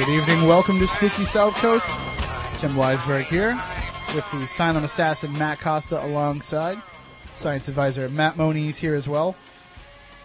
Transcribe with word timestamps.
Good 0.00 0.08
evening. 0.08 0.48
Welcome 0.48 0.78
to 0.78 0.88
Spooky 0.88 1.26
South 1.26 1.52
Coast. 1.56 1.84
Tim 2.58 2.74
Weisberg 2.74 3.24
here 3.24 3.62
with 4.14 4.24
the 4.30 4.46
silent 4.46 4.86
assassin 4.86 5.30
Matt 5.36 5.60
Costa 5.60 6.02
alongside. 6.02 6.78
Science 7.36 7.68
advisor 7.68 8.08
Matt 8.08 8.38
Moniz 8.38 8.78
here 8.78 8.94
as 8.94 9.06
well. 9.06 9.36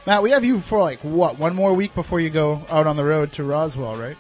Matt, 0.08 0.24
we 0.24 0.32
have 0.32 0.46
you 0.46 0.62
for 0.62 0.80
like 0.80 1.00
what? 1.00 1.38
One 1.38 1.54
more 1.54 1.74
week 1.74 1.94
before 1.94 2.22
you 2.22 2.30
go 2.30 2.62
out 2.70 2.88
on 2.88 2.96
the 2.96 3.04
road 3.04 3.34
to 3.34 3.44
Roswell, 3.44 3.98
right? 3.98 4.16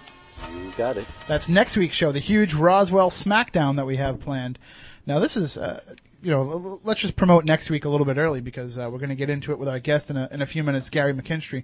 You 0.53 0.73
got 0.75 0.97
it. 0.97 1.05
That's 1.25 1.47
next 1.47 1.77
week's 1.77 1.95
show, 1.95 2.11
the 2.11 2.19
huge 2.19 2.53
Roswell 2.53 3.09
Smackdown 3.09 3.77
that 3.77 3.85
we 3.85 3.95
have 3.95 4.19
planned. 4.19 4.59
Now, 5.05 5.19
this 5.19 5.37
is, 5.37 5.55
uh, 5.55 5.79
you 6.21 6.31
know, 6.31 6.81
let's 6.83 6.99
just 6.99 7.15
promote 7.15 7.45
next 7.45 7.69
week 7.69 7.85
a 7.85 7.89
little 7.89 8.05
bit 8.05 8.17
early 8.17 8.41
because 8.41 8.77
uh, 8.77 8.89
we're 8.91 8.99
going 8.99 9.07
to 9.07 9.15
get 9.15 9.29
into 9.29 9.53
it 9.53 9.59
with 9.59 9.69
our 9.69 9.79
guest 9.79 10.09
in 10.09 10.17
a, 10.17 10.27
in 10.33 10.41
a 10.41 10.45
few 10.45 10.65
minutes, 10.65 10.89
Gary 10.89 11.13
McKinstry. 11.13 11.63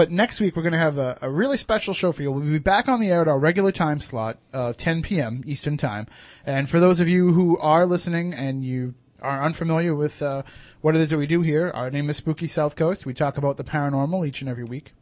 But 0.00 0.10
next 0.10 0.40
week 0.40 0.56
we're 0.56 0.62
going 0.62 0.72
to 0.72 0.78
have 0.78 0.96
a, 0.96 1.18
a 1.20 1.30
really 1.30 1.58
special 1.58 1.92
show 1.92 2.10
for 2.10 2.22
you. 2.22 2.32
We'll 2.32 2.42
be 2.42 2.58
back 2.58 2.88
on 2.88 3.00
the 3.00 3.10
air 3.10 3.20
at 3.20 3.28
our 3.28 3.38
regular 3.38 3.70
time 3.70 4.00
slot 4.00 4.38
of 4.50 4.78
10 4.78 5.02
p.m. 5.02 5.42
Eastern 5.44 5.76
Time. 5.76 6.06
And 6.46 6.70
for 6.70 6.80
those 6.80 7.00
of 7.00 7.08
you 7.08 7.32
who 7.32 7.58
are 7.58 7.84
listening 7.84 8.32
and 8.32 8.64
you 8.64 8.94
are 9.20 9.44
unfamiliar 9.44 9.94
with 9.94 10.22
uh, 10.22 10.42
what 10.80 10.96
it 10.96 11.02
is 11.02 11.10
that 11.10 11.18
we 11.18 11.26
do 11.26 11.42
here, 11.42 11.70
our 11.74 11.90
name 11.90 12.08
is 12.08 12.16
Spooky 12.16 12.46
South 12.46 12.76
Coast. 12.76 13.04
We 13.04 13.12
talk 13.12 13.36
about 13.36 13.58
the 13.58 13.62
paranormal 13.62 14.26
each 14.26 14.40
and 14.40 14.48
every 14.48 14.64
week. 14.64 14.94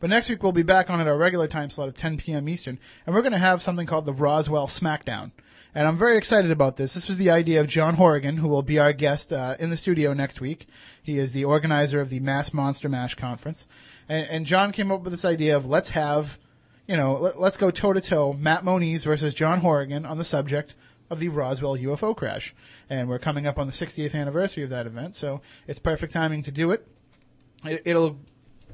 But 0.00 0.10
next 0.10 0.28
week 0.28 0.42
we'll 0.42 0.52
be 0.52 0.62
back 0.62 0.90
on 0.90 1.00
at 1.00 1.08
our 1.08 1.16
regular 1.16 1.48
time 1.48 1.70
slot 1.70 1.88
of 1.88 1.94
10 1.94 2.18
p.m. 2.18 2.46
Eastern, 2.46 2.78
and 3.06 3.14
we're 3.14 3.22
going 3.22 3.32
to 3.32 3.38
have 3.38 3.62
something 3.62 3.86
called 3.86 4.04
the 4.04 4.12
Roswell 4.12 4.66
Smackdown. 4.66 5.30
And 5.76 5.86
I'm 5.86 5.98
very 5.98 6.16
excited 6.16 6.50
about 6.50 6.76
this. 6.76 6.94
This 6.94 7.06
was 7.06 7.18
the 7.18 7.28
idea 7.28 7.60
of 7.60 7.66
John 7.66 7.96
Horrigan, 7.96 8.38
who 8.38 8.48
will 8.48 8.62
be 8.62 8.78
our 8.78 8.94
guest 8.94 9.30
uh, 9.30 9.56
in 9.60 9.68
the 9.68 9.76
studio 9.76 10.14
next 10.14 10.40
week. 10.40 10.66
He 11.02 11.18
is 11.18 11.34
the 11.34 11.44
organizer 11.44 12.00
of 12.00 12.08
the 12.08 12.18
Mass 12.18 12.54
Monster 12.54 12.88
Mash 12.88 13.14
Conference, 13.14 13.66
and, 14.08 14.26
and 14.26 14.46
John 14.46 14.72
came 14.72 14.90
up 14.90 15.02
with 15.02 15.12
this 15.12 15.26
idea 15.26 15.54
of 15.54 15.66
let's 15.66 15.90
have, 15.90 16.38
you 16.86 16.96
know, 16.96 17.18
let, 17.18 17.38
let's 17.38 17.58
go 17.58 17.70
toe 17.70 17.92
to 17.92 18.00
toe, 18.00 18.32
Matt 18.32 18.64
Moniz 18.64 19.04
versus 19.04 19.34
John 19.34 19.60
Horrigan 19.60 20.06
on 20.06 20.16
the 20.16 20.24
subject 20.24 20.74
of 21.10 21.20
the 21.20 21.28
Roswell 21.28 21.76
UFO 21.76 22.16
crash. 22.16 22.54
And 22.88 23.06
we're 23.06 23.18
coming 23.18 23.46
up 23.46 23.58
on 23.58 23.66
the 23.66 23.72
60th 23.74 24.14
anniversary 24.14 24.64
of 24.64 24.70
that 24.70 24.86
event, 24.86 25.14
so 25.14 25.42
it's 25.66 25.78
perfect 25.78 26.10
timing 26.10 26.40
to 26.44 26.50
do 26.50 26.70
it. 26.70 26.88
it 27.66 27.82
it'll 27.84 28.18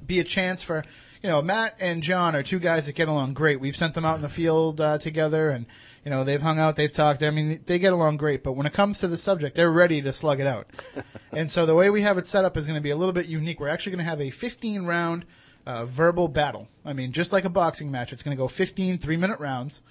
be 0.06 0.20
a 0.20 0.25
chance 0.25 0.62
for 0.62 0.84
you 1.20 1.28
know 1.28 1.42
Matt 1.42 1.75
and 1.81 2.00
John 2.00 2.37
are 2.37 2.44
two 2.44 2.61
guys 2.61 2.87
that 2.87 2.92
get 2.92 3.09
along 3.09 3.34
great. 3.34 3.59
We've 3.59 3.77
sent 3.77 3.94
them 3.94 4.05
out 4.05 4.14
in 4.14 4.22
the 4.22 4.28
field 4.28 4.81
uh, 4.81 4.98
together, 4.98 5.50
and 5.50 5.66
you 6.05 6.11
know 6.11 6.25
they've 6.25 6.42
hung 6.42 6.58
out, 6.58 6.77
they've 6.77 6.92
talked. 6.92 7.22
I 7.22 7.31
mean, 7.31 7.61
they 7.67 7.78
get 7.78 7.92
along 7.92 8.17
great. 8.17 8.42
But 8.42 8.53
when 8.53 8.67
it 8.67 8.72
comes 8.72 8.98
to 9.00 9.08
the 9.08 9.19
subject, 9.19 9.56
they're 9.56 9.70
ready 9.70 10.03
to 10.03 10.12
slug 10.12 10.41
it 10.41 10.47
out. 10.47 10.69
and 11.33 11.50
so 11.50 11.67
the 11.67 11.75
way 11.75 11.91
we 11.91 12.03
have 12.03 12.19
it 12.19 12.27
set 12.27 12.44
up 12.44 12.56
is 12.56 12.67
going 12.67 12.78
to 12.78 12.83
be 12.83 12.91
a 12.91 12.97
little 12.97 13.12
bit 13.12 13.27
unique. 13.27 13.61
We're 13.61 13.69
actually 13.69 13.92
going 13.92 14.05
to 14.05 14.11
have 14.11 14.20
a 14.20 14.31
15 14.31 14.84
round 14.84 15.25
uh, 15.67 15.84
verbal 15.84 16.28
battle. 16.28 16.69
I 16.84 16.92
mean, 16.92 17.12
just 17.12 17.33
like 17.33 17.44
a 17.44 17.50
boxing 17.50 17.91
match, 17.91 18.12
it's 18.12 18.22
going 18.22 18.37
to 18.37 18.41
go 18.41 18.49
15 18.49 18.99
three 18.99 19.16
minute 19.16 19.38
rounds. 19.38 19.82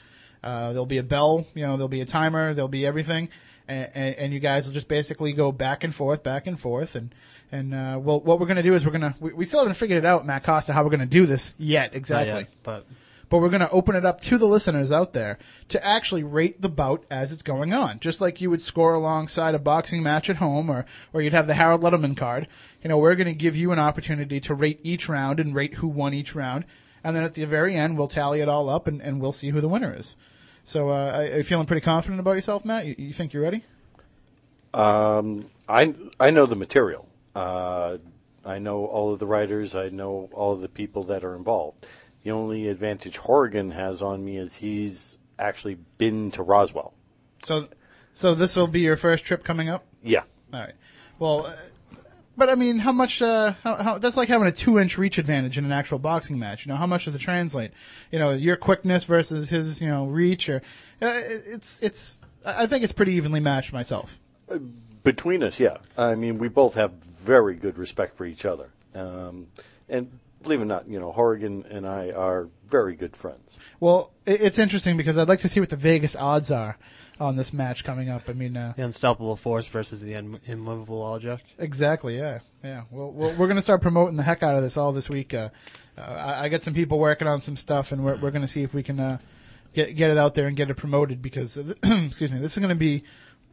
Uh, 0.43 0.69
there'll 0.69 0.85
be 0.85 0.97
a 0.97 1.03
bell, 1.03 1.45
you 1.53 1.65
know, 1.65 1.73
there'll 1.73 1.87
be 1.87 2.01
a 2.01 2.05
timer, 2.05 2.53
there'll 2.53 2.67
be 2.67 2.85
everything, 2.85 3.29
and, 3.67 3.91
and, 3.93 4.15
and 4.15 4.33
you 4.33 4.39
guys 4.39 4.65
will 4.65 4.73
just 4.73 4.87
basically 4.87 5.33
go 5.33 5.51
back 5.51 5.83
and 5.83 5.93
forth, 5.93 6.23
back 6.23 6.47
and 6.47 6.59
forth, 6.59 6.95
and 6.95 7.13
and 7.51 7.73
uh, 7.75 7.99
well, 8.01 8.19
what 8.21 8.39
we're 8.39 8.47
gonna 8.47 8.63
do 8.63 8.73
is 8.73 8.83
we're 8.83 8.91
gonna 8.91 9.15
we, 9.19 9.33
we 9.33 9.45
still 9.45 9.59
haven't 9.59 9.75
figured 9.75 10.03
it 10.03 10.05
out, 10.05 10.25
Matt 10.25 10.43
Costa, 10.43 10.73
how 10.73 10.83
we're 10.83 10.89
gonna 10.89 11.05
do 11.05 11.27
this 11.27 11.53
yet 11.59 11.93
exactly. 11.93 12.41
Yet, 12.41 12.47
but 12.63 12.87
But 13.31 13.37
we're 13.37 13.49
gonna 13.49 13.69
open 13.71 13.95
it 13.95 14.05
up 14.05 14.19
to 14.21 14.37
the 14.37 14.45
listeners 14.45 14.91
out 14.91 15.13
there 15.13 15.39
to 15.69 15.83
actually 15.83 16.21
rate 16.21 16.61
the 16.61 16.67
bout 16.67 17.05
as 17.09 17.31
it's 17.31 17.41
going 17.41 17.73
on, 17.73 18.01
just 18.01 18.19
like 18.19 18.41
you 18.41 18.49
would 18.49 18.59
score 18.59 18.93
alongside 18.93 19.55
a 19.55 19.59
boxing 19.59 20.03
match 20.03 20.29
at 20.29 20.35
home, 20.35 20.69
or 20.69 20.85
or 21.13 21.21
you'd 21.21 21.31
have 21.31 21.47
the 21.47 21.53
Harold 21.53 21.81
Lederman 21.81 22.17
card. 22.17 22.49
You 22.83 22.89
know, 22.89 22.97
we're 22.97 23.15
gonna 23.15 23.31
give 23.31 23.55
you 23.55 23.71
an 23.71 23.79
opportunity 23.79 24.41
to 24.41 24.53
rate 24.53 24.81
each 24.83 25.07
round 25.07 25.39
and 25.39 25.55
rate 25.55 25.75
who 25.75 25.87
won 25.87 26.13
each 26.13 26.35
round, 26.35 26.65
and 27.05 27.15
then 27.15 27.23
at 27.23 27.35
the 27.35 27.45
very 27.45 27.73
end 27.73 27.97
we'll 27.97 28.09
tally 28.09 28.41
it 28.41 28.49
all 28.49 28.69
up 28.69 28.85
and, 28.85 29.01
and 29.01 29.21
we'll 29.21 29.31
see 29.31 29.51
who 29.51 29.61
the 29.61 29.69
winner 29.69 29.95
is. 29.97 30.17
So, 30.65 30.89
uh, 30.89 31.27
are 31.31 31.37
you 31.37 31.43
feeling 31.43 31.67
pretty 31.67 31.85
confident 31.85 32.19
about 32.19 32.33
yourself, 32.33 32.65
Matt? 32.65 32.85
You, 32.85 32.95
you 32.97 33.13
think 33.13 33.31
you're 33.31 33.43
ready? 33.43 33.63
Um, 34.73 35.49
I 35.69 35.95
I 36.19 36.31
know 36.31 36.45
the 36.45 36.57
material. 36.57 37.07
Uh, 37.33 37.97
I 38.43 38.59
know 38.59 38.85
all 38.87 39.13
of 39.13 39.19
the 39.19 39.25
writers. 39.25 39.73
I 39.73 39.87
know 39.87 40.29
all 40.33 40.51
of 40.51 40.59
the 40.59 40.67
people 40.67 41.03
that 41.03 41.23
are 41.23 41.33
involved. 41.33 41.85
The 42.23 42.31
only 42.31 42.67
advantage 42.67 43.17
Horrigan 43.17 43.71
has 43.71 44.01
on 44.01 44.23
me 44.23 44.37
is 44.37 44.57
he's 44.57 45.17
actually 45.39 45.77
been 45.97 46.31
to 46.31 46.43
Roswell. 46.43 46.93
So, 47.43 47.67
so 48.13 48.35
this 48.35 48.55
will 48.55 48.67
be 48.67 48.81
your 48.81 48.97
first 48.97 49.25
trip 49.25 49.43
coming 49.43 49.69
up. 49.69 49.85
Yeah. 50.03 50.23
All 50.53 50.59
right. 50.59 50.75
Well, 51.17 51.47
uh, 51.47 51.55
but 52.37 52.49
I 52.49 52.55
mean, 52.55 52.79
how 52.79 52.91
much? 52.91 53.21
Uh, 53.21 53.53
how, 53.63 53.75
how, 53.75 53.97
that's 53.97 54.17
like 54.17 54.29
having 54.29 54.47
a 54.47 54.51
two-inch 54.51 54.97
reach 54.97 55.17
advantage 55.17 55.57
in 55.57 55.65
an 55.65 55.71
actual 55.71 55.99
boxing 55.99 56.39
match. 56.39 56.65
You 56.65 56.71
know, 56.71 56.77
how 56.77 56.87
much 56.87 57.05
does 57.05 57.15
it 57.15 57.19
translate? 57.19 57.71
You 58.11 58.19
know, 58.19 58.31
your 58.31 58.55
quickness 58.55 59.03
versus 59.03 59.49
his, 59.49 59.81
you 59.81 59.87
know, 59.87 60.05
reach, 60.05 60.49
or 60.49 60.61
uh, 61.01 61.21
it's 61.23 61.79
it's. 61.81 62.19
I 62.45 62.63
I 62.63 62.67
think 62.67 62.83
it's 62.83 62.93
pretty 62.93 63.13
evenly 63.13 63.39
matched 63.39 63.73
myself. 63.73 64.17
Between 65.03 65.43
us, 65.43 65.59
yeah. 65.59 65.77
I 65.97 66.15
mean, 66.15 66.37
we 66.37 66.47
both 66.47 66.75
have 66.75 66.91
very 66.93 67.55
good 67.55 67.77
respect 67.77 68.15
for 68.15 68.25
each 68.25 68.45
other. 68.45 68.71
Um, 68.93 69.47
and 69.89 70.19
believe 70.43 70.59
it 70.59 70.63
or 70.63 70.65
not, 70.65 70.87
you 70.87 70.99
know, 70.99 71.11
Horrigan 71.11 71.65
and 71.69 71.87
I 71.87 72.11
are 72.11 72.49
very 72.67 72.95
good 72.95 73.15
friends. 73.15 73.59
Well, 73.79 74.11
it's 74.25 74.59
interesting 74.59 74.97
because 74.97 75.17
I'd 75.17 75.27
like 75.27 75.41
to 75.41 75.49
see 75.49 75.59
what 75.59 75.69
the 75.69 75.75
Vegas 75.75 76.15
odds 76.15 76.51
are 76.51 76.77
on 77.19 77.35
this 77.35 77.53
match 77.53 77.83
coming 77.83 78.09
up. 78.09 78.23
I 78.27 78.33
mean, 78.33 78.57
uh, 78.57 78.73
the 78.75 78.83
unstoppable 78.83 79.35
force 79.35 79.67
versus 79.67 80.01
the 80.01 80.13
im- 80.13 80.39
immovable 80.45 81.03
object. 81.03 81.45
Exactly. 81.59 82.17
Yeah. 82.17 82.39
Yeah. 82.63 82.83
Well, 82.89 83.11
well 83.11 83.29
we're 83.37 83.47
going 83.47 83.57
to 83.57 83.61
start 83.61 83.81
promoting 83.81 84.15
the 84.15 84.23
heck 84.23 84.43
out 84.43 84.55
of 84.55 84.63
this 84.63 84.77
all 84.77 84.91
this 84.91 85.09
week. 85.09 85.33
Uh, 85.33 85.49
uh, 85.97 86.01
I, 86.01 86.45
I 86.45 86.49
got 86.49 86.61
some 86.61 86.73
people 86.73 86.99
working 86.99 87.27
on 87.27 87.41
some 87.41 87.57
stuff, 87.57 87.91
and 87.91 88.03
we're 88.03 88.15
we're 88.15 88.31
going 88.31 88.41
to 88.41 88.47
see 88.47 88.63
if 88.63 88.73
we 88.73 88.81
can 88.81 88.99
uh, 88.99 89.17
get 89.73 89.95
get 89.95 90.09
it 90.09 90.17
out 90.17 90.33
there 90.33 90.47
and 90.47 90.57
get 90.57 90.69
it 90.69 90.75
promoted 90.75 91.21
because 91.21 91.57
excuse 91.83 92.31
me, 92.31 92.39
this 92.39 92.53
is 92.53 92.57
going 92.57 92.69
to 92.69 92.75
be 92.75 93.03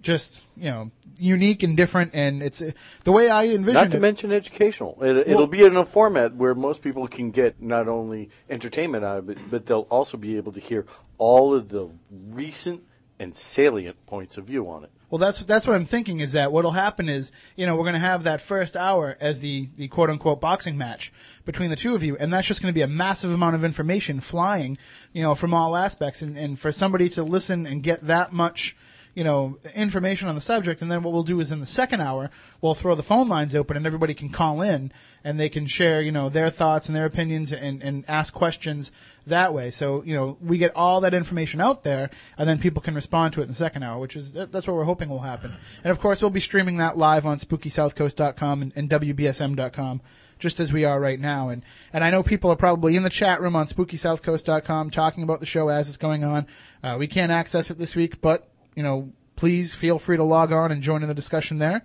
just 0.02 0.42
you 0.56 0.70
know 0.70 0.90
unique 1.18 1.62
and 1.62 1.76
different, 1.76 2.12
and 2.14 2.42
it's 2.42 2.62
the 3.04 3.12
way 3.12 3.28
I 3.28 3.46
envision 3.46 3.74
Not 3.74 3.90
to 3.90 3.96
it. 3.96 4.00
mention 4.00 4.32
educational. 4.32 4.96
It, 5.02 5.14
Well- 5.14 5.18
it'll 5.28 5.46
be 5.46 5.64
in 5.64 5.76
a 5.76 5.84
format 5.84 6.34
where 6.36 6.54
most 6.54 6.82
people 6.82 7.06
can 7.08 7.30
get 7.30 7.60
not 7.60 7.88
only 7.88 8.30
entertainment 8.48 9.04
out 9.04 9.18
of 9.18 9.28
it, 9.30 9.38
but 9.50 9.66
they'll 9.66 9.86
also 9.90 10.16
be 10.16 10.36
able 10.36 10.52
to 10.52 10.60
hear 10.60 10.86
all 11.18 11.54
of 11.54 11.68
the 11.70 11.88
recent 12.10 12.82
and 13.18 13.34
salient 13.34 13.96
points 14.06 14.38
of 14.38 14.44
view 14.44 14.68
on 14.70 14.84
it. 14.84 14.90
Well, 15.10 15.18
that's 15.18 15.42
that's 15.44 15.66
what 15.66 15.74
I'm 15.74 15.86
thinking. 15.86 16.20
Is 16.20 16.32
that 16.32 16.52
what'll 16.52 16.72
happen 16.72 17.08
is 17.08 17.32
you 17.56 17.64
know 17.66 17.74
we're 17.74 17.82
going 17.84 17.94
to 17.94 17.98
have 18.00 18.24
that 18.24 18.40
first 18.42 18.76
hour 18.76 19.16
as 19.20 19.40
the 19.40 19.68
the 19.76 19.88
quote 19.88 20.10
unquote 20.10 20.40
boxing 20.40 20.76
match 20.76 21.10
between 21.46 21.70
the 21.70 21.76
two 21.76 21.94
of 21.94 22.02
you, 22.04 22.16
and 22.18 22.32
that's 22.32 22.46
just 22.46 22.60
going 22.60 22.72
to 22.72 22.76
be 22.76 22.82
a 22.82 22.86
massive 22.86 23.32
amount 23.32 23.56
of 23.56 23.64
information 23.64 24.20
flying, 24.20 24.76
you 25.14 25.22
know, 25.22 25.34
from 25.34 25.54
all 25.54 25.74
aspects, 25.76 26.20
and 26.20 26.36
and 26.36 26.60
for 26.60 26.70
somebody 26.70 27.08
to 27.08 27.22
listen 27.24 27.66
and 27.66 27.82
get 27.82 28.06
that 28.06 28.32
much. 28.32 28.76
You 29.18 29.24
know, 29.24 29.58
information 29.74 30.28
on 30.28 30.36
the 30.36 30.40
subject, 30.40 30.80
and 30.80 30.90
then 30.90 31.02
what 31.02 31.12
we'll 31.12 31.24
do 31.24 31.40
is 31.40 31.50
in 31.50 31.58
the 31.58 31.66
second 31.66 32.00
hour, 32.00 32.30
we'll 32.60 32.76
throw 32.76 32.94
the 32.94 33.02
phone 33.02 33.28
lines 33.28 33.54
open 33.54 33.76
and 33.76 33.84
everybody 33.84 34.14
can 34.14 34.28
call 34.28 34.62
in 34.62 34.92
and 35.24 35.38
they 35.38 35.48
can 35.48 35.66
share, 35.66 36.00
you 36.00 36.12
know, 36.12 36.28
their 36.28 36.50
thoughts 36.50 36.86
and 36.86 36.94
their 36.94 37.04
opinions 37.04 37.52
and, 37.52 37.82
and 37.82 38.04
ask 38.08 38.32
questions 38.32 38.92
that 39.26 39.52
way. 39.52 39.70
So, 39.70 40.02
you 40.04 40.14
know, 40.14 40.38
we 40.40 40.56
get 40.56 40.74
all 40.76 41.00
that 41.00 41.14
information 41.14 41.60
out 41.60 41.82
there 41.82 42.10
and 42.36 42.48
then 42.48 42.58
people 42.58 42.80
can 42.80 42.94
respond 42.94 43.34
to 43.34 43.40
it 43.40 43.44
in 43.44 43.50
the 43.50 43.56
second 43.56 43.82
hour, 43.82 43.98
which 43.98 44.14
is, 44.14 44.30
that's 44.30 44.66
what 44.66 44.76
we're 44.76 44.84
hoping 44.84 45.08
will 45.08 45.18
happen. 45.18 45.54
And 45.82 45.90
of 45.90 45.98
course, 45.98 46.22
we'll 46.22 46.30
be 46.30 46.40
streaming 46.40 46.76
that 46.78 46.96
live 46.96 47.26
on 47.26 47.38
spookysouthcoast.com 47.38 48.62
and, 48.62 48.72
and 48.76 48.88
WBSM.com 48.88 50.00
just 50.38 50.60
as 50.60 50.72
we 50.72 50.84
are 50.84 51.00
right 51.00 51.20
now. 51.20 51.48
And, 51.48 51.64
and 51.92 52.04
I 52.04 52.10
know 52.10 52.22
people 52.22 52.50
are 52.50 52.56
probably 52.56 52.96
in 52.96 53.02
the 53.02 53.10
chat 53.10 53.40
room 53.40 53.56
on 53.56 53.66
spookysouthcoast.com 53.66 54.90
talking 54.90 55.24
about 55.24 55.40
the 55.40 55.46
show 55.46 55.68
as 55.68 55.88
it's 55.88 55.96
going 55.96 56.24
on. 56.24 56.46
Uh, 56.82 56.96
we 56.98 57.08
can't 57.08 57.32
access 57.32 57.70
it 57.70 57.78
this 57.78 57.96
week, 57.96 58.20
but, 58.20 58.48
you 58.74 58.82
know, 58.82 59.12
please 59.38 59.72
feel 59.72 60.00
free 60.00 60.16
to 60.16 60.24
log 60.24 60.52
on 60.52 60.72
and 60.72 60.82
join 60.82 61.00
in 61.02 61.08
the 61.08 61.14
discussion 61.14 61.58
there. 61.58 61.84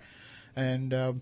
And, 0.56 0.92
uh, 0.92 1.12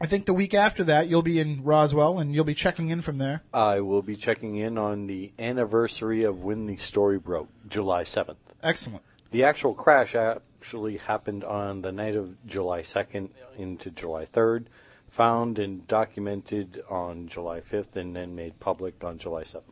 I 0.00 0.06
think 0.06 0.26
the 0.26 0.34
week 0.34 0.54
after 0.54 0.82
that, 0.82 1.08
you'll 1.08 1.22
be 1.22 1.38
in 1.38 1.62
Roswell 1.62 2.18
and 2.18 2.34
you'll 2.34 2.44
be 2.44 2.56
checking 2.56 2.88
in 2.90 3.00
from 3.00 3.18
there. 3.18 3.44
I 3.54 3.80
will 3.80 4.02
be 4.02 4.16
checking 4.16 4.56
in 4.56 4.76
on 4.76 5.06
the 5.06 5.30
anniversary 5.38 6.24
of 6.24 6.42
when 6.42 6.66
the 6.66 6.76
story 6.78 7.20
broke, 7.20 7.48
July 7.68 8.02
7th. 8.02 8.34
Excellent. 8.60 9.04
The 9.30 9.44
actual 9.44 9.74
crash 9.74 10.16
actually 10.16 10.96
happened 10.96 11.44
on 11.44 11.82
the 11.82 11.92
night 11.92 12.16
of 12.16 12.44
July 12.44 12.82
2nd 12.82 13.28
into 13.56 13.92
July 13.92 14.24
3rd, 14.24 14.64
found 15.06 15.60
and 15.60 15.86
documented 15.86 16.82
on 16.90 17.28
July 17.28 17.60
5th, 17.60 17.94
and 17.94 18.16
then 18.16 18.34
made 18.34 18.58
public 18.58 19.04
on 19.04 19.16
July 19.16 19.44
7th. 19.44 19.62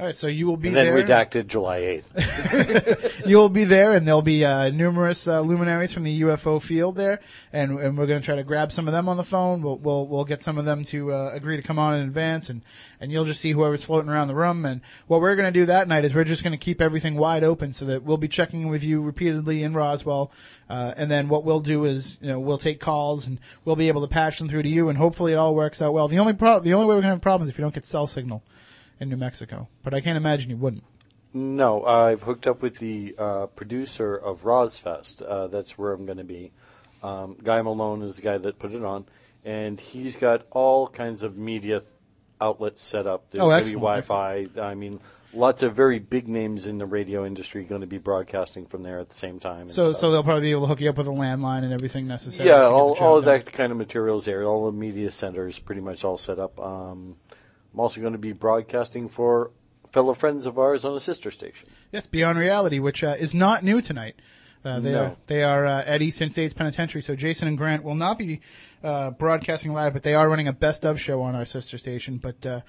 All 0.00 0.06
right, 0.06 0.14
so 0.14 0.28
you 0.28 0.46
will 0.46 0.56
be 0.56 0.70
there. 0.70 0.96
And 0.96 0.96
then 0.96 1.06
there. 1.06 1.26
redacted 1.26 1.48
July 1.48 1.80
8th. 1.80 3.26
you 3.26 3.36
will 3.36 3.48
be 3.48 3.64
there, 3.64 3.94
and 3.94 4.06
there'll 4.06 4.22
be 4.22 4.44
uh, 4.44 4.68
numerous 4.68 5.26
uh, 5.26 5.40
luminaries 5.40 5.92
from 5.92 6.04
the 6.04 6.20
UFO 6.20 6.62
field 6.62 6.94
there, 6.94 7.18
and, 7.52 7.80
and 7.80 7.98
we're 7.98 8.06
going 8.06 8.20
to 8.20 8.24
try 8.24 8.36
to 8.36 8.44
grab 8.44 8.70
some 8.70 8.86
of 8.86 8.92
them 8.92 9.08
on 9.08 9.16
the 9.16 9.24
phone. 9.24 9.60
We'll 9.60 9.78
we'll, 9.78 10.06
we'll 10.06 10.24
get 10.24 10.40
some 10.40 10.56
of 10.56 10.64
them 10.66 10.84
to 10.84 11.12
uh, 11.12 11.30
agree 11.32 11.56
to 11.56 11.64
come 11.64 11.80
on 11.80 11.96
in 11.96 12.02
advance, 12.02 12.48
and, 12.48 12.62
and 13.00 13.10
you'll 13.10 13.24
just 13.24 13.40
see 13.40 13.50
whoever's 13.50 13.82
floating 13.82 14.08
around 14.08 14.28
the 14.28 14.36
room. 14.36 14.64
And 14.64 14.82
what 15.08 15.20
we're 15.20 15.34
going 15.34 15.52
to 15.52 15.60
do 15.60 15.66
that 15.66 15.88
night 15.88 16.04
is 16.04 16.14
we're 16.14 16.22
just 16.22 16.44
going 16.44 16.52
to 16.52 16.64
keep 16.64 16.80
everything 16.80 17.16
wide 17.16 17.42
open, 17.42 17.72
so 17.72 17.84
that 17.86 18.04
we'll 18.04 18.18
be 18.18 18.28
checking 18.28 18.68
with 18.68 18.84
you 18.84 19.02
repeatedly 19.02 19.64
in 19.64 19.74
Roswell, 19.74 20.30
uh, 20.70 20.94
and 20.96 21.10
then 21.10 21.28
what 21.28 21.42
we'll 21.42 21.58
do 21.58 21.84
is 21.84 22.18
you 22.20 22.28
know 22.28 22.38
we'll 22.38 22.56
take 22.56 22.78
calls 22.78 23.26
and 23.26 23.40
we'll 23.64 23.74
be 23.74 23.88
able 23.88 24.02
to 24.02 24.08
patch 24.08 24.38
them 24.38 24.48
through 24.48 24.62
to 24.62 24.68
you, 24.68 24.90
and 24.90 24.96
hopefully 24.96 25.32
it 25.32 25.38
all 25.38 25.56
works 25.56 25.82
out 25.82 25.92
well. 25.92 26.06
The 26.06 26.20
only 26.20 26.34
pro- 26.34 26.60
the 26.60 26.74
only 26.74 26.86
way 26.86 26.94
we're 26.94 27.00
going 27.00 27.10
to 27.10 27.16
have 27.16 27.20
problems 27.20 27.48
is 27.48 27.54
if 27.54 27.58
you 27.58 27.62
don't 27.62 27.74
get 27.74 27.84
cell 27.84 28.06
signal 28.06 28.44
in 29.00 29.08
New 29.08 29.16
Mexico, 29.16 29.68
but 29.82 29.94
I 29.94 30.00
can't 30.00 30.16
imagine 30.16 30.50
you 30.50 30.56
wouldn't. 30.56 30.84
No, 31.34 31.84
I've 31.84 32.22
hooked 32.22 32.46
up 32.46 32.62
with 32.62 32.78
the 32.78 33.14
uh, 33.18 33.46
producer 33.48 34.14
of 34.16 34.42
Rosfest. 34.44 35.22
Uh, 35.26 35.46
that's 35.48 35.76
where 35.76 35.92
I'm 35.92 36.06
going 36.06 36.18
to 36.18 36.24
be. 36.24 36.52
Um, 37.02 37.36
Guy 37.42 37.60
Malone 37.62 38.02
is 38.02 38.16
the 38.16 38.22
guy 38.22 38.38
that 38.38 38.58
put 38.58 38.72
it 38.72 38.82
on, 38.84 39.04
and 39.44 39.78
he's 39.78 40.16
got 40.16 40.46
all 40.50 40.88
kinds 40.88 41.22
of 41.22 41.36
media 41.36 41.80
th- 41.80 41.90
outlets 42.40 42.82
set 42.82 43.06
up. 43.06 43.30
There's 43.30 43.42
Oh, 43.42 43.48
going 43.48 43.60
to 43.64 43.66
be 43.68 43.74
Wi-Fi. 43.74 44.46
I 44.60 44.74
mean, 44.74 45.00
lots 45.34 45.62
of 45.62 45.76
very 45.76 45.98
big 45.98 46.26
names 46.28 46.66
in 46.66 46.78
the 46.78 46.86
radio 46.86 47.24
industry 47.26 47.62
going 47.64 47.82
to 47.82 47.86
be 47.86 47.98
broadcasting 47.98 48.66
from 48.66 48.82
there 48.82 48.98
at 48.98 49.10
the 49.10 49.14
same 49.14 49.38
time. 49.38 49.68
So, 49.68 49.90
stuff. 49.92 50.00
so 50.00 50.10
they'll 50.10 50.24
probably 50.24 50.42
be 50.42 50.50
able 50.52 50.62
to 50.62 50.66
hook 50.68 50.80
you 50.80 50.88
up 50.88 50.96
with 50.96 51.06
a 51.08 51.10
landline 51.10 51.62
and 51.62 51.72
everything 51.72 52.08
necessary. 52.08 52.48
yeah, 52.48 52.54
to 52.56 52.60
get 52.62 52.68
the 52.68 52.74
all, 52.74 52.94
all 52.98 53.18
of 53.18 53.24
done. 53.26 53.34
that 53.34 53.52
kind 53.52 53.70
of 53.70 53.76
materials 53.78 54.24
there. 54.24 54.44
All 54.44 54.66
the 54.66 54.72
media 54.76 55.10
centers 55.10 55.58
pretty 55.58 55.82
much 55.82 56.04
all 56.04 56.16
set 56.18 56.38
up. 56.38 56.58
Um, 56.58 57.16
I'm 57.72 57.80
also 57.80 58.00
going 58.00 58.12
to 58.12 58.18
be 58.18 58.32
broadcasting 58.32 59.08
for 59.08 59.50
fellow 59.92 60.14
friends 60.14 60.46
of 60.46 60.58
ours 60.58 60.84
on 60.84 60.94
a 60.94 61.00
sister 61.00 61.30
station. 61.30 61.68
Yes, 61.92 62.06
Beyond 62.06 62.38
Reality, 62.38 62.78
which 62.78 63.02
uh, 63.04 63.16
is 63.18 63.34
not 63.34 63.64
new 63.64 63.80
tonight. 63.80 64.16
Uh, 64.64 64.80
they 64.80 64.92
No. 64.92 65.02
are 65.04 65.16
they 65.28 65.42
are 65.42 65.66
uh, 65.66 65.84
at 65.86 66.02
Eastern 66.02 66.30
States 66.30 66.52
Penitentiary. 66.52 67.00
So 67.02 67.14
Jason 67.14 67.46
and 67.48 67.56
Grant 67.56 67.84
will 67.84 67.94
not 67.94 68.18
be 68.18 68.40
uh, 68.82 69.10
broadcasting 69.10 69.72
live, 69.72 69.92
but 69.92 70.02
they 70.02 70.14
are 70.14 70.28
running 70.28 70.48
a 70.48 70.52
best 70.52 70.84
of 70.84 71.00
show 71.00 71.22
on 71.22 71.34
our 71.36 71.46
sister 71.46 71.78
station. 71.78 72.18
But 72.18 72.44
uh, 72.44 72.60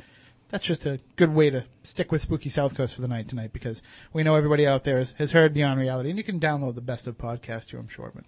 that's 0.49 0.63
just 0.65 0.85
a 0.85 0.99
good 1.15 1.33
way 1.33 1.49
to 1.49 1.65
stick 1.83 2.11
with 2.11 2.21
Spooky 2.21 2.49
South 2.49 2.75
Coast 2.75 2.93
for 2.95 3.01
the 3.01 3.07
night 3.07 3.27
tonight 3.27 3.53
because 3.53 3.81
we 4.13 4.23
know 4.23 4.35
everybody 4.35 4.67
out 4.67 4.83
there 4.83 4.99
has, 4.99 5.13
has 5.17 5.31
heard 5.31 5.53
Beyond 5.53 5.79
Reality, 5.79 6.09
and 6.09 6.17
you 6.17 6.23
can 6.23 6.39
download 6.39 6.75
the 6.75 6.81
best 6.81 7.07
of 7.07 7.17
podcast 7.17 7.67
too, 7.67 7.79
I'm 7.79 7.87
sure. 7.87 8.11
But 8.13 8.23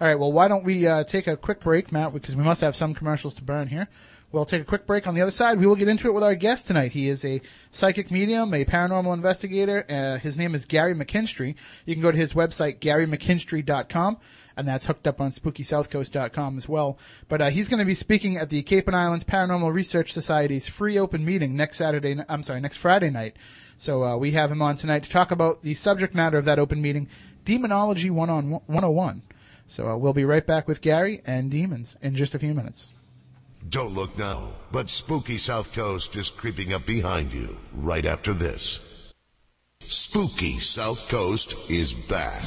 all 0.00 0.06
right, 0.06 0.18
well, 0.18 0.32
why 0.32 0.46
don't 0.48 0.64
we 0.64 0.86
uh, 0.86 1.02
take 1.04 1.26
a 1.26 1.36
quick 1.36 1.60
break, 1.60 1.90
Matt? 1.92 2.12
Because 2.12 2.36
we 2.36 2.44
must 2.44 2.60
have 2.60 2.76
some 2.76 2.94
commercials 2.94 3.34
to 3.34 3.42
burn 3.42 3.68
here. 3.68 3.88
We'll 4.32 4.46
take 4.46 4.62
a 4.62 4.64
quick 4.64 4.86
break. 4.86 5.06
On 5.06 5.14
the 5.14 5.20
other 5.20 5.30
side, 5.30 5.60
we 5.60 5.66
will 5.66 5.76
get 5.76 5.88
into 5.88 6.08
it 6.08 6.14
with 6.14 6.24
our 6.24 6.34
guest 6.34 6.66
tonight. 6.66 6.92
He 6.92 7.06
is 7.10 7.22
a 7.22 7.42
psychic 7.70 8.10
medium, 8.10 8.54
a 8.54 8.64
paranormal 8.64 9.12
investigator. 9.12 9.84
Uh, 9.90 10.18
his 10.18 10.38
name 10.38 10.54
is 10.54 10.64
Gary 10.64 10.94
McKinstry. 10.94 11.54
You 11.84 11.94
can 11.94 12.02
go 12.02 12.10
to 12.10 12.16
his 12.16 12.32
website, 12.32 12.78
GaryMcKinstry.com, 12.78 14.16
and 14.56 14.66
that's 14.66 14.86
hooked 14.86 15.06
up 15.06 15.20
on 15.20 15.32
SpookySouthCoast.com 15.32 16.56
as 16.56 16.66
well. 16.66 16.98
But 17.28 17.42
uh, 17.42 17.50
he's 17.50 17.68
going 17.68 17.80
to 17.80 17.84
be 17.84 17.94
speaking 17.94 18.38
at 18.38 18.48
the 18.48 18.62
Cape 18.62 18.86
and 18.86 18.96
Islands 18.96 19.24
Paranormal 19.24 19.74
Research 19.74 20.14
Society's 20.14 20.66
free 20.66 20.98
open 20.98 21.26
meeting 21.26 21.54
next 21.54 21.76
Saturday. 21.76 22.16
I'm 22.26 22.42
sorry, 22.42 22.62
next 22.62 22.78
Friday 22.78 23.10
night. 23.10 23.36
So 23.76 24.02
uh, 24.02 24.16
we 24.16 24.30
have 24.30 24.50
him 24.50 24.62
on 24.62 24.78
tonight 24.78 25.02
to 25.02 25.10
talk 25.10 25.30
about 25.30 25.62
the 25.62 25.74
subject 25.74 26.14
matter 26.14 26.38
of 26.38 26.46
that 26.46 26.58
open 26.58 26.80
meeting, 26.80 27.06
Demonology 27.44 28.08
1 28.08 28.30
on 28.30 28.50
101. 28.50 29.22
So 29.66 29.90
uh, 29.90 29.96
we'll 29.98 30.14
be 30.14 30.24
right 30.24 30.46
back 30.46 30.66
with 30.66 30.80
Gary 30.80 31.20
and 31.26 31.50
demons 31.50 31.96
in 32.00 32.16
just 32.16 32.34
a 32.34 32.38
few 32.38 32.54
minutes. 32.54 32.91
Don't 33.68 33.94
look 33.94 34.18
now, 34.18 34.52
but 34.72 34.90
spooky 34.90 35.38
South 35.38 35.72
Coast 35.72 36.16
is 36.16 36.30
creeping 36.30 36.72
up 36.72 36.84
behind 36.84 37.32
you 37.32 37.56
right 37.72 38.04
after 38.04 38.34
this. 38.34 38.80
Spooky 39.80 40.58
South 40.58 41.08
Coast 41.08 41.70
is 41.70 41.94
back. 41.94 42.42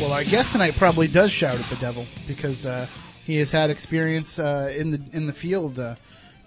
Well, 0.00 0.12
our 0.12 0.24
guest 0.24 0.50
tonight 0.50 0.74
probably 0.74 1.06
does 1.06 1.30
shout 1.30 1.58
at 1.58 1.66
the 1.66 1.76
devil 1.76 2.04
because 2.26 2.66
uh, 2.66 2.86
he 3.24 3.36
has 3.38 3.50
had 3.50 3.70
experience 3.70 4.38
uh, 4.38 4.72
in 4.76 4.90
the 4.90 5.00
in 5.12 5.26
the 5.26 5.32
field 5.32 5.78
uh, 5.78 5.94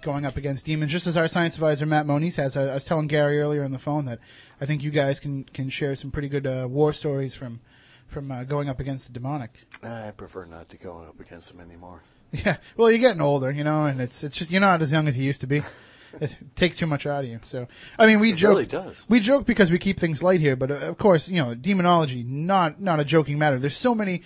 going 0.02 0.24
up 0.26 0.36
against 0.36 0.64
demons, 0.66 0.92
just 0.92 1.06
as 1.06 1.16
our 1.16 1.28
science 1.28 1.54
advisor 1.54 1.86
Matt 1.86 2.06
Moniz 2.06 2.36
has. 2.36 2.56
I, 2.56 2.64
I 2.68 2.74
was 2.74 2.84
telling 2.84 3.06
Gary 3.06 3.40
earlier 3.40 3.64
on 3.64 3.72
the 3.72 3.78
phone 3.78 4.04
that 4.06 4.18
I 4.60 4.66
think 4.66 4.82
you 4.82 4.90
guys 4.90 5.18
can 5.20 5.44
can 5.44 5.70
share 5.70 5.94
some 5.96 6.10
pretty 6.10 6.28
good 6.28 6.46
uh, 6.46 6.66
war 6.68 6.92
stories 6.92 7.34
from 7.34 7.60
from 8.08 8.30
uh, 8.30 8.44
going 8.44 8.68
up 8.68 8.78
against 8.80 9.06
the 9.08 9.12
demonic. 9.12 9.50
I 9.82 10.10
prefer 10.16 10.44
not 10.44 10.68
to 10.70 10.76
go 10.76 10.98
up 11.08 11.18
against 11.20 11.50
them 11.50 11.60
anymore. 11.60 12.02
Yeah, 12.32 12.56
well, 12.76 12.90
you're 12.90 12.98
getting 12.98 13.22
older, 13.22 13.50
you 13.52 13.62
know, 13.64 13.86
and 13.86 14.00
it's 14.00 14.22
it's 14.24 14.36
just 14.36 14.50
you're 14.50 14.60
not 14.60 14.82
as 14.82 14.90
young 14.92 15.06
as 15.08 15.16
you 15.16 15.24
used 15.24 15.40
to 15.42 15.46
be. 15.46 15.62
It 16.20 16.34
takes 16.54 16.76
too 16.76 16.86
much 16.86 17.04
out 17.06 17.24
of 17.24 17.30
you. 17.30 17.40
So, 17.44 17.68
I 17.98 18.06
mean, 18.06 18.20
we 18.20 18.32
It 18.32 18.36
joke. 18.36 18.50
really 18.50 18.64
does. 18.66 19.04
We 19.06 19.20
joke 19.20 19.44
because 19.44 19.70
we 19.70 19.78
keep 19.78 20.00
things 20.00 20.22
light 20.22 20.40
here, 20.40 20.56
but 20.56 20.70
uh, 20.70 20.74
of 20.76 20.96
course, 20.96 21.28
you 21.28 21.42
know, 21.42 21.54
demonology 21.54 22.22
not 22.22 22.80
not 22.80 23.00
a 23.00 23.04
joking 23.04 23.38
matter. 23.38 23.58
There's 23.58 23.76
so 23.76 23.94
many. 23.94 24.22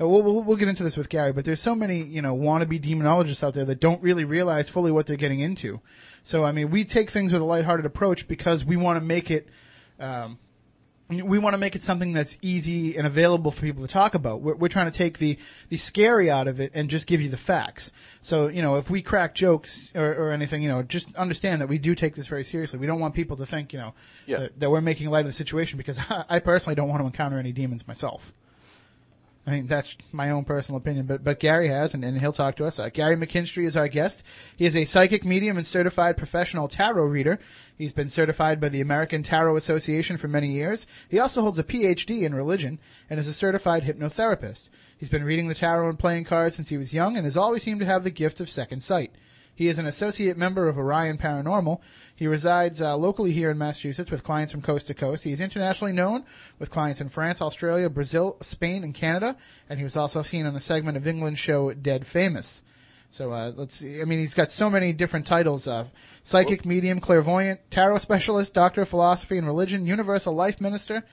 Uh, 0.00 0.08
we'll, 0.08 0.22
we'll 0.22 0.42
we'll 0.42 0.56
get 0.56 0.68
into 0.68 0.82
this 0.82 0.96
with 0.96 1.08
Gary, 1.08 1.32
but 1.32 1.44
there's 1.44 1.60
so 1.60 1.74
many 1.74 2.02
you 2.02 2.22
know 2.22 2.34
wannabe 2.36 2.82
demonologists 2.82 3.42
out 3.42 3.54
there 3.54 3.64
that 3.64 3.80
don't 3.80 4.02
really 4.02 4.24
realize 4.24 4.68
fully 4.68 4.90
what 4.90 5.06
they're 5.06 5.16
getting 5.16 5.40
into. 5.40 5.80
So, 6.24 6.44
I 6.44 6.52
mean, 6.52 6.70
we 6.70 6.84
take 6.84 7.10
things 7.10 7.32
with 7.32 7.42
a 7.42 7.44
lighthearted 7.44 7.84
approach 7.84 8.28
because 8.28 8.64
we 8.64 8.76
want 8.76 8.96
to 8.98 9.04
make 9.04 9.30
it. 9.30 9.48
Um, 9.98 10.38
we 11.08 11.38
want 11.38 11.52
to 11.52 11.58
make 11.58 11.76
it 11.76 11.82
something 11.82 12.12
that's 12.12 12.38
easy 12.40 12.96
and 12.96 13.06
available 13.06 13.50
for 13.50 13.60
people 13.60 13.82
to 13.86 13.92
talk 13.92 14.14
about. 14.14 14.40
We're, 14.40 14.54
we're 14.54 14.68
trying 14.68 14.90
to 14.90 14.96
take 14.96 15.18
the, 15.18 15.36
the 15.68 15.76
scary 15.76 16.30
out 16.30 16.48
of 16.48 16.58
it 16.58 16.70
and 16.74 16.88
just 16.88 17.06
give 17.06 17.20
you 17.20 17.28
the 17.28 17.36
facts. 17.36 17.92
So, 18.22 18.48
you 18.48 18.62
know, 18.62 18.76
if 18.76 18.88
we 18.88 19.02
crack 19.02 19.34
jokes 19.34 19.90
or, 19.94 20.06
or 20.06 20.30
anything, 20.32 20.62
you 20.62 20.70
know, 20.70 20.82
just 20.82 21.14
understand 21.14 21.60
that 21.60 21.68
we 21.68 21.76
do 21.76 21.94
take 21.94 22.14
this 22.14 22.28
very 22.28 22.44
seriously. 22.44 22.78
We 22.78 22.86
don't 22.86 22.98
want 23.00 23.14
people 23.14 23.36
to 23.38 23.44
think, 23.44 23.74
you 23.74 23.78
know, 23.80 23.94
Yeah. 24.24 24.38
that, 24.38 24.60
that 24.60 24.70
we're 24.70 24.80
making 24.80 25.10
light 25.10 25.20
of 25.20 25.26
the 25.26 25.32
situation 25.34 25.76
because 25.76 25.98
I 26.30 26.38
personally 26.38 26.76
don't 26.76 26.88
want 26.88 27.02
to 27.02 27.06
encounter 27.06 27.38
any 27.38 27.52
demons 27.52 27.86
myself. 27.86 28.32
I 29.44 29.50
mean, 29.50 29.66
that's 29.66 29.96
my 30.12 30.30
own 30.30 30.44
personal 30.44 30.78
opinion, 30.78 31.06
but, 31.06 31.24
but 31.24 31.40
Gary 31.40 31.66
has, 31.66 31.94
and, 31.94 32.04
and 32.04 32.20
he'll 32.20 32.32
talk 32.32 32.54
to 32.56 32.64
us. 32.64 32.78
Uh, 32.78 32.90
Gary 32.90 33.16
McKinstry 33.16 33.66
is 33.66 33.76
our 33.76 33.88
guest. 33.88 34.22
He 34.56 34.66
is 34.66 34.76
a 34.76 34.84
psychic 34.84 35.24
medium 35.24 35.56
and 35.56 35.66
certified 35.66 36.16
professional 36.16 36.68
tarot 36.68 37.06
reader. 37.06 37.40
He's 37.76 37.92
been 37.92 38.08
certified 38.08 38.60
by 38.60 38.68
the 38.68 38.80
American 38.80 39.24
Tarot 39.24 39.56
Association 39.56 40.16
for 40.16 40.28
many 40.28 40.52
years. 40.52 40.86
He 41.08 41.18
also 41.18 41.42
holds 41.42 41.58
a 41.58 41.64
PhD 41.64 42.22
in 42.22 42.36
religion 42.36 42.78
and 43.10 43.18
is 43.18 43.26
a 43.26 43.32
certified 43.32 43.82
hypnotherapist. 43.82 44.68
He's 44.96 45.08
been 45.08 45.24
reading 45.24 45.48
the 45.48 45.56
tarot 45.56 45.88
and 45.88 45.98
playing 45.98 46.24
cards 46.24 46.54
since 46.54 46.68
he 46.68 46.76
was 46.76 46.92
young 46.92 47.16
and 47.16 47.24
has 47.24 47.36
always 47.36 47.64
seemed 47.64 47.80
to 47.80 47.86
have 47.86 48.04
the 48.04 48.10
gift 48.10 48.38
of 48.38 48.48
second 48.48 48.80
sight. 48.84 49.12
He 49.54 49.68
is 49.68 49.78
an 49.78 49.86
associate 49.86 50.36
member 50.36 50.68
of 50.68 50.78
Orion 50.78 51.18
Paranormal. 51.18 51.80
He 52.14 52.26
resides 52.26 52.80
uh, 52.80 52.96
locally 52.96 53.32
here 53.32 53.50
in 53.50 53.58
Massachusetts 53.58 54.10
with 54.10 54.24
clients 54.24 54.50
from 54.50 54.62
coast 54.62 54.86
to 54.86 54.94
coast. 54.94 55.24
He 55.24 55.32
is 55.32 55.40
internationally 55.40 55.92
known 55.92 56.24
with 56.58 56.70
clients 56.70 57.00
in 57.00 57.08
France, 57.08 57.42
Australia, 57.42 57.90
Brazil, 57.90 58.36
Spain, 58.40 58.82
and 58.82 58.94
Canada. 58.94 59.36
And 59.68 59.78
he 59.78 59.84
was 59.84 59.96
also 59.96 60.22
seen 60.22 60.46
on 60.46 60.56
a 60.56 60.60
segment 60.60 60.96
of 60.96 61.06
England's 61.06 61.40
show 61.40 61.72
Dead 61.74 62.06
Famous. 62.06 62.62
So 63.10 63.30
uh, 63.30 63.52
let's 63.54 63.76
see. 63.76 64.00
I 64.00 64.04
mean, 64.06 64.20
he's 64.20 64.32
got 64.32 64.50
so 64.50 64.70
many 64.70 64.94
different 64.94 65.26
titles: 65.26 65.68
uh, 65.68 65.84
psychic, 66.24 66.64
medium, 66.64 66.98
clairvoyant, 66.98 67.60
tarot 67.70 67.98
specialist, 67.98 68.54
doctor 68.54 68.82
of 68.82 68.88
philosophy 68.88 69.36
and 69.36 69.46
religion, 69.46 69.84
universal 69.84 70.34
life 70.34 70.62
minister, 70.62 71.04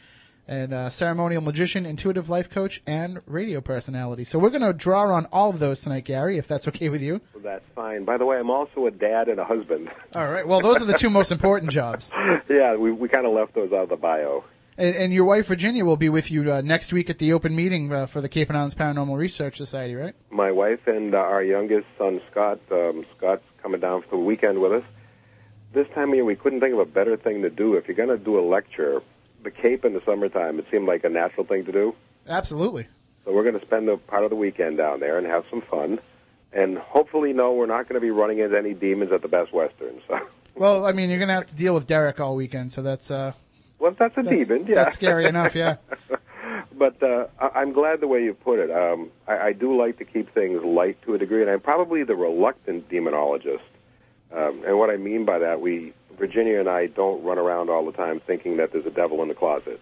and 0.49 0.73
uh, 0.73 0.89
ceremonial 0.89 1.43
magician, 1.43 1.85
intuitive 1.85 2.27
life 2.27 2.49
coach, 2.49 2.81
and 2.87 3.21
radio 3.27 3.61
personality. 3.61 4.25
So 4.25 4.39
we're 4.39 4.49
going 4.49 4.63
to 4.63 4.73
draw 4.73 5.13
on 5.13 5.27
all 5.27 5.51
of 5.51 5.59
those 5.59 5.81
tonight, 5.81 6.05
Gary, 6.05 6.39
if 6.39 6.47
that's 6.47 6.67
okay 6.69 6.89
with 6.89 7.03
you. 7.03 7.21
That's 7.43 7.63
fine. 7.75 8.03
By 8.03 8.17
the 8.17 8.25
way, 8.25 8.39
I'm 8.39 8.49
also 8.49 8.87
a 8.87 8.91
dad 8.91 9.29
and 9.29 9.39
a 9.39 9.45
husband. 9.45 9.89
All 10.15 10.29
right. 10.29 10.47
Well, 10.47 10.59
those 10.61 10.81
are 10.81 10.85
the 10.85 10.97
two 10.97 11.11
most 11.11 11.31
important 11.31 11.71
jobs. 11.71 12.09
yeah, 12.49 12.75
we 12.75 12.91
we 12.91 13.07
kind 13.07 13.27
of 13.27 13.33
left 13.33 13.53
those 13.53 13.71
out 13.71 13.83
of 13.83 13.89
the 13.89 13.95
bio. 13.95 14.43
And, 14.77 14.95
and 14.95 15.13
your 15.13 15.25
wife 15.25 15.45
Virginia 15.45 15.85
will 15.85 15.97
be 15.97 16.09
with 16.09 16.31
you 16.31 16.51
uh, 16.51 16.61
next 16.61 16.91
week 16.91 17.09
at 17.11 17.19
the 17.19 17.33
open 17.33 17.55
meeting 17.55 17.91
uh, 17.93 18.07
for 18.07 18.21
the 18.21 18.29
Cape 18.29 18.49
and 18.49 18.57
Islands 18.57 18.73
Paranormal 18.73 19.17
Research 19.17 19.57
Society, 19.57 19.93
right? 19.93 20.15
My 20.31 20.51
wife 20.51 20.87
and 20.87 21.13
uh, 21.13 21.19
our 21.19 21.43
youngest 21.43 21.85
son 21.97 22.21
Scott. 22.31 22.59
Um, 22.71 23.05
Scott's 23.15 23.43
coming 23.61 23.81
down 23.81 24.01
for 24.01 24.17
the 24.17 24.23
weekend 24.23 24.59
with 24.59 24.71
us. 24.71 24.83
This 25.73 25.87
time 25.93 26.09
of 26.09 26.15
year, 26.15 26.25
we 26.25 26.35
couldn't 26.35 26.59
think 26.59 26.73
of 26.73 26.79
a 26.79 26.85
better 26.85 27.17
thing 27.17 27.43
to 27.43 27.51
do. 27.51 27.75
If 27.75 27.87
you're 27.87 27.95
going 27.97 28.09
to 28.09 28.17
do 28.17 28.39
a 28.39 28.41
lecture, 28.41 29.03
the 29.43 29.51
Cape 29.51 29.85
in 29.85 29.93
the 29.93 30.01
summertime, 30.05 30.59
it 30.59 30.65
seemed 30.71 30.87
like 30.87 31.03
a 31.03 31.09
natural 31.09 31.45
thing 31.45 31.65
to 31.65 31.71
do. 31.71 31.95
Absolutely. 32.27 32.87
So 33.25 33.33
we're 33.33 33.43
going 33.43 33.59
to 33.59 33.65
spend 33.65 33.89
a 33.89 33.97
part 33.97 34.23
of 34.23 34.29
the 34.29 34.35
weekend 34.35 34.77
down 34.77 34.99
there 34.99 35.17
and 35.17 35.27
have 35.27 35.43
some 35.49 35.61
fun. 35.61 35.99
And 36.51 36.77
hopefully, 36.77 37.33
no, 37.33 37.53
we're 37.53 37.67
not 37.67 37.87
going 37.87 37.95
to 37.95 38.05
be 38.05 38.09
running 38.11 38.39
into 38.39 38.57
any 38.57 38.73
demons 38.73 39.11
at 39.11 39.21
the 39.21 39.27
Best 39.27 39.53
Western. 39.53 40.01
So, 40.07 40.19
Well, 40.55 40.85
I 40.85 40.91
mean, 40.91 41.09
you're 41.09 41.19
going 41.19 41.29
to 41.29 41.35
have 41.35 41.47
to 41.47 41.55
deal 41.55 41.73
with 41.73 41.87
Derek 41.87 42.19
all 42.19 42.35
weekend, 42.35 42.71
so 42.71 42.81
that's 42.81 43.11
uh, 43.11 43.33
well, 43.77 43.95
that's 43.97 44.17
a 44.17 44.23
that's, 44.23 44.47
demon. 44.47 44.67
Yeah, 44.67 44.75
that's 44.75 44.93
scary 44.93 45.25
enough. 45.25 45.55
Yeah. 45.55 45.77
but 46.77 47.01
uh, 47.01 47.27
I- 47.39 47.59
I'm 47.59 47.71
glad 47.71 48.01
the 48.01 48.07
way 48.07 48.23
you 48.23 48.33
put 48.33 48.59
it. 48.59 48.69
Um, 48.71 49.09
I-, 49.27 49.37
I 49.37 49.53
do 49.53 49.79
like 49.79 49.99
to 49.99 50.05
keep 50.05 50.33
things 50.33 50.61
light 50.63 51.01
to 51.03 51.13
a 51.13 51.17
degree, 51.17 51.41
and 51.41 51.49
I'm 51.49 51.61
probably 51.61 52.03
the 52.03 52.15
reluctant 52.15 52.89
demonologist. 52.89 53.61
Um, 54.31 54.63
and 54.65 54.77
what 54.77 54.89
I 54.89 54.97
mean 54.97 55.25
by 55.25 55.39
that, 55.39 55.61
we 55.61 55.93
Virginia 56.17 56.59
and 56.59 56.69
I 56.69 56.87
don't 56.87 57.23
run 57.23 57.37
around 57.37 57.69
all 57.69 57.85
the 57.85 57.91
time 57.91 58.19
thinking 58.19 58.57
that 58.57 58.71
there's 58.71 58.85
a 58.85 58.91
devil 58.91 59.21
in 59.21 59.27
the 59.29 59.33
closet. 59.33 59.79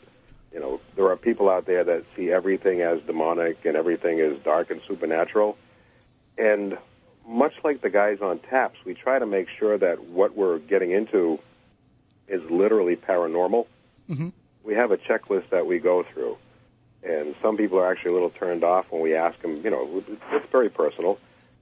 You 0.53 0.59
know, 0.59 0.79
there 0.95 1.09
are 1.09 1.17
people 1.17 1.49
out 1.49 1.65
there 1.65 1.83
that 1.83 2.05
see 2.15 2.31
everything 2.31 2.81
as 2.81 3.01
demonic 3.01 3.65
and 3.65 3.75
everything 3.75 4.19
is 4.19 4.39
dark 4.43 4.69
and 4.69 4.81
supernatural. 4.87 5.57
And 6.37 6.77
much 7.27 7.53
like 7.63 7.81
the 7.81 7.89
guys 7.89 8.19
on 8.21 8.39
taps, 8.39 8.77
we 8.85 8.93
try 8.93 9.19
to 9.19 9.25
make 9.25 9.47
sure 9.59 9.77
that 9.77 10.05
what 10.05 10.37
we're 10.37 10.59
getting 10.59 10.91
into 10.91 11.39
is 12.27 12.41
literally 12.49 12.95
paranormal. 12.95 13.65
Mhm. 14.09 14.31
We 14.63 14.75
have 14.75 14.91
a 14.91 14.97
checklist 14.97 15.49
that 15.49 15.65
we 15.65 15.79
go 15.79 16.03
through. 16.03 16.37
And 17.03 17.35
some 17.41 17.57
people 17.57 17.79
are 17.79 17.91
actually 17.91 18.11
a 18.11 18.13
little 18.13 18.29
turned 18.29 18.63
off 18.63 18.85
when 18.89 19.01
we 19.01 19.15
ask 19.15 19.39
them, 19.41 19.57
you 19.63 19.69
know, 19.69 20.03
it's 20.31 20.51
very 20.51 20.69
personal. 20.69 21.17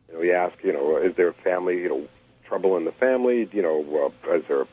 You 0.07 0.15
know, 0.15 0.19
we 0.19 0.31
ask, 0.31 0.55
you 0.63 0.73
know, 0.73 0.97
is 0.97 1.15
there 1.15 1.33
family, 1.33 1.81
you 1.81 1.89
know, 1.89 2.07
trouble 2.45 2.77
in 2.77 2.85
the 2.85 2.91
family? 2.91 3.47
You 3.51 3.61
know, 3.61 4.11
uh, 4.27 4.35
is 4.35 4.43
there 4.47 4.65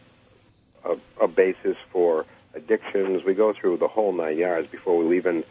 a, 0.84 1.24
a 1.24 1.28
basis 1.28 1.76
for 1.90 2.26
addictions? 2.54 3.22
We 3.24 3.34
go 3.34 3.52
through 3.58 3.78
the 3.78 3.88
whole 3.88 4.12
nine 4.12 4.38
yards 4.38 4.68
before 4.70 4.98
we 4.98 5.16
even 5.16 5.44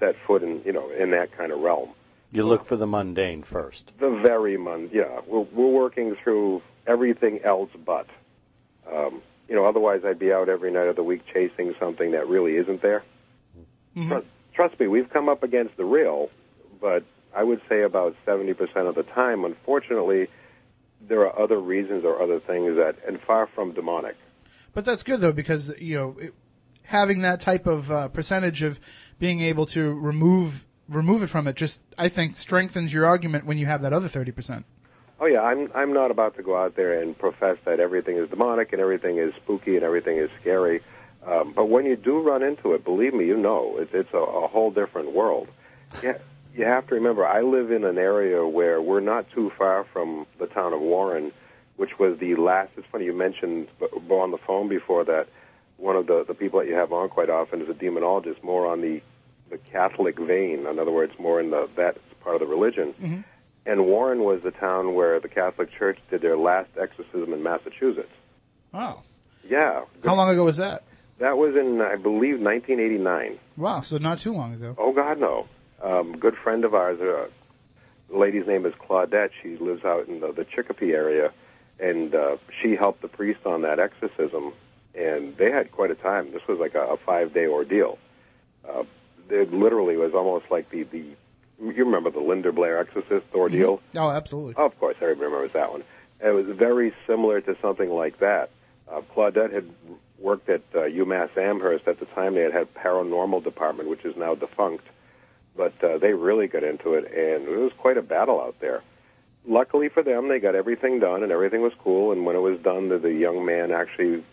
set 0.00 0.16
foot 0.26 0.42
in, 0.42 0.62
you 0.64 0.72
know, 0.72 0.90
in 0.90 1.10
that 1.12 1.36
kind 1.36 1.52
of 1.52 1.60
realm. 1.60 1.90
You 2.32 2.44
look 2.44 2.64
for 2.64 2.76
the 2.76 2.86
mundane 2.86 3.44
first. 3.44 3.92
The 4.00 4.10
very 4.10 4.56
mundane. 4.56 4.90
yeah, 4.92 5.20
we're, 5.26 5.46
we're 5.52 5.70
working 5.70 6.16
through 6.22 6.62
everything 6.86 7.40
else 7.44 7.70
but. 7.84 8.06
Um, 8.92 9.22
you 9.48 9.54
know, 9.54 9.66
otherwise 9.66 10.02
I'd 10.04 10.18
be 10.18 10.32
out 10.32 10.48
every 10.48 10.70
night 10.70 10.88
of 10.88 10.96
the 10.96 11.02
week 11.02 11.22
chasing 11.32 11.74
something 11.78 12.12
that 12.12 12.28
really 12.28 12.56
isn't 12.56 12.82
there. 12.82 13.04
Trust, 14.08 14.26
trust 14.54 14.80
me, 14.80 14.88
we've 14.88 15.08
come 15.10 15.28
up 15.28 15.42
against 15.42 15.76
the 15.76 15.84
real, 15.84 16.30
but 16.80 17.04
I 17.34 17.44
would 17.44 17.60
say 17.68 17.82
about 17.82 18.16
70% 18.26 18.56
of 18.88 18.94
the 18.94 19.02
time, 19.02 19.44
unfortunately, 19.44 20.28
there 21.08 21.20
are 21.20 21.38
other 21.38 21.58
reasons 21.58 22.04
or 22.04 22.22
other 22.22 22.40
things 22.40 22.76
that, 22.76 22.96
and 23.06 23.20
far 23.20 23.46
from 23.54 23.72
demonic. 23.72 24.16
But 24.72 24.84
that's 24.84 25.02
good 25.02 25.20
though 25.20 25.32
because 25.32 25.72
you 25.78 25.96
know 25.96 26.16
it, 26.18 26.34
having 26.84 27.22
that 27.22 27.40
type 27.40 27.66
of 27.66 27.90
uh, 27.90 28.08
percentage 28.08 28.62
of 28.62 28.80
being 29.18 29.40
able 29.40 29.66
to 29.66 29.92
remove 29.94 30.64
remove 30.88 31.22
it 31.22 31.28
from 31.28 31.46
it 31.46 31.56
just 31.56 31.80
I 31.96 32.08
think 32.08 32.36
strengthens 32.36 32.92
your 32.92 33.06
argument 33.06 33.46
when 33.46 33.56
you 33.56 33.66
have 33.66 33.82
that 33.82 33.92
other 33.92 34.08
thirty 34.08 34.32
percent. 34.32 34.66
Oh 35.20 35.26
yeah, 35.26 35.40
I'm 35.40 35.70
I'm 35.74 35.92
not 35.92 36.10
about 36.10 36.36
to 36.36 36.42
go 36.42 36.56
out 36.56 36.76
there 36.76 37.00
and 37.00 37.16
profess 37.16 37.56
that 37.64 37.80
everything 37.80 38.16
is 38.16 38.28
demonic 38.28 38.72
and 38.72 38.80
everything 38.80 39.18
is 39.18 39.32
spooky 39.36 39.76
and 39.76 39.84
everything 39.84 40.18
is 40.18 40.28
scary. 40.40 40.82
Um, 41.26 41.52
but 41.54 41.66
when 41.66 41.86
you 41.86 41.96
do 41.96 42.20
run 42.20 42.42
into 42.42 42.74
it, 42.74 42.84
believe 42.84 43.14
me, 43.14 43.24
you 43.26 43.36
know 43.36 43.76
it's 43.78 43.94
it's 43.94 44.12
a, 44.12 44.18
a 44.18 44.48
whole 44.48 44.70
different 44.70 45.12
world. 45.12 45.48
Yeah, 46.02 46.18
you 46.54 46.64
have 46.64 46.86
to 46.88 46.94
remember, 46.94 47.26
I 47.26 47.42
live 47.42 47.70
in 47.72 47.84
an 47.84 47.98
area 47.98 48.46
where 48.46 48.80
we're 48.80 49.00
not 49.00 49.26
too 49.34 49.50
far 49.58 49.84
from 49.92 50.26
the 50.38 50.46
town 50.46 50.72
of 50.72 50.80
Warren, 50.80 51.32
which 51.76 51.98
was 51.98 52.18
the 52.18 52.36
last. 52.36 52.70
It's 52.76 52.86
funny 52.90 53.06
you 53.06 53.12
mentioned 53.12 53.68
on 54.08 54.30
the 54.30 54.38
phone 54.46 54.68
before 54.68 55.04
that 55.04 55.26
one 55.76 55.96
of 55.96 56.06
the 56.06 56.24
the 56.26 56.34
people 56.34 56.60
that 56.60 56.68
you 56.68 56.74
have 56.74 56.92
on 56.92 57.08
quite 57.08 57.28
often 57.28 57.60
is 57.60 57.68
a 57.68 57.72
demonologist, 57.72 58.42
more 58.42 58.66
on 58.66 58.80
the 58.80 59.00
the 59.50 59.58
Catholic 59.72 60.18
vein. 60.18 60.66
In 60.66 60.78
other 60.78 60.92
words, 60.92 61.12
more 61.18 61.40
in 61.40 61.50
the 61.50 61.68
that 61.76 61.98
part 62.20 62.36
of 62.36 62.40
the 62.40 62.46
religion. 62.46 62.94
Mm-hmm. 63.00 63.20
And 63.66 63.86
Warren 63.86 64.20
was 64.20 64.42
the 64.42 64.50
town 64.50 64.94
where 64.94 65.18
the 65.20 65.28
Catholic 65.28 65.70
Church 65.76 65.98
did 66.10 66.20
their 66.20 66.36
last 66.36 66.70
exorcism 66.80 67.32
in 67.32 67.42
Massachusetts. 67.42 68.12
Wow. 68.72 69.02
Yeah, 69.48 69.84
how 70.04 70.14
long 70.14 70.30
ago 70.30 70.44
was 70.44 70.56
that? 70.58 70.84
that 71.18 71.36
was 71.36 71.54
in 71.56 71.80
I 71.80 71.96
believe 71.96 72.40
1989. 72.40 73.38
Wow, 73.56 73.80
so 73.80 73.98
not 73.98 74.18
too 74.18 74.32
long 74.32 74.54
ago. 74.54 74.74
Oh 74.78 74.92
God, 74.92 75.18
no. 75.18 75.46
Um, 75.84 76.16
good 76.18 76.34
friend 76.42 76.64
of 76.64 76.74
ours, 76.74 76.98
uh, 77.00 77.28
the 78.10 78.16
lady's 78.18 78.46
name 78.46 78.64
is 78.64 78.72
Claudette. 78.74 79.30
She 79.42 79.56
lives 79.58 79.84
out 79.84 80.08
in 80.08 80.20
the, 80.20 80.32
the 80.32 80.44
Chicopee 80.44 80.92
area, 80.92 81.30
and 81.78 82.14
uh, 82.14 82.36
she 82.62 82.74
helped 82.74 83.02
the 83.02 83.08
priest 83.08 83.40
on 83.44 83.62
that 83.62 83.78
exorcism. 83.78 84.54
And 84.94 85.36
they 85.36 85.50
had 85.50 85.72
quite 85.72 85.90
a 85.90 85.94
time. 85.94 86.32
This 86.32 86.42
was 86.48 86.58
like 86.58 86.74
a, 86.74 86.80
a 86.80 86.96
five-day 86.96 87.46
ordeal. 87.46 87.98
Uh, 88.66 88.84
it 89.28 89.52
literally 89.52 89.96
was 89.96 90.14
almost 90.14 90.46
like 90.50 90.70
the 90.70 90.84
the. 90.84 91.04
You 91.60 91.84
remember 91.84 92.10
the 92.10 92.20
Linda 92.20 92.52
Blair 92.52 92.78
exorcist 92.78 93.26
ordeal? 93.32 93.80
Oh, 93.94 94.10
absolutely. 94.10 94.54
Of 94.56 94.78
course, 94.80 94.96
everybody 95.00 95.26
remembers 95.26 95.52
that 95.52 95.70
one. 95.70 95.84
It 96.20 96.30
was 96.30 96.46
very 96.56 96.92
similar 97.06 97.40
to 97.42 97.56
something 97.62 97.90
like 97.90 98.18
that. 98.18 98.50
Uh, 98.90 99.02
Claudette 99.14 99.52
had 99.52 99.70
worked 100.18 100.48
at 100.48 100.62
uh, 100.74 100.80
UMass 100.80 101.36
Amherst 101.36 101.86
at 101.86 102.00
the 102.00 102.06
time. 102.06 102.34
They 102.34 102.42
had 102.42 102.52
had 102.52 102.74
paranormal 102.74 103.44
department, 103.44 103.88
which 103.88 104.04
is 104.04 104.16
now 104.16 104.34
defunct, 104.34 104.84
but 105.56 105.72
uh, 105.84 105.98
they 105.98 106.12
really 106.14 106.46
got 106.46 106.64
into 106.64 106.94
it, 106.94 107.04
and 107.04 107.46
it 107.48 107.58
was 107.58 107.72
quite 107.78 107.96
a 107.96 108.02
battle 108.02 108.40
out 108.40 108.56
there. 108.60 108.82
Luckily 109.46 109.88
for 109.88 110.02
them, 110.02 110.28
they 110.28 110.38
got 110.40 110.54
everything 110.54 111.00
done, 111.00 111.22
and 111.22 111.30
everything 111.30 111.60
was 111.62 111.72
cool. 111.78 112.12
And 112.12 112.24
when 112.24 112.34
it 112.34 112.40
was 112.40 112.58
done, 112.60 112.88
the, 112.88 112.98
the 112.98 113.12
young 113.12 113.44
man 113.44 113.70
actually 113.72 114.24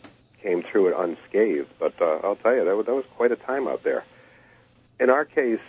came 0.41 0.63
through 0.63 0.87
it 0.87 0.95
unscathed. 0.97 1.67
But 1.79 1.93
uh, 2.01 2.19
I'll 2.23 2.37
tell 2.37 2.55
you, 2.55 2.63
that 2.65 2.75
was, 2.75 2.85
that 2.85 2.95
was 2.95 3.05
quite 3.17 3.31
a 3.31 3.35
time 3.35 3.67
out 3.67 3.83
there. 3.83 4.05
In 4.99 5.09
our 5.09 5.25
case, 5.25 5.59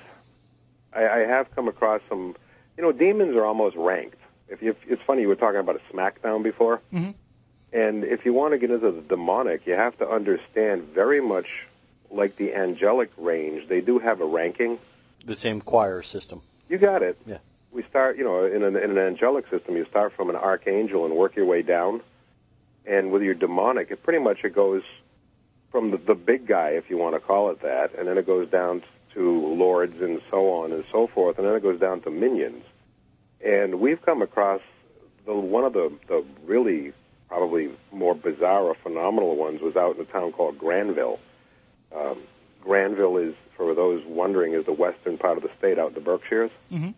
I, 0.93 1.07
I 1.07 1.19
have 1.27 1.51
come 1.55 1.69
across 1.69 2.01
some. 2.09 2.37
You 2.77 2.83
know, 2.85 2.93
demons 2.93 3.35
are 3.37 3.45
almost 3.45 3.77
ranked. 3.77 4.19
If 4.49 4.63
you, 4.63 4.77
it's 4.87 5.03
funny, 5.07 5.23
you 5.23 5.29
were 5.29 5.35
talking 5.37 5.61
about 5.61 5.77
a 5.77 5.95
SmackDown 5.95 6.43
before, 6.43 6.81
Mhm. 6.93 7.15
and 7.73 8.05
if 8.05 8.25
you 8.25 8.33
want 8.33 8.53
to 8.53 8.59
get 8.59 8.71
into 8.71 8.91
the 8.91 9.01
demonic, 9.01 9.67
you 9.67 9.73
have 9.75 9.97
to 9.99 10.09
understand 10.09 10.85
very 10.95 11.21
much 11.21 11.47
like 12.11 12.37
the 12.37 12.55
angelic 12.55 13.11
range. 13.17 13.69
They 13.69 13.81
do 13.81 13.99
have 13.99 14.21
a 14.21 14.27
ranking. 14.27 14.79
The 15.25 15.37
same 15.37 15.61
choir 15.61 16.03
system. 16.03 16.43
You 16.69 16.79
got 16.79 17.03
it. 17.03 17.19
Yeah. 17.27 17.39
We 17.71 17.83
start, 17.85 18.19
you 18.19 18.25
know, 18.25 18.45
in 18.45 18.63
an, 18.63 18.77
in 18.77 18.91
an 18.91 18.99
angelic 18.99 19.49
system, 19.49 19.77
you 19.77 19.87
start 19.89 20.13
from 20.15 20.31
an 20.31 20.37
archangel 20.37 21.05
and 21.05 21.15
work 21.15 21.37
your 21.37 21.47
way 21.47 21.63
down. 21.63 22.03
And 22.85 23.13
with 23.13 23.23
your 23.23 23.35
demonic, 23.35 23.91
it 23.91 24.03
pretty 24.03 24.19
much 24.19 24.39
it 24.45 24.55
goes 24.55 24.83
from 25.71 25.91
the, 25.91 25.97
the 25.97 26.15
big 26.15 26.47
guy, 26.47 26.71
if 26.71 26.91
you 26.91 26.99
want 26.99 27.15
to 27.15 27.21
call 27.21 27.51
it 27.51 27.63
that, 27.63 27.95
and 27.99 28.07
then 28.07 28.19
it 28.19 28.27
goes 28.27 28.49
down 28.51 28.83
to 29.15 29.47
lords 29.57 30.01
and 30.01 30.21
so 30.31 30.51
on 30.51 30.73
and 30.73 30.85
so 30.91 31.07
forth, 31.07 31.39
and 31.39 31.47
then 31.47 31.55
it 31.55 31.63
goes 31.63 31.81
down 31.81 32.01
to 32.03 32.11
minions. 32.11 32.65
And 33.45 33.81
we've 33.81 34.01
come 34.03 34.23
across 34.23 34.61
the 35.25 35.35
one 35.35 35.65
of 35.65 35.73
the, 35.73 35.93
the 36.09 36.25
really 36.45 36.93
probably 37.29 37.71
more 37.91 38.15
bizarre 38.15 38.63
or 38.63 38.75
phenomenal 38.83 39.37
ones 39.37 39.61
was 39.63 39.77
out 39.77 39.97
in 39.97 40.03
a 40.03 40.05
town 40.05 40.33
called 40.33 40.59
Granville. 40.59 41.19
Um, 41.97 42.19
Granville 42.61 43.17
is, 43.17 43.35
for 43.57 43.75
those 43.75 44.05
wondering, 44.07 44.55
is 44.55 44.65
the 44.65 44.73
western 44.73 45.19
part 45.19 45.37
of 45.37 45.43
the 45.43 45.51
state 45.59 45.79
out 45.79 45.89
in 45.89 45.95
the 45.95 46.01
Berkshires. 46.01 46.51
Mhm. 46.71 46.95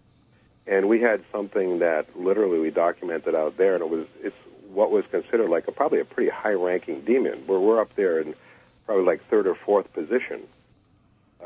And 0.67 0.89
we 0.89 1.01
had 1.01 1.23
something 1.31 1.81
that 1.81 2.07
literally 2.17 2.59
we 2.59 2.71
documented 2.71 3.35
out 3.35 3.57
there, 3.57 3.75
and 3.75 3.83
it 3.83 3.91
was 3.91 4.07
it's 4.23 4.37
what 4.73 4.91
was 4.91 5.05
considered 5.11 5.51
like 5.51 5.69
a 5.69 5.73
probably 5.73 6.01
a 6.01 6.05
pretty 6.05 6.31
high-ranking 6.31 7.03
demon. 7.03 7.43
Where 7.47 7.61
we're 7.61 7.81
up 7.81 7.95
there 7.97 8.19
in 8.21 8.35
probably 8.87 9.05
like 9.05 9.23
third 9.29 9.47
or 9.47 9.55
fourth 9.55 9.93
position. 9.93 10.43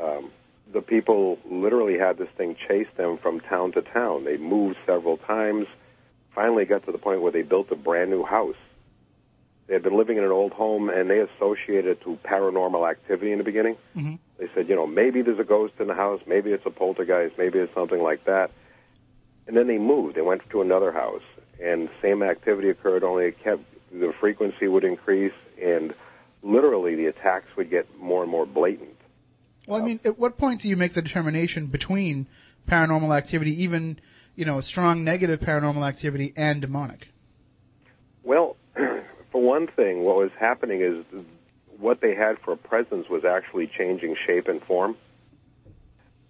Um, 0.01 0.31
the 0.71 0.81
people 0.81 1.37
literally 1.49 1.97
had 1.97 2.17
this 2.17 2.29
thing 2.37 2.55
chase 2.67 2.87
them 2.95 3.17
from 3.17 3.39
town 3.41 3.71
to 3.73 3.81
town. 3.81 4.23
They 4.23 4.37
moved 4.37 4.77
several 4.85 5.17
times. 5.17 5.67
Finally, 6.33 6.65
got 6.65 6.85
to 6.85 6.91
the 6.91 6.97
point 6.97 7.21
where 7.21 7.31
they 7.31 7.41
built 7.41 7.71
a 7.71 7.75
brand 7.75 8.09
new 8.11 8.23
house. 8.23 8.55
They 9.67 9.73
had 9.73 9.83
been 9.83 9.97
living 9.97 10.17
in 10.17 10.23
an 10.23 10.31
old 10.31 10.53
home, 10.53 10.89
and 10.89 11.09
they 11.09 11.19
associated 11.19 11.85
it 11.87 12.01
to 12.01 12.17
paranormal 12.23 12.89
activity 12.89 13.31
in 13.31 13.37
the 13.37 13.43
beginning. 13.43 13.77
Mhm. 13.95 14.19
They 14.39 14.47
said, 14.55 14.69
you 14.69 14.75
know, 14.75 14.87
maybe 14.87 15.21
there's 15.21 15.39
a 15.39 15.43
ghost 15.43 15.73
in 15.79 15.87
the 15.87 15.93
house, 15.93 16.21
maybe 16.25 16.51
it's 16.51 16.65
a 16.65 16.69
poltergeist, 16.69 17.37
maybe 17.37 17.59
it's 17.59 17.73
something 17.73 18.01
like 18.01 18.23
that. 18.25 18.51
And 19.47 19.57
then 19.57 19.67
they 19.67 19.77
moved. 19.77 20.15
They 20.15 20.21
went 20.21 20.47
to 20.51 20.61
another 20.61 20.91
house, 20.91 21.23
and 21.61 21.89
same 22.01 22.23
activity 22.23 22.69
occurred. 22.69 23.03
Only 23.03 23.25
it 23.25 23.43
kept 23.43 23.63
the 23.91 24.13
frequency 24.19 24.67
would 24.67 24.83
increase, 24.83 25.33
and 25.61 25.93
literally 26.41 26.95
the 26.95 27.07
attacks 27.07 27.47
would 27.57 27.69
get 27.69 27.87
more 27.99 28.21
and 28.21 28.31
more 28.31 28.45
blatant. 28.45 28.95
Well, 29.67 29.79
I 29.79 29.83
uh, 29.83 29.85
mean, 29.85 29.99
at 30.05 30.17
what 30.17 30.37
point 30.37 30.61
do 30.61 30.69
you 30.69 30.77
make 30.77 30.93
the 30.93 31.01
determination 31.01 31.65
between 31.65 32.27
paranormal 32.67 33.15
activity, 33.15 33.61
even 33.63 33.99
you 34.35 34.45
know, 34.45 34.61
strong 34.61 35.03
negative 35.03 35.41
paranormal 35.41 35.85
activity, 35.85 36.31
and 36.37 36.61
demonic? 36.61 37.09
Well, 38.23 38.55
for 39.31 39.41
one 39.41 39.67
thing, 39.67 40.03
what 40.03 40.15
was 40.15 40.31
happening 40.39 40.81
is 40.81 41.03
what 41.79 42.01
they 42.01 42.15
had 42.15 42.39
for 42.39 42.53
a 42.53 42.57
presence 42.57 43.07
was 43.09 43.23
actually 43.25 43.67
changing 43.67 44.15
shape 44.25 44.47
and 44.47 44.61
form. 44.63 44.95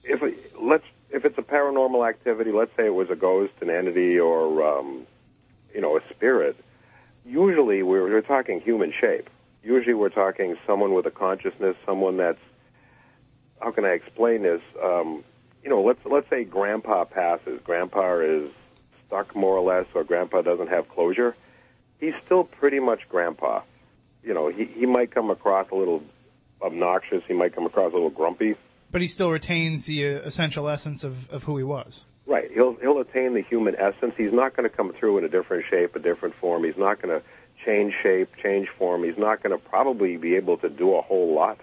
If 0.03 0.21
let's 0.59 0.83
if 1.09 1.25
it's 1.25 1.37
a 1.37 1.41
paranormal 1.41 2.07
activity, 2.07 2.51
let's 2.51 2.71
say 2.77 2.85
it 2.85 2.93
was 2.93 3.09
a 3.09 3.15
ghost, 3.15 3.53
an 3.61 3.69
entity, 3.69 4.19
or 4.19 4.63
um, 4.63 5.05
you 5.73 5.81
know 5.81 5.97
a 5.97 6.01
spirit. 6.09 6.55
Usually, 7.25 7.83
we're, 7.83 8.03
we're 8.03 8.21
talking 8.21 8.61
human 8.61 8.93
shape. 8.99 9.29
Usually, 9.63 9.93
we're 9.93 10.09
talking 10.09 10.55
someone 10.65 10.93
with 10.93 11.05
a 11.05 11.11
consciousness, 11.11 11.75
someone 11.85 12.17
that's 12.17 12.39
how 13.61 13.71
can 13.71 13.83
I 13.83 13.89
explain 13.89 14.43
this? 14.43 14.61
Um, 14.81 15.23
you 15.63 15.69
know, 15.69 15.81
let's 15.81 15.99
let's 16.05 16.29
say 16.29 16.43
Grandpa 16.43 17.05
passes. 17.05 17.59
Grandpa 17.63 18.19
is 18.19 18.51
stuck 19.07 19.35
more 19.35 19.57
or 19.57 19.61
less, 19.61 19.85
or 19.93 20.03
Grandpa 20.03 20.41
doesn't 20.41 20.69
have 20.69 20.87
closure 20.89 21.35
he's 21.99 22.13
still 22.25 22.43
pretty 22.43 22.79
much 22.79 23.01
grandpa. 23.09 23.61
You 24.23 24.33
know, 24.33 24.49
he 24.49 24.65
he 24.65 24.85
might 24.85 25.11
come 25.11 25.29
across 25.29 25.67
a 25.71 25.75
little 25.75 26.03
obnoxious, 26.61 27.23
he 27.27 27.33
might 27.33 27.55
come 27.55 27.65
across 27.65 27.91
a 27.91 27.95
little 27.95 28.09
grumpy, 28.09 28.55
But 28.91 29.01
he 29.01 29.07
still 29.07 29.31
retains 29.31 29.85
the 29.85 30.05
uh, 30.05 30.19
essential 30.19 30.67
essence 30.67 31.03
of, 31.03 31.29
of 31.29 31.43
who 31.43 31.57
he 31.57 31.63
was. 31.63 32.03
Right. 32.25 32.51
He'll 32.51 32.75
he'll 32.75 32.99
attain 32.99 33.33
the 33.33 33.41
human 33.41 33.75
essence. 33.75 34.13
He's 34.17 34.33
not 34.33 34.55
going 34.55 34.69
to 34.69 34.75
come 34.75 34.93
through 34.93 35.17
in 35.19 35.23
a 35.23 35.29
different 35.29 35.65
shape, 35.69 35.95
a 35.95 35.99
different 35.99 36.35
form. 36.35 36.63
He's 36.63 36.77
not 36.77 37.01
going 37.01 37.17
to 37.19 37.25
change 37.65 37.93
shape, 38.03 38.29
change 38.41 38.67
form. 38.77 39.03
He's 39.03 39.17
not 39.17 39.41
going 39.41 39.57
to 39.57 39.63
probably 39.69 40.17
be 40.17 40.35
able 40.35 40.57
to 40.57 40.69
do 40.69 40.95
a 40.95 41.01
whole 41.01 41.33
lot. 41.33 41.59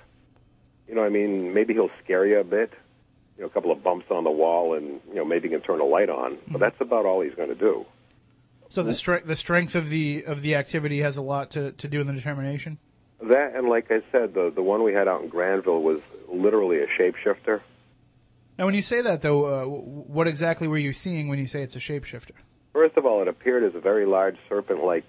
You 0.88 0.94
know, 0.94 1.04
I 1.04 1.08
mean, 1.08 1.52
maybe 1.54 1.74
he'll 1.74 1.90
scare 2.02 2.26
you 2.26 2.40
a 2.40 2.44
bit. 2.44 2.72
You 3.36 3.42
know, 3.42 3.48
a 3.48 3.50
couple 3.50 3.70
of 3.70 3.82
bumps 3.82 4.06
on 4.10 4.24
the 4.24 4.30
wall, 4.30 4.74
and 4.74 5.00
you 5.08 5.16
know, 5.16 5.24
maybe 5.24 5.48
he 5.48 5.54
can 5.54 5.62
turn 5.62 5.80
a 5.80 5.84
light 5.84 6.08
on. 6.08 6.38
But 6.48 6.60
that's 6.60 6.80
about 6.80 7.04
all 7.04 7.20
he's 7.20 7.34
going 7.34 7.50
to 7.50 7.54
do. 7.54 7.84
So 8.68 8.82
the 8.82 8.94
strength 8.94 9.26
the 9.26 9.36
strength 9.36 9.74
of 9.74 9.88
the 9.90 10.24
of 10.26 10.42
the 10.42 10.54
activity 10.54 11.00
has 11.00 11.16
a 11.16 11.22
lot 11.22 11.50
to, 11.52 11.72
to 11.72 11.88
do 11.88 12.00
in 12.00 12.06
the 12.06 12.12
determination. 12.12 12.78
That 13.22 13.54
and 13.54 13.68
like 13.68 13.90
I 13.90 14.00
said, 14.12 14.34
the 14.34 14.52
the 14.54 14.62
one 14.62 14.82
we 14.82 14.92
had 14.92 15.08
out 15.08 15.22
in 15.22 15.28
Granville 15.28 15.82
was 15.82 16.00
literally 16.28 16.78
a 16.78 16.86
shapeshifter. 17.00 17.60
Now, 18.58 18.64
when 18.64 18.74
you 18.74 18.82
say 18.82 19.02
that, 19.02 19.20
though, 19.20 19.44
uh, 19.44 19.64
what 19.66 20.26
exactly 20.26 20.66
were 20.66 20.78
you 20.78 20.94
seeing 20.94 21.28
when 21.28 21.38
you 21.38 21.46
say 21.46 21.62
it's 21.62 21.76
a 21.76 21.78
shapeshifter? 21.78 22.32
First 22.72 22.96
of 22.96 23.04
all, 23.04 23.20
it 23.20 23.28
appeared 23.28 23.64
as 23.64 23.74
a 23.74 23.80
very 23.80 24.06
large 24.06 24.36
serpent-like 24.48 25.04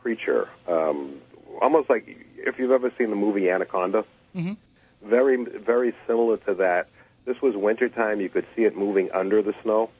creature, 0.00 0.48
um, 0.68 1.20
almost 1.60 1.90
like 1.90 2.04
if 2.36 2.58
you've 2.58 2.70
ever 2.70 2.92
seen 2.98 3.10
the 3.10 3.16
movie 3.16 3.50
Anaconda. 3.50 4.04
Mhm. 4.36 4.56
Very, 5.04 5.36
very 5.44 5.94
similar 6.06 6.36
to 6.38 6.54
that. 6.54 6.88
This 7.24 7.40
was 7.42 7.56
wintertime. 7.56 8.20
You 8.20 8.28
could 8.28 8.46
see 8.54 8.62
it 8.62 8.76
moving 8.76 9.10
under 9.12 9.42
the 9.42 9.54
snow. 9.62 9.90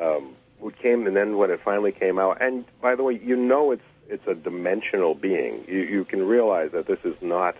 Um, 0.00 0.34
it 0.62 0.78
came, 0.78 1.06
and 1.06 1.16
then 1.16 1.36
when 1.36 1.50
it 1.50 1.60
finally 1.64 1.92
came 1.92 2.18
out, 2.18 2.42
and 2.42 2.64
by 2.80 2.94
the 2.94 3.02
way, 3.02 3.20
you 3.22 3.36
know 3.36 3.72
it's 3.72 3.82
it's 4.08 4.26
a 4.26 4.34
dimensional 4.34 5.14
being. 5.14 5.64
You 5.66 5.80
you 5.80 6.04
can 6.04 6.22
realize 6.26 6.70
that 6.72 6.86
this 6.86 6.98
is 7.04 7.14
not, 7.20 7.56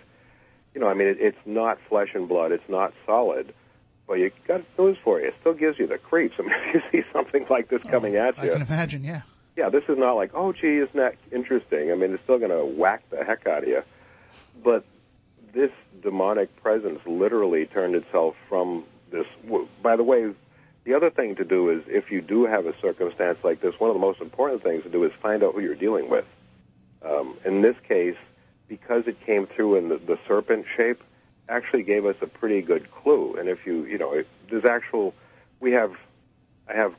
you 0.73 0.81
know, 0.81 0.87
I 0.87 0.93
mean, 0.93 1.07
it, 1.07 1.17
it's 1.19 1.37
not 1.45 1.77
flesh 1.89 2.09
and 2.13 2.27
blood. 2.27 2.51
It's 2.51 2.69
not 2.69 2.93
solid. 3.05 3.53
But 4.05 4.15
you 4.15 4.31
got 4.47 4.61
news 4.77 4.97
for 5.03 5.19
you. 5.19 5.27
It 5.27 5.35
still 5.39 5.53
gives 5.53 5.79
you 5.79 5.87
the 5.87 5.97
creeps. 5.97 6.35
I 6.39 6.41
mean, 6.43 6.51
if 6.73 6.75
you 6.75 7.01
see 7.01 7.07
something 7.13 7.45
like 7.49 7.69
this 7.69 7.81
coming 7.83 8.17
oh, 8.17 8.27
at 8.27 8.39
I 8.39 8.43
you, 8.45 8.49
I 8.49 8.53
can 8.53 8.61
imagine. 8.63 9.03
Yeah. 9.03 9.21
yeah, 9.55 9.69
this 9.69 9.83
is 9.87 9.97
not 9.97 10.13
like, 10.13 10.31
oh, 10.33 10.51
gee, 10.51 10.77
isn't 10.77 10.95
that 10.95 11.15
interesting? 11.31 11.91
I 11.91 11.95
mean, 11.95 12.13
it's 12.13 12.23
still 12.23 12.37
going 12.37 12.51
to 12.51 12.65
whack 12.65 13.03
the 13.09 13.23
heck 13.23 13.47
out 13.47 13.63
of 13.63 13.69
you. 13.69 13.81
But 14.61 14.85
this 15.53 15.71
demonic 16.01 16.55
presence 16.61 16.99
literally 17.05 17.65
turned 17.65 17.95
itself 17.95 18.35
from 18.49 18.83
this. 19.11 19.25
w- 19.45 19.67
By 19.81 19.95
the 19.95 20.03
way, 20.03 20.31
the 20.85 20.93
other 20.93 21.09
thing 21.09 21.35
to 21.35 21.45
do 21.45 21.69
is 21.69 21.83
if 21.87 22.11
you 22.11 22.21
do 22.21 22.45
have 22.45 22.65
a 22.65 22.73
circumstance 22.81 23.37
like 23.43 23.61
this, 23.61 23.73
one 23.77 23.89
of 23.89 23.95
the 23.95 24.01
most 24.01 24.19
important 24.19 24.63
things 24.63 24.83
to 24.83 24.89
do 24.89 25.03
is 25.05 25.11
find 25.21 25.43
out 25.43 25.53
who 25.53 25.61
you're 25.61 25.75
dealing 25.75 26.09
with. 26.09 26.25
Um, 27.05 27.37
in 27.45 27.61
this 27.61 27.75
case, 27.87 28.17
because 28.67 29.03
it 29.07 29.17
came 29.25 29.47
through 29.47 29.75
in 29.75 29.89
the, 29.89 29.97
the 29.97 30.17
serpent 30.27 30.65
shape, 30.75 31.01
actually 31.47 31.83
gave 31.83 32.05
us 32.05 32.15
a 32.21 32.27
pretty 32.27 32.61
good 32.61 32.89
clue. 32.91 33.35
And 33.37 33.49
if 33.49 33.65
you, 33.65 33.85
you 33.85 33.97
know, 33.97 34.13
if 34.13 34.25
there's 34.49 34.65
actual, 34.65 35.13
we 35.59 35.71
have, 35.71 35.91
I 36.67 36.73
have 36.73 36.93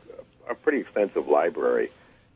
a 0.49 0.55
pretty 0.55 0.81
extensive 0.81 1.29
library, 1.29 1.91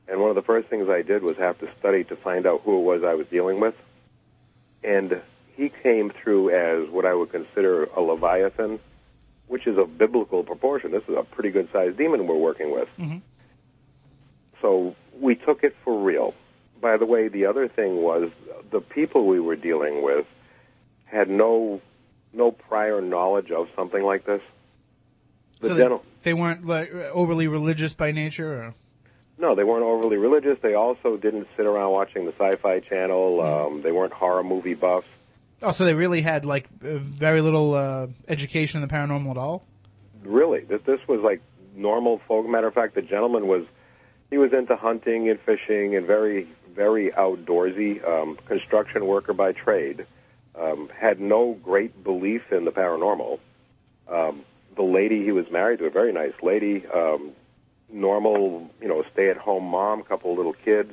and 0.08 0.20
one 0.20 0.30
of 0.30 0.36
the 0.36 0.42
first 0.42 0.68
things 0.68 0.88
I 0.88 1.02
did 1.02 1.22
was 1.22 1.36
have 1.36 1.58
to 1.58 1.68
study 1.78 2.04
to 2.04 2.16
find 2.16 2.46
out 2.46 2.62
who 2.64 2.78
it 2.78 2.82
was 2.82 3.02
I 3.04 3.14
was 3.14 3.26
dealing 3.30 3.60
with. 3.60 3.74
And 4.82 5.20
he 5.54 5.70
came 5.82 6.10
through 6.22 6.50
as 6.50 6.90
what 6.90 7.04
I 7.04 7.14
would 7.14 7.30
consider 7.30 7.84
a 7.84 8.00
leviathan, 8.00 8.80
which 9.48 9.66
is 9.66 9.76
of 9.78 9.98
biblical 9.98 10.44
proportion. 10.44 10.90
This 10.92 11.02
is 11.08 11.16
a 11.16 11.22
pretty 11.24 11.50
good 11.50 11.68
sized 11.72 11.96
demon 11.98 12.26
we're 12.26 12.36
working 12.36 12.70
with. 12.70 12.88
Mhm. 12.98 13.22
So 14.60 14.94
we 15.18 15.34
took 15.34 15.64
it 15.64 15.74
for 15.84 15.98
real. 15.98 16.34
By 16.80 16.96
the 16.96 17.06
way, 17.06 17.28
the 17.28 17.46
other 17.46 17.68
thing 17.68 18.02
was 18.02 18.30
the 18.70 18.80
people 18.80 19.26
we 19.26 19.40
were 19.40 19.56
dealing 19.56 20.02
with 20.02 20.26
had 21.06 21.28
no 21.30 21.80
no 22.32 22.50
prior 22.52 23.00
knowledge 23.00 23.50
of 23.50 23.68
something 23.74 24.02
like 24.02 24.24
this. 24.26 24.42
The 25.60 25.68
so 25.68 25.76
dental- 25.76 26.04
they, 26.22 26.30
they 26.30 26.34
weren't 26.34 26.66
like 26.66 26.92
overly 26.92 27.48
religious 27.48 27.94
by 27.94 28.12
nature, 28.12 28.52
or 28.62 28.74
No, 29.38 29.54
they 29.54 29.64
weren't 29.64 29.84
overly 29.84 30.16
religious. 30.18 30.58
They 30.60 30.74
also 30.74 31.16
didn't 31.16 31.48
sit 31.56 31.64
around 31.64 31.92
watching 31.92 32.26
the 32.26 32.32
Sci-Fi 32.38 32.80
Channel. 32.80 33.40
Um, 33.40 33.82
they 33.82 33.92
weren't 33.92 34.12
horror 34.12 34.42
movie 34.44 34.74
buffs. 34.74 35.06
Oh, 35.62 35.73
so 35.73 35.85
they 35.85 35.94
really 35.94 36.21
had 36.21 36.44
like 36.44 36.68
uh, 36.85 36.99
very 36.99 37.40
little 37.40 37.75
uh, 37.75 38.07
education 38.29 38.83
in 38.83 38.88
the 38.88 38.92
paranormal 38.92 39.31
at 39.31 39.37
all. 39.37 39.64
Really, 40.23 40.61
this 40.61 40.81
this 40.87 41.01
was 41.09 41.21
like 41.23 41.40
normal 41.75 42.21
folk. 42.27 42.47
Matter 42.49 42.66
of 42.66 42.75
fact, 42.75 42.94
the 42.94 43.03
gentleman 43.03 43.47
was 43.47 43.64
he 44.31 44.38
was 44.38 44.53
into 44.53 44.77
hunting 44.77 45.29
and 45.29 45.38
fishing 45.40 45.97
and 45.97 46.07
very 46.07 46.49
very 46.75 47.11
outdoorsy. 47.11 48.07
Um, 48.07 48.38
construction 48.47 49.07
worker 49.07 49.33
by 49.33 49.53
trade. 49.53 50.07
Um, 50.55 50.88
had 50.99 51.21
no 51.21 51.57
great 51.62 52.03
belief 52.03 52.42
in 52.51 52.64
the 52.64 52.73
paranormal. 52.73 53.38
Um, 54.11 54.42
the 54.77 54.83
lady 54.83 55.23
he 55.23 55.33
was 55.33 55.44
married 55.53 55.79
to, 55.81 55.87
a 55.87 55.90
very 55.90 56.12
nice 56.12 56.33
lady, 56.42 56.85
um, 56.92 57.33
normal, 57.92 58.68
you 58.81 58.88
know, 58.88 59.05
stay-at-home 59.12 59.64
mom, 59.64 60.03
couple 60.03 60.35
little 60.35 60.55
kids. 60.64 60.92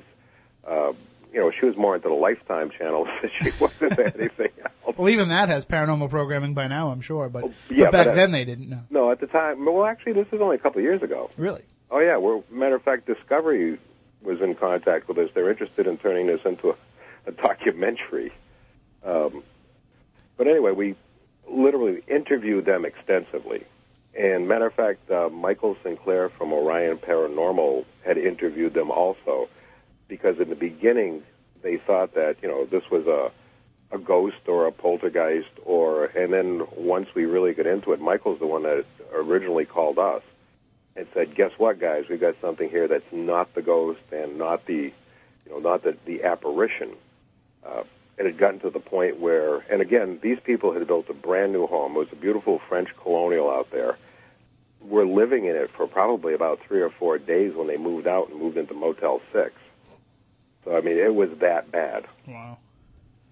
Uh, 0.68 0.94
you 1.36 1.42
know, 1.42 1.52
she 1.60 1.66
was 1.66 1.76
more 1.76 1.96
into 1.98 2.08
the 2.08 2.14
Lifetime 2.16 2.72
channel 2.72 3.06
than 3.22 3.30
she 3.42 3.52
was 3.60 3.72
into 3.82 4.06
anything 4.18 4.52
else. 4.64 4.96
Well, 4.98 5.10
even 5.10 5.28
that 5.30 5.50
has 5.50 5.66
paranormal 5.66 6.10
programming 6.10 6.54
by 6.54 6.68
now, 6.68 6.92
I'm 6.92 7.02
sure. 7.02 7.28
But, 7.28 7.44
Oh, 7.44 7.54
yeah, 7.70 7.86
but 7.86 7.92
back 7.92 8.06
but, 8.08 8.12
uh, 8.14 8.16
then 8.16 8.32
they 8.32 8.46
didn't 8.46 8.70
know. 8.70 8.84
No, 8.90 9.12
at 9.12 9.20
the 9.20 9.28
time. 9.28 9.66
Well, 9.66 9.86
actually, 9.86 10.14
this 10.14 10.28
is 10.32 10.40
only 10.40 10.56
a 10.56 10.60
couple 10.60 10.80
of 10.80 10.84
years 10.84 11.04
ago. 11.04 11.30
Really? 11.36 11.64
Oh 11.92 12.00
yeah. 12.00 12.16
Well, 12.18 12.46
matter 12.50 12.76
of 12.76 12.84
fact, 12.84 13.06
Discovery 13.06 13.78
was 14.24 14.40
in 14.42 14.56
contact 14.56 15.10
with 15.10 15.18
us. 15.18 15.30
They're 15.36 15.52
interested 15.52 15.86
in 15.88 15.98
turning 15.98 16.28
this 16.28 16.40
into 16.46 16.70
a, 16.70 16.76
a 17.28 17.32
documentary. 17.32 18.32
Um, 19.06 19.44
but 20.38 20.48
anyway, 20.48 20.72
we 20.72 20.96
literally 21.52 22.02
interviewed 22.08 22.66
them 22.66 22.86
extensively. 22.86 23.66
And 24.18 24.48
matter 24.48 24.68
of 24.68 24.74
fact, 24.74 25.12
uh, 25.12 25.30
Michael 25.30 25.76
Sinclair 25.84 26.30
from 26.30 26.54
Orion 26.54 26.98
Paranormal 26.98 27.84
had 28.06 28.18
interviewed 28.18 28.74
them 28.74 28.90
also, 28.90 29.50
because 30.08 30.40
in 30.40 30.50
the 30.50 30.56
beginning 30.56 31.24
they 31.62 31.78
thought 31.78 32.14
that 32.16 32.38
you 32.42 32.48
know 32.48 32.66
this 32.66 32.84
was 32.92 33.08
a 33.08 33.32
a 33.92 33.98
ghost 33.98 34.48
or 34.48 34.68
a 34.68 34.72
poltergeist, 34.72 35.50
or 35.64 36.06
and 36.06 36.34
then 36.34 36.68
once 36.76 37.08
we 37.16 37.26
really 37.26 37.54
get 37.54 37.68
into 37.68 37.94
it, 37.94 38.02
Michael's 38.02 38.40
the 38.40 38.48
one 38.48 38.64
that 38.64 38.86
originally 39.14 39.66
called 39.66 40.00
us 40.00 40.24
and 40.96 41.08
said, 41.14 41.36
"Guess 41.36 41.52
what, 41.58 41.80
guys? 41.80 42.06
we've 42.10 42.20
got 42.20 42.36
something 42.42 42.70
here 42.70 42.88
that's 42.88 43.12
not 43.12 43.54
the 43.54 43.62
ghost 43.62 44.02
and 44.12 44.38
not 44.38 44.66
the, 44.66 44.92
you 45.46 45.52
know, 45.52 45.60
not 45.60 45.84
the 45.84 45.96
the 46.06 46.24
apparition." 46.24 46.96
Uh, 47.66 47.84
it 48.18 48.26
had 48.26 48.38
gotten 48.38 48.60
to 48.62 48.70
the 48.70 48.80
point 48.80 49.20
where, 49.20 49.58
and 49.72 49.82
again, 49.82 50.20
these 50.22 50.40
people 50.44 50.74
had 50.74 50.88
built 50.88 51.10
a 51.10 51.14
brand 51.14 51.52
new 51.52 51.68
home. 51.68 51.96
It 51.96 52.00
was 52.00 52.08
a 52.14 52.16
beautiful 52.16 52.62
French 52.70 52.90
colonial 53.02 53.50
out 53.50 53.72
there. 53.72 53.98
Were 54.82 55.06
living 55.06 55.46
in 55.46 55.56
it 55.56 55.72
for 55.76 55.88
probably 55.88 56.34
about 56.34 56.60
three 56.68 56.82
or 56.82 56.92
four 56.92 57.18
days 57.18 57.54
when 57.56 57.68
they 57.68 57.78
moved 57.78 58.08
out 58.08 58.30
and 58.30 58.40
moved 58.40 58.58
into 58.58 58.74
Motel 58.74 59.20
Six. 59.34 59.54
So 60.66 60.76
I 60.76 60.82
mean, 60.82 60.98
it 60.98 61.14
was 61.14 61.30
that 61.40 61.72
bad 61.72 62.06
Wow. 62.28 62.58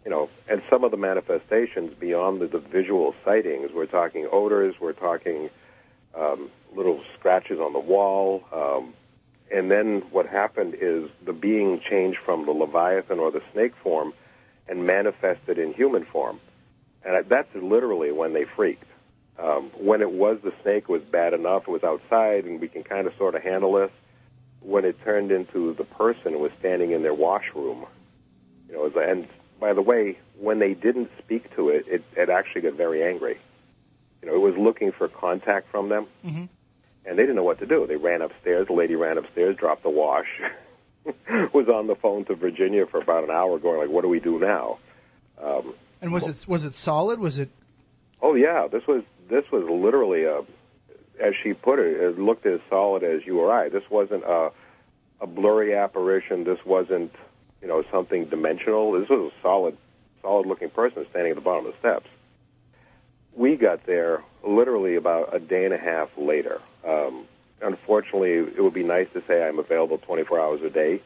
you 0.06 0.12
know, 0.12 0.30
and 0.48 0.62
some 0.72 0.84
of 0.84 0.92
the 0.92 0.98
manifestations 0.98 1.94
beyond 2.00 2.40
the, 2.42 2.48
the 2.48 2.60
visual 2.60 3.16
sightings, 3.26 3.72
we're 3.74 3.86
talking 3.88 4.28
odors, 4.32 4.76
we're 4.80 4.94
talking 4.94 5.50
um, 6.16 6.50
little 6.76 7.02
scratches 7.18 7.60
on 7.60 7.74
the 7.74 7.80
wall, 7.80 8.44
um, 8.52 8.94
and 9.52 9.70
then 9.72 10.04
what 10.12 10.28
happened 10.28 10.76
is 10.80 11.10
the 11.26 11.34
being 11.34 11.80
changed 11.90 12.20
from 12.24 12.46
the 12.46 12.52
leviathan 12.52 13.20
or 13.20 13.32
the 13.32 13.42
snake 13.52 13.74
form 13.82 14.14
and 14.68 14.86
manifested 14.86 15.58
in 15.58 15.74
human 15.74 16.06
form, 16.06 16.40
and 17.04 17.26
that's 17.28 17.54
literally 17.56 18.12
when 18.12 18.34
they 18.34 18.46
freaked. 18.56 18.86
Um, 19.40 19.72
when 19.78 20.02
it 20.02 20.12
was 20.12 20.38
the 20.44 20.54
snake, 20.62 20.84
it 20.84 20.90
was 20.90 21.02
bad 21.02 21.34
enough; 21.34 21.64
it 21.64 21.72
was 21.72 21.84
outside, 21.84 22.46
and 22.46 22.62
we 22.62 22.68
can 22.68 22.84
kind 22.84 23.08
of 23.08 23.14
sort 23.18 23.34
of 23.36 23.42
handle 23.42 23.74
this. 23.74 23.92
When 24.64 24.86
it 24.86 24.96
turned 25.04 25.32
into 25.32 25.74
the 25.74 25.84
person, 25.84 26.40
was 26.40 26.52
standing 26.60 26.92
in 26.92 27.04
their 27.04 27.14
washroom 27.14 27.86
you 28.70 28.76
know, 28.76 29.02
and 29.02 29.28
by 29.60 29.74
the 29.74 29.82
way, 29.82 30.18
when 30.40 30.58
they 30.60 30.74
didn't 30.74 31.10
speak 31.20 31.56
to 31.56 31.70
it, 31.70 31.86
it, 31.88 32.04
it 32.18 32.30
actually 32.30 32.62
got 32.62 32.74
very 32.74 33.04
angry. 33.04 33.38
You 34.22 34.30
know, 34.30 34.36
it 34.36 34.40
was 34.40 34.56
looking 34.58 34.92
for 34.92 35.08
contact 35.08 35.70
from 35.70 35.90
them, 35.90 36.08
Mhm. 36.26 36.50
and 37.06 37.18
they 37.20 37.24
didn't 37.24 37.36
know 37.36 37.44
what 37.44 37.60
to 37.60 37.66
do. 37.68 37.86
They 37.86 37.98
ran 37.98 38.22
upstairs. 38.22 38.68
The 38.68 38.74
lady 38.74 38.96
ran 38.96 39.18
upstairs, 39.18 39.56
dropped 39.58 39.84
the 39.84 39.90
wash, 39.90 40.28
was 41.54 41.68
on 41.68 41.88
the 41.88 41.96
phone 41.96 42.26
to 42.26 42.36
Virginia 42.36 42.86
for 42.88 43.00
about 43.02 43.24
an 43.26 43.32
hour, 43.32 43.60
going 43.60 43.80
like, 43.80 43.90
"What 43.90 44.02
do 44.02 44.08
we 44.10 44.20
do 44.20 44.40
now?" 44.40 44.80
Um, 45.42 45.76
And 46.02 46.12
was 46.12 46.28
it 46.28 46.48
was 46.50 46.64
it 46.66 46.74
solid? 46.74 47.20
Was 47.20 47.38
it? 47.38 47.50
Oh 48.22 48.34
yeah, 48.36 48.68
this 48.68 48.88
was 48.88 49.04
this 49.30 49.44
was 49.52 49.64
literally 49.70 50.24
a, 50.24 50.42
as 51.20 51.34
she 51.42 51.54
put 51.54 51.80
it, 51.80 52.00
it 52.00 52.20
looked 52.20 52.46
as 52.46 52.60
solid 52.70 53.04
as 53.04 53.26
you 53.26 53.40
or 53.40 53.52
I. 53.52 53.70
This 53.70 53.84
wasn't 53.90 54.24
a 54.24 54.52
a 55.22 55.28
blurry 55.28 55.74
apparition. 55.76 56.44
This 56.44 56.60
wasn't 56.66 57.14
you 57.62 57.68
know 57.68 57.84
something 57.92 58.26
dimensional. 58.26 58.92
This 58.94 59.10
was 59.10 59.32
a 59.32 59.42
solid, 59.42 59.78
solid 60.22 60.46
looking 60.46 60.70
person 60.70 61.06
standing 61.10 61.32
at 61.32 61.36
the 61.36 61.42
bottom 61.42 61.66
of 61.66 61.74
the 61.74 61.80
steps. 61.80 62.08
We 63.36 63.56
got 63.56 63.86
there 63.86 64.24
literally 64.46 64.96
about 64.96 65.36
a 65.36 65.40
day 65.40 65.66
and 65.66 65.74
a 65.74 65.78
half 65.78 66.10
later. 66.18 66.62
Um, 66.86 67.26
unfortunately, 67.62 68.34
it 68.34 68.62
would 68.62 68.74
be 68.74 68.84
nice 68.84 69.08
to 69.14 69.24
say 69.28 69.44
I'm 69.44 69.58
available 69.58 69.98
24 69.98 70.40
hours 70.40 70.62
a 70.62 70.70
day, 70.70 71.02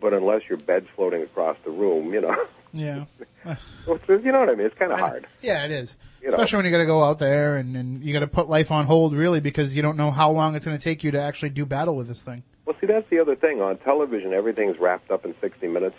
but 0.00 0.12
unless 0.12 0.42
your 0.48 0.58
bed's 0.58 0.86
floating 0.94 1.22
across 1.22 1.56
the 1.64 1.70
room, 1.70 2.12
you 2.12 2.20
know, 2.20 2.36
Yeah. 2.72 3.04
So 3.86 3.94
it's- 3.94 4.22
you 4.22 4.32
know 4.32 4.40
what 4.40 4.50
I 4.50 4.54
mean? 4.54 4.66
It's 4.66 4.78
kind 4.78 4.92
of 4.92 4.98
hard. 4.98 5.26
Yeah, 5.40 5.64
it 5.64 5.70
is. 5.70 5.96
You 6.20 6.28
know. 6.28 6.34
Especially 6.34 6.58
when 6.58 6.66
you 6.66 6.70
got 6.70 6.78
to 6.78 6.86
go 6.86 7.02
out 7.02 7.18
there 7.18 7.56
and, 7.56 7.74
and 7.74 8.04
you 8.04 8.12
got 8.12 8.20
to 8.20 8.26
put 8.26 8.50
life 8.50 8.70
on 8.70 8.84
hold, 8.84 9.14
really, 9.14 9.40
because 9.40 9.74
you 9.74 9.80
don't 9.80 9.96
know 9.96 10.10
how 10.10 10.30
long 10.30 10.54
it's 10.54 10.66
going 10.66 10.76
to 10.76 10.82
take 10.84 11.02
you 11.02 11.10
to 11.12 11.20
actually 11.20 11.48
do 11.48 11.64
battle 11.64 11.96
with 11.96 12.06
this 12.06 12.22
thing. 12.22 12.42
Well, 12.66 12.76
see, 12.78 12.86
that's 12.86 13.08
the 13.08 13.18
other 13.18 13.34
thing. 13.34 13.62
On 13.62 13.78
television, 13.78 14.34
everything's 14.34 14.78
wrapped 14.78 15.10
up 15.10 15.24
in 15.24 15.34
60 15.40 15.66
minutes. 15.68 15.96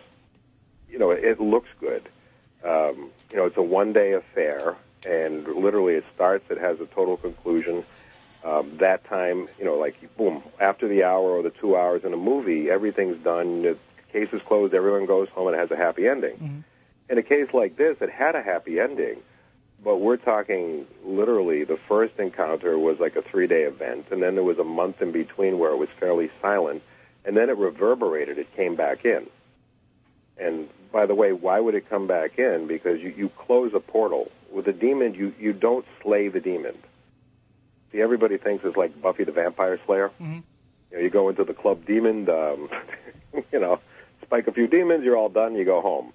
You 0.87 0.99
know, 0.99 1.09
it, 1.09 1.23
it 1.23 1.41
looks 1.41 1.69
good. 1.79 2.07
Um, 2.63 3.09
you 3.31 3.37
know, 3.37 3.45
it's 3.47 3.57
a 3.57 3.63
one-day 3.63 4.13
affair, 4.13 4.75
and 5.03 5.47
literally 5.47 5.95
it 5.95 6.05
starts, 6.13 6.45
it 6.51 6.59
has 6.59 6.79
a 6.79 6.85
total 6.85 7.17
conclusion. 7.17 7.83
Um, 8.43 8.77
that 8.77 9.03
time, 9.05 9.47
you 9.57 9.65
know, 9.65 9.75
like, 9.75 9.95
boom, 10.15 10.43
after 10.59 10.87
the 10.87 11.03
hour 11.03 11.23
or 11.31 11.41
the 11.41 11.49
two 11.49 11.75
hours 11.75 12.03
in 12.03 12.13
a 12.13 12.17
movie, 12.17 12.69
everything's 12.69 13.17
done, 13.23 13.63
the 13.63 13.77
case 14.11 14.29
is 14.33 14.41
closed, 14.47 14.73
everyone 14.73 15.05
goes 15.05 15.29
home, 15.29 15.47
and 15.47 15.55
it 15.55 15.59
has 15.59 15.71
a 15.71 15.77
happy 15.77 16.07
ending. 16.07 16.63
In 17.09 17.17
a 17.17 17.23
case 17.23 17.47
like 17.53 17.75
this, 17.77 17.97
it 18.01 18.09
had 18.09 18.35
a 18.35 18.41
happy 18.41 18.79
ending, 18.79 19.17
but 19.83 19.97
we're 19.97 20.17
talking 20.17 20.85
literally 21.03 21.63
the 21.63 21.79
first 21.87 22.13
encounter 22.19 22.77
was 22.77 22.99
like 22.99 23.15
a 23.15 23.21
three 23.21 23.47
day 23.47 23.63
event, 23.63 24.05
and 24.11 24.21
then 24.21 24.35
there 24.35 24.43
was 24.43 24.59
a 24.59 24.63
month 24.63 25.01
in 25.01 25.11
between 25.11 25.59
where 25.59 25.71
it 25.71 25.77
was 25.77 25.89
fairly 25.99 26.29
silent, 26.41 26.83
and 27.25 27.35
then 27.35 27.49
it 27.49 27.57
reverberated, 27.57 28.37
it 28.37 28.55
came 28.55 28.75
back 28.75 29.05
in. 29.05 29.27
And 30.37 30.69
by 30.91 31.05
the 31.05 31.15
way, 31.15 31.33
why 31.33 31.59
would 31.59 31.75
it 31.75 31.89
come 31.89 32.07
back 32.07 32.37
in? 32.39 32.67
Because 32.67 32.99
you, 32.99 33.13
you 33.15 33.29
close 33.29 33.73
a 33.73 33.79
portal. 33.79 34.31
With 34.51 34.67
a 34.67 34.73
demon, 34.73 35.13
you, 35.13 35.33
you 35.39 35.53
don't 35.53 35.85
slay 36.01 36.27
the 36.27 36.39
demon. 36.39 36.75
See, 37.91 38.01
everybody 38.01 38.37
thinks 38.37 38.63
it's 38.65 38.77
like 38.77 38.99
Buffy 39.01 39.23
the 39.23 39.31
Vampire 39.31 39.79
Slayer. 39.85 40.11
You 40.91 40.97
know, 40.97 41.03
you 41.03 41.09
go 41.09 41.29
into 41.29 41.43
the 41.43 41.53
club 41.53 41.85
demon, 41.85 42.29
um, 42.29 42.69
you 43.51 43.59
know, 43.59 43.79
spike 44.31 44.47
a 44.47 44.51
few 44.53 44.65
demons, 44.67 45.03
you're 45.03 45.17
all 45.17 45.27
done, 45.27 45.55
you 45.55 45.65
go 45.65 45.81
home. 45.81 46.13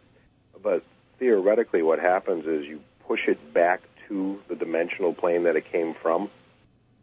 But 0.62 0.82
theoretically, 1.18 1.82
what 1.82 1.98
happens 1.98 2.46
is 2.46 2.64
you 2.64 2.80
push 3.06 3.20
it 3.28 3.52
back 3.52 3.82
to 4.08 4.40
the 4.48 4.54
dimensional 4.54 5.12
plane 5.12 5.44
that 5.44 5.54
it 5.54 5.70
came 5.70 5.94
from, 6.00 6.30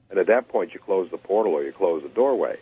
and 0.09 0.17
at 0.17 0.25
that 0.27 0.47
point, 0.47 0.73
you 0.73 0.79
close 0.79 1.11
the 1.11 1.17
portal 1.17 1.53
or 1.53 1.63
you 1.63 1.71
close 1.71 2.01
the 2.01 2.09
doorway. 2.09 2.57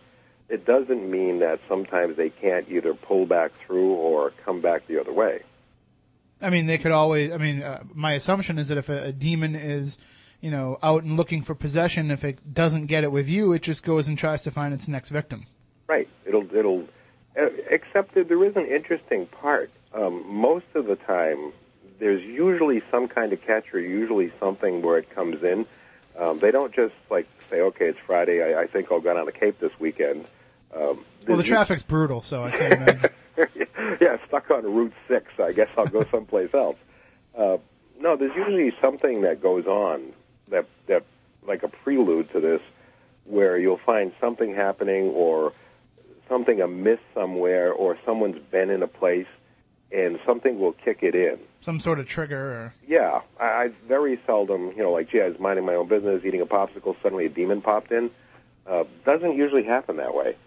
It 0.49 0.65
doesn't 0.65 1.09
mean 1.09 1.39
that 1.39 1.61
sometimes 1.69 2.17
they 2.17 2.29
can't 2.29 2.67
either 2.69 2.93
pull 2.93 3.25
back 3.25 3.51
through 3.65 3.93
or 3.93 4.33
come 4.43 4.59
back 4.59 4.85
the 4.85 4.99
other 4.99 5.13
way. 5.13 5.43
I 6.41 6.49
mean, 6.49 6.65
they 6.65 6.77
could 6.77 6.91
always. 6.91 7.31
I 7.31 7.37
mean, 7.37 7.63
uh, 7.63 7.83
my 7.93 8.13
assumption 8.13 8.59
is 8.59 8.67
that 8.67 8.77
if 8.77 8.89
a, 8.89 9.05
a 9.05 9.11
demon 9.13 9.55
is, 9.55 9.97
you 10.41 10.51
know, 10.51 10.77
out 10.83 11.03
and 11.03 11.15
looking 11.15 11.41
for 11.41 11.55
possession, 11.55 12.11
if 12.11 12.25
it 12.25 12.53
doesn't 12.53 12.87
get 12.87 13.05
it 13.05 13.13
with 13.13 13.29
you, 13.29 13.53
it 13.53 13.61
just 13.61 13.83
goes 13.83 14.09
and 14.09 14.17
tries 14.17 14.43
to 14.43 14.51
find 14.51 14.73
its 14.73 14.89
next 14.89 15.07
victim. 15.09 15.45
Right. 15.87 16.09
It'll 16.25 16.53
it'll. 16.53 16.85
Uh, 17.39 17.47
Except 17.69 18.13
that 18.15 18.27
there 18.27 18.43
is 18.43 18.55
an 18.55 18.65
interesting 18.67 19.25
part. 19.27 19.71
Um, 19.93 20.23
most 20.33 20.65
of 20.75 20.85
the 20.85 20.95
time, 20.95 21.51
there's 21.99 22.21
usually 22.23 22.81
some 22.91 23.07
kind 23.07 23.33
of 23.33 23.41
catch 23.41 23.73
or 23.73 23.79
usually 23.79 24.31
something 24.39 24.81
where 24.81 24.97
it 24.97 25.09
comes 25.13 25.43
in. 25.43 25.65
Um, 26.19 26.39
they 26.39 26.51
don't 26.51 26.73
just 26.73 26.93
like 27.09 27.27
say, 27.49 27.61
"Okay, 27.61 27.87
it's 27.87 27.99
Friday. 28.05 28.41
I, 28.43 28.61
I 28.63 28.67
think 28.67 28.91
I'll 28.91 28.99
go 29.01 29.13
down 29.13 29.25
to 29.25 29.31
Cape 29.31 29.59
this 29.59 29.71
weekend." 29.79 30.25
Um, 30.75 31.03
Well, 31.27 31.37
the 31.37 31.43
traffic's 31.43 31.83
brutal, 31.83 32.21
so 32.21 32.43
I 32.43 32.51
can't 32.51 32.73
imagine. 32.75 33.09
yeah, 34.01 34.17
stuck 34.27 34.49
on 34.51 34.63
Route 34.63 34.93
Six. 35.07 35.27
I 35.39 35.51
guess 35.53 35.69
I'll 35.77 35.87
go 35.87 36.05
someplace 36.11 36.53
else. 36.53 36.77
Uh, 37.37 37.57
no, 37.99 38.15
there's 38.17 38.35
usually 38.35 38.73
something 38.81 39.21
that 39.21 39.41
goes 39.41 39.65
on 39.67 40.13
that 40.49 40.65
that 40.87 41.03
like 41.47 41.63
a 41.63 41.67
prelude 41.69 42.31
to 42.33 42.39
this, 42.39 42.61
where 43.25 43.57
you'll 43.57 43.79
find 43.85 44.11
something 44.19 44.53
happening 44.55 45.09
or 45.09 45.53
something 46.31 46.61
amiss 46.61 46.99
somewhere, 47.13 47.73
or 47.73 47.97
someone's 48.05 48.41
been 48.51 48.69
in 48.69 48.81
a 48.81 48.87
place 48.87 49.27
and 49.91 50.17
something 50.25 50.57
will 50.57 50.71
kick 50.71 50.99
it 51.01 51.13
in. 51.13 51.37
Some 51.59 51.81
sort 51.81 51.99
of 51.99 52.07
trigger, 52.07 52.39
or 52.39 52.73
Yeah, 52.87 53.19
I, 53.37 53.43
I 53.43 53.69
very 53.87 54.17
seldom, 54.25 54.71
you 54.71 54.83
know, 54.83 54.91
like, 54.93 55.11
gee, 55.11 55.21
I 55.21 55.27
was 55.27 55.37
minding 55.39 55.65
my 55.65 55.75
own 55.75 55.89
business, 55.89 56.23
eating 56.25 56.39
a 56.39 56.45
popsicle, 56.45 56.95
suddenly 57.03 57.25
a 57.25 57.29
demon 57.29 57.61
popped 57.61 57.91
in. 57.91 58.09
Uh, 58.65 58.85
doesn't 59.05 59.35
usually 59.35 59.63
happen 59.63 59.97
that 59.97 60.15
way. 60.15 60.37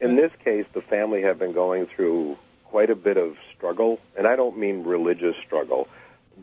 In 0.00 0.16
this 0.16 0.30
case, 0.44 0.66
the 0.74 0.82
family 0.82 1.22
have 1.22 1.38
been 1.38 1.52
going 1.52 1.86
through 1.86 2.36
quite 2.64 2.90
a 2.90 2.94
bit 2.94 3.16
of 3.16 3.36
struggle, 3.56 3.98
and 4.16 4.26
I 4.26 4.36
don't 4.36 4.58
mean 4.58 4.84
religious 4.84 5.36
struggle, 5.46 5.88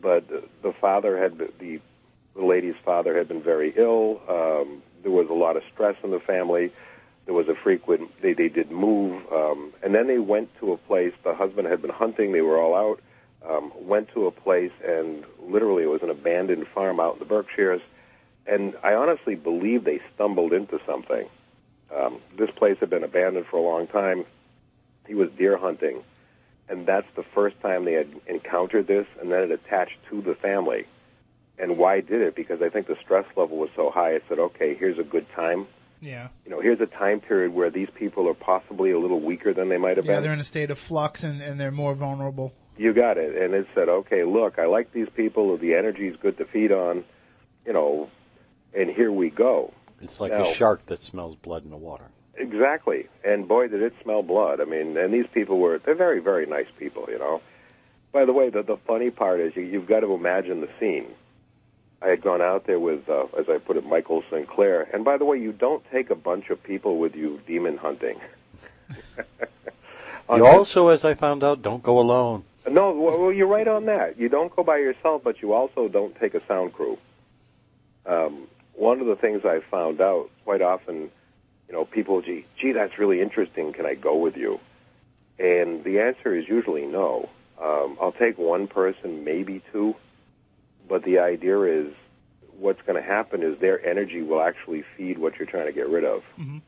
but 0.00 0.28
the 0.28 0.72
father 0.80 1.16
had 1.16 1.38
the 1.38 1.80
the 2.36 2.44
lady's 2.44 2.76
father 2.84 3.16
had 3.18 3.28
been 3.28 3.42
very 3.42 3.74
ill. 3.76 4.20
Um, 4.28 4.82
there 5.02 5.10
was 5.10 5.28
a 5.28 5.34
lot 5.34 5.56
of 5.56 5.62
stress 5.72 5.96
in 6.02 6.10
the 6.10 6.20
family. 6.20 6.72
There 7.26 7.34
was 7.34 7.48
a 7.48 7.54
frequent 7.54 8.10
they 8.22 8.32
they 8.32 8.48
did 8.48 8.70
move, 8.70 9.22
um, 9.32 9.72
and 9.82 9.94
then 9.94 10.06
they 10.06 10.18
went 10.18 10.48
to 10.60 10.72
a 10.72 10.76
place. 10.76 11.12
The 11.24 11.34
husband 11.34 11.68
had 11.68 11.82
been 11.82 11.90
hunting. 11.90 12.32
They 12.32 12.40
were 12.40 12.60
all 12.60 12.74
out. 12.74 13.00
Um, 13.48 13.72
went 13.80 14.08
to 14.14 14.26
a 14.26 14.30
place, 14.30 14.72
and 14.86 15.24
literally 15.40 15.84
it 15.84 15.86
was 15.86 16.02
an 16.02 16.10
abandoned 16.10 16.66
farm 16.74 17.00
out 17.00 17.14
in 17.14 17.18
the 17.20 17.24
Berkshires. 17.24 17.80
And 18.46 18.74
I 18.82 18.94
honestly 18.94 19.34
believe 19.34 19.84
they 19.84 20.00
stumbled 20.14 20.52
into 20.52 20.78
something. 20.86 21.26
Um, 21.94 22.20
this 22.38 22.50
place 22.50 22.76
had 22.80 22.90
been 22.90 23.04
abandoned 23.04 23.46
for 23.50 23.56
a 23.56 23.62
long 23.62 23.86
time. 23.86 24.24
He 25.06 25.14
was 25.14 25.28
deer 25.38 25.56
hunting, 25.56 26.02
and 26.68 26.86
that's 26.86 27.06
the 27.16 27.24
first 27.34 27.60
time 27.60 27.84
they 27.84 27.94
had 27.94 28.08
encountered 28.26 28.86
this, 28.86 29.06
and 29.20 29.30
then 29.32 29.42
it 29.42 29.50
attached 29.50 29.96
to 30.10 30.20
the 30.20 30.34
family. 30.34 30.86
And 31.58 31.78
why 31.78 32.00
did 32.00 32.22
it? 32.22 32.34
Because 32.34 32.62
I 32.62 32.68
think 32.68 32.86
the 32.86 32.96
stress 33.02 33.26
level 33.36 33.58
was 33.58 33.70
so 33.76 33.90
high. 33.90 34.14
I 34.14 34.20
said, 34.28 34.38
okay, 34.38 34.74
here's 34.74 34.98
a 34.98 35.02
good 35.02 35.26
time. 35.34 35.66
Yeah, 36.00 36.28
You 36.44 36.50
know, 36.50 36.60
here's 36.60 36.80
a 36.80 36.86
time 36.86 37.20
period 37.20 37.52
where 37.52 37.70
these 37.70 37.88
people 37.94 38.28
are 38.28 38.34
possibly 38.34 38.90
a 38.90 38.98
little 38.98 39.20
weaker 39.20 39.52
than 39.52 39.68
they 39.68 39.76
might 39.76 39.96
have 39.96 40.06
yeah, 40.06 40.12
been. 40.12 40.14
Yeah, 40.16 40.20
they're 40.20 40.32
in 40.32 40.40
a 40.40 40.44
state 40.44 40.70
of 40.70 40.78
flux 40.78 41.22
and, 41.24 41.40
and 41.42 41.60
they're 41.60 41.70
more 41.70 41.94
vulnerable. 41.94 42.52
You 42.76 42.94
got 42.94 43.18
it. 43.18 43.36
And 43.36 43.52
it 43.54 43.66
said, 43.74 43.88
okay, 43.88 44.24
look, 44.24 44.58
I 44.58 44.66
like 44.66 44.92
these 44.92 45.08
people. 45.14 45.56
The 45.58 45.74
energy's 45.74 46.16
good 46.20 46.38
to 46.38 46.46
feed 46.46 46.72
on. 46.72 47.04
You 47.66 47.74
know, 47.74 48.08
and 48.74 48.88
here 48.90 49.12
we 49.12 49.28
go. 49.30 49.72
It's 50.00 50.18
like 50.20 50.32
No. 50.32 50.42
a 50.42 50.54
shark 50.54 50.86
that 50.86 51.00
smells 51.02 51.36
blood 51.36 51.64
in 51.64 51.70
the 51.70 51.76
water. 51.76 52.06
Exactly. 52.36 53.08
And 53.22 53.46
boy, 53.46 53.68
did 53.68 53.82
it 53.82 53.92
smell 54.02 54.22
blood. 54.22 54.60
I 54.62 54.64
mean, 54.64 54.96
and 54.96 55.12
these 55.12 55.26
people 55.34 55.58
were, 55.58 55.78
they're 55.78 55.94
very, 55.94 56.20
very 56.20 56.46
nice 56.46 56.68
people, 56.78 57.04
you 57.08 57.18
know. 57.18 57.42
By 58.12 58.24
the 58.24 58.32
way, 58.32 58.48
the, 58.48 58.62
the 58.62 58.78
funny 58.86 59.10
part 59.10 59.40
is 59.40 59.54
you, 59.54 59.62
you've 59.62 59.86
got 59.86 60.00
to 60.00 60.14
imagine 60.14 60.62
the 60.62 60.68
scene. 60.80 61.06
I 62.02 62.08
had 62.08 62.22
gone 62.22 62.40
out 62.40 62.66
there 62.66 62.78
with, 62.78 63.08
uh, 63.08 63.26
as 63.38 63.48
I 63.48 63.58
put 63.58 63.76
it, 63.76 63.84
Michael 63.84 64.22
Sinclair. 64.30 64.88
And 64.92 65.04
by 65.04 65.18
the 65.18 65.24
way, 65.24 65.38
you 65.38 65.52
don't 65.52 65.84
take 65.90 66.10
a 66.10 66.14
bunch 66.14 66.48
of 66.48 66.62
people 66.62 66.98
with 66.98 67.14
you 67.14 67.40
demon 67.46 67.76
hunting. 67.76 68.18
You 70.36 70.46
also, 70.46 70.88
as 70.88 71.04
I 71.04 71.14
found 71.14 71.42
out, 71.42 71.60
don't 71.60 71.82
go 71.82 71.98
alone. 71.98 72.44
No, 72.70 72.92
well, 72.92 73.32
you're 73.32 73.48
right 73.48 73.66
on 73.66 73.86
that. 73.86 74.18
You 74.18 74.28
don't 74.28 74.54
go 74.54 74.62
by 74.62 74.78
yourself, 74.78 75.22
but 75.24 75.42
you 75.42 75.52
also 75.54 75.88
don't 75.88 76.14
take 76.20 76.34
a 76.34 76.46
sound 76.46 76.72
crew. 76.72 76.98
Um, 78.06 78.46
one 78.74 79.00
of 79.00 79.06
the 79.06 79.16
things 79.16 79.44
I 79.44 79.60
found 79.70 80.00
out 80.00 80.30
quite 80.44 80.62
often, 80.62 81.10
you 81.66 81.72
know, 81.72 81.84
people, 81.84 82.22
gee, 82.22 82.46
gee, 82.60 82.72
that's 82.72 82.98
really 82.98 83.20
interesting. 83.20 83.72
Can 83.72 83.86
I 83.86 83.94
go 83.94 84.16
with 84.16 84.36
you? 84.36 84.60
And 85.38 85.82
the 85.84 86.00
answer 86.00 86.34
is 86.34 86.48
usually 86.48 86.86
no. 86.86 87.28
Um, 87.60 87.98
I'll 88.00 88.12
take 88.12 88.38
one 88.38 88.68
person, 88.68 89.24
maybe 89.24 89.62
two, 89.72 89.96
but 90.90 91.02
the 91.04 91.18
idea 91.20 91.58
is 91.62 91.94
what's 92.58 92.82
going 92.82 93.00
to 93.02 93.08
happen 93.08 93.42
is 93.42 93.58
their 93.60 93.82
energy 93.86 94.20
will 94.20 94.42
actually 94.42 94.84
feed 94.96 95.16
what 95.16 95.38
you're 95.38 95.46
trying 95.48 95.64
to 95.66 95.72
get 95.72 95.88
rid 95.88 96.04
of. 96.04 96.22
And, 96.36 96.60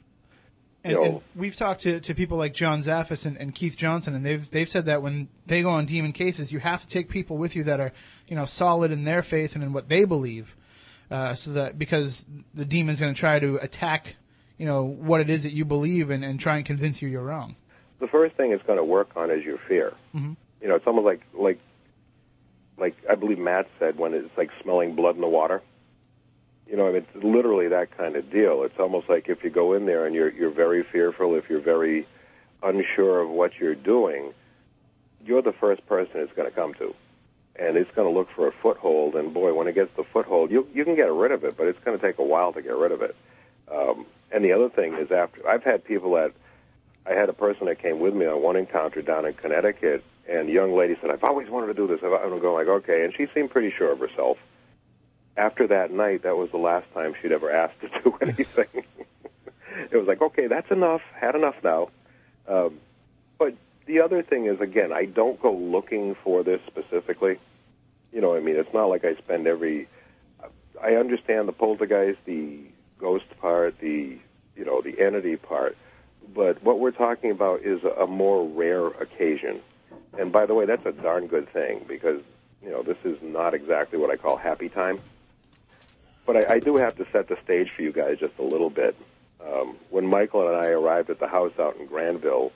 You 0.85 0.93
know- 0.95 1.05
and 1.05 1.21
we've 1.37 1.55
talked 1.55 1.83
to, 1.83 2.01
to 2.01 2.15
people 2.15 2.39
like 2.39 2.55
John 2.55 2.81
Zaffis 2.81 3.27
and, 3.27 3.37
and 3.37 3.55
Keith 3.55 3.77
Johnson, 3.77 4.15
and 4.15 4.25
they've 4.25 4.49
they've 4.51 4.69
said 4.69 4.87
that 4.87 5.03
when 5.03 5.29
they 5.47 5.61
go 5.63 5.71
on 5.71 5.85
demon 5.87 6.13
cases, 6.13 6.51
you 6.51 6.59
have 6.61 6.81
to 6.83 6.89
take 6.89 7.09
people 7.09 7.37
with 7.37 7.55
you 7.55 7.63
that 7.65 7.79
are 7.79 7.93
you 8.27 8.35
know 8.35 8.45
solid 8.47 8.91
in 8.91 9.05
their 9.05 9.23
faith 9.23 9.55
and 9.55 9.63
in 9.63 9.73
what 9.73 9.89
they 9.89 10.05
believe, 10.05 10.57
uh, 11.11 11.35
so 11.35 11.53
that 11.53 11.79
because 11.79 12.27
the 12.55 12.65
demon's 12.65 12.99
going 12.99 13.15
to 13.15 13.19
try 13.21 13.39
to 13.39 13.57
attack 13.57 14.17
you 14.59 14.67
know 14.67 14.83
what 14.83 15.21
it 15.21 15.31
is 15.31 15.43
that 15.45 15.53
you 15.53 15.65
believe 15.65 16.11
and, 16.11 16.25
and 16.25 16.41
try 16.41 16.57
and 16.57 16.65
convince 16.67 17.01
you 17.03 17.09
you're 17.09 17.23
wrong. 17.23 17.55
the 18.01 18.09
first 18.09 18.35
thing 18.37 18.51
it's 18.53 18.65
going 18.67 18.79
to 18.79 18.85
work 18.85 19.11
on 19.17 19.31
is 19.31 19.45
your 19.45 19.59
fear. 19.69 19.93
Mhm. 20.15 20.37
You 20.61 20.69
know, 20.69 20.75
it's 20.75 20.87
almost 20.89 21.05
like 21.05 21.21
like 21.33 21.61
like 22.83 22.97
I 23.09 23.14
believe 23.14 23.38
Matt 23.38 23.68
said 23.79 23.97
when 23.97 24.12
it's 24.12 24.37
like 24.37 24.51
smelling 24.61 24.97
blood 24.97 25.14
in 25.14 25.21
the 25.21 25.29
water. 25.29 25.62
You 26.66 26.77
know, 26.77 26.87
it's 26.88 27.07
literally 27.14 27.68
that 27.68 27.97
kind 27.97 28.16
of 28.16 28.31
deal. 28.31 28.64
It's 28.64 28.79
almost 28.79 29.09
like 29.09 29.29
if 29.29 29.45
you 29.45 29.51
go 29.51 29.75
in 29.75 29.87
there 29.87 30.05
and 30.05 30.14
you're 30.14 30.31
you're 30.31 30.51
very 30.51 30.83
fearful, 30.83 31.37
if 31.37 31.49
you're 31.49 31.61
very 31.61 32.09
unsure 32.61 33.21
of 33.21 33.31
what 33.31 33.53
you're 33.61 33.77
doing, 33.77 34.33
you're 35.25 35.42
the 35.42 35.53
first 35.53 35.87
person 35.87 36.14
it's 36.16 36.33
going 36.33 36.49
to 36.49 36.55
come 36.55 36.75
to, 36.75 36.92
and 37.55 37.77
it's 37.77 37.90
going 37.95 38.12
to 38.12 38.18
look 38.18 38.29
for 38.35 38.49
a 38.49 38.53
foothold. 38.62 39.14
And 39.14 39.33
boy, 39.33 39.55
when 39.55 39.68
it 39.68 39.75
gets 39.75 39.90
the 39.97 40.05
foothold, 40.12 40.51
you 40.51 40.66
you 40.75 40.85
can 40.85 40.97
get 40.97 41.12
rid 41.12 41.31
of 41.31 41.45
it, 41.45 41.57
but 41.57 41.68
it's 41.68 41.79
going 41.85 41.97
to 41.99 42.05
take 42.05 42.18
a 42.18 42.25
while 42.25 42.53
to 42.53 42.62
get 42.62 42.77
rid 42.77 42.90
of 42.90 43.01
it. 43.03 43.14
Um, 43.71 44.07
and 44.33 44.45
the 44.45 44.53
other 44.53 44.71
thing 44.71 44.95
is, 44.95 45.12
after 45.12 45.49
I've 45.49 45.62
had 45.62 45.85
people 45.85 46.14
that 46.14 46.33
I 47.07 47.12
had 47.12 47.29
a 47.29 47.33
person 47.33 47.66
that 47.66 47.81
came 47.81 48.01
with 48.01 48.14
me 48.14 48.27
on 48.27 48.42
one 48.42 48.57
encounter 48.57 49.03
down 49.03 49.25
in 49.25 49.35
Connecticut, 49.35 50.03
and 50.33 50.49
the 50.49 50.53
young 50.53 50.75
lady 50.75 50.97
said, 51.01 51.11
"I've 51.11 51.25
always 51.25 51.49
wanted 51.49 51.66
to 51.68 51.75
do 51.75 51.87
this." 51.87 52.01
I'm 52.03 52.40
going 52.40 52.55
like, 52.55 52.68
"Okay," 52.68 53.05
and 53.05 53.14
she 53.14 53.27
seemed 53.35 53.51
pretty 53.51 53.71
sure 53.71 53.92
of 53.92 53.99
herself. 53.99 54.38
After 55.37 55.66
that 55.68 55.90
night, 55.90 56.23
that 56.23 56.37
was 56.37 56.51
the 56.51 56.59
last 56.59 56.87
time 56.95 57.14
she'd 57.21 57.33
ever 57.33 57.51
asked 57.51 57.81
to 57.81 57.88
do 58.05 58.16
anything. 58.21 58.85
it 59.90 59.97
was 59.97 60.07
like, 60.07 60.23
"Okay, 60.23 60.47
that's 60.47 60.71
enough. 60.71 61.03
Had 61.14 61.35
enough 61.35 61.57
now." 61.62 61.90
Um, 62.49 62.81
but 63.38 63.55
the 63.87 64.01
other 64.01 64.23
thing 64.23 64.47
is, 64.47 64.61
again, 64.61 64.92
I 64.92 65.05
don't 65.05 65.40
go 65.40 65.53
looking 65.53 66.14
for 66.25 66.42
this 66.42 66.61
specifically. 66.66 67.38
You 68.12 68.21
know, 68.21 68.35
I 68.35 68.40
mean, 68.40 68.57
it's 68.57 68.73
not 68.73 68.87
like 68.87 69.05
I 69.05 69.14
spend 69.16 69.47
every. 69.47 69.88
I 70.83 70.95
understand 70.95 71.47
the 71.47 71.53
poltergeist, 71.53 72.18
the 72.25 72.59
ghost 72.99 73.27
part, 73.38 73.79
the 73.81 74.18
you 74.57 74.64
know 74.64 74.81
the 74.81 74.99
entity 74.99 75.37
part, 75.37 75.77
but 76.35 76.62
what 76.62 76.79
we're 76.79 76.90
talking 76.90 77.31
about 77.31 77.62
is 77.62 77.81
a 77.85 78.07
more 78.07 78.47
rare 78.47 78.87
occasion. 78.87 79.61
And 80.18 80.31
by 80.33 80.46
the 80.46 80.55
way, 80.55 80.66
that's 80.66 80.85
a 80.87 80.92
darn 80.92 81.27
good 81.27 81.48
thing 81.53 81.85
because 81.88 82.20
you 82.62 82.70
know 82.70 82.83
this 82.83 82.98
is 83.05 83.18
not 83.22 83.55
exactly 83.55 83.98
what 83.98 84.11
I 84.11 84.16
call 84.16 84.37
happy 84.37 84.68
time. 84.68 85.01
But 86.27 86.37
I, 86.37 86.55
I 86.55 86.59
do 86.61 86.77
have 86.77 86.96
to 86.98 87.07
set 87.12 87.29
the 87.29 87.37
stage 87.42 87.70
for 87.75 87.83
you 87.83 87.92
guys 87.92 88.18
just 88.18 88.38
a 88.38 88.42
little 88.42 88.70
bit. 88.70 88.96
Um, 89.44 89.77
when 89.90 90.07
Michael 90.07 90.46
and 90.46 90.57
I 90.57 90.68
arrived 90.68 91.11
at 91.11 91.18
the 91.18 91.27
house 91.27 91.53
out 91.59 91.77
in 91.79 91.87
Granville, 91.87 92.53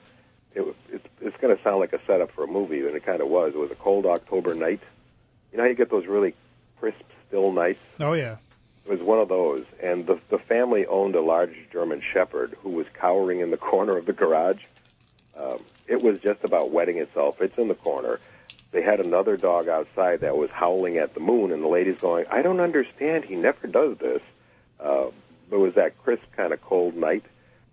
it, 0.55 0.65
was- 0.65 0.75
it's, 0.89 1.05
it's 1.19 1.35
going 1.37 1.55
to 1.55 1.61
sound 1.63 1.79
like 1.79 1.91
a 1.93 1.99
setup 2.07 2.31
for 2.31 2.45
a 2.45 2.47
movie, 2.47 2.79
and 2.85 2.95
it 2.95 3.05
kind 3.05 3.21
of 3.21 3.27
was. 3.27 3.53
It 3.53 3.57
was 3.57 3.71
a 3.71 3.75
cold 3.75 4.05
October 4.05 4.53
night. 4.53 4.79
You 5.51 5.57
know 5.57 5.63
how 5.65 5.69
you 5.69 5.75
get 5.75 5.89
those 5.89 6.05
really 6.07 6.33
crisp, 6.79 7.01
still 7.27 7.51
nights? 7.51 7.81
Oh 7.99 8.13
yeah. 8.13 8.37
It 8.85 8.91
was 8.91 9.01
one 9.01 9.19
of 9.19 9.27
those, 9.27 9.65
and 9.83 10.05
the 10.07 10.17
the 10.29 10.37
family 10.37 10.85
owned 10.85 11.15
a 11.15 11.21
large 11.21 11.53
German 11.73 12.01
Shepherd 12.13 12.55
who 12.61 12.69
was 12.69 12.85
cowering 12.93 13.41
in 13.41 13.51
the 13.51 13.57
corner 13.71 13.97
of 13.97 14.05
the 14.05 14.13
garage. 14.13 14.61
Um, 15.35 15.59
it 15.87 16.01
was 16.01 16.19
just 16.19 16.43
about 16.43 16.71
wetting 16.71 16.97
itself. 16.97 17.41
It's 17.41 17.57
in 17.57 17.67
the 17.67 17.75
corner. 17.75 18.19
They 18.71 18.81
had 18.81 18.99
another 18.99 19.37
dog 19.37 19.67
outside 19.69 20.21
that 20.21 20.37
was 20.37 20.49
howling 20.51 20.97
at 20.97 21.13
the 21.13 21.19
moon, 21.19 21.51
and 21.51 21.63
the 21.63 21.67
lady's 21.67 21.97
going, 21.97 22.25
"I 22.29 22.41
don't 22.41 22.59
understand. 22.59 23.25
He 23.25 23.35
never 23.35 23.67
does 23.67 23.97
this." 23.97 24.21
Uh, 24.79 25.07
it 25.51 25.55
was 25.55 25.75
that 25.75 25.97
crisp 26.03 26.23
kind 26.35 26.51
of 26.53 26.61
cold 26.61 26.95
night. 26.95 27.23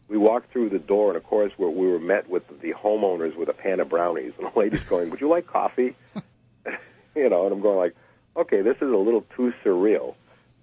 We 0.09 0.17
walked 0.17 0.53
through 0.53 0.69
the 0.69 0.79
door, 0.79 1.09
and 1.09 1.17
of 1.17 1.25
course, 1.25 1.53
we 1.59 1.67
we 1.67 1.89
were 1.89 1.99
met 1.99 2.29
with 2.29 2.61
the 2.61 2.73
homeowners 2.73 3.37
with 3.37 3.49
a 3.49 3.53
pan 3.53 3.81
of 3.81 3.89
brownies, 3.89 4.33
and 4.39 4.47
the 4.47 4.59
lady's 4.59 4.83
going, 4.83 5.11
"Would 5.11 5.21
you 5.21 5.29
like 5.29 5.47
coffee?" 5.47 5.97
you 7.15 7.29
know, 7.29 7.45
and 7.45 7.53
I'm 7.53 7.61
going 7.61 7.79
like, 7.79 7.97
"Okay, 8.37 8.63
this 8.63 8.77
is 8.77 8.91
a 8.91 8.97
little 8.97 9.27
too 9.37 9.53
surreal." 9.65 10.15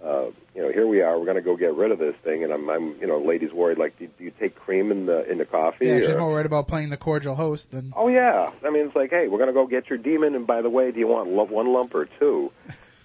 Uh, 0.04 0.26
you 0.56 0.62
know, 0.62 0.72
here 0.72 0.88
we 0.88 1.02
are. 1.02 1.18
We're 1.20 1.26
going 1.26 1.38
to 1.38 1.44
go 1.44 1.56
get 1.56 1.76
rid 1.76 1.92
of 1.92 2.00
this 2.00 2.16
thing, 2.24 2.44
and 2.44 2.52
I'm, 2.52 2.68
I'm, 2.70 3.00
you 3.00 3.08
know, 3.08 3.20
ladies 3.20 3.52
worried. 3.54 3.78
Like, 3.78 3.98
do, 4.00 4.08
do 4.18 4.24
you 4.24 4.32
take 4.40 4.56
cream 4.56 4.92
in 4.92 5.06
the 5.06 5.30
in 5.30 5.38
the 5.38 5.46
coffee? 5.46 5.88
Yeah, 5.88 6.00
she's 6.00 6.10
more 6.10 6.32
worried 6.32 6.48
about 6.48 6.68
playing 6.68 6.90
the 6.90 6.98
cordial 6.98 7.36
host 7.36 7.72
than. 7.72 7.94
Oh 7.96 8.08
yeah, 8.08 8.52
I 8.66 8.72
mean, 8.72 8.88
it's 8.88 8.96
like, 8.96 9.12
hey, 9.12 9.28
we're 9.28 9.38
going 9.38 9.50
to 9.50 9.54
go 9.54 9.68
get 9.68 9.90
your 9.90 10.00
demon, 10.00 10.36
and 10.36 10.48
by 10.48 10.62
the 10.62 10.70
way, 10.70 10.92
do 10.92 11.00
you 11.00 11.08
want 11.08 11.30
lo- 11.30 11.44
one 11.44 11.72
lump 11.72 11.94
or 11.94 12.08
two? 12.20 12.52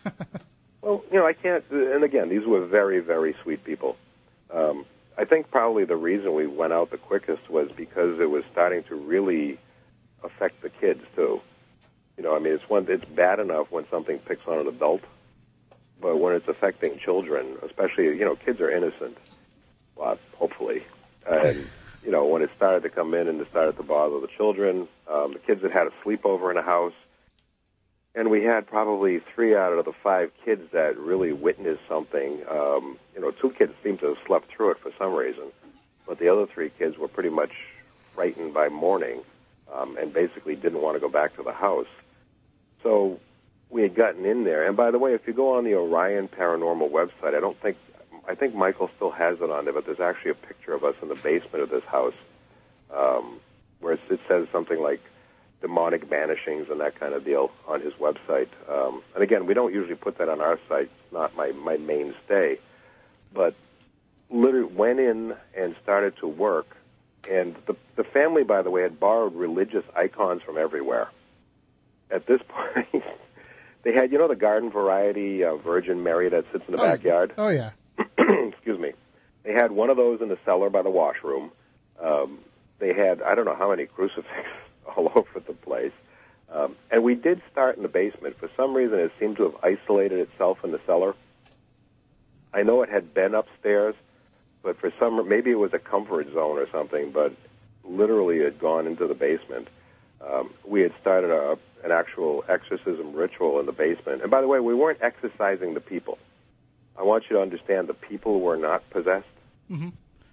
well, 0.83 1.05
you 1.13 1.19
know, 1.19 1.27
I 1.27 1.35
can't. 1.35 1.65
And 1.71 2.03
again, 2.03 2.31
these 2.31 2.47
were 2.47 2.65
very, 2.67 3.01
very 3.01 3.35
sweet 3.43 3.63
people. 3.65 3.97
Um, 4.53 4.87
I 5.19 5.25
think 5.25 5.51
probably 5.51 5.85
the 5.85 5.97
reason 5.97 6.35
we 6.35 6.47
went 6.47 6.73
out 6.73 6.91
the 6.91 6.99
quickest 6.99 7.51
was 7.51 7.71
because 7.77 8.21
it 8.21 8.31
was 8.31 8.45
starting 8.53 8.85
to 8.85 8.95
really 8.95 9.59
affect 10.23 10.63
the 10.63 10.71
kids 10.71 11.03
too. 11.15 11.41
You 12.17 12.23
know, 12.23 12.35
I 12.35 12.39
mean, 12.39 12.55
it's 12.55 12.69
one. 12.69 12.87
It's 12.89 13.05
bad 13.05 13.39
enough 13.39 13.67
when 13.71 13.85
something 13.91 14.19
picks 14.19 14.47
on 14.47 14.59
an 14.61 14.67
adult, 14.67 15.03
but 16.07 16.19
when 16.19 16.37
it's 16.37 16.47
affecting 16.47 17.01
children, 17.05 17.57
especially, 17.65 18.05
you 18.05 18.25
know, 18.25 18.37
kids 18.37 18.61
are 18.61 18.71
innocent. 18.71 19.19
Well, 19.97 20.17
hopefully, 20.37 20.85
and 21.29 21.69
you 22.05 22.13
know, 22.13 22.27
when 22.27 22.43
it 22.43 22.51
started 22.57 22.85
to 22.85 22.91
come 22.91 23.13
in 23.13 23.27
and 23.27 23.41
it 23.41 23.49
started 23.51 23.77
to 23.79 23.83
bother 23.83 24.21
the 24.21 24.29
children, 24.37 24.87
um, 25.13 25.33
the 25.33 25.41
kids 25.41 25.63
had 25.63 25.73
had 25.73 25.89
a 25.89 25.93
sleepover 26.05 26.53
in 26.53 26.59
a 26.59 26.63
house, 26.63 26.93
and 28.15 28.31
we 28.31 28.45
had 28.45 28.69
probably 28.69 29.21
three 29.35 29.57
out 29.57 29.73
of 29.73 29.85
the 29.85 29.93
five 30.05 30.31
kids 30.45 30.63
that 30.73 30.97
really 30.97 31.33
witnessed 31.33 31.83
something. 31.89 32.45
Um, 32.49 33.01
you 33.13 33.21
know, 33.21 33.33
two 33.33 33.51
kids 33.51 33.73
seemed 33.83 33.99
to 33.99 34.07
have 34.07 34.19
slept 34.29 34.49
through 34.57 34.71
it 34.71 34.79
for 34.79 34.93
some 34.97 35.13
reason, 35.13 35.51
but 36.07 36.21
the 36.21 36.29
other 36.29 36.47
three 36.47 36.71
kids 36.79 36.97
were 36.97 37.09
pretty 37.09 37.31
much 37.31 37.51
frightened 38.15 38.55
by 38.55 38.69
morning, 38.69 39.23
um, 39.75 39.97
and 39.97 40.13
basically 40.13 40.55
didn't 40.55 40.83
want 40.83 40.95
to 40.95 41.01
go 41.01 41.09
back 41.09 41.35
to 41.35 41.43
the 41.43 41.53
house. 41.53 41.91
So 42.85 43.19
we 43.71 43.83
had 43.83 43.95
gotten 43.95 44.25
in 44.25 44.45
there. 44.45 44.67
And 44.67 44.77
by 44.77 44.91
the 44.91 44.99
way, 44.99 45.15
if 45.15 45.27
you 45.27 45.33
go 45.33 45.57
on 45.57 45.65
the 45.65 45.75
Orion 45.75 46.29
Paranormal 46.29 46.91
website, 46.91 47.35
I 47.35 47.41
don't 47.41 47.61
think 47.61 47.77
I 48.29 48.35
think 48.35 48.55
Michael 48.55 48.91
still 48.97 49.11
has 49.11 49.39
it 49.41 49.51
on 49.51 49.65
there, 49.65 49.73
but 49.75 49.87
there's 49.87 50.01
actually 50.01 50.33
a 50.33 50.35
picture 50.35 50.75
of 50.75 50.85
us 50.85 50.95
in 51.01 51.09
the 51.09 51.15
basement 51.15 51.63
of 51.63 51.71
this 51.71 51.85
house, 51.85 52.15
um, 52.95 53.41
where 53.81 53.95
it, 53.95 54.21
says 54.29 54.49
something 54.51 54.81
like 54.81 55.01
demonic 55.61 56.05
vanishings 56.05 56.69
and 56.69 56.81
that 56.81 56.99
kind 56.99 57.15
of 57.15 57.25
deal 57.25 57.51
on 57.69 57.81
his 57.81 57.93
website. 57.95 58.49
Um, 58.69 59.03
and 59.15 59.23
again, 59.23 59.47
we 59.47 59.55
don't 59.55 59.73
usually 59.73 59.95
put 59.95 60.19
that 60.19 60.29
on 60.29 60.41
our 60.41 60.59
site; 60.69 60.91
it's 61.05 61.13
not 61.13 61.37
my 61.37 61.53
my 61.53 61.77
mainstay. 61.77 62.59
But 63.33 63.55
literally 64.31 64.73
went 64.73 64.99
in 64.99 65.35
and 65.57 65.77
started 65.83 66.17
to 66.19 66.27
work. 66.27 66.77
And 67.31 67.57
the 67.67 67.77
the 67.97 68.05
family, 68.05 68.43
by 68.43 68.63
the 68.63 68.71
way, 68.71 68.83
had 68.83 68.99
borrowed 68.99 69.35
religious 69.35 69.85
icons 69.95 70.43
from 70.43 70.59
everywhere. 70.59 71.11
At 72.11 72.27
this 72.27 72.41
point, 72.49 73.05
they 73.87 73.93
had 73.93 74.11
you 74.11 74.19
know 74.19 74.27
the 74.27 74.35
garden 74.35 74.69
variety 74.69 75.45
uh, 75.45 75.55
Virgin 75.57 76.03
Mary 76.03 76.29
that 76.29 76.45
sits 76.51 76.65
in 76.67 76.75
the 76.75 76.83
Oh. 76.83 76.85
backyard. 76.85 77.33
Oh 77.39 77.49
yeah. 77.51 77.71
excuse 78.19 78.81
me, 78.81 78.93
they 79.45 79.53
had 79.53 79.71
one 79.71 79.91
of 79.91 79.97
those 79.97 80.21
in 80.21 80.29
the 80.29 80.39
cellar 80.45 80.71
by 80.71 80.83
the 80.83 80.91
washroom. 80.91 81.53
Um, 82.03 82.41
they 82.81 82.93
had 82.93 83.23
I 83.23 83.37
don't 83.37 83.45
know 83.45 83.55
how 83.55 83.71
many 83.71 83.87
crucifixes 83.87 84.45
all 84.97 85.13
over 85.15 85.39
the 85.47 85.53
place. 85.53 85.93
Um, 86.53 86.75
and 86.91 87.05
we 87.05 87.15
did 87.15 87.41
start 87.53 87.77
in 87.77 87.83
the 87.85 87.89
basement. 87.89 88.37
For 88.39 88.51
some 88.57 88.75
reason, 88.75 88.99
it 88.99 89.13
seemed 89.21 89.37
to 89.37 89.45
have 89.45 89.57
isolated 89.63 90.19
itself 90.19 90.59
in 90.65 90.73
the 90.73 90.81
cellar. 90.85 91.15
I 92.53 92.63
know 92.65 92.83
it 92.83 92.89
had 92.89 93.15
been 93.15 93.35
upstairs, 93.35 93.95
but 94.63 94.79
for 94.81 94.93
some 94.99 95.29
maybe 95.29 95.53
it 95.53 95.59
was 95.59 95.75
a 95.75 95.79
comfort 95.79 96.27
zone 96.35 96.59
or 96.59 96.69
something. 96.73 97.13
But 97.13 97.35
literally, 97.85 98.39
it 98.39 98.45
had 98.47 98.59
gone 98.59 98.89
into 98.89 99.07
the 99.07 99.15
basement. 99.15 99.69
Um, 100.21 100.55
we 100.67 100.81
had 100.83 100.93
started 101.01 101.31
a, 101.31 101.57
an 101.85 101.93
actual 101.93 102.45
exorcism 102.49 103.13
ritual 103.15 103.61
in 103.61 103.67
the 103.67 103.73
basement. 103.73 104.23
And 104.23 104.31
by 104.31 104.41
the 104.41 104.49
way, 104.49 104.61
we 104.61 104.75
weren't 104.75 105.01
exorcising 105.03 105.75
the 105.75 105.81
people. 105.81 106.19
I 106.99 107.03
want 107.03 107.25
you 107.29 107.37
to 107.37 107.43
understand 107.43 107.89
the 107.89 107.95
people 107.95 108.41
were 108.41 108.57
not 108.57 108.89
possessed. 108.91 109.27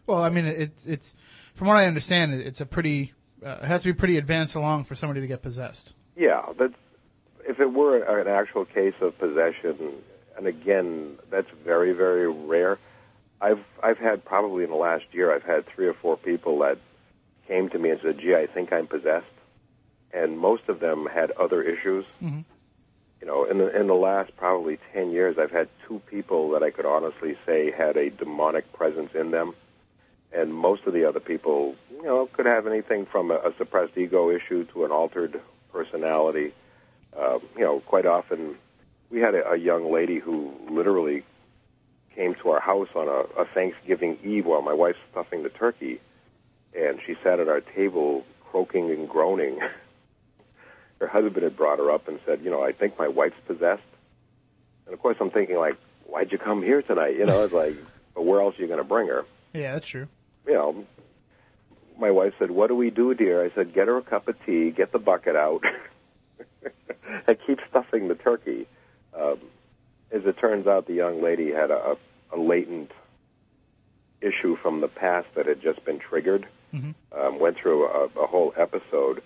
Well, 0.08 0.22
I 0.22 0.30
mean, 0.30 0.46
it's 0.46 0.86
it's 0.86 1.15
from 1.56 1.67
what 1.67 1.78
I 1.78 1.86
understand, 1.86 2.34
it's 2.34 2.62
a 2.62 2.65
pretty 2.65 3.13
uh, 3.46 3.60
it 3.62 3.65
has 3.65 3.84
to 3.84 3.89
be 3.89 3.93
pretty 3.93 4.17
advanced 4.17 4.56
along 4.56 4.86
for 4.86 4.96
somebody 4.96 5.22
to 5.22 5.28
get 5.28 5.41
possessed. 5.41 5.93
Yeah, 6.15 6.41
that's 6.58 6.74
if 7.48 7.60
it 7.60 7.74
were 7.74 7.98
an 7.98 8.28
actual 8.28 8.65
case 8.65 8.93
of 9.02 9.17
possession, 9.17 9.93
and 10.38 10.48
again, 10.48 11.17
that's 11.30 11.50
very 11.63 11.93
very 11.93 12.32
rare. 12.32 12.80
I've 13.41 13.63
I've 13.82 13.98
had 13.98 14.24
probably 14.24 14.63
in 14.63 14.69
the 14.69 14.78
last 14.78 15.06
year 15.12 15.34
I've 15.34 15.43
had 15.43 15.65
three 15.67 15.88
or 15.88 15.93
four 15.93 16.17
people 16.17 16.60
that 16.60 16.78
came 17.48 17.69
to 17.69 17.80
me 17.80 17.89
and 17.89 18.00
said, 18.02 18.19
"Gee, 18.19 18.36
I 18.36 18.48
think 18.48 18.72
I'm 18.72 18.88
possessed," 18.88 19.26
and 20.13 20.38
most 20.38 20.63
of 20.69 20.80
them 20.80 21.08
had 21.12 21.32
other 21.32 21.62
issues. 21.62 22.06
You 23.21 23.28
know, 23.28 23.45
in 23.45 23.58
the 23.58 23.80
in 23.80 23.88
the 23.88 23.93
last 23.93 24.36
probably 24.36 24.80
ten 24.93 25.12
years, 25.12 25.38
I've 25.39 25.52
had 25.52 25.69
two 25.88 26.02
people 26.08 26.52
that 26.52 26.63
I 26.63 26.71
could 26.71 26.86
honestly 26.86 27.38
say 27.45 27.71
had 27.71 27.95
a 27.95 28.10
demonic 28.10 28.71
presence 28.73 29.12
in 29.15 29.32
them, 29.32 29.56
and 30.34 30.54
most 30.54 30.84
of 30.86 30.93
the 30.93 31.06
other 31.06 31.21
people, 31.21 31.76
you 31.89 32.04
know, 32.04 32.28
could 32.34 32.45
have 32.45 32.67
anything 32.67 33.06
from 33.06 33.32
a, 33.32 33.36
a 33.36 33.54
suppressed 33.58 33.97
ego 33.97 34.30
issue 34.30 34.65
to 34.73 34.84
an 34.84 34.91
altered 34.91 35.39
personality. 35.71 36.54
Uh, 37.17 37.39
you 37.56 37.63
know, 37.63 37.80
quite 37.80 38.06
often 38.06 38.58
we 39.10 39.21
had 39.21 39.36
a, 39.36 39.52
a 39.52 39.58
young 39.58 39.91
lady 39.93 40.19
who 40.19 40.52
literally 40.69 41.23
came 42.15 42.36
to 42.36 42.49
our 42.49 42.60
house 42.60 42.89
on 42.95 43.08
a, 43.08 43.41
a 43.41 43.45
Thanksgiving 43.54 44.17
Eve 44.23 44.45
while 44.45 44.62
my 44.62 44.73
wife's 44.73 44.99
stuffing 45.12 45.43
the 45.43 45.49
turkey, 45.49 46.02
and 46.76 46.99
she 47.06 47.15
sat 47.23 47.39
at 47.39 47.47
our 47.47 47.62
table 47.62 48.26
croaking 48.52 48.91
and 48.91 49.08
groaning. 49.08 49.60
her 51.08 51.22
husband 51.22 51.44
had 51.44 51.58
brought 51.58 51.80
her 51.80 51.92
up 51.92 52.08
and 52.08 52.20
said, 52.26 52.42
"You 52.44 52.50
know, 52.50 52.63
I 52.63 52.72
think 52.72 52.98
my 52.98 53.08
wife's 53.08 53.39
possessed." 53.46 53.84
And 54.86 54.94
of 54.94 55.00
course, 55.02 55.18
I'm 55.20 55.32
thinking 55.32 55.58
like, 55.58 55.76
"Why'd 56.06 56.32
you 56.32 56.38
come 56.38 56.62
here 56.63 56.82
tonight?" 56.82 57.16
You 57.18 57.26
know, 57.26 57.44
it's 57.44 57.54
like, 57.54 57.76
"But 58.16 58.24
where 58.24 58.42
else 58.42 58.58
are 58.58 58.62
you 58.62 58.68
going 58.68 58.80
to 58.80 58.84
bring 58.86 59.08
her?" 59.08 59.26
Yeah, 59.54 59.74
that's 59.74 59.88
true. 59.88 60.08
you 60.48 60.54
know, 60.54 60.86
my 62.00 62.12
wife 62.12 62.34
said, 62.39 62.52
"What 62.52 62.68
do 62.68 62.76
we 62.76 62.89
do, 62.89 63.13
dear?" 63.13 63.44
I 63.44 63.52
said, 63.54 63.74
"Get 63.74 63.88
her 63.88 63.98
a 63.98 64.02
cup 64.02 64.28
of 64.28 64.36
tea, 64.46 64.72
get 64.72 64.92
the 64.92 65.00
bucket 65.00 65.36
out, 65.36 65.63
and 67.28 67.38
keep 67.46 67.60
stuffing 67.70 68.08
the 68.08 68.16
turkey." 68.16 68.68
Um, 69.20 69.39
as 70.12 70.22
it 70.26 70.38
turns 70.39 70.68
out, 70.68 70.88
the 70.88 70.94
young 70.94 71.22
lady 71.22 71.52
had 71.52 71.70
a, 71.72 71.96
a 72.32 72.38
latent 72.38 72.92
issue 74.22 74.56
from 74.62 74.80
the 74.82 74.88
past 74.88 75.28
that 75.36 75.46
had 75.48 75.62
just 75.62 75.84
been 75.86 76.00
triggered. 76.00 76.48
Um, 77.12 77.39
went 77.39 77.58
through 77.62 77.86
a, 77.88 78.06
a 78.24 78.26
whole 78.26 78.52
episode 78.58 79.22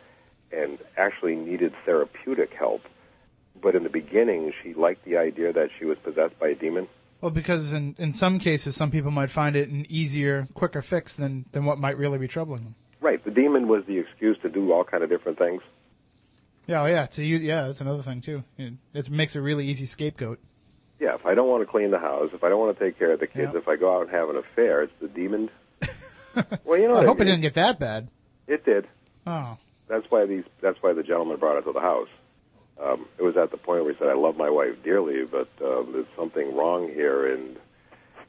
and 0.52 0.78
actually 0.98 1.36
needed 1.36 1.74
therapeutic 1.86 2.54
help. 2.54 2.82
But 3.62 3.76
in 3.76 3.84
the 3.84 3.90
beginning, 3.90 4.54
she 4.64 4.74
liked 4.74 5.04
the 5.06 5.18
idea 5.18 5.52
that 5.54 5.70
she 5.78 5.86
was 5.86 5.98
possessed 6.04 6.38
by 6.40 6.50
a 6.50 6.56
demon. 6.56 6.88
Well, 7.22 7.32
because 7.32 7.74
in 7.74 7.96
in 7.98 8.12
some 8.12 8.38
cases, 8.40 8.76
some 8.76 8.92
people 8.92 9.10
might 9.10 9.32
find 9.32 9.56
it 9.56 9.70
an 9.70 9.86
easier, 9.90 10.48
quicker 10.54 10.82
fix 10.82 11.16
than 11.16 11.46
than 11.52 11.66
what 11.66 11.80
might 11.80 11.98
really 11.98 12.20
be 12.20 12.28
troubling 12.28 12.64
them. 12.64 12.76
Right. 13.02 13.24
The 13.24 13.32
demon 13.32 13.68
was 13.68 13.84
the 13.86 13.98
excuse 13.98 14.38
to 14.44 14.50
do 14.50 14.72
all 14.72 14.84
kind 14.84 15.04
of 15.04 15.10
different 15.10 15.38
things. 15.38 15.62
Yeah, 16.68 16.82
oh, 16.82 16.86
yeah, 16.86 17.06
it's 17.06 17.18
a, 17.18 17.24
yeah, 17.24 17.64
that's 17.64 17.80
another 17.80 18.04
thing 18.04 18.20
too. 18.22 18.44
It, 18.58 19.10
makes 19.10 19.36
a 19.36 19.42
really 19.42 19.66
easy 19.66 19.86
scapegoat. 19.86 20.40
Yeah, 21.00 21.16
if 21.16 21.26
I 21.26 21.34
don't 21.34 21.48
want 21.48 21.62
to 21.66 21.72
clean 21.72 21.92
the 21.92 22.00
house, 22.00 22.32
if 22.34 22.44
I 22.44 22.50
don't 22.50 22.60
want 22.60 22.78
to 22.78 22.84
take 22.84 23.00
care 23.00 23.14
of 23.14 23.20
the 23.22 23.28
kids, 23.28 23.52
Yeah. 23.54 23.60
if 23.60 23.68
I 23.68 23.78
go 23.78 23.96
out 23.96 24.02
and 24.02 24.12
have 24.12 24.30
an 24.30 24.36
affair, 24.36 24.82
it's 24.82 24.94
the 25.00 25.08
demon. 25.08 25.50
well, 26.66 26.78
you 26.78 26.88
know, 26.90 26.96
I 26.96 27.06
hope 27.06 27.22
it 27.22 27.26
didn't 27.26 27.42
get 27.42 27.54
that 27.54 27.80
bad. 27.80 28.10
It 28.48 28.66
did. 28.66 28.86
Oh, 29.26 29.58
that's 29.88 30.06
why 30.10 30.26
these 30.26 30.44
that's 30.62 30.78
why 30.82 30.94
the 30.94 31.04
gentleman 31.04 31.38
brought 31.38 31.58
it 31.58 31.64
to 31.64 31.74
the 31.74 31.80
house. 31.80 32.10
Um, 32.84 33.08
it 33.18 33.24
was 33.24 33.36
at 33.38 33.52
the 33.52 33.58
point 33.58 33.84
where 33.84 33.94
he 33.94 34.00
said, 34.00 34.10
"I 34.10 34.14
love 34.14 34.38
my 34.38 34.50
wife 34.50 34.76
dearly, 34.84 35.24
but 35.26 35.50
um, 35.64 35.92
there's 35.94 36.06
something 36.16 36.56
wrong 36.56 36.90
here, 36.90 37.34
and 37.34 37.58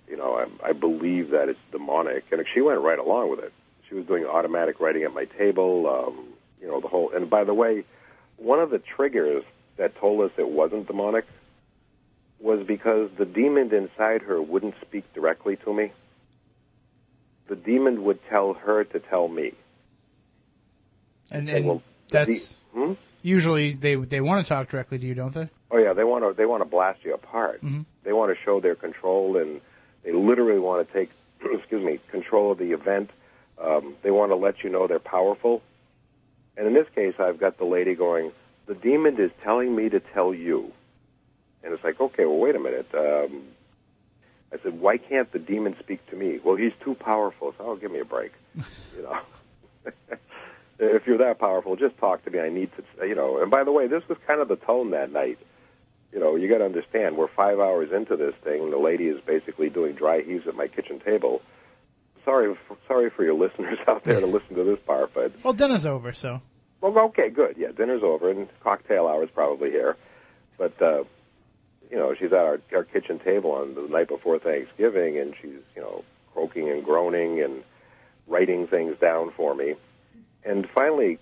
you 0.08 0.16
know, 0.16 0.34
I, 0.34 0.70
I 0.70 0.72
believe 0.72 1.30
that 1.30 1.48
it's 1.48 1.58
demonic." 1.70 2.24
And 2.32 2.44
she 2.54 2.60
went 2.60 2.80
right 2.80 2.98
along 2.98 3.30
with 3.30 3.40
it. 3.40 3.52
She 3.88 3.94
was 3.94 4.06
doing 4.06 4.24
automatic 4.24 4.80
writing 4.80 5.02
at 5.02 5.12
my 5.12 5.24
table. 5.24 5.86
Um, 5.86 6.28
you 6.60 6.68
know, 6.68 6.80
the 6.80 6.88
whole. 6.88 7.10
And 7.14 7.28
by 7.28 7.44
the 7.44 7.54
way, 7.54 7.84
one 8.36 8.60
of 8.60 8.70
the 8.70 8.78
triggers 8.78 9.44
that 9.76 9.96
told 9.96 10.20
us 10.22 10.30
it 10.38 10.48
wasn't 10.48 10.86
demonic 10.86 11.24
was 12.40 12.64
because 12.66 13.10
the 13.18 13.24
demon 13.24 13.72
inside 13.74 14.22
her 14.22 14.40
wouldn't 14.40 14.74
speak 14.80 15.12
directly 15.12 15.56
to 15.56 15.72
me. 15.74 15.92
The 17.48 17.56
demon 17.56 18.04
would 18.04 18.20
tell 18.28 18.54
her 18.54 18.84
to 18.84 19.00
tell 19.00 19.28
me. 19.28 19.54
And, 21.30 21.48
and 21.48 21.66
well, 21.66 21.82
that's 22.10 22.56
the- 22.74 22.78
hmm? 22.78 22.92
usually 23.22 23.72
they 23.72 23.94
they 23.96 24.20
want 24.20 24.44
to 24.44 24.48
talk 24.48 24.68
directly 24.68 24.98
to 24.98 25.06
you, 25.06 25.14
don't 25.14 25.34
they? 25.34 25.48
Oh 25.70 25.78
yeah, 25.78 25.92
they 25.92 26.04
want 26.04 26.24
to 26.24 26.32
they 26.36 26.46
want 26.46 26.62
to 26.62 26.68
blast 26.68 27.00
you 27.04 27.14
apart. 27.14 27.60
They 28.04 28.12
want 28.12 28.34
to 28.34 28.42
show 28.44 28.60
their 28.60 28.74
control, 28.74 29.36
and 29.36 29.60
they 30.04 30.12
literally 30.12 30.58
want 30.60 30.86
to 30.86 30.92
take 30.94 31.10
excuse 31.40 31.84
me 31.84 32.00
control 32.10 32.52
of 32.52 32.58
the 32.58 32.72
event. 32.72 33.10
Um, 33.62 33.96
they 34.02 34.10
want 34.10 34.30
to 34.30 34.36
let 34.36 34.62
you 34.62 34.70
know 34.70 34.86
they're 34.86 34.98
powerful. 35.00 35.62
And 36.56 36.66
in 36.66 36.74
this 36.74 36.86
case, 36.94 37.14
I've 37.18 37.38
got 37.38 37.58
the 37.58 37.64
lady 37.64 37.94
going. 37.94 38.32
The 38.66 38.74
demon 38.74 39.20
is 39.20 39.30
telling 39.42 39.74
me 39.74 39.88
to 39.88 40.00
tell 40.00 40.32
you, 40.34 40.72
and 41.62 41.72
it's 41.72 41.82
like, 41.84 42.00
okay, 42.00 42.24
well, 42.24 42.38
wait 42.38 42.54
a 42.54 42.60
minute. 42.60 42.86
Um, 42.94 43.42
I 44.52 44.56
said, 44.62 44.80
why 44.80 44.96
can't 44.96 45.30
the 45.32 45.38
demon 45.38 45.76
speak 45.80 46.04
to 46.10 46.16
me? 46.16 46.38
Well, 46.42 46.56
he's 46.56 46.72
too 46.84 46.94
powerful. 46.94 47.54
So, 47.58 47.64
oh, 47.64 47.76
give 47.76 47.90
me 47.90 48.00
a 48.00 48.04
break. 48.04 48.32
you 48.96 49.02
know. 49.02 49.18
if 50.78 51.06
you're 51.06 51.18
that 51.18 51.38
powerful, 51.38 51.76
just 51.76 51.96
talk 51.98 52.24
to 52.24 52.30
me. 52.30 52.38
I 52.38 52.48
need 52.48 52.70
to, 52.76 53.06
you 53.06 53.14
know. 53.14 53.40
And 53.40 53.50
by 53.50 53.64
the 53.64 53.72
way, 53.72 53.86
this 53.86 54.02
was 54.08 54.18
kind 54.26 54.40
of 54.40 54.48
the 54.48 54.56
tone 54.56 54.90
that 54.92 55.12
night. 55.12 55.38
You 56.12 56.20
know, 56.20 56.36
you 56.36 56.48
got 56.48 56.58
to 56.58 56.64
understand, 56.64 57.16
we're 57.16 57.28
five 57.28 57.58
hours 57.60 57.90
into 57.92 58.16
this 58.16 58.34
thing. 58.42 58.70
The 58.70 58.78
lady 58.78 59.08
is 59.08 59.20
basically 59.26 59.68
doing 59.68 59.94
dry 59.94 60.22
heaves 60.22 60.46
at 60.46 60.54
my 60.54 60.66
kitchen 60.66 61.00
table. 61.00 61.42
Sorry, 62.24 62.56
sorry 62.86 63.10
for 63.10 63.24
your 63.24 63.34
listeners 63.34 63.78
out 63.88 64.04
there 64.04 64.20
to 64.20 64.26
listen 64.26 64.56
to 64.56 64.64
this 64.64 64.78
part, 64.86 65.12
but 65.14 65.32
Well, 65.42 65.52
dinner's 65.52 65.84
over, 65.84 66.12
so 66.12 66.40
well, 66.80 66.96
okay, 67.06 67.28
good. 67.28 67.56
Yeah, 67.58 67.72
dinner's 67.76 68.02
over 68.02 68.30
and 68.30 68.48
cocktail 68.60 69.06
hour's 69.08 69.30
probably 69.34 69.70
here. 69.70 69.96
But 70.56 70.80
uh, 70.80 71.04
you 71.90 71.96
know, 71.96 72.14
she's 72.14 72.32
at 72.32 72.38
our 72.38 72.60
our 72.72 72.84
kitchen 72.84 73.18
table 73.18 73.52
on 73.52 73.74
the 73.74 73.82
night 73.82 74.08
before 74.08 74.38
Thanksgiving, 74.38 75.18
and 75.18 75.34
she's 75.40 75.60
you 75.74 75.82
know 75.82 76.04
croaking 76.32 76.68
and 76.70 76.84
groaning 76.84 77.42
and 77.42 77.62
writing 78.26 78.66
things 78.66 78.96
down 79.00 79.32
for 79.36 79.54
me. 79.54 79.74
And 80.44 80.68
finally, 80.74 81.18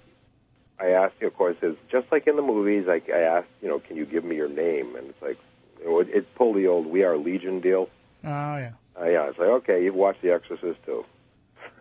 I 0.78 0.88
asked, 0.90 1.14
you, 1.20 1.26
of 1.26 1.34
course, 1.36 1.56
is 1.62 1.76
just 1.90 2.06
like 2.12 2.26
in 2.26 2.36
the 2.36 2.42
movies. 2.42 2.86
I, 2.88 3.00
I 3.12 3.20
asked, 3.20 3.48
you 3.62 3.68
know, 3.68 3.78
can 3.78 3.96
you 3.96 4.04
give 4.06 4.24
me 4.24 4.36
your 4.36 4.48
name? 4.48 4.94
And 4.96 5.08
it's 5.08 5.22
like, 5.22 5.38
you 5.80 5.86
know, 5.86 6.00
it, 6.00 6.08
it 6.10 6.34
pulled 6.34 6.56
the 6.56 6.66
old 6.66 6.86
"We 6.86 7.02
Are 7.04 7.16
Legion" 7.16 7.60
deal. 7.60 7.88
oh 8.24 8.56
yeah. 8.56 8.72
Uh, 8.98 9.04
yeah, 9.04 9.28
it's 9.28 9.38
like, 9.38 9.48
okay, 9.48 9.84
you've 9.84 9.94
watched 9.94 10.22
The 10.22 10.32
Exorcist 10.32 10.78
too. 10.84 11.04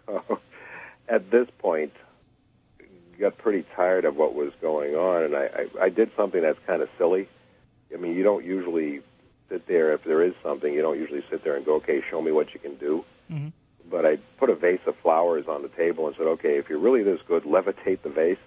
So, 0.07 0.39
at 1.09 1.31
this 1.31 1.47
point, 1.59 1.91
got 3.19 3.37
pretty 3.37 3.65
tired 3.75 4.05
of 4.05 4.15
what 4.17 4.35
was 4.35 4.51
going 4.61 4.93
on, 4.95 5.23
and 5.23 5.35
I, 5.35 5.45
I, 5.79 5.85
I 5.85 5.89
did 5.89 6.11
something 6.17 6.41
that's 6.41 6.59
kind 6.67 6.81
of 6.81 6.89
silly. 6.97 7.27
I 7.93 7.97
mean, 7.97 8.13
you 8.15 8.21
don't 8.23 8.43
usually 8.45 9.01
sit 9.49 9.67
there 9.67 9.93
if 9.93 10.03
there 10.03 10.21
is 10.21 10.33
something. 10.43 10.71
You 10.73 10.81
don't 10.81 10.99
usually 10.99 11.23
sit 11.29 11.43
there 11.43 11.55
and 11.55 11.65
go, 11.65 11.75
okay, 11.75 12.01
show 12.09 12.21
me 12.21 12.31
what 12.31 12.53
you 12.53 12.59
can 12.59 12.75
do. 12.75 13.03
Mhm. 13.31 13.51
But 13.89 14.05
I 14.05 14.17
put 14.39 14.49
a 14.49 14.55
vase 14.55 14.79
of 14.87 14.95
flowers 15.01 15.45
on 15.47 15.61
the 15.61 15.69
table 15.69 16.07
and 16.07 16.15
said, 16.17 16.27
okay, 16.27 16.57
if 16.57 16.69
you're 16.69 16.79
really 16.79 17.03
this 17.03 17.19
good, 17.27 17.43
levitate 17.43 18.01
the 18.01 18.09
vase. 18.09 18.37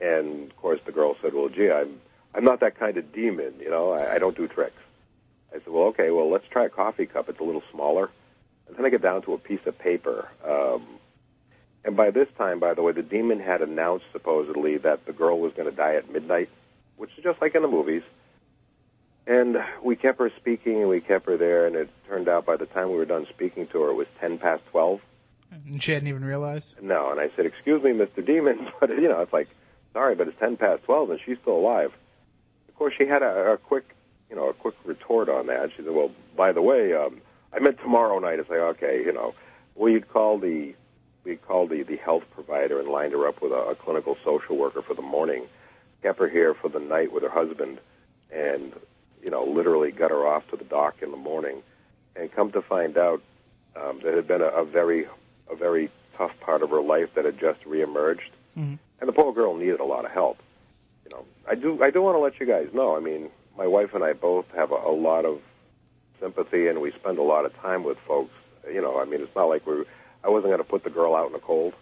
And 0.00 0.50
of 0.50 0.56
course, 0.56 0.80
the 0.86 0.92
girl 0.92 1.16
said, 1.22 1.34
well, 1.34 1.48
gee, 1.48 1.70
I'm 1.70 2.00
I'm 2.34 2.44
not 2.44 2.60
that 2.60 2.78
kind 2.78 2.98
of 2.98 3.12
demon, 3.12 3.54
you 3.60 3.70
know. 3.70 3.92
I, 3.92 4.16
I 4.16 4.18
don't 4.18 4.36
do 4.36 4.46
tricks. 4.46 4.76
I 5.50 5.54
said, 5.54 5.68
well, 5.68 5.84
okay, 5.84 6.10
well, 6.10 6.30
let's 6.30 6.44
try 6.50 6.66
a 6.66 6.68
coffee 6.68 7.06
cup. 7.06 7.28
It's 7.28 7.40
a 7.40 7.44
little 7.44 7.62
smaller. 7.72 8.10
And 8.68 8.76
then 8.76 8.84
I 8.84 8.90
get 8.90 9.00
down 9.00 9.22
to 9.22 9.32
a 9.32 9.38
piece 9.38 9.64
of 9.64 9.78
paper. 9.78 10.28
Um, 10.46 10.86
and 11.84 11.96
by 11.96 12.10
this 12.10 12.28
time, 12.36 12.60
by 12.60 12.74
the 12.74 12.82
way, 12.82 12.92
the 12.92 13.02
demon 13.02 13.40
had 13.40 13.62
announced 13.62 14.04
supposedly 14.12 14.76
that 14.78 15.06
the 15.06 15.12
girl 15.12 15.38
was 15.38 15.52
going 15.54 15.70
to 15.70 15.74
die 15.74 15.94
at 15.94 16.12
midnight, 16.12 16.50
which 16.96 17.10
is 17.16 17.24
just 17.24 17.40
like 17.40 17.54
in 17.54 17.62
the 17.62 17.68
movies. 17.68 18.02
And 19.26 19.56
we 19.82 19.96
kept 19.96 20.20
her 20.20 20.30
speaking, 20.36 20.80
and 20.80 20.88
we 20.88 21.00
kept 21.00 21.26
her 21.26 21.36
there, 21.36 21.66
and 21.66 21.74
it 21.74 21.90
turned 22.06 22.28
out 22.28 22.46
by 22.46 22.56
the 22.56 22.66
time 22.66 22.90
we 22.90 22.96
were 22.96 23.04
done 23.04 23.26
speaking 23.28 23.66
to 23.68 23.82
her, 23.82 23.90
it 23.90 23.94
was 23.94 24.06
ten 24.20 24.38
past 24.38 24.62
twelve. 24.70 25.00
And 25.50 25.82
she 25.82 25.92
hadn't 25.92 26.08
even 26.08 26.24
realized. 26.24 26.80
No, 26.80 27.10
and 27.10 27.18
I 27.20 27.30
said, 27.34 27.44
"Excuse 27.44 27.82
me, 27.82 27.90
Mr. 27.90 28.24
Demon," 28.24 28.68
but 28.80 28.90
you 28.90 29.08
know, 29.08 29.20
it's 29.20 29.32
like, 29.32 29.48
sorry, 29.92 30.14
but 30.14 30.28
it's 30.28 30.38
ten 30.38 30.56
past 30.56 30.84
twelve, 30.84 31.10
and 31.10 31.18
she's 31.24 31.38
still 31.42 31.56
alive. 31.56 31.92
Of 32.68 32.76
course, 32.76 32.94
she 32.96 33.06
had 33.06 33.22
a, 33.22 33.52
a 33.52 33.56
quick, 33.58 33.96
you 34.30 34.36
know, 34.36 34.48
a 34.48 34.54
quick 34.54 34.74
retort 34.84 35.28
on 35.28 35.48
that. 35.48 35.70
She 35.76 35.82
said, 35.82 35.92
"Well, 35.92 36.12
by 36.36 36.52
the 36.52 36.62
way, 36.62 36.94
um, 36.94 37.20
I 37.52 37.58
meant 37.58 37.78
tomorrow 37.78 38.18
night." 38.20 38.38
It's 38.38 38.48
like, 38.48 38.60
okay, 38.60 39.02
you 39.04 39.12
know, 39.12 39.34
well, 39.74 39.90
you'd 39.90 40.08
call 40.08 40.38
the 40.38 40.74
we 41.24 41.34
called 41.34 41.70
the 41.70 41.82
the 41.82 41.96
health 41.96 42.22
provider 42.32 42.78
and 42.78 42.88
lined 42.88 43.12
her 43.12 43.26
up 43.26 43.42
with 43.42 43.50
a, 43.50 43.70
a 43.70 43.74
clinical 43.74 44.16
social 44.24 44.56
worker 44.56 44.82
for 44.82 44.94
the 44.94 45.02
morning, 45.02 45.46
kept 46.02 46.20
her 46.20 46.28
here 46.28 46.54
for 46.54 46.68
the 46.68 46.78
night 46.78 47.12
with 47.12 47.24
her 47.24 47.28
husband, 47.28 47.80
and 48.30 48.72
you 49.26 49.30
know, 49.32 49.42
literally 49.44 49.90
got 49.90 50.10
her 50.12 50.24
off 50.26 50.48
to 50.52 50.56
the 50.56 50.62
dock 50.64 51.02
in 51.02 51.10
the 51.10 51.16
morning. 51.16 51.62
And 52.14 52.32
come 52.32 52.50
to 52.52 52.62
find 52.62 52.96
out, 52.96 53.20
um, 53.74 53.98
there 54.02 54.14
had 54.16 54.26
been 54.28 54.40
a, 54.40 54.46
a 54.46 54.64
very 54.64 55.06
a 55.50 55.56
very 55.56 55.90
tough 56.16 56.30
part 56.40 56.62
of 56.62 56.70
her 56.70 56.80
life 56.80 57.10
that 57.14 57.24
had 57.26 57.38
just 57.38 57.60
reemerged, 57.64 58.30
Mhm. 58.56 58.78
and 59.00 59.08
the 59.08 59.12
poor 59.12 59.32
girl 59.34 59.54
needed 59.56 59.80
a 59.80 59.84
lot 59.84 60.04
of 60.06 60.10
help. 60.12 60.38
You 61.04 61.10
know, 61.10 61.24
I 61.46 61.56
do 61.56 61.82
I 61.82 61.90
do 61.90 62.00
want 62.00 62.14
to 62.14 62.20
let 62.20 62.40
you 62.40 62.46
guys 62.46 62.68
know. 62.72 62.96
I 62.96 63.00
mean, 63.00 63.28
my 63.58 63.66
wife 63.66 63.92
and 63.94 64.02
I 64.02 64.12
both 64.14 64.46
have 64.54 64.70
a, 64.70 64.76
a 64.76 64.94
lot 64.94 65.24
of 65.26 65.40
sympathy, 66.20 66.68
and 66.68 66.80
we 66.80 66.92
spend 66.92 67.18
a 67.18 67.22
lot 67.22 67.44
of 67.44 67.54
time 67.60 67.82
with 67.84 67.98
folks. 68.06 68.32
You 68.72 68.80
know, 68.80 68.98
I 68.98 69.04
mean, 69.04 69.20
it's 69.20 69.34
not 69.36 69.46
like 69.48 69.66
we're 69.66 69.84
I 70.24 70.28
wasn't 70.30 70.52
going 70.52 70.58
to 70.58 70.64
put 70.64 70.84
the 70.84 70.90
girl 70.90 71.14
out 71.14 71.26
in 71.26 71.32
the 71.32 71.38
cold. 71.38 71.74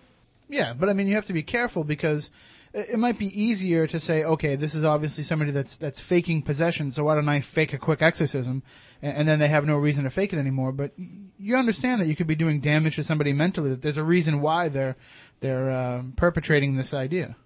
Yeah, 0.48 0.72
but 0.74 0.88
I 0.88 0.94
mean, 0.94 1.06
you 1.06 1.14
have 1.14 1.26
to 1.26 1.32
be 1.32 1.42
careful 1.44 1.84
because 1.84 2.30
it 2.74 2.98
might 2.98 3.18
be 3.18 3.40
easier 3.40 3.86
to 3.86 4.00
say, 4.00 4.24
okay, 4.24 4.56
this 4.56 4.74
is 4.74 4.82
obviously 4.82 5.22
somebody 5.22 5.52
that's 5.52 5.76
that's 5.76 6.00
faking 6.00 6.42
possession, 6.42 6.90
so 6.90 7.04
why 7.04 7.14
don't 7.14 7.28
I 7.28 7.40
fake 7.40 7.72
a 7.72 7.78
quick 7.78 8.02
exorcism, 8.02 8.64
and, 9.00 9.16
and 9.18 9.28
then 9.28 9.38
they 9.38 9.46
have 9.46 9.64
no 9.64 9.76
reason 9.76 10.04
to 10.04 10.10
fake 10.10 10.32
it 10.32 10.38
anymore. 10.38 10.72
But 10.72 10.92
you 11.38 11.56
understand 11.56 12.02
that 12.02 12.08
you 12.08 12.16
could 12.16 12.26
be 12.26 12.34
doing 12.34 12.60
damage 12.60 12.96
to 12.96 13.04
somebody 13.04 13.32
mentally. 13.32 13.70
That 13.70 13.82
there's 13.82 13.96
a 13.96 14.04
reason 14.04 14.40
why 14.40 14.68
they're 14.68 14.96
they're 15.38 15.70
uh, 15.70 16.02
perpetrating 16.16 16.74
this 16.74 16.92
idea. 16.92 17.36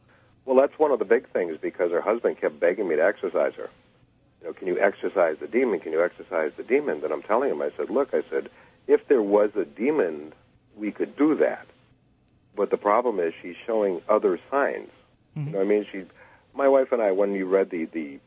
Well, 0.46 0.56
that's 0.58 0.78
one 0.78 0.92
of 0.92 0.98
the 0.98 1.04
big 1.04 1.30
things 1.30 1.58
because 1.60 1.90
her 1.90 2.00
husband 2.00 2.40
kept 2.40 2.58
begging 2.58 2.88
me 2.88 2.96
to 2.96 3.04
exorcise 3.04 3.52
her. 3.56 3.68
You 4.40 4.46
know, 4.46 4.52
can 4.54 4.66
you 4.66 4.80
exorcise 4.80 5.36
the 5.40 5.46
demon? 5.46 5.80
Can 5.80 5.92
you 5.92 6.02
exorcise 6.02 6.52
the 6.56 6.62
demon? 6.62 7.02
And 7.04 7.12
I'm 7.12 7.22
telling 7.22 7.50
him, 7.50 7.60
I 7.60 7.70
said, 7.76 7.90
look, 7.90 8.14
I 8.14 8.22
said, 8.30 8.48
if 8.86 9.06
there 9.08 9.20
was 9.20 9.50
a 9.56 9.66
demon, 9.66 10.32
we 10.74 10.90
could 10.90 11.16
do 11.16 11.36
that. 11.36 11.66
But 12.56 12.70
the 12.70 12.78
problem 12.78 13.20
is 13.20 13.34
she's 13.42 13.56
showing 13.66 14.00
other 14.08 14.40
signs. 14.50 14.88
You 15.46 15.52
know 15.52 15.58
what 15.58 15.66
I 15.66 15.68
mean? 15.68 15.86
She, 15.90 16.04
my 16.54 16.68
wife 16.68 16.92
and 16.92 17.02
I, 17.02 17.12
when 17.12 17.32
you 17.34 17.46
read 17.46 17.70
the, 17.70 17.86
the, 17.86 18.18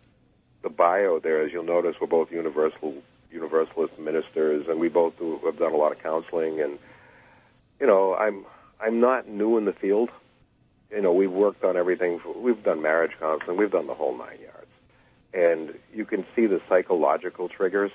the 0.64 0.70
bio 0.70 1.20
there, 1.20 1.44
as 1.46 1.52
you'll 1.52 1.64
notice, 1.64 1.96
we're 2.00 2.08
both 2.08 2.32
universal, 2.32 2.96
universalist 3.32 3.98
ministers, 4.00 4.66
and 4.68 4.80
we 4.80 4.90
both 4.90 5.18
do, 5.18 5.40
have 5.46 5.58
done 5.58 5.74
a 5.74 5.78
lot 5.78 5.92
of 5.92 6.02
counseling. 6.02 6.62
And, 6.62 6.80
you 7.80 7.88
know, 7.88 8.16
I'm, 8.16 8.46
I'm 8.80 9.00
not 9.00 9.28
new 9.28 9.58
in 9.58 9.66
the 9.66 9.74
field 9.74 10.10
you 10.92 11.02
know, 11.02 11.14
we've 11.14 11.32
worked 11.32 11.64
on 11.64 11.78
everything. 11.78 12.20
We've 12.38 12.62
done 12.64 12.82
marriage 12.82 13.12
counseling. 13.20 13.58
We've 13.58 13.72
done 13.72 13.88
the 13.88 13.94
whole 13.94 14.18
nine 14.18 14.40
yards. 14.42 14.68
And 15.34 15.80
you 15.94 16.06
can 16.06 16.26
see 16.36 16.46
the 16.46 16.62
psychological 16.68 17.48
triggers. 17.48 17.92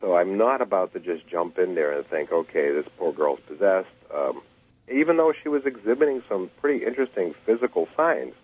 So 0.00 0.16
I'm 0.16 0.36
not 0.36 0.60
about 0.60 0.92
to 0.94 1.00
just 1.00 1.28
jump 1.28 1.58
in 1.58 1.74
there 1.74 1.96
and 1.96 2.06
think, 2.06 2.32
okay, 2.32 2.72
this 2.72 2.86
poor 2.98 3.12
girl's 3.12 3.40
possessed. 3.46 3.88
Um, 4.14 4.42
even 4.90 5.16
though 5.16 5.32
she 5.42 5.48
was 5.48 5.62
exhibiting 5.66 6.22
some 6.28 6.50
pretty 6.60 6.84
interesting 6.84 7.34
physical 7.46 7.88
signs, 7.96 8.34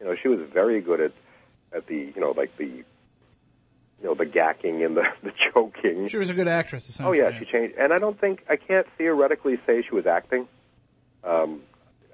you 0.00 0.06
know, 0.06 0.14
she 0.20 0.28
was 0.28 0.40
very 0.52 0.80
good 0.80 1.00
at, 1.00 1.12
at 1.72 1.86
the, 1.86 2.12
you 2.14 2.20
know, 2.20 2.32
like 2.36 2.56
the, 2.56 2.66
you 2.66 2.84
know, 4.02 4.14
the 4.14 4.24
gacking 4.24 4.82
and 4.82 4.96
the, 4.96 5.04
the 5.22 5.32
choking. 5.52 6.08
She 6.08 6.18
was 6.18 6.30
a 6.30 6.34
good 6.34 6.48
actress. 6.48 7.00
Oh 7.00 7.12
yeah, 7.12 7.38
she 7.38 7.44
changed, 7.44 7.76
and 7.78 7.92
I 7.92 7.98
don't 7.98 8.18
think 8.18 8.44
I 8.48 8.56
can't 8.56 8.86
theoretically 8.96 9.58
say 9.66 9.82
she 9.82 9.94
was 9.94 10.06
acting. 10.06 10.48
Um, 11.22 11.60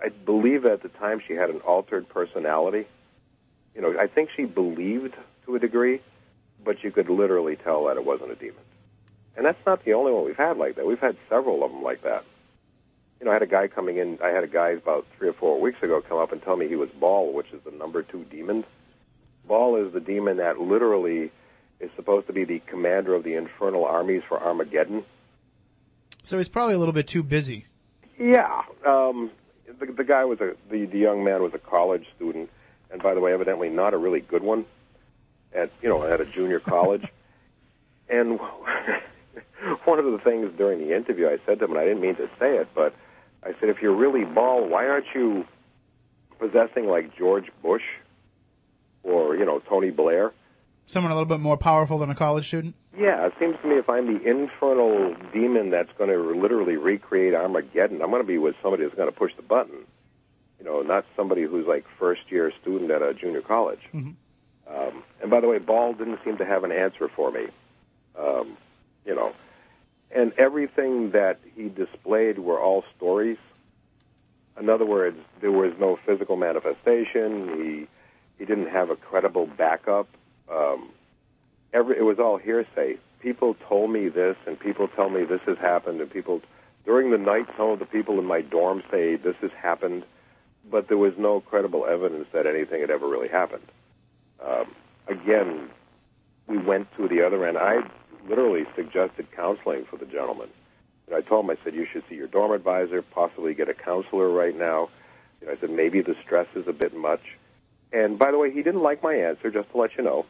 I 0.02 0.08
believe 0.08 0.66
at 0.66 0.82
the 0.82 0.88
time 0.88 1.22
she 1.26 1.34
had 1.34 1.48
an 1.50 1.60
altered 1.60 2.08
personality. 2.08 2.86
You 3.74 3.82
know, 3.82 3.94
I 3.98 4.06
think 4.06 4.30
she 4.36 4.44
believed 4.44 5.14
to 5.44 5.54
a 5.54 5.58
degree, 5.58 6.00
but 6.64 6.82
you 6.82 6.90
could 6.90 7.08
literally 7.08 7.56
tell 7.56 7.86
that 7.86 7.96
it 7.96 8.04
wasn't 8.04 8.32
a 8.32 8.34
demon. 8.34 8.62
And 9.36 9.44
that's 9.44 9.58
not 9.66 9.84
the 9.84 9.92
only 9.92 10.12
one 10.12 10.24
we've 10.24 10.36
had 10.36 10.56
like 10.56 10.76
that. 10.76 10.86
We've 10.86 10.98
had 10.98 11.16
several 11.28 11.62
of 11.62 11.70
them 11.70 11.82
like 11.82 12.02
that. 12.02 12.24
You 13.20 13.26
know, 13.26 13.30
I 13.30 13.34
had 13.34 13.42
a 13.42 13.46
guy 13.46 13.68
coming 13.68 13.96
in. 13.96 14.18
I 14.22 14.28
had 14.28 14.44
a 14.44 14.48
guy 14.48 14.70
about 14.70 15.06
three 15.16 15.28
or 15.28 15.32
four 15.32 15.60
weeks 15.60 15.82
ago 15.82 16.02
come 16.06 16.18
up 16.18 16.32
and 16.32 16.42
tell 16.42 16.56
me 16.56 16.68
he 16.68 16.76
was 16.76 16.90
Baal, 17.00 17.32
which 17.32 17.50
is 17.52 17.60
the 17.64 17.70
number 17.70 18.02
two 18.02 18.24
demon. 18.30 18.64
Baal 19.48 19.76
is 19.76 19.92
the 19.92 20.00
demon 20.00 20.36
that 20.38 20.60
literally 20.60 21.30
is 21.80 21.90
supposed 21.96 22.26
to 22.26 22.32
be 22.32 22.44
the 22.44 22.60
commander 22.66 23.14
of 23.14 23.24
the 23.24 23.34
infernal 23.34 23.84
armies 23.84 24.22
for 24.28 24.42
Armageddon. 24.42 25.04
So 26.22 26.38
he's 26.38 26.48
probably 26.48 26.74
a 26.74 26.78
little 26.78 26.94
bit 26.94 27.06
too 27.06 27.22
busy. 27.22 27.66
Yeah, 28.18 28.62
um, 28.86 29.30
the, 29.78 29.86
the 29.86 30.04
guy 30.04 30.24
was 30.24 30.40
a 30.40 30.54
the, 30.70 30.86
the 30.86 30.98
young 30.98 31.22
man 31.22 31.42
was 31.42 31.52
a 31.54 31.58
college 31.58 32.06
student, 32.16 32.50
and 32.90 33.02
by 33.02 33.14
the 33.14 33.20
way, 33.20 33.32
evidently 33.32 33.68
not 33.68 33.94
a 33.94 33.98
really 33.98 34.20
good 34.20 34.42
one, 34.42 34.64
at 35.54 35.70
you 35.82 35.88
know 35.88 36.02
at 36.04 36.20
a 36.20 36.24
junior 36.24 36.60
college. 36.60 37.06
and 38.08 38.38
one 39.84 39.98
of 39.98 40.04
the 40.04 40.18
things 40.24 40.50
during 40.56 40.80
the 40.80 40.96
interview, 40.96 41.28
I 41.28 41.38
said 41.46 41.58
to 41.58 41.66
him, 41.66 41.72
and 41.72 41.80
I 41.80 41.84
didn't 41.84 42.00
mean 42.00 42.16
to 42.16 42.28
say 42.38 42.56
it, 42.56 42.68
but 42.74 42.94
I 43.46 43.58
said, 43.60 43.68
if 43.68 43.76
you're 43.80 43.94
really 43.94 44.24
Baal, 44.24 44.68
why 44.68 44.86
aren't 44.88 45.06
you 45.14 45.44
possessing 46.38 46.86
like 46.86 47.16
George 47.16 47.46
Bush 47.62 47.82
or 49.02 49.36
you 49.36 49.44
know 49.44 49.60
Tony 49.68 49.90
Blair? 49.90 50.32
Someone 50.86 51.10
a 51.10 51.14
little 51.14 51.28
bit 51.28 51.40
more 51.40 51.56
powerful 51.56 51.98
than 51.98 52.10
a 52.10 52.14
college 52.14 52.46
student. 52.46 52.74
Yeah, 52.96 53.26
it 53.26 53.32
seems 53.40 53.56
to 53.60 53.68
me 53.68 53.74
if 53.76 53.88
I'm 53.90 54.06
the 54.06 54.20
infernal 54.24 55.16
demon 55.32 55.70
that's 55.70 55.90
going 55.98 56.10
to 56.10 56.40
literally 56.40 56.76
recreate 56.76 57.34
Armageddon, 57.34 58.00
I'm 58.02 58.10
going 58.10 58.22
to 58.22 58.26
be 58.26 58.38
with 58.38 58.54
somebody 58.62 58.84
that's 58.84 58.94
going 58.94 59.10
to 59.10 59.16
push 59.16 59.32
the 59.36 59.42
button. 59.42 59.84
You 60.60 60.64
know, 60.64 60.82
not 60.82 61.04
somebody 61.16 61.42
who's 61.42 61.66
like 61.66 61.84
first 61.98 62.22
year 62.30 62.52
student 62.62 62.90
at 62.90 63.02
a 63.02 63.14
junior 63.14 63.42
college. 63.42 63.80
Mhm. 63.94 64.14
Um, 64.68 65.02
and 65.20 65.30
by 65.30 65.40
the 65.40 65.48
way, 65.48 65.58
Baal 65.58 65.92
didn't 65.92 66.18
seem 66.24 66.38
to 66.38 66.44
have 66.44 66.64
an 66.64 66.72
answer 66.72 67.08
for 67.14 67.30
me. 67.30 67.46
Um, 68.18 68.56
you 69.04 69.14
know, 69.14 69.32
and 70.10 70.32
everything 70.38 71.10
that 71.12 71.38
he 71.54 71.68
displayed 71.68 72.38
were 72.38 72.60
all 72.60 72.84
stories. 72.96 73.38
In 74.58 74.70
other 74.70 74.86
words, 74.86 75.18
there 75.40 75.52
was 75.52 75.72
no 75.78 75.98
physical 76.06 76.36
manifestation. 76.36 77.48
He 77.56 77.86
he 78.38 78.44
didn't 78.44 78.68
have 78.68 78.90
a 78.90 78.96
credible 78.96 79.46
backup. 79.46 80.08
Um, 80.50 80.90
every 81.72 81.98
it 81.98 82.02
was 82.02 82.18
all 82.18 82.38
hearsay. 82.38 82.98
People 83.20 83.56
told 83.68 83.90
me 83.90 84.08
this, 84.08 84.36
and 84.46 84.58
people 84.58 84.88
tell 84.88 85.10
me 85.10 85.24
this 85.24 85.40
has 85.46 85.58
happened, 85.58 86.00
and 86.00 86.10
people 86.10 86.40
during 86.86 87.10
the 87.10 87.18
night, 87.18 87.46
some 87.56 87.70
of 87.70 87.80
the 87.80 87.84
people 87.84 88.18
in 88.18 88.24
my 88.24 88.40
dorm 88.40 88.82
say 88.90 89.16
this 89.16 89.34
has 89.40 89.50
happened, 89.60 90.04
but 90.70 90.88
there 90.88 90.96
was 90.96 91.12
no 91.18 91.40
credible 91.40 91.84
evidence 91.84 92.28
that 92.32 92.46
anything 92.46 92.80
had 92.80 92.90
ever 92.90 93.08
really 93.08 93.28
happened. 93.28 93.64
Um, 94.40 94.74
again, 95.08 95.68
we 96.46 96.58
went 96.58 96.86
to 96.96 97.08
the 97.08 97.26
other 97.26 97.44
end. 97.44 97.58
I 97.58 97.80
literally 98.28 98.64
suggested 98.74 99.26
counseling 99.34 99.84
for 99.88 99.96
the 99.96 100.06
gentleman. 100.06 100.48
And 101.06 101.16
I 101.16 101.20
told 101.20 101.44
him, 101.44 101.50
I 101.50 101.56
said, 101.64 101.74
you 101.74 101.86
should 101.90 102.02
see 102.08 102.16
your 102.16 102.26
dorm 102.26 102.52
advisor, 102.52 103.02
possibly 103.02 103.54
get 103.54 103.68
a 103.68 103.74
counselor 103.74 104.28
right 104.28 104.56
now. 104.56 104.88
You 105.40 105.46
know, 105.46 105.52
I 105.52 105.60
said, 105.60 105.70
maybe 105.70 106.02
the 106.02 106.14
stress 106.24 106.48
is 106.54 106.66
a 106.66 106.72
bit 106.72 106.96
much. 106.96 107.22
And 107.92 108.18
by 108.18 108.30
the 108.30 108.38
way, 108.38 108.50
he 108.50 108.62
didn't 108.62 108.82
like 108.82 109.02
my 109.02 109.14
answer, 109.14 109.50
just 109.50 109.70
to 109.70 109.78
let 109.78 109.96
you 109.96 110.04
know. 110.04 110.26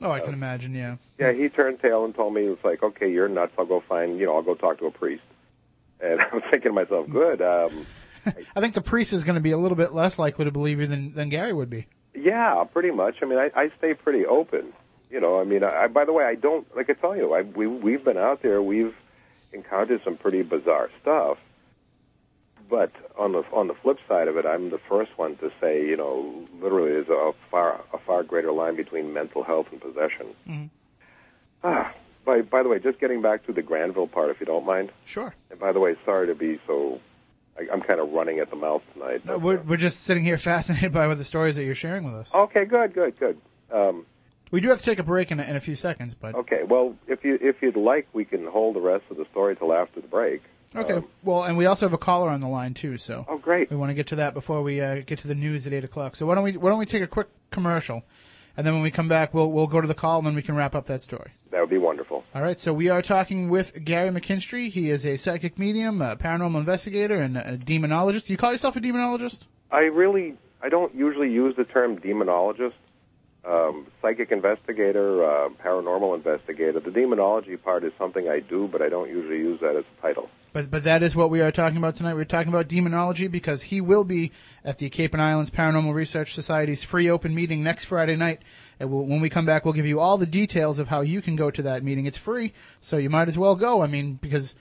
Oh, 0.00 0.10
I 0.10 0.20
can 0.20 0.34
imagine. 0.34 0.74
Yeah. 0.74 0.96
Yeah, 1.18 1.32
he 1.32 1.48
turned 1.48 1.80
tail 1.80 2.04
and 2.04 2.14
told 2.14 2.34
me, 2.34 2.42
it's 2.42 2.64
like, 2.64 2.82
okay, 2.82 3.10
you're 3.10 3.28
nuts. 3.28 3.52
I'll 3.58 3.64
go 3.64 3.82
find, 3.88 4.18
you 4.18 4.26
know, 4.26 4.36
I'll 4.36 4.42
go 4.42 4.54
talk 4.54 4.78
to 4.80 4.86
a 4.86 4.90
priest. 4.90 5.22
And 6.00 6.20
I'm 6.32 6.42
thinking 6.50 6.70
to 6.70 6.72
myself, 6.72 7.08
good. 7.08 7.40
Um, 7.40 7.86
I 8.56 8.60
think 8.60 8.74
the 8.74 8.82
priest 8.82 9.12
is 9.12 9.24
going 9.24 9.36
to 9.36 9.40
be 9.40 9.52
a 9.52 9.58
little 9.58 9.76
bit 9.76 9.94
less 9.94 10.18
likely 10.18 10.44
to 10.44 10.50
believe 10.50 10.80
you 10.80 10.86
than 10.86 11.14
than 11.14 11.28
Gary 11.28 11.52
would 11.52 11.70
be. 11.70 11.86
Yeah, 12.14 12.64
pretty 12.72 12.90
much. 12.90 13.16
I 13.22 13.26
mean, 13.26 13.38
I, 13.38 13.50
I 13.54 13.70
stay 13.78 13.94
pretty 13.94 14.26
open. 14.26 14.72
You 15.10 15.20
know, 15.20 15.40
I 15.40 15.44
mean, 15.44 15.62
I, 15.62 15.84
I 15.84 15.86
by 15.88 16.04
the 16.04 16.12
way, 16.12 16.24
I 16.24 16.34
don't 16.34 16.66
like 16.76 16.90
I 16.90 16.94
tell 16.94 17.16
you, 17.16 17.32
I 17.34 17.42
we 17.42 17.66
we've 17.66 18.04
been 18.04 18.16
out 18.18 18.42
there, 18.42 18.60
we've 18.62 18.94
encountered 19.52 20.00
some 20.04 20.16
pretty 20.16 20.42
bizarre 20.42 20.90
stuff. 21.02 21.38
But 22.68 22.90
on 23.16 23.30
the 23.32 23.44
on 23.52 23.68
the 23.68 23.74
flip 23.74 23.98
side 24.08 24.26
of 24.26 24.36
it, 24.36 24.44
I'm 24.44 24.70
the 24.70 24.80
first 24.88 25.12
one 25.16 25.36
to 25.36 25.52
say, 25.60 25.86
you 25.86 25.96
know, 25.96 26.46
literally, 26.60 26.90
there's 26.90 27.08
a 27.08 27.32
far 27.50 27.80
a 27.92 27.98
far 27.98 28.24
greater 28.24 28.50
line 28.50 28.74
between 28.74 29.12
mental 29.12 29.44
health 29.44 29.66
and 29.70 29.80
possession. 29.80 30.34
Mhm. 30.48 30.70
Ah, 31.62 31.94
by 32.24 32.42
by 32.42 32.64
the 32.64 32.68
way, 32.68 32.80
just 32.80 32.98
getting 32.98 33.22
back 33.22 33.46
to 33.46 33.52
the 33.52 33.62
Granville 33.62 34.08
part, 34.08 34.30
if 34.30 34.40
you 34.40 34.46
don't 34.46 34.66
mind. 34.66 34.90
Sure. 35.04 35.32
And 35.50 35.60
by 35.60 35.70
the 35.70 35.78
way, 35.78 35.94
sorry 36.04 36.26
to 36.26 36.34
be 36.34 36.58
so. 36.66 37.00
I, 37.56 37.68
I'm 37.72 37.80
kind 37.82 38.00
of 38.00 38.10
running 38.12 38.40
at 38.40 38.50
the 38.50 38.56
mouth 38.56 38.82
tonight. 38.94 39.24
No, 39.24 39.38
we're 39.38 39.58
we're 39.62 39.76
just 39.76 40.02
sitting 40.02 40.24
here 40.24 40.36
fascinated 40.52 40.92
by 40.92 41.06
what 41.06 41.18
the 41.18 41.24
stories 41.24 41.54
that 41.54 41.64
you're 41.64 41.76
sharing 41.76 42.02
with 42.04 42.14
us. 42.14 42.34
Okay, 42.34 42.64
good, 42.64 42.92
good, 42.94 43.16
good. 43.20 43.40
Um, 43.72 44.06
We 44.50 44.60
do 44.60 44.68
have 44.68 44.78
to 44.78 44.84
take 44.84 44.98
a 44.98 45.02
break 45.02 45.30
in 45.30 45.40
a, 45.40 45.42
in 45.42 45.56
a 45.56 45.60
few 45.60 45.76
seconds, 45.76 46.14
but 46.14 46.34
Okay, 46.34 46.62
well, 46.62 46.94
if 47.08 47.24
you 47.24 47.38
if 47.40 47.56
you'd 47.62 47.76
like, 47.76 48.06
we 48.12 48.24
can 48.24 48.46
hold 48.46 48.76
the 48.76 48.80
rest 48.80 49.04
of 49.10 49.16
the 49.16 49.24
story 49.30 49.56
till 49.56 49.72
after 49.72 50.00
the 50.00 50.08
break. 50.08 50.42
okay. 50.74 51.02
well, 51.24 51.44
and 51.44 51.56
we 51.56 51.66
also 51.66 51.86
have 51.86 51.92
a 51.92 51.98
caller 51.98 52.28
on 52.30 52.40
the 52.40 52.48
line 52.48 52.74
too, 52.74 52.96
so 52.96 53.24
oh 53.28 53.38
great. 53.38 53.70
we 53.70 53.76
want 53.76 53.90
to 53.90 53.94
get 53.94 54.06
to 54.08 54.16
that 54.16 54.34
before 54.34 54.62
we 54.62 54.80
uh, 54.80 55.00
get 55.06 55.18
to 55.20 55.28
the 55.28 55.34
news 55.34 55.66
at 55.66 55.72
eight 55.72 55.84
o'clock. 55.84 56.14
So 56.16 56.26
why 56.26 56.34
don't 56.34 56.44
we 56.44 56.56
why 56.56 56.70
don't 56.70 56.78
we 56.78 56.86
take 56.86 57.02
a 57.02 57.06
quick 57.06 57.28
commercial, 57.50 58.02
and 58.56 58.66
then 58.66 58.74
when 58.74 58.82
we 58.82 58.90
come 58.90 59.08
back, 59.08 59.34
we'll 59.34 59.50
we'll 59.50 59.66
go 59.66 59.80
to 59.80 59.88
the 59.88 59.94
call, 59.94 60.18
and 60.18 60.26
then 60.26 60.34
we 60.34 60.42
can 60.42 60.54
wrap 60.54 60.74
up 60.74 60.86
that 60.86 61.02
story. 61.02 61.32
That 61.50 61.60
would 61.60 61.70
be 61.70 61.78
wonderful. 61.78 62.24
All 62.34 62.42
right, 62.42 62.58
so 62.58 62.72
we 62.72 62.88
are 62.88 63.00
talking 63.02 63.48
with 63.48 63.84
Gary 63.84 64.10
McKinstry. 64.10 64.70
He 64.70 64.90
is 64.90 65.06
a 65.06 65.16
psychic 65.16 65.58
medium, 65.58 66.02
a 66.02 66.16
paranormal 66.16 66.58
investigator, 66.58 67.16
and 67.16 67.36
a 67.36 67.56
demonologist. 67.56 68.28
You 68.28 68.36
call 68.36 68.52
yourself 68.52 68.76
a 68.76 68.80
demonologist? 68.80 69.42
I 69.70 69.80
really 69.82 70.34
I 70.62 70.68
don't 70.68 70.94
usually 70.94 71.30
use 71.32 71.54
the 71.56 71.64
term 71.64 71.98
demonologist, 71.98 72.74
um, 73.46 73.86
psychic 74.02 74.32
investigator, 74.32 75.24
uh, 75.24 75.48
paranormal 75.64 76.16
investigator. 76.16 76.80
The 76.80 76.90
demonology 76.90 77.56
part 77.56 77.84
is 77.84 77.92
something 77.98 78.28
I 78.28 78.40
do, 78.40 78.68
but 78.70 78.82
I 78.82 78.88
don't 78.88 79.08
usually 79.08 79.38
use 79.38 79.60
that 79.60 79.76
as 79.76 79.84
a 79.98 80.02
title. 80.02 80.28
But 80.52 80.70
but 80.70 80.84
that 80.84 81.02
is 81.02 81.14
what 81.14 81.30
we 81.30 81.40
are 81.40 81.52
talking 81.52 81.76
about 81.76 81.94
tonight. 81.94 82.14
We're 82.14 82.24
talking 82.24 82.48
about 82.48 82.68
demonology 82.68 83.28
because 83.28 83.62
he 83.62 83.80
will 83.80 84.04
be 84.04 84.32
at 84.64 84.78
the 84.78 84.88
Cape 84.90 85.12
and 85.12 85.22
Islands 85.22 85.50
Paranormal 85.50 85.94
Research 85.94 86.34
Society's 86.34 86.82
free 86.82 87.08
open 87.08 87.34
meeting 87.34 87.62
next 87.62 87.84
Friday 87.84 88.16
night. 88.16 88.42
And 88.80 88.90
we'll, 88.90 89.04
when 89.04 89.20
we 89.20 89.30
come 89.30 89.46
back, 89.46 89.64
we'll 89.64 89.74
give 89.74 89.86
you 89.86 90.00
all 90.00 90.18
the 90.18 90.26
details 90.26 90.78
of 90.78 90.88
how 90.88 91.00
you 91.00 91.22
can 91.22 91.36
go 91.36 91.50
to 91.50 91.62
that 91.62 91.82
meeting. 91.82 92.06
It's 92.06 92.16
free, 92.16 92.52
so 92.80 92.96
you 92.96 93.10
might 93.10 93.28
as 93.28 93.38
well 93.38 93.54
go. 93.54 93.82
I 93.82 93.86
mean, 93.86 94.14
because 94.14 94.54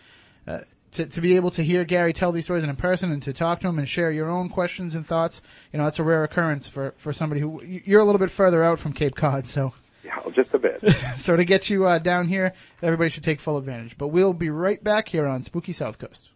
uh, 0.47 0.59
to 0.95 1.05
to 1.05 1.21
be 1.21 1.35
able 1.35 1.51
to 1.51 1.63
hear 1.63 1.85
Gary 1.85 2.13
tell 2.13 2.31
these 2.31 2.45
stories 2.45 2.63
in 2.63 2.75
person 2.75 3.11
and 3.11 3.21
to 3.23 3.33
talk 3.33 3.59
to 3.61 3.67
him 3.67 3.77
and 3.79 3.87
share 3.87 4.11
your 4.11 4.29
own 4.29 4.49
questions 4.49 4.95
and 4.95 5.05
thoughts, 5.05 5.41
you 5.71 5.77
know, 5.77 5.85
that's 5.85 5.99
a 5.99 6.03
rare 6.03 6.23
occurrence 6.23 6.67
for 6.67 6.93
for 6.97 7.13
somebody 7.13 7.41
who 7.41 7.61
you're 7.63 8.01
a 8.01 8.05
little 8.05 8.19
bit 8.19 8.31
further 8.31 8.63
out 8.63 8.79
from 8.79 8.93
Cape 8.93 9.15
Cod, 9.15 9.47
so. 9.47 9.73
Yeah, 10.03 10.19
just 10.35 10.53
a 10.53 10.59
bit. 10.59 10.81
so 11.17 11.35
to 11.35 11.43
get 11.43 11.69
you 11.69 11.85
uh, 11.85 11.97
down 11.97 12.27
here, 12.27 12.53
everybody 12.81 13.09
should 13.09 13.23
take 13.23 13.39
full 13.39 13.57
advantage. 13.57 13.97
But 13.97 14.09
we'll 14.09 14.33
be 14.33 14.49
right 14.49 14.83
back 14.83 15.09
here 15.09 15.25
on 15.25 15.41
Spooky 15.41 15.73
South 15.73 15.97
Coast. 15.97 16.29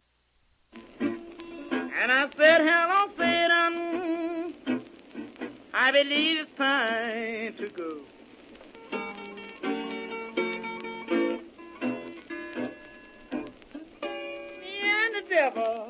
And 0.99 2.11
I 2.11 2.27
said, 2.35 2.61
hello, 2.61 3.07
Satan. 3.17 4.81
I 5.73 5.91
believe 5.91 6.39
it's 6.39 6.57
time 6.57 7.53
to 7.57 7.69
go. 7.69 7.99
Devil 15.29 15.87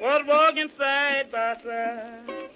was 0.00 0.22
walking 0.26 0.70
side 0.78 1.30
by 1.30 1.54
side. 1.62 2.46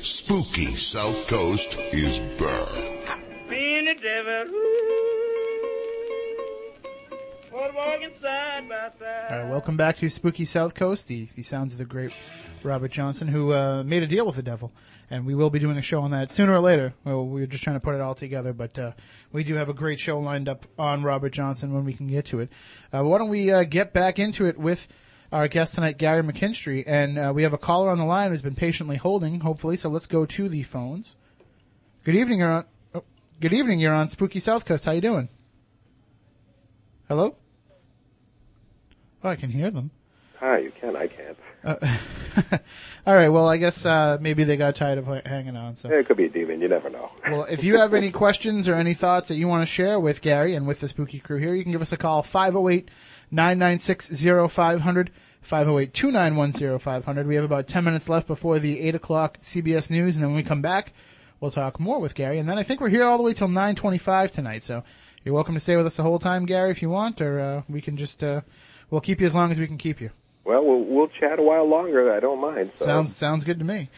Spooky 0.00 0.76
South 0.76 1.28
Coast 1.28 1.78
is 1.92 2.20
back. 2.38 3.48
Me 3.50 3.78
and 3.78 3.88
the 3.88 3.94
devil 3.94 4.54
ooh, 4.54 5.09
All 9.30 9.38
right, 9.38 9.50
welcome 9.50 9.76
back 9.76 9.96
to 9.98 10.08
Spooky 10.08 10.46
South 10.46 10.74
Coast, 10.74 11.08
the, 11.08 11.28
the 11.34 11.42
sounds 11.42 11.74
of 11.74 11.78
the 11.78 11.84
great 11.84 12.10
Robert 12.62 12.90
Johnson, 12.90 13.28
who 13.28 13.52
uh, 13.52 13.82
made 13.82 14.02
a 14.02 14.06
deal 14.06 14.24
with 14.24 14.36
the 14.36 14.42
devil. 14.42 14.72
And 15.10 15.26
we 15.26 15.34
will 15.34 15.50
be 15.50 15.58
doing 15.58 15.76
a 15.76 15.82
show 15.82 16.00
on 16.00 16.10
that 16.12 16.30
sooner 16.30 16.54
or 16.54 16.60
later. 16.60 16.94
Well, 17.04 17.26
we 17.26 17.42
are 17.42 17.46
just 17.46 17.62
trying 17.62 17.76
to 17.76 17.80
put 17.80 17.94
it 17.94 18.00
all 18.00 18.14
together, 18.14 18.54
but 18.54 18.78
uh, 18.78 18.92
we 19.30 19.44
do 19.44 19.56
have 19.56 19.68
a 19.68 19.74
great 19.74 20.00
show 20.00 20.18
lined 20.18 20.48
up 20.48 20.64
on 20.78 21.02
Robert 21.02 21.34
Johnson 21.34 21.74
when 21.74 21.84
we 21.84 21.92
can 21.92 22.06
get 22.06 22.24
to 22.26 22.40
it. 22.40 22.48
Uh, 22.94 23.04
why 23.04 23.18
don't 23.18 23.28
we 23.28 23.52
uh, 23.52 23.64
get 23.64 23.92
back 23.92 24.18
into 24.18 24.46
it 24.46 24.56
with 24.56 24.88
our 25.30 25.46
guest 25.46 25.74
tonight, 25.74 25.98
Gary 25.98 26.22
McKinstry? 26.22 26.82
And 26.86 27.18
uh, 27.18 27.30
we 27.34 27.42
have 27.42 27.52
a 27.52 27.58
caller 27.58 27.90
on 27.90 27.98
the 27.98 28.06
line 28.06 28.30
who's 28.30 28.40
been 28.40 28.54
patiently 28.54 28.96
holding, 28.96 29.40
hopefully. 29.40 29.76
So 29.76 29.90
let's 29.90 30.06
go 30.06 30.24
to 30.24 30.48
the 30.48 30.62
phones. 30.62 31.14
Good 32.04 32.16
evening, 32.16 32.38
you're 32.38 32.52
on. 32.52 32.64
Oh, 32.94 33.04
good 33.38 33.52
evening, 33.52 33.80
you're 33.80 33.92
on 33.92 34.08
Spooky 34.08 34.40
South 34.40 34.64
Coast. 34.64 34.86
How 34.86 34.92
you 34.92 35.02
doing? 35.02 35.28
Hello. 37.06 37.36
Oh, 39.22 39.28
I 39.28 39.36
can 39.36 39.50
hear 39.50 39.70
them. 39.70 39.90
Hi, 40.38 40.58
you 40.58 40.72
can. 40.80 40.96
I 40.96 41.06
can't. 41.06 41.36
Uh, 41.62 41.76
all 43.06 43.14
right. 43.14 43.28
Well, 43.28 43.46
I 43.46 43.58
guess 43.58 43.84
uh, 43.84 44.16
maybe 44.20 44.42
they 44.44 44.56
got 44.56 44.74
tired 44.74 44.96
of 44.96 45.06
h- 45.10 45.22
hanging 45.26 45.54
on. 45.56 45.76
So, 45.76 45.90
it 45.90 46.06
could 46.06 46.16
be 46.16 46.24
a 46.24 46.28
demon. 46.30 46.62
You 46.62 46.68
never 46.68 46.88
know. 46.88 47.10
well, 47.30 47.44
if 47.44 47.62
you 47.62 47.76
have 47.76 47.92
any 47.92 48.10
questions 48.10 48.66
or 48.66 48.74
any 48.74 48.94
thoughts 48.94 49.28
that 49.28 49.34
you 49.34 49.46
want 49.46 49.60
to 49.62 49.66
share 49.66 50.00
with 50.00 50.22
Gary 50.22 50.54
and 50.54 50.66
with 50.66 50.80
the 50.80 50.88
spooky 50.88 51.20
crew 51.20 51.36
here, 51.36 51.54
you 51.54 51.62
can 51.62 51.72
give 51.72 51.82
us 51.82 51.92
a 51.92 51.98
call 51.98 52.22
508-996-0500, 52.22 55.08
508-291-0500. 55.46 57.26
We 57.26 57.34
have 57.34 57.44
about 57.44 57.68
10 57.68 57.84
minutes 57.84 58.08
left 58.08 58.26
before 58.26 58.58
the 58.58 58.80
8 58.80 58.94
o'clock 58.94 59.38
CBS 59.40 59.90
News, 59.90 60.16
and 60.16 60.22
then 60.22 60.30
when 60.30 60.36
we 60.36 60.42
come 60.42 60.62
back, 60.62 60.94
we'll 61.40 61.50
talk 61.50 61.78
more 61.78 61.98
with 61.98 62.14
Gary. 62.14 62.38
And 62.38 62.48
then 62.48 62.58
I 62.58 62.62
think 62.62 62.80
we're 62.80 62.88
here 62.88 63.04
all 63.06 63.18
the 63.18 63.22
way 63.24 63.34
till 63.34 63.48
925 63.48 64.32
tonight, 64.32 64.62
so 64.62 64.82
you're 65.24 65.34
welcome 65.34 65.52
to 65.54 65.60
stay 65.60 65.76
with 65.76 65.84
us 65.84 65.96
the 65.96 66.02
whole 66.02 66.18
time, 66.18 66.46
Gary, 66.46 66.70
if 66.70 66.80
you 66.80 66.88
want, 66.88 67.20
or 67.20 67.38
uh, 67.40 67.62
we 67.68 67.82
can 67.82 67.98
just, 67.98 68.24
uh, 68.24 68.40
we'll 68.90 69.00
keep 69.00 69.20
you 69.20 69.26
as 69.26 69.34
long 69.34 69.50
as 69.50 69.58
we 69.58 69.66
can 69.66 69.78
keep 69.78 70.00
you. 70.00 70.10
Well, 70.44 70.64
we'll 70.64 70.84
we'll 70.84 71.08
chat 71.08 71.38
a 71.38 71.42
while 71.42 71.68
longer. 71.68 72.12
I 72.12 72.20
don't 72.20 72.40
mind. 72.40 72.72
So. 72.76 72.84
Sounds 72.84 73.14
sounds 73.14 73.44
good 73.44 73.58
to 73.58 73.64
me. 73.64 73.88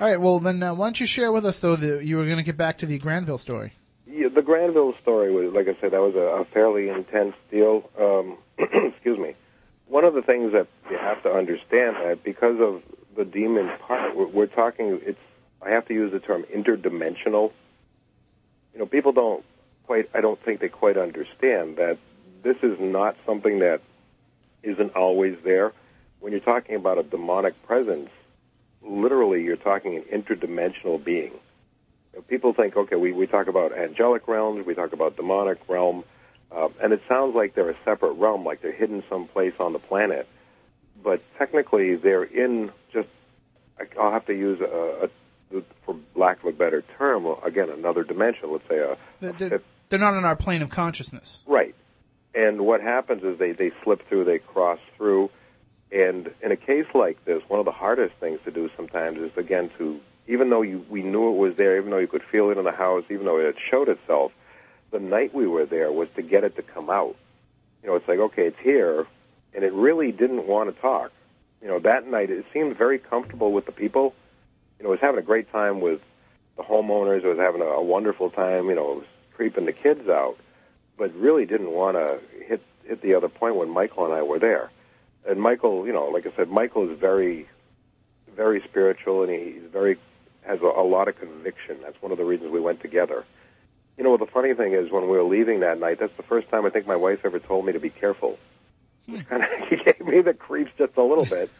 All 0.00 0.08
right, 0.08 0.20
well 0.20 0.40
then, 0.40 0.62
uh, 0.62 0.74
why 0.74 0.86
don't 0.86 0.98
you 0.98 1.06
share 1.06 1.30
with 1.30 1.46
us 1.46 1.60
though 1.60 1.76
that 1.76 2.04
you 2.04 2.16
were 2.16 2.24
going 2.24 2.38
to 2.38 2.42
get 2.42 2.56
back 2.56 2.78
to 2.78 2.86
the 2.86 2.98
Granville 2.98 3.38
story? 3.38 3.72
Yeah, 4.06 4.28
the 4.34 4.42
Granville 4.42 4.94
story 5.00 5.32
was, 5.32 5.54
like 5.54 5.68
I 5.68 5.80
said, 5.80 5.92
that 5.92 6.00
was 6.00 6.14
a, 6.14 6.42
a 6.42 6.44
fairly 6.52 6.88
intense 6.88 7.34
deal. 7.50 7.88
Um, 7.98 8.36
excuse 8.58 9.18
me. 9.18 9.34
one 9.86 10.04
of 10.04 10.14
the 10.14 10.22
things 10.22 10.52
that 10.52 10.66
you 10.90 10.98
have 10.98 11.22
to 11.22 11.30
understand 11.30 11.96
that 11.96 12.24
because 12.24 12.56
of 12.60 12.82
the 13.16 13.24
demon 13.24 13.70
part, 13.86 14.16
we're, 14.16 14.26
we're 14.26 14.46
talking. 14.46 15.00
It's 15.02 15.18
I 15.64 15.70
have 15.70 15.86
to 15.86 15.94
use 15.94 16.12
the 16.12 16.18
term 16.18 16.44
interdimensional. 16.54 17.52
You 18.74 18.80
know, 18.80 18.86
people 18.86 19.12
don't 19.12 19.44
quite. 19.86 20.10
I 20.14 20.20
don't 20.20 20.42
think 20.44 20.60
they 20.60 20.68
quite 20.68 20.96
understand 20.96 21.76
that 21.76 21.98
this 22.42 22.56
is 22.62 22.76
not 22.80 23.16
something 23.24 23.60
that 23.60 23.80
isn't 24.62 24.94
always 24.94 25.36
there. 25.44 25.72
When 26.20 26.32
you're 26.32 26.40
talking 26.40 26.76
about 26.76 26.98
a 26.98 27.02
demonic 27.02 27.60
presence, 27.66 28.10
literally 28.82 29.42
you're 29.42 29.56
talking 29.56 29.96
an 29.96 30.04
interdimensional 30.22 31.02
being. 31.02 31.32
People 32.28 32.52
think, 32.52 32.76
okay, 32.76 32.96
we, 32.96 33.12
we 33.12 33.26
talk 33.26 33.46
about 33.48 33.76
angelic 33.76 34.28
realms, 34.28 34.66
we 34.66 34.74
talk 34.74 34.92
about 34.92 35.16
demonic 35.16 35.58
realm, 35.68 36.04
uh, 36.54 36.68
and 36.82 36.92
it 36.92 37.00
sounds 37.08 37.34
like 37.34 37.54
they're 37.54 37.70
a 37.70 37.76
separate 37.84 38.12
realm, 38.12 38.44
like 38.44 38.60
they're 38.60 38.72
hidden 38.72 39.02
someplace 39.08 39.54
on 39.58 39.72
the 39.72 39.78
planet. 39.78 40.28
But 41.02 41.22
technically, 41.38 41.96
they're 41.96 42.22
in 42.22 42.70
just, 42.92 43.08
I'll 43.98 44.12
have 44.12 44.26
to 44.26 44.34
use 44.34 44.60
a, 44.60 45.06
a 45.06 45.08
for 45.84 45.96
lack 46.14 46.40
of 46.40 46.46
a 46.46 46.52
better 46.52 46.82
term, 46.98 47.26
again, 47.44 47.68
another 47.70 48.04
dimension, 48.04 48.50
let's 48.52 48.68
say 48.68 48.78
a, 48.78 48.96
They're, 49.20 49.32
they're, 49.32 49.62
they're 49.88 49.98
not 49.98 50.14
on 50.14 50.24
our 50.24 50.36
plane 50.36 50.62
of 50.62 50.70
consciousness. 50.70 51.40
Right. 51.46 51.74
And 52.34 52.62
what 52.62 52.80
happens 52.80 53.22
is 53.24 53.38
they, 53.38 53.52
they 53.52 53.72
slip 53.84 54.08
through, 54.08 54.24
they 54.24 54.38
cross 54.38 54.78
through. 54.96 55.30
And 55.90 56.30
in 56.42 56.50
a 56.50 56.56
case 56.56 56.86
like 56.94 57.22
this, 57.26 57.42
one 57.48 57.60
of 57.60 57.66
the 57.66 57.72
hardest 57.72 58.14
things 58.18 58.40
to 58.44 58.50
do 58.50 58.70
sometimes 58.76 59.18
is, 59.18 59.30
again, 59.36 59.70
to, 59.78 60.00
even 60.26 60.48
though 60.48 60.62
you, 60.62 60.84
we 60.88 61.02
knew 61.02 61.28
it 61.34 61.36
was 61.36 61.56
there, 61.56 61.76
even 61.76 61.90
though 61.90 61.98
you 61.98 62.06
could 62.06 62.22
feel 62.30 62.50
it 62.50 62.56
in 62.56 62.64
the 62.64 62.72
house, 62.72 63.04
even 63.10 63.26
though 63.26 63.38
it 63.38 63.56
showed 63.70 63.88
itself, 63.88 64.32
the 64.90 64.98
night 64.98 65.34
we 65.34 65.46
were 65.46 65.66
there 65.66 65.92
was 65.92 66.08
to 66.16 66.22
get 66.22 66.44
it 66.44 66.56
to 66.56 66.62
come 66.62 66.88
out. 66.88 67.16
You 67.82 67.90
know, 67.90 67.96
it's 67.96 68.08
like, 68.08 68.18
okay, 68.18 68.46
it's 68.46 68.58
here, 68.62 69.06
and 69.54 69.64
it 69.64 69.72
really 69.72 70.12
didn't 70.12 70.46
want 70.46 70.74
to 70.74 70.80
talk. 70.80 71.12
You 71.60 71.68
know, 71.68 71.80
that 71.80 72.06
night 72.06 72.30
it 72.30 72.46
seemed 72.52 72.78
very 72.78 72.98
comfortable 72.98 73.52
with 73.52 73.66
the 73.66 73.72
people. 73.72 74.14
You 74.78 74.84
know, 74.84 74.90
it 74.90 74.92
was 74.92 75.00
having 75.00 75.18
a 75.18 75.24
great 75.24 75.50
time 75.52 75.80
with 75.80 76.00
the 76.56 76.62
homeowners. 76.62 77.24
It 77.24 77.28
was 77.28 77.38
having 77.38 77.60
a, 77.60 77.66
a 77.66 77.82
wonderful 77.82 78.30
time. 78.30 78.68
You 78.68 78.74
know, 78.74 78.92
it 78.92 78.96
was 78.96 79.06
creeping 79.34 79.66
the 79.66 79.72
kids 79.72 80.08
out 80.08 80.36
but 81.02 81.12
really 81.16 81.46
didn't 81.46 81.72
want 81.72 81.96
to 81.96 82.20
hit 82.46 82.62
hit 82.84 83.02
the 83.02 83.14
other 83.14 83.28
point 83.28 83.56
when 83.56 83.68
Michael 83.68 84.04
and 84.04 84.14
I 84.14 84.22
were 84.22 84.38
there. 84.38 84.70
And 85.28 85.42
Michael, 85.42 85.84
you 85.84 85.92
know, 85.92 86.04
like 86.06 86.28
I 86.28 86.36
said, 86.36 86.48
Michael 86.48 86.88
is 86.88 86.96
very, 86.96 87.48
very 88.36 88.62
spiritual, 88.68 89.24
and 89.24 89.32
he's 89.32 89.68
very 89.72 89.98
has 90.46 90.60
a, 90.60 90.66
a 90.66 90.86
lot 90.86 91.08
of 91.08 91.18
conviction. 91.18 91.78
That's 91.82 92.00
one 92.00 92.12
of 92.12 92.18
the 92.18 92.24
reasons 92.24 92.52
we 92.52 92.60
went 92.60 92.80
together. 92.82 93.24
You 93.98 94.04
know, 94.04 94.16
the 94.16 94.26
funny 94.26 94.54
thing 94.54 94.74
is, 94.74 94.92
when 94.92 95.02
we 95.02 95.16
were 95.16 95.24
leaving 95.24 95.58
that 95.60 95.80
night, 95.80 95.98
that's 95.98 96.16
the 96.16 96.22
first 96.22 96.48
time 96.50 96.64
I 96.66 96.70
think 96.70 96.86
my 96.86 96.94
wife 96.94 97.18
ever 97.24 97.40
told 97.40 97.66
me 97.66 97.72
to 97.72 97.80
be 97.80 97.90
careful. 97.90 98.38
Hmm. 99.06 99.14
Which 99.16 99.26
kind 99.28 99.42
of 99.42 99.48
he 99.70 99.76
gave 99.78 100.06
me 100.06 100.20
the 100.20 100.34
creeps 100.34 100.70
just 100.78 100.96
a 100.96 101.02
little 101.02 101.26
bit. 101.26 101.50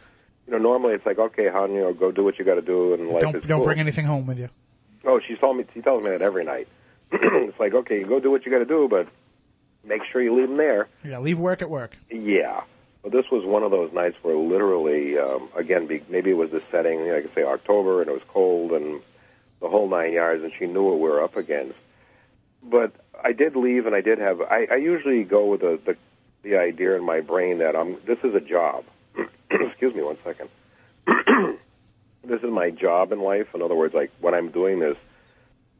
You 0.47 0.53
know, 0.53 0.59
normally 0.59 0.93
it's 0.93 1.05
like, 1.05 1.19
okay, 1.19 1.49
hon, 1.49 1.73
you 1.73 1.81
know, 1.81 1.93
go 1.93 2.13
do 2.13 2.23
what 2.23 2.39
you 2.39 2.45
got 2.45 2.55
to 2.55 2.61
do, 2.61 2.93
and 2.93 3.09
life 3.09 3.23
Don't 3.23 3.35
is 3.35 3.43
don't 3.43 3.59
cool. 3.59 3.65
bring 3.65 3.81
anything 3.81 4.05
home 4.05 4.25
with 4.25 4.39
you. 4.39 4.47
Oh, 5.03 5.19
she 5.19 5.35
told 5.35 5.57
me. 5.57 5.65
She 5.73 5.81
tells 5.81 6.01
me 6.01 6.11
that 6.11 6.21
every 6.21 6.45
night. 6.45 6.69
it's 7.11 7.59
like, 7.59 7.73
okay, 7.73 7.99
you 7.99 8.05
go 8.05 8.21
do 8.21 8.31
what 8.31 8.45
you 8.45 8.51
got 8.53 8.59
to 8.59 8.65
do, 8.65 8.87
but 8.89 9.07
make 9.83 10.01
sure 10.11 10.21
you 10.21 10.37
leave 10.37 10.47
them 10.47 10.57
there. 10.57 10.87
Yeah, 11.03 11.19
leave 11.19 11.39
work 11.39 11.61
at 11.61 11.69
work. 11.69 11.95
Yeah. 12.09 12.61
But 13.01 13.11
this 13.11 13.25
was 13.31 13.45
one 13.45 13.63
of 13.63 13.71
those 13.71 13.91
nights 13.93 14.15
where 14.21 14.37
literally, 14.37 15.17
um, 15.17 15.49
again, 15.57 15.87
be, 15.87 16.01
maybe 16.09 16.31
it 16.31 16.37
was 16.37 16.51
the 16.51 16.61
setting, 16.71 16.99
you 16.99 17.07
know, 17.07 17.15
like 17.15 17.31
I 17.31 17.35
say, 17.35 17.43
October, 17.43 18.01
and 18.01 18.09
it 18.09 18.13
was 18.13 18.21
cold, 18.29 18.71
and 18.71 19.01
the 19.61 19.67
whole 19.67 19.89
nine 19.89 20.13
yards, 20.13 20.41
and 20.43 20.53
she 20.57 20.67
knew 20.67 20.83
what 20.83 20.95
we 20.95 21.09
were 21.09 21.21
up 21.21 21.35
against. 21.35 21.75
But 22.63 22.93
I 23.21 23.33
did 23.33 23.57
leave, 23.57 23.85
and 23.85 23.95
I 23.95 24.01
did 24.01 24.19
have. 24.19 24.39
I, 24.39 24.67
I 24.71 24.75
usually 24.75 25.23
go 25.23 25.47
with 25.47 25.61
the, 25.61 25.79
the 25.85 25.97
the 26.43 26.57
idea 26.57 26.95
in 26.95 27.05
my 27.05 27.21
brain 27.21 27.59
that 27.59 27.75
I'm. 27.75 27.97
This 28.05 28.19
is 28.23 28.33
a 28.35 28.39
job. 28.39 28.85
Excuse 29.51 29.93
me, 29.93 30.01
one 30.01 30.17
second. 30.23 30.49
this 32.23 32.41
is 32.41 32.49
my 32.49 32.69
job 32.69 33.11
in 33.11 33.21
life. 33.21 33.47
In 33.53 33.61
other 33.61 33.75
words, 33.75 33.93
like 33.93 34.11
when 34.21 34.33
I'm 34.33 34.51
doing 34.51 34.79
this, 34.79 34.95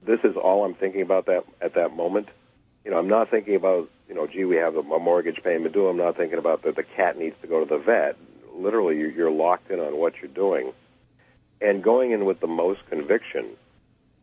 this 0.06 0.20
is 0.24 0.36
all 0.36 0.66
I'm 0.66 0.76
thinking 0.76 1.02
about 1.02 1.28
that 1.28 1.44
at 1.62 1.76
that 1.76 1.96
moment. 1.96 2.28
You 2.84 2.92
know, 2.92 2.98
I'm 2.98 3.08
not 3.08 3.32
thinking 3.32 3.56
about, 3.56 3.90
you 4.08 4.16
know, 4.16 4.28
gee, 4.28 4.46
we 4.46 4.58
have 4.58 4.76
a, 4.76 4.80
a 4.80 5.00
mortgage 5.00 5.42
payment 5.44 5.74
due. 5.74 5.88
I'm 5.88 5.98
not 5.98 6.18
thinking 6.18 6.40
about 6.40 6.64
that 6.64 6.76
the 6.76 6.84
cat 6.84 7.18
needs 7.18 7.36
to 7.42 7.48
go 7.48 7.64
to 7.64 7.66
the 7.66 7.78
vet. 7.78 8.18
Literally, 8.56 8.98
you're, 8.98 9.12
you're 9.12 9.32
locked 9.32 9.72
in 9.72 9.80
on 9.80 9.98
what 9.98 10.14
you're 10.22 10.32
doing, 10.32 10.74
and 11.62 11.84
going 11.84 12.12
in 12.12 12.26
with 12.26 12.40
the 12.40 12.48
most 12.48 12.82
conviction. 12.90 13.56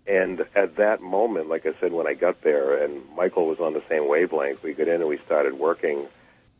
And 0.07 0.41
at 0.57 0.76
that 0.76 1.01
moment, 1.01 1.49
like 1.49 1.66
I 1.66 1.78
said, 1.81 1.93
when 1.93 2.07
I 2.07 2.14
got 2.14 2.43
there, 2.43 2.83
and 2.83 3.03
Michael 3.14 3.47
was 3.47 3.59
on 3.61 3.74
the 3.74 3.83
same 3.89 4.09
wavelength, 4.09 4.62
we 4.62 4.72
got 4.72 4.89
in 4.89 5.01
and 5.01 5.09
we 5.09 5.18
started 5.26 5.55
working. 5.55 6.07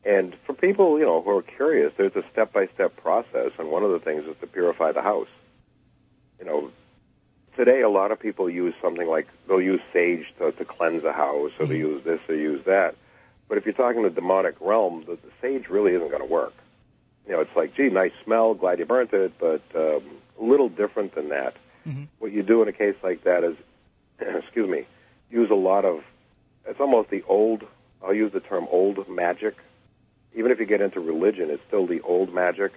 And 0.05 0.37
for 0.47 0.53
people, 0.53 0.99
you 0.99 1.05
know, 1.05 1.21
who 1.21 1.31
are 1.31 1.43
curious, 1.43 1.93
there's 1.97 2.15
a 2.17 2.23
step-by-step 2.33 2.97
process, 2.97 3.53
and 3.59 3.71
one 3.71 3.83
of 3.83 3.91
the 3.91 3.99
things 3.99 4.25
is 4.25 4.37
to 4.41 4.47
purify 4.47 4.93
the 4.93 5.03
house. 5.03 5.29
You 6.39 6.47
know, 6.47 6.71
today 7.57 7.83
a 7.83 7.89
lot 7.89 8.11
of 8.13 8.19
people 8.21 8.49
use 8.49 8.75
something 8.81 9.07
like 9.07 9.29
they'll 9.47 9.61
use 9.61 9.81
sage 9.93 10.25
to, 10.39 10.53
to 10.53 10.65
cleanse 10.65 11.05
a 11.05 11.13
house, 11.13 11.51
or 11.59 11.67
they 11.67 11.75
mm-hmm. 11.75 11.93
use 11.93 12.05
this, 12.05 12.21
or 12.29 12.35
use 12.35 12.65
that. 12.67 12.95
But 13.51 13.59
if 13.59 13.67
you're 13.67 13.75
talking 13.75 14.05
the 14.05 14.11
demonic 14.11 14.55
realm, 14.61 15.05
the, 15.07 15.17
the 15.17 15.33
sage 15.43 15.69
really 15.69 15.93
isn't 15.93 16.09
going 16.09 16.23
to 16.23 16.33
work. 16.33 16.55
You 17.27 17.33
know, 17.33 17.41
it's 17.41 17.55
like, 17.57 17.75
gee, 17.75 17.91
nice 17.91 18.13
smell, 18.25 18.55
glad 18.55 18.79
you 18.79 18.87
burnt 18.87 19.13
it, 19.13 19.33
but 19.41 19.61
um, 19.75 20.03
a 20.41 20.45
little 20.45 20.69
different 20.69 21.17
than 21.17 21.31
that. 21.31 21.57
What 22.21 22.31
you 22.31 22.45
do 22.45 22.63
in 22.63 22.69
a 22.69 22.73
case 22.73 22.95
like 23.03 23.25
that 23.25 23.43
is, 23.43 23.57
excuse 24.21 24.71
me, 24.71 24.87
use 25.31 25.51
a 25.51 25.57
lot 25.57 25.85
of. 25.85 26.03
It's 26.65 26.79
almost 26.79 27.11
the 27.11 27.25
old. 27.27 27.65
I'll 28.05 28.15
use 28.15 28.33
the 28.33 28.41
term 28.41 28.69
old 28.71 29.09
magic. 29.09 29.57
Even 30.33 30.53
if 30.53 30.61
you 30.61 30.67
get 30.67 30.81
into 30.81 31.01
religion, 31.01 31.51
it's 31.51 31.63
still 31.67 31.89
the 31.89 32.01
old 32.03 32.33
magic. 32.33 32.71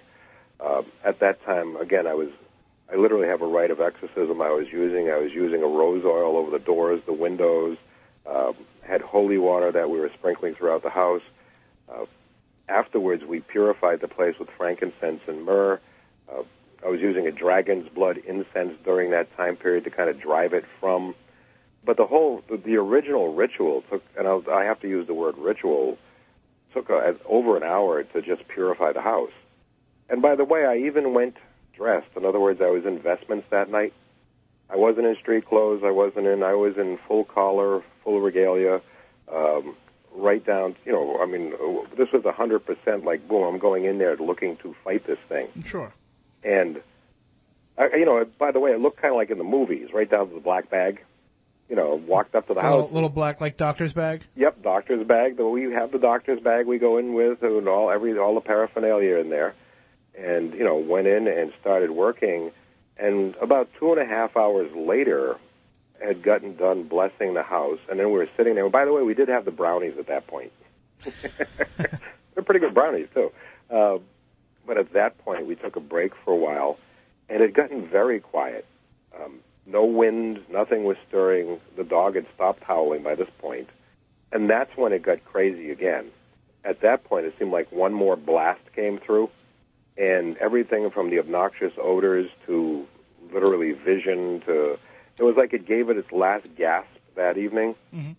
Um, 0.58 0.86
at 1.04 1.20
that 1.20 1.44
time, 1.44 1.76
again, 1.76 2.08
I 2.08 2.14
was 2.14 2.30
I 2.92 2.96
literally 2.96 3.28
have 3.28 3.42
a 3.42 3.46
rite 3.46 3.70
of 3.70 3.80
exorcism 3.80 4.42
I 4.42 4.50
was 4.50 4.66
using. 4.72 5.08
I 5.08 5.18
was 5.18 5.30
using 5.32 5.62
a 5.62 5.66
rose 5.66 6.04
oil 6.04 6.36
over 6.36 6.50
the 6.50 6.58
doors, 6.58 7.00
the 7.06 7.12
windows, 7.12 7.76
um, 8.26 8.54
had 8.82 9.00
holy 9.00 9.38
water 9.38 9.72
that 9.72 9.90
we 9.90 9.98
were 9.98 10.10
sprinkling 10.14 10.54
throughout 10.54 10.82
the 10.82 10.90
house. 10.90 11.22
Uh, 11.88 12.06
afterwards, 12.68 13.24
we 13.24 13.40
purified 13.40 14.00
the 14.00 14.08
place 14.08 14.34
with 14.38 14.48
frankincense 14.56 15.20
and 15.26 15.44
myrrh. 15.44 15.80
Uh, 16.30 16.42
I 16.84 16.88
was 16.88 17.00
using 17.00 17.26
a 17.26 17.32
dragon's 17.32 17.88
blood 17.88 18.18
incense 18.18 18.74
during 18.84 19.10
that 19.10 19.34
time 19.36 19.56
period 19.56 19.84
to 19.84 19.90
kind 19.90 20.10
of 20.10 20.20
drive 20.20 20.52
it 20.52 20.64
from. 20.80 21.14
But 21.84 21.96
the 21.96 22.06
whole, 22.06 22.42
the, 22.48 22.56
the 22.56 22.76
original 22.76 23.34
ritual 23.34 23.82
took, 23.90 24.02
and 24.16 24.26
I'll, 24.26 24.42
I 24.50 24.64
have 24.64 24.80
to 24.80 24.88
use 24.88 25.06
the 25.06 25.14
word 25.14 25.36
ritual, 25.38 25.98
took 26.72 26.90
a, 26.90 27.16
over 27.26 27.56
an 27.56 27.62
hour 27.62 28.02
to 28.02 28.22
just 28.22 28.46
purify 28.48 28.92
the 28.92 29.02
house. 29.02 29.32
And 30.08 30.20
by 30.20 30.34
the 30.34 30.44
way, 30.44 30.64
I 30.66 30.86
even 30.86 31.14
went 31.14 31.36
dressed. 31.74 32.08
In 32.16 32.24
other 32.24 32.40
words, 32.40 32.60
I 32.62 32.70
was 32.70 32.84
in 32.84 33.00
vestments 33.00 33.46
that 33.50 33.70
night. 33.70 33.92
I 34.70 34.76
wasn't 34.76 35.06
in 35.06 35.16
street 35.16 35.46
clothes. 35.46 35.82
I 35.84 35.90
wasn't 35.90 36.26
in. 36.26 36.42
I 36.42 36.54
was 36.54 36.76
in 36.76 36.98
full 37.06 37.24
collar, 37.24 37.82
full 38.02 38.20
regalia, 38.20 38.80
um, 39.32 39.76
right 40.14 40.44
down. 40.44 40.76
You 40.84 40.92
know, 40.92 41.18
I 41.20 41.26
mean, 41.26 41.52
this 41.96 42.10
was 42.12 42.24
a 42.24 42.32
hundred 42.32 42.60
percent 42.60 43.04
like 43.04 43.28
boom. 43.28 43.42
I'm 43.42 43.58
going 43.58 43.84
in 43.84 43.98
there 43.98 44.16
looking 44.16 44.56
to 44.58 44.74
fight 44.84 45.06
this 45.06 45.18
thing. 45.28 45.48
Sure. 45.64 45.92
And 46.42 46.80
I, 47.76 47.96
you 47.96 48.04
know, 48.04 48.24
by 48.38 48.52
the 48.52 48.60
way, 48.60 48.72
it 48.72 48.80
looked 48.80 49.00
kind 49.00 49.12
of 49.12 49.16
like 49.16 49.30
in 49.30 49.38
the 49.38 49.44
movies, 49.44 49.88
right 49.92 50.08
down 50.08 50.28
to 50.28 50.34
the 50.34 50.40
black 50.40 50.70
bag. 50.70 51.02
You 51.68 51.76
know, 51.76 51.94
walked 51.94 52.34
up 52.34 52.46
to 52.48 52.54
the 52.54 52.60
little, 52.60 52.82
house. 52.82 52.92
little 52.92 53.08
black 53.08 53.40
like 53.40 53.56
doctor's 53.56 53.94
bag. 53.94 54.22
Yep, 54.36 54.62
doctor's 54.62 55.06
bag. 55.06 55.38
The, 55.38 55.46
we 55.46 55.72
have 55.72 55.92
the 55.92 55.98
doctor's 55.98 56.40
bag 56.40 56.66
we 56.66 56.78
go 56.78 56.98
in 56.98 57.14
with, 57.14 57.42
and 57.42 57.66
all 57.68 57.90
every 57.90 58.18
all 58.18 58.34
the 58.34 58.42
paraphernalia 58.42 59.16
in 59.16 59.30
there, 59.30 59.54
and 60.16 60.52
you 60.52 60.62
know 60.62 60.76
went 60.76 61.06
in 61.06 61.26
and 61.26 61.52
started 61.60 61.90
working, 61.90 62.50
and 62.98 63.34
about 63.36 63.68
two 63.78 63.92
and 63.92 64.00
a 64.00 64.04
half 64.04 64.36
hours 64.36 64.70
later, 64.74 65.38
had 66.04 66.22
gotten 66.22 66.56
done 66.56 66.84
blessing 66.84 67.34
the 67.34 67.42
house, 67.42 67.78
and 67.88 67.98
then 67.98 68.06
we 68.06 68.18
were 68.18 68.28
sitting 68.36 68.54
there. 68.54 68.68
By 68.68 68.84
the 68.84 68.92
way, 68.92 69.02
we 69.02 69.14
did 69.14 69.28
have 69.28 69.44
the 69.44 69.50
brownies 69.50 69.94
at 69.98 70.08
that 70.08 70.26
point. 70.26 70.52
They're 71.22 72.44
pretty 72.44 72.60
good 72.60 72.74
brownies 72.74 73.08
too, 73.14 73.32
uh, 73.70 73.98
but 74.66 74.78
at 74.78 74.92
that 74.92 75.18
point 75.18 75.46
we 75.46 75.54
took 75.54 75.76
a 75.76 75.80
break 75.80 76.12
for 76.24 76.32
a 76.32 76.36
while, 76.36 76.78
and 77.28 77.42
it 77.42 77.46
had 77.46 77.54
gotten 77.54 77.88
very 77.88 78.20
quiet. 78.20 78.66
Um, 79.14 79.40
no 79.66 79.84
wind, 79.84 80.40
nothing 80.50 80.84
was 80.84 80.96
stirring. 81.08 81.60
The 81.76 81.84
dog 81.84 82.16
had 82.16 82.26
stopped 82.34 82.62
howling 82.64 83.02
by 83.02 83.14
this. 83.14 83.28
And 84.34 84.50
that's 84.50 84.76
when 84.76 84.92
it 84.92 85.02
got 85.02 85.24
crazy 85.24 85.70
again. 85.70 86.10
At 86.64 86.80
that 86.80 87.04
point, 87.04 87.24
it 87.24 87.34
seemed 87.38 87.52
like 87.52 87.70
one 87.70 87.94
more 87.94 88.16
blast 88.16 88.60
came 88.74 88.98
through, 88.98 89.30
and 89.96 90.36
everything 90.38 90.90
from 90.90 91.10
the 91.10 91.18
obnoxious 91.18 91.72
odors 91.80 92.28
to 92.46 92.86
literally 93.32 93.72
vision 93.72 94.42
to. 94.46 94.78
It 95.16 95.22
was 95.22 95.36
like 95.36 95.52
it 95.52 95.66
gave 95.66 95.90
it 95.90 95.96
its 95.96 96.10
last 96.10 96.46
gasp 96.56 96.88
that 97.14 97.38
evening 97.38 97.76
mm-hmm. 97.94 98.12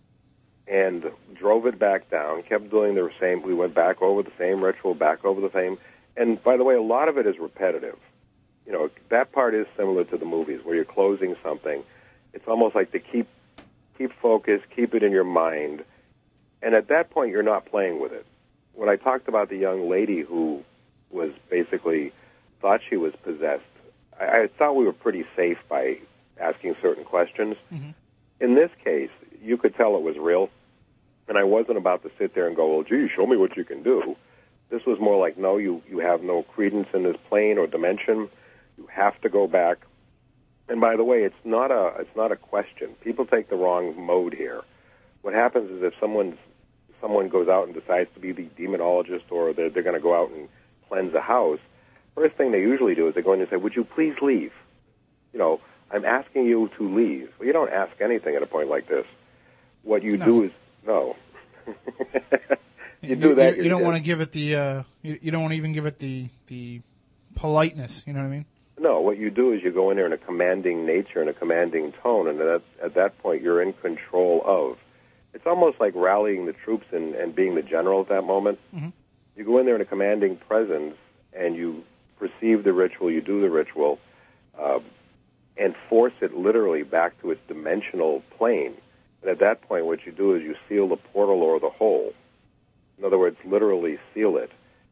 and 0.66 1.04
drove 1.34 1.66
it 1.66 1.78
back 1.78 2.10
down, 2.10 2.42
kept 2.42 2.70
doing 2.70 2.94
the 2.94 3.10
same. 3.20 3.42
We 3.42 3.52
went 3.52 3.74
back 3.74 4.00
over 4.00 4.22
the 4.22 4.32
same 4.38 4.64
ritual, 4.64 4.94
back 4.94 5.24
over 5.24 5.40
the 5.40 5.52
same. 5.52 5.76
And 6.16 6.42
by 6.42 6.56
the 6.56 6.64
way, 6.64 6.74
a 6.74 6.82
lot 6.82 7.08
of 7.08 7.18
it 7.18 7.26
is 7.26 7.38
repetitive 7.38 7.98
you 8.66 8.72
know 8.72 8.90
that 9.10 9.32
part 9.32 9.54
is 9.54 9.66
similar 9.76 10.04
to 10.04 10.18
the 10.18 10.24
movies 10.24 10.60
where 10.64 10.74
you're 10.74 10.84
closing 10.84 11.36
something. 11.42 11.82
It's 12.34 12.46
almost 12.48 12.74
like 12.74 12.90
to 12.92 12.98
keep 12.98 13.28
keep 13.96 14.12
focus, 14.20 14.60
keep 14.74 14.94
it 14.94 15.02
in 15.02 15.12
your 15.12 15.24
mind, 15.24 15.84
and 16.60 16.74
at 16.74 16.88
that 16.88 17.10
point 17.10 17.30
you're 17.30 17.44
not 17.44 17.66
playing 17.66 18.00
with 18.00 18.12
it. 18.12 18.26
when 18.74 18.88
I 18.88 18.96
talked 18.96 19.28
about 19.28 19.48
the 19.48 19.56
young 19.56 19.88
lady 19.88 20.20
who 20.20 20.62
was 21.10 21.30
basically 21.50 22.12
thought 22.60 22.80
she 22.88 22.96
was 22.96 23.12
possessed, 23.22 23.62
I, 24.18 24.24
I 24.24 24.46
thought 24.58 24.76
we 24.76 24.84
were 24.84 24.92
pretty 24.92 25.24
safe 25.34 25.58
by 25.68 25.98
asking 26.40 26.76
certain 26.82 27.04
questions. 27.04 27.56
Mm-hmm. 27.72 27.90
In 28.40 28.54
this 28.54 28.70
case, 28.84 29.10
you 29.42 29.56
could 29.56 29.74
tell 29.74 29.96
it 29.96 30.02
was 30.02 30.16
real, 30.18 30.50
and 31.28 31.38
I 31.38 31.44
wasn't 31.44 31.78
about 31.78 32.02
to 32.02 32.10
sit 32.18 32.34
there 32.34 32.46
and 32.46 32.56
go, 32.56 32.74
"Well, 32.74 32.82
gee, 32.82 33.08
show 33.14 33.26
me 33.26 33.36
what 33.36 33.56
you 33.56 33.64
can 33.64 33.82
do." 33.82 34.16
This 34.68 34.84
was 34.84 34.98
more 35.00 35.18
like, 35.18 35.38
"No, 35.38 35.56
you 35.56 35.82
you 35.88 35.98
have 35.98 36.22
no 36.22 36.42
credence 36.42 36.88
in 36.92 37.04
this 37.04 37.16
plane 37.28 37.58
or 37.58 37.66
dimension. 37.66 38.28
You 38.76 38.88
have 38.92 39.20
to 39.22 39.28
go 39.28 39.46
back." 39.46 39.78
And 40.68 40.80
by 40.80 40.96
the 40.96 41.04
way, 41.04 41.22
it's 41.22 41.44
not 41.44 41.70
a 41.70 41.94
it's 42.00 42.16
not 42.16 42.32
a 42.32 42.36
question. 42.36 42.94
People 43.02 43.24
take 43.24 43.48
the 43.48 43.56
wrong 43.56 43.98
mode 44.04 44.34
here. 44.34 44.62
What 45.22 45.34
happens 45.34 45.70
is 45.70 45.82
if 45.82 45.94
someone's 46.00 46.38
someone 47.00 47.28
goes 47.28 47.48
out 47.48 47.66
and 47.66 47.74
decides 47.74 48.10
to 48.14 48.20
be 48.20 48.32
the 48.32 48.48
demonologist 48.58 49.30
or 49.30 49.52
they're, 49.52 49.70
they're 49.70 49.82
going 49.82 49.94
to 49.94 50.00
go 50.00 50.14
out 50.14 50.30
and 50.30 50.48
cleanse 50.88 51.14
a 51.14 51.20
house, 51.20 51.58
first 52.14 52.36
thing 52.36 52.52
they 52.52 52.60
usually 52.60 52.94
do 52.94 53.08
is 53.08 53.14
they 53.14 53.22
go 53.22 53.32
in 53.32 53.40
and 53.40 53.48
say, 53.50 53.56
"Would 53.56 53.74
you 53.76 53.84
please 53.84 54.14
leave?" 54.22 54.52
You 55.32 55.38
know, 55.38 55.60
I'm 55.90 56.04
asking 56.04 56.46
you 56.46 56.70
to 56.78 56.94
leave. 56.96 57.30
Well, 57.38 57.46
you 57.46 57.52
don't 57.52 57.72
ask 57.72 57.92
anything 58.00 58.34
at 58.36 58.42
a 58.42 58.46
point 58.46 58.68
like 58.68 58.88
this. 58.88 59.06
What 59.82 60.02
you 60.02 60.16
do 60.16 60.44
is 60.44 60.50
no. 60.86 61.16
you 63.02 63.16
do 63.16 63.34
that. 63.36 63.56
You, 63.56 63.64
you're 63.64 63.70
don't 63.70 63.82
want 63.84 63.96
to 63.96 64.02
give 64.02 64.20
it 64.20 64.32
the. 64.32 64.54
Uh, 64.56 64.82
you, 65.02 65.18
you 65.22 65.30
don't 65.30 65.42
want 65.42 65.52
to 65.52 65.58
even 65.58 65.72
give 65.72 65.86
it 65.86 65.98
the 65.98 66.28
the 66.46 66.80
politeness. 67.34 68.02
You 68.06 68.12
know 68.12 68.20
what 68.20 68.26
I 68.26 68.30
mean? 68.30 68.46
No, 68.78 69.00
what 69.00 69.18
you 69.18 69.30
do 69.30 69.52
is 69.52 69.62
you 69.62 69.72
go 69.72 69.90
in 69.90 69.96
there 69.96 70.06
in 70.06 70.12
a 70.12 70.18
commanding 70.18 70.84
nature 70.86 71.20
and 71.20 71.30
a 71.30 71.32
commanding 71.32 71.92
tone, 72.02 72.28
and 72.28 72.40
at, 72.40 72.62
at 72.82 72.94
that 72.94 73.18
point 73.18 73.42
you're 73.42 73.62
in 73.62 73.72
control 73.72 74.42
of. 74.44 74.78
It's 75.32 75.46
almost 75.46 75.80
like 75.80 75.92
rallying 75.94 76.46
the 76.46 76.52
troops 76.52 76.86
and, 76.92 77.14
and 77.14 77.34
being 77.34 77.54
the 77.54 77.62
general 77.62 78.00
at 78.02 78.08
that 78.08 78.22
moment. 78.22 78.58
Mhm. 78.74 78.92
You 79.36 79.44
go 79.44 79.58
in 79.58 79.66
there 79.66 79.74
in 79.74 79.80
a 79.82 79.86
commanding 79.86 80.36
presence, 80.36 80.96
and 81.32 81.54
you 81.54 81.84
perceive 82.18 82.64
the 82.64 82.72
ritual, 82.72 83.10
you 83.10 83.20
do 83.20 83.40
the 83.40 83.50
ritual, 83.50 83.98
uh, 84.58 84.80
and 85.56 85.74
force 85.88 86.14
it 86.20 86.34
literally 86.34 86.82
back 86.82 87.20
to 87.20 87.30
its 87.30 87.40
dimensional 87.46 88.22
plane. 88.36 88.74
And 89.22 89.30
at 89.30 89.38
that 89.40 89.62
point, 89.62 89.86
what 89.86 90.04
you 90.06 90.12
do 90.12 90.34
is 90.34 90.42
you 90.42 90.54
seal 90.68 90.88
the 90.88 90.96
portal 90.96 91.42
or 91.42 91.60
the 91.60 91.70
hole. 91.70 92.12
In 92.98 93.04
other 93.04 93.18
words, 93.18 93.36
literally 93.44 93.98
seal 94.14 94.36
it. 94.36 94.50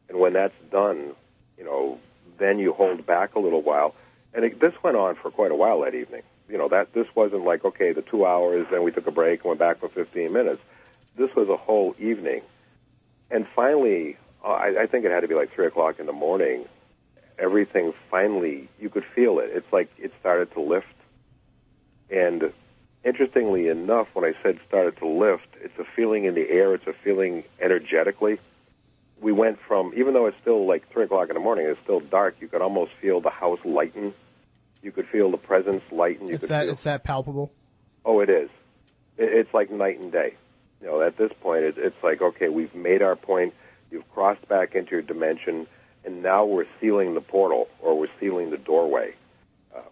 And 0.09 0.19
when 0.19 0.33
that's 0.33 0.53
done, 0.71 1.13
you 1.57 1.63
know, 1.63 1.99
then 2.37 2.59
you 2.59 2.73
hold 2.73 3.05
back 3.05 3.35
a 3.35 3.39
little 3.39 3.61
while. 3.61 3.95
And 4.33 4.45
it, 4.45 4.59
this 4.59 4.73
went 4.83 4.97
on 4.97 5.15
for 5.15 5.31
quite 5.31 5.51
a 5.51 5.55
while 5.55 5.81
that 5.81 5.95
evening. 5.95 6.21
You 6.49 6.57
know, 6.57 6.67
that 6.69 6.93
this 6.93 7.07
wasn't 7.15 7.45
like 7.45 7.65
okay, 7.65 7.93
the 7.93 8.03
two 8.03 8.25
hours, 8.25 8.67
then 8.69 8.83
we 8.83 8.91
took 8.91 9.07
a 9.07 9.11
break 9.11 9.39
and 9.39 9.49
went 9.49 9.59
back 9.59 9.79
for 9.79 9.89
15 9.89 10.31
minutes. 10.31 10.61
This 11.17 11.33
was 11.35 11.49
a 11.49 11.57
whole 11.57 11.95
evening. 11.97 12.41
And 13.31 13.47
finally, 13.55 14.17
Oh, 14.45 14.51
I, 14.51 14.83
I 14.83 14.85
think 14.85 15.05
it 15.05 15.11
had 15.11 15.21
to 15.21 15.27
be 15.27 15.33
like 15.33 15.51
three 15.55 15.65
o'clock 15.65 15.99
in 15.99 16.05
the 16.05 16.13
morning. 16.13 16.65
Everything 17.39 17.93
finally, 18.11 18.69
you 18.79 18.89
could 18.89 19.03
feel 19.15 19.39
it. 19.39 19.49
It's 19.51 19.65
like 19.73 19.89
it 19.97 20.13
started 20.19 20.53
to 20.53 20.61
lift. 20.61 20.85
And 22.11 22.53
interestingly 23.03 23.67
enough, 23.69 24.07
when 24.13 24.23
I 24.23 24.33
said 24.43 24.59
started 24.67 24.97
to 24.97 25.07
lift, 25.07 25.47
it's 25.61 25.77
a 25.79 25.83
feeling 25.95 26.25
in 26.25 26.35
the 26.35 26.47
air. 26.47 26.75
It's 26.75 26.85
a 26.85 26.93
feeling 27.03 27.43
energetically. 27.59 28.39
We 29.19 29.31
went 29.31 29.57
from, 29.67 29.93
even 29.97 30.13
though 30.13 30.27
it's 30.27 30.37
still 30.41 30.67
like 30.67 30.91
three 30.91 31.05
o'clock 31.05 31.29
in 31.29 31.33
the 31.33 31.39
morning, 31.39 31.65
it's 31.65 31.79
still 31.83 31.99
dark. 31.99 32.35
You 32.39 32.47
could 32.47 32.61
almost 32.61 32.91
feel 33.01 33.21
the 33.21 33.31
house 33.31 33.59
lighten. 33.65 34.13
You 34.83 34.91
could 34.91 35.07
feel 35.07 35.31
the 35.31 35.37
presence 35.37 35.81
lighten. 35.91 36.27
You 36.27 36.35
it's 36.35 36.43
could 36.43 36.51
that 36.51 36.63
feel, 36.65 36.71
it's 36.73 36.83
that 36.83 37.03
palpable. 37.03 37.51
Oh, 38.05 38.19
it 38.19 38.29
is. 38.29 38.51
It, 39.17 39.33
it's 39.33 39.53
like 39.55 39.71
night 39.71 39.99
and 39.99 40.11
day. 40.11 40.35
You 40.81 40.87
know, 40.87 41.01
at 41.01 41.17
this 41.17 41.31
point, 41.41 41.63
it, 41.63 41.75
it's 41.79 41.95
like, 42.03 42.21
okay, 42.21 42.49
we've 42.49 42.75
made 42.75 43.01
our 43.01 43.15
point. 43.15 43.55
You've 43.95 44.11
crossed 44.11 44.45
back 44.49 44.75
into 44.75 44.91
your 44.91 45.01
dimension, 45.01 45.67
and 46.03 46.21
now 46.21 46.43
we're 46.43 46.67
sealing 46.81 47.13
the 47.13 47.21
portal 47.21 47.69
or 47.81 47.97
we're 47.97 48.09
sealing 48.19 48.49
the 48.51 48.57
doorway. 48.57 49.13
Uh, 49.73 49.83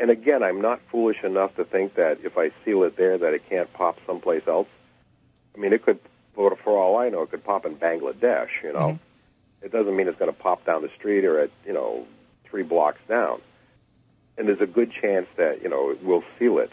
and 0.00 0.08
again, 0.08 0.42
I'm 0.42 0.62
not 0.62 0.80
foolish 0.90 1.22
enough 1.22 1.54
to 1.56 1.64
think 1.66 1.96
that 1.96 2.20
if 2.24 2.38
I 2.38 2.52
seal 2.64 2.84
it 2.84 2.96
there, 2.96 3.18
that 3.18 3.34
it 3.34 3.42
can't 3.50 3.70
pop 3.74 3.98
someplace 4.06 4.44
else. 4.46 4.66
I 5.54 5.60
mean, 5.60 5.74
it 5.74 5.84
could, 5.84 5.98
for, 6.34 6.56
for 6.64 6.78
all 6.78 6.96
I 6.96 7.10
know, 7.10 7.20
it 7.20 7.30
could 7.30 7.44
pop 7.44 7.66
in 7.66 7.76
Bangladesh. 7.76 8.48
You 8.62 8.72
know, 8.72 8.98
it 9.60 9.70
doesn't 9.70 9.94
mean 9.94 10.08
it's 10.08 10.18
going 10.18 10.32
to 10.32 10.38
pop 10.38 10.64
down 10.64 10.80
the 10.80 10.90
street 10.96 11.26
or 11.26 11.40
at 11.40 11.50
you 11.66 11.74
know 11.74 12.06
three 12.48 12.62
blocks 12.62 13.00
down. 13.06 13.42
And 14.38 14.48
there's 14.48 14.62
a 14.62 14.66
good 14.66 14.90
chance 14.90 15.26
that 15.36 15.62
you 15.62 15.68
know 15.68 15.94
we'll 16.02 16.24
seal 16.38 16.60
it. 16.60 16.72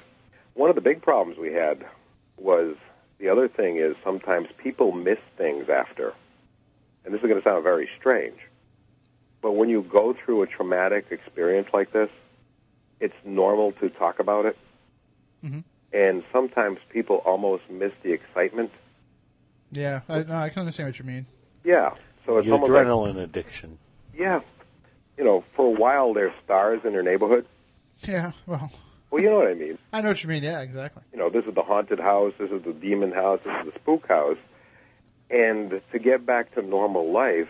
One 0.53 0.69
of 0.69 0.75
the 0.75 0.81
big 0.81 1.01
problems 1.01 1.37
we 1.37 1.51
had 1.51 1.85
was 2.37 2.77
the 3.21 3.29
other 3.29 3.47
thing 3.47 3.77
is 3.77 3.95
sometimes 4.03 4.47
people 4.57 4.91
miss 4.91 5.19
things 5.37 5.69
after. 5.69 6.13
And 7.05 7.13
this 7.13 7.21
is 7.21 7.27
going 7.27 7.41
to 7.41 7.47
sound 7.47 7.63
very 7.63 7.89
strange. 7.99 8.37
But 9.41 9.53
when 9.53 9.69
you 9.69 9.81
go 9.81 10.13
through 10.13 10.43
a 10.43 10.47
traumatic 10.47 11.07
experience 11.09 11.67
like 11.73 11.91
this, 11.91 12.09
it's 12.99 13.15
normal 13.25 13.71
to 13.73 13.89
talk 13.89 14.19
about 14.19 14.45
it. 14.45 14.57
Mhm. 15.43 15.63
And 15.93 16.23
sometimes 16.31 16.77
people 16.89 17.17
almost 17.25 17.63
miss 17.69 17.91
the 18.03 18.11
excitement. 18.13 18.71
Yeah, 19.71 20.01
I, 20.07 20.23
no, 20.23 20.35
I 20.35 20.49
can 20.49 20.59
understand 20.59 20.89
what 20.89 20.99
you 20.99 21.05
mean. 21.05 21.25
Yeah. 21.63 21.93
So 22.25 22.37
it's 22.37 22.47
the 22.47 22.53
almost 22.53 22.71
like, 22.71 22.85
adrenaline 22.85 23.17
addiction. 23.21 23.77
yeah. 24.17 24.41
You 25.17 25.23
know, 25.25 25.43
for 25.55 25.67
a 25.67 25.79
while 25.79 26.13
they're 26.13 26.33
stars 26.43 26.81
in 26.85 26.93
their 26.93 27.03
neighborhood. 27.03 27.45
Yeah, 28.07 28.31
well, 28.47 28.71
Well, 29.11 29.21
you 29.21 29.29
know 29.29 29.37
what 29.37 29.47
I 29.49 29.53
mean. 29.53 29.77
I 29.93 30.01
know 30.01 30.07
what 30.09 30.23
you 30.23 30.29
mean. 30.29 30.41
Yeah, 30.43 30.61
exactly. 30.61 31.03
you 31.11 31.19
know, 31.19 31.29
this 31.29 31.45
is 31.45 31.53
the 31.53 31.61
haunted 31.61 31.99
house, 31.99 32.33
this 32.39 32.49
is 32.49 32.63
the 32.63 32.73
demon 32.73 33.11
house, 33.11 33.39
this 33.45 33.53
is 33.67 33.73
the 33.73 33.79
spook 33.79 34.07
house. 34.07 34.37
And 35.31 35.81
to 35.91 35.99
get 35.99 36.25
back 36.25 36.53
to 36.55 36.61
normal 36.61 37.11
life, 37.11 37.49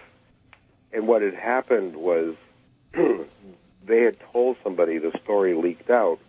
and 0.93 1.07
what 1.07 1.21
had 1.21 1.33
happened 1.33 1.95
was 1.95 2.35
they 2.93 4.01
had 4.01 4.17
told 4.31 4.57
somebody 4.63 4.99
the 4.99 5.11
story 5.23 5.55
leaked 5.55 5.89
out, 5.89 6.19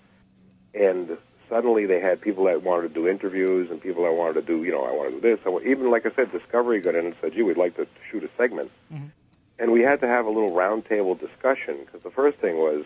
and 0.72 1.18
suddenly 1.48 1.84
they 1.84 2.00
had 2.00 2.20
people 2.20 2.44
that 2.44 2.62
wanted 2.62 2.88
to 2.88 2.94
do 2.94 3.06
interviews 3.06 3.70
and 3.70 3.80
people 3.82 4.04
that 4.04 4.12
wanted 4.12 4.34
to 4.34 4.42
do, 4.42 4.64
you 4.64 4.72
know, 4.72 4.84
I 4.84 4.92
want 4.92 5.10
to 5.10 5.20
do 5.20 5.36
this. 5.36 5.38
I 5.44 5.68
even 5.68 5.90
like 5.90 6.06
I 6.06 6.14
said, 6.14 6.32
Discovery 6.32 6.80
got 6.80 6.94
in 6.94 7.06
and 7.06 7.14
said, 7.20 7.34
gee, 7.34 7.42
we'd 7.42 7.58
like 7.58 7.76
to 7.76 7.86
shoot 8.10 8.24
a 8.24 8.30
segment. 8.38 8.70
Mm-hmm. 8.92 9.08
And 9.58 9.70
we 9.70 9.82
had 9.82 10.00
to 10.00 10.06
have 10.06 10.24
a 10.24 10.30
little 10.30 10.52
roundtable 10.52 11.18
discussion 11.18 11.80
because 11.84 12.02
the 12.02 12.10
first 12.10 12.38
thing 12.38 12.56
was 12.56 12.84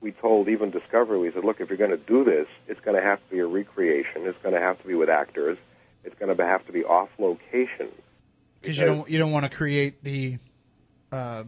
we 0.00 0.12
told 0.12 0.48
even 0.48 0.70
Discovery, 0.70 1.18
we 1.18 1.32
said, 1.32 1.44
look, 1.44 1.60
if 1.60 1.68
you're 1.68 1.78
going 1.78 1.90
to 1.90 1.96
do 1.96 2.22
this, 2.24 2.46
it's 2.68 2.80
going 2.80 2.96
to 2.96 3.02
have 3.02 3.18
to 3.18 3.30
be 3.30 3.38
a 3.38 3.46
recreation. 3.46 4.26
It's 4.26 4.38
going 4.42 4.54
to 4.54 4.60
have 4.60 4.80
to 4.82 4.86
be 4.86 4.94
with 4.94 5.08
actors. 5.08 5.58
It's 6.04 6.18
going 6.18 6.34
to 6.34 6.44
have 6.44 6.64
to 6.66 6.72
be 6.72 6.84
off 6.84 7.08
location. 7.18 7.88
Because 8.60 8.78
you 8.78 8.84
don't 8.84 9.08
you 9.08 9.18
don't 9.18 9.32
want 9.32 9.50
to 9.50 9.56
create 9.56 10.04
the, 10.04 10.38
uh, 11.12 11.44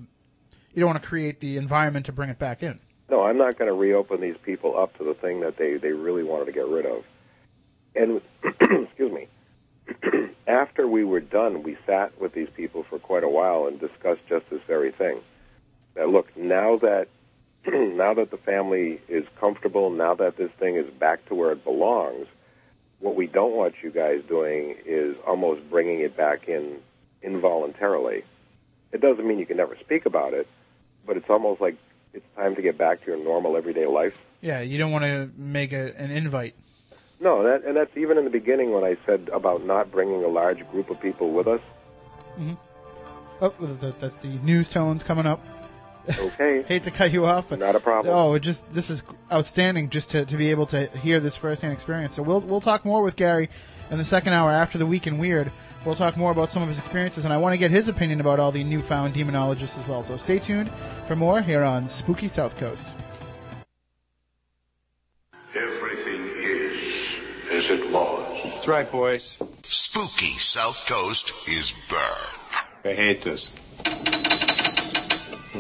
you 0.73 0.81
don't 0.81 0.89
want 0.89 1.03
to 1.03 1.09
create 1.09 1.41
the 1.41 1.57
environment 1.59 2.07
to 2.07 2.13
bring 2.13 2.31
it 2.31 2.39
back 2.39 2.63
in. 2.63 2.81
No, 3.11 3.23
I'm 3.23 3.37
not 3.37 3.59
going 3.59 3.69
to 3.69 3.75
reopen 3.75 4.21
these 4.21 4.37
people 4.43 4.79
up 4.79 4.97
to 4.97 5.05
the 5.05 5.13
thing 5.13 5.41
that 5.41 5.59
they, 5.59 5.77
they 5.77 5.93
really 5.93 6.23
wanted 6.23 6.47
to 6.47 6.53
get 6.53 6.67
rid 6.67 6.87
of. 6.87 7.05
And, 7.95 8.23
excuse 8.45 9.13
me, 9.13 9.29
after 10.47 10.89
we 10.89 11.05
were 11.05 11.21
done, 11.21 11.63
we 11.63 11.77
sat 11.87 12.19
with 12.21 12.33
these 12.33 12.49
people 12.57 12.85
for 12.89 12.99
quite 12.99 13.25
a 13.25 13.29
while 13.29 13.67
and 13.67 13.79
discussed 13.79 14.23
just 14.29 14.49
this 14.51 14.63
very 14.67 14.93
thing. 14.93 15.21
That 15.95 16.09
look, 16.09 16.35
now 16.37 16.79
that 16.79 17.09
now 17.67 18.15
that 18.15 18.31
the 18.31 18.39
family 18.39 19.01
is 19.09 19.25
comfortable, 19.39 19.91
now 19.91 20.15
that 20.15 20.37
this 20.37 20.51
thing 20.59 20.77
is 20.77 20.89
back 20.99 21.27
to 21.27 21.35
where 21.35 21.53
it 21.53 21.65
belongs, 21.65 22.27
what 23.03 23.17
we 23.17 23.27
don't 23.27 23.55
want 23.55 23.75
you 23.83 23.91
guys 23.91 24.23
doing 24.29 24.77
is 24.87 25.17
almost 25.27 25.69
bringing 25.69 26.01
it 26.01 26.17
back 26.17 26.49
in 26.49 26.79
involuntarily. 27.21 28.25
It 28.93 29.01
doesn't 29.01 29.27
mean 29.27 29.39
you 29.39 29.47
can 29.47 29.57
never 29.57 29.77
speak 29.81 30.07
about 30.07 30.35
it, 30.35 30.47
but 31.05 31.17
it's 31.17 31.29
almost 31.29 31.61
like 31.61 31.77
it's 32.15 32.25
time 32.37 32.55
to 32.55 32.63
get 32.63 32.79
back 32.79 33.01
to 33.01 33.07
your 33.09 33.23
normal 33.23 33.57
everyday 33.57 33.87
life. 33.87 34.17
Yeah, 34.41 34.61
you 34.61 34.79
don't 34.79 34.93
want 34.93 35.05
to 35.05 35.31
make 35.37 35.73
a, 35.73 35.97
an 35.97 36.11
invite. 36.11 36.55
No, 37.21 37.43
that, 37.43 37.65
and 37.65 37.77
that's 37.77 37.97
even 37.97 38.19
in 38.19 38.25
the 38.25 38.31
beginning 38.31 38.73
when 38.73 38.85
I 38.85 38.97
said 39.05 39.31
about 39.33 39.65
not 39.65 39.91
bringing 39.91 40.23
a 40.25 40.29
large 40.29 40.69
group 40.71 40.91
of 40.91 41.01
people 41.01 41.33
with 41.33 41.49
us. 41.49 41.61
Mm-hmm. 42.39 42.55
Oh, 43.41 43.51
that's 43.99 44.17
the 44.19 44.29
news 44.29 44.69
tones 44.69 45.03
coming 45.03 45.27
up. 45.27 45.41
Okay, 46.09 46.63
Hate 46.69 46.83
to 46.85 46.91
cut 46.91 47.13
you 47.13 47.25
off, 47.27 47.47
but 47.49 47.59
not 47.59 47.77
a 47.77 47.81
problem. 47.81 48.15
oh, 48.15 48.35
it 48.35 48.41
just 48.41 48.69
this 48.73 48.91
is 48.91 49.03
outstanding 49.31 49.89
just 49.91 50.11
to, 50.11 50.25
to 50.25 50.37
be 50.37 50.51
able 50.51 50.67
to 50.67 50.87
hear 50.99 51.21
this 51.21 51.37
firsthand 51.37 51.73
experience. 51.73 52.15
So 52.15 52.23
we'll 52.23 52.41
we'll 52.41 52.61
talk 52.61 52.85
more 52.85 53.03
with 53.03 53.17
Gary 53.17 53.49
in 53.91 53.99
the 53.99 54.05
second 54.05 54.33
hour 54.33 54.51
after 54.51 54.79
the 54.79 54.87
week 54.87 55.07
in 55.07 55.19
weird. 55.19 55.53
We'll 55.85 55.95
talk 55.97 56.17
more 56.17 56.31
about 56.31 56.49
some 56.49 56.63
of 56.63 56.69
his 56.69 56.79
experiences, 56.79 57.25
and 57.25 57.35
I 57.35 57.37
want 57.39 57.55
to 57.55 57.59
get 57.59 57.71
his 57.73 57.89
opinion 57.89 58.21
about 58.21 58.39
all 58.39 58.53
the 58.53 58.63
newfound 58.63 59.15
demonologists 59.15 59.79
as 59.79 59.87
well. 59.89 60.03
So 60.05 60.17
stay 60.17 60.39
tuned 60.39 60.71
for 61.09 61.17
more 61.17 61.43
here 61.43 61.63
on 61.65 61.89
Spooky 61.89 62.29
South 62.29 62.57
Coast. 62.57 62.89
Everything 65.55 66.29
is 66.39 67.13
as 67.51 67.71
it 67.71 67.91
was. 67.91 68.41
That's 68.45 68.69
right, 68.69 68.91
boys. 68.91 69.37
Spooky 69.65 70.39
South 70.39 70.87
Coast 70.89 71.49
is 71.49 71.73
Burr. 71.91 72.91
I 72.91 72.95
hate 72.95 73.23
this 73.23 73.55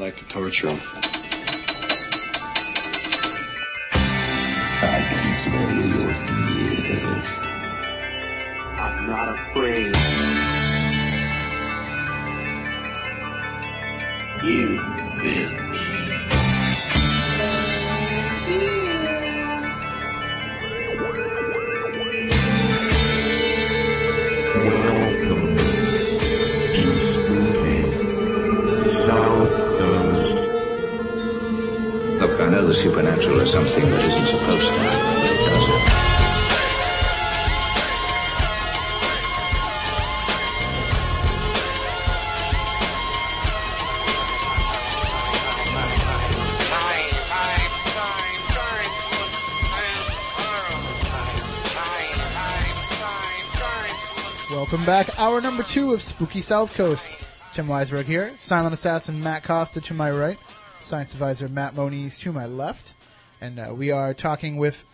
like 0.02 0.16
to 0.16 0.26
torture 0.26 0.68
him. 0.68 0.80
I 4.82 4.98
can 5.08 5.26
smell 5.44 5.70
your. 5.94 6.10
I'm 8.82 9.06
not 9.06 9.28
afraid. 9.38 9.94
You 14.42 14.68
will. 15.22 15.61
Is 33.30 33.52
something 33.52 33.86
that 33.86 34.02
isn't 34.02 34.26
supposed 34.26 34.66
to 34.66 34.72
happen, 34.72 35.20
but 35.20 35.30
it 35.30 35.38
does 35.46 35.68
it. 35.68 35.92
Welcome 54.50 54.84
back. 54.84 55.18
Hour 55.18 55.40
number 55.40 55.62
two 55.62 55.92
of 55.92 56.02
Spooky 56.02 56.40
South 56.40 56.74
Coast. 56.74 57.06
Tim 57.52 57.66
Weisberg 57.66 58.04
here. 58.04 58.32
Silent 58.36 58.74
Assassin 58.74 59.22
Matt 59.22 59.44
Costa 59.44 59.80
to 59.80 59.94
my 59.94 60.10
right. 60.10 60.38
Science 60.82 61.12
Advisor 61.12 61.48
Matt 61.48 61.74
Moniz 61.76 62.18
to 62.20 62.32
my 62.32 62.46
left. 62.46 62.94
And 63.42 63.58
uh, 63.58 63.74
we 63.76 63.90
are 63.90 64.14
talking 64.14 64.56
with 64.56 64.84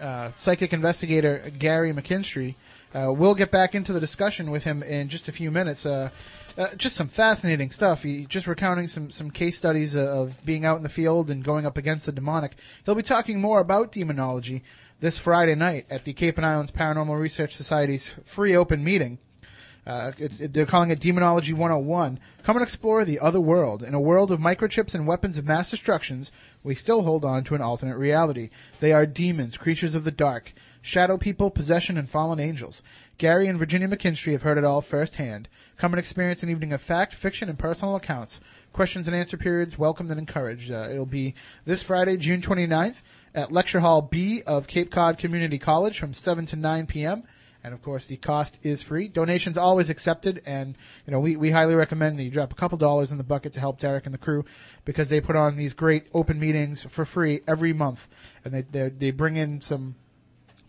uh, 0.00 0.30
psychic 0.36 0.72
investigator 0.72 1.50
Gary 1.58 1.92
McKinstry. 1.92 2.54
Uh, 2.94 3.12
we'll 3.12 3.34
get 3.34 3.50
back 3.50 3.74
into 3.74 3.92
the 3.92 3.98
discussion 3.98 4.52
with 4.52 4.62
him 4.62 4.84
in 4.84 5.08
just 5.08 5.26
a 5.26 5.32
few 5.32 5.50
minutes. 5.50 5.84
Uh, 5.84 6.10
uh, 6.56 6.68
just 6.76 6.94
some 6.94 7.08
fascinating 7.08 7.72
stuff. 7.72 8.04
He 8.04 8.24
just 8.26 8.46
recounting 8.46 8.86
some 8.86 9.10
some 9.10 9.32
case 9.32 9.58
studies 9.58 9.96
of 9.96 10.36
being 10.44 10.64
out 10.64 10.76
in 10.76 10.84
the 10.84 10.88
field 10.88 11.30
and 11.30 11.42
going 11.42 11.66
up 11.66 11.76
against 11.76 12.06
the 12.06 12.12
demonic. 12.12 12.54
He'll 12.84 12.94
be 12.94 13.02
talking 13.02 13.40
more 13.40 13.58
about 13.58 13.90
demonology 13.90 14.62
this 15.00 15.18
Friday 15.18 15.56
night 15.56 15.86
at 15.90 16.04
the 16.04 16.12
Cape 16.12 16.36
and 16.36 16.46
Islands 16.46 16.70
Paranormal 16.70 17.18
Research 17.18 17.56
Society's 17.56 18.12
free 18.24 18.54
open 18.54 18.84
meeting. 18.84 19.18
Uh, 19.86 20.10
it, 20.18 20.52
they're 20.52 20.66
calling 20.66 20.90
it 20.90 20.98
Demonology 20.98 21.52
101. 21.52 22.18
Come 22.42 22.56
and 22.56 22.62
explore 22.62 23.04
the 23.04 23.20
other 23.20 23.40
world. 23.40 23.84
In 23.84 23.94
a 23.94 24.00
world 24.00 24.32
of 24.32 24.40
microchips 24.40 24.94
and 24.94 25.06
weapons 25.06 25.38
of 25.38 25.44
mass 25.44 25.70
destructions, 25.70 26.32
we 26.66 26.74
still 26.74 27.02
hold 27.02 27.24
on 27.24 27.44
to 27.44 27.54
an 27.54 27.62
alternate 27.62 27.96
reality. 27.96 28.50
They 28.80 28.92
are 28.92 29.06
demons, 29.06 29.56
creatures 29.56 29.94
of 29.94 30.02
the 30.02 30.10
dark, 30.10 30.52
shadow 30.82 31.16
people, 31.16 31.48
possession, 31.48 31.96
and 31.96 32.10
fallen 32.10 32.40
angels. 32.40 32.82
Gary 33.18 33.46
and 33.46 33.56
Virginia 33.56 33.86
McKinstry 33.86 34.32
have 34.32 34.42
heard 34.42 34.58
it 34.58 34.64
all 34.64 34.80
firsthand. 34.80 35.48
Come 35.76 35.92
and 35.92 36.00
experience 36.00 36.42
an 36.42 36.50
evening 36.50 36.72
of 36.72 36.82
fact, 36.82 37.14
fiction, 37.14 37.48
and 37.48 37.56
personal 37.56 37.94
accounts. 37.94 38.40
Questions 38.72 39.06
and 39.06 39.16
answer 39.16 39.36
periods 39.36 39.78
welcomed 39.78 40.10
and 40.10 40.18
encouraged. 40.18 40.72
Uh, 40.72 40.88
it'll 40.90 41.06
be 41.06 41.36
this 41.64 41.84
Friday, 41.84 42.16
June 42.16 42.42
29th 42.42 42.96
at 43.32 43.52
Lecture 43.52 43.80
Hall 43.80 44.02
B 44.02 44.42
of 44.44 44.66
Cape 44.66 44.90
Cod 44.90 45.18
Community 45.18 45.58
College 45.58 46.00
from 46.00 46.12
7 46.12 46.46
to 46.46 46.56
9 46.56 46.86
p.m. 46.86 47.22
And 47.66 47.74
of 47.74 47.82
course, 47.82 48.06
the 48.06 48.16
cost 48.16 48.60
is 48.62 48.80
free. 48.80 49.08
Donations 49.08 49.58
always 49.58 49.90
accepted, 49.90 50.40
and 50.46 50.78
you 51.04 51.10
know 51.10 51.18
we, 51.18 51.34
we 51.34 51.50
highly 51.50 51.74
recommend 51.74 52.16
that 52.16 52.22
you 52.22 52.30
drop 52.30 52.52
a 52.52 52.54
couple 52.54 52.78
dollars 52.78 53.10
in 53.10 53.18
the 53.18 53.24
bucket 53.24 53.52
to 53.54 53.60
help 53.60 53.80
Derek 53.80 54.06
and 54.06 54.14
the 54.14 54.18
crew 54.18 54.44
because 54.84 55.08
they 55.08 55.20
put 55.20 55.34
on 55.34 55.56
these 55.56 55.72
great 55.72 56.04
open 56.14 56.38
meetings 56.38 56.84
for 56.88 57.04
free 57.04 57.40
every 57.48 57.72
month, 57.72 58.06
and 58.44 58.54
they 58.54 58.62
they 58.62 58.88
they 58.90 59.10
bring 59.10 59.36
in 59.36 59.60
some 59.60 59.96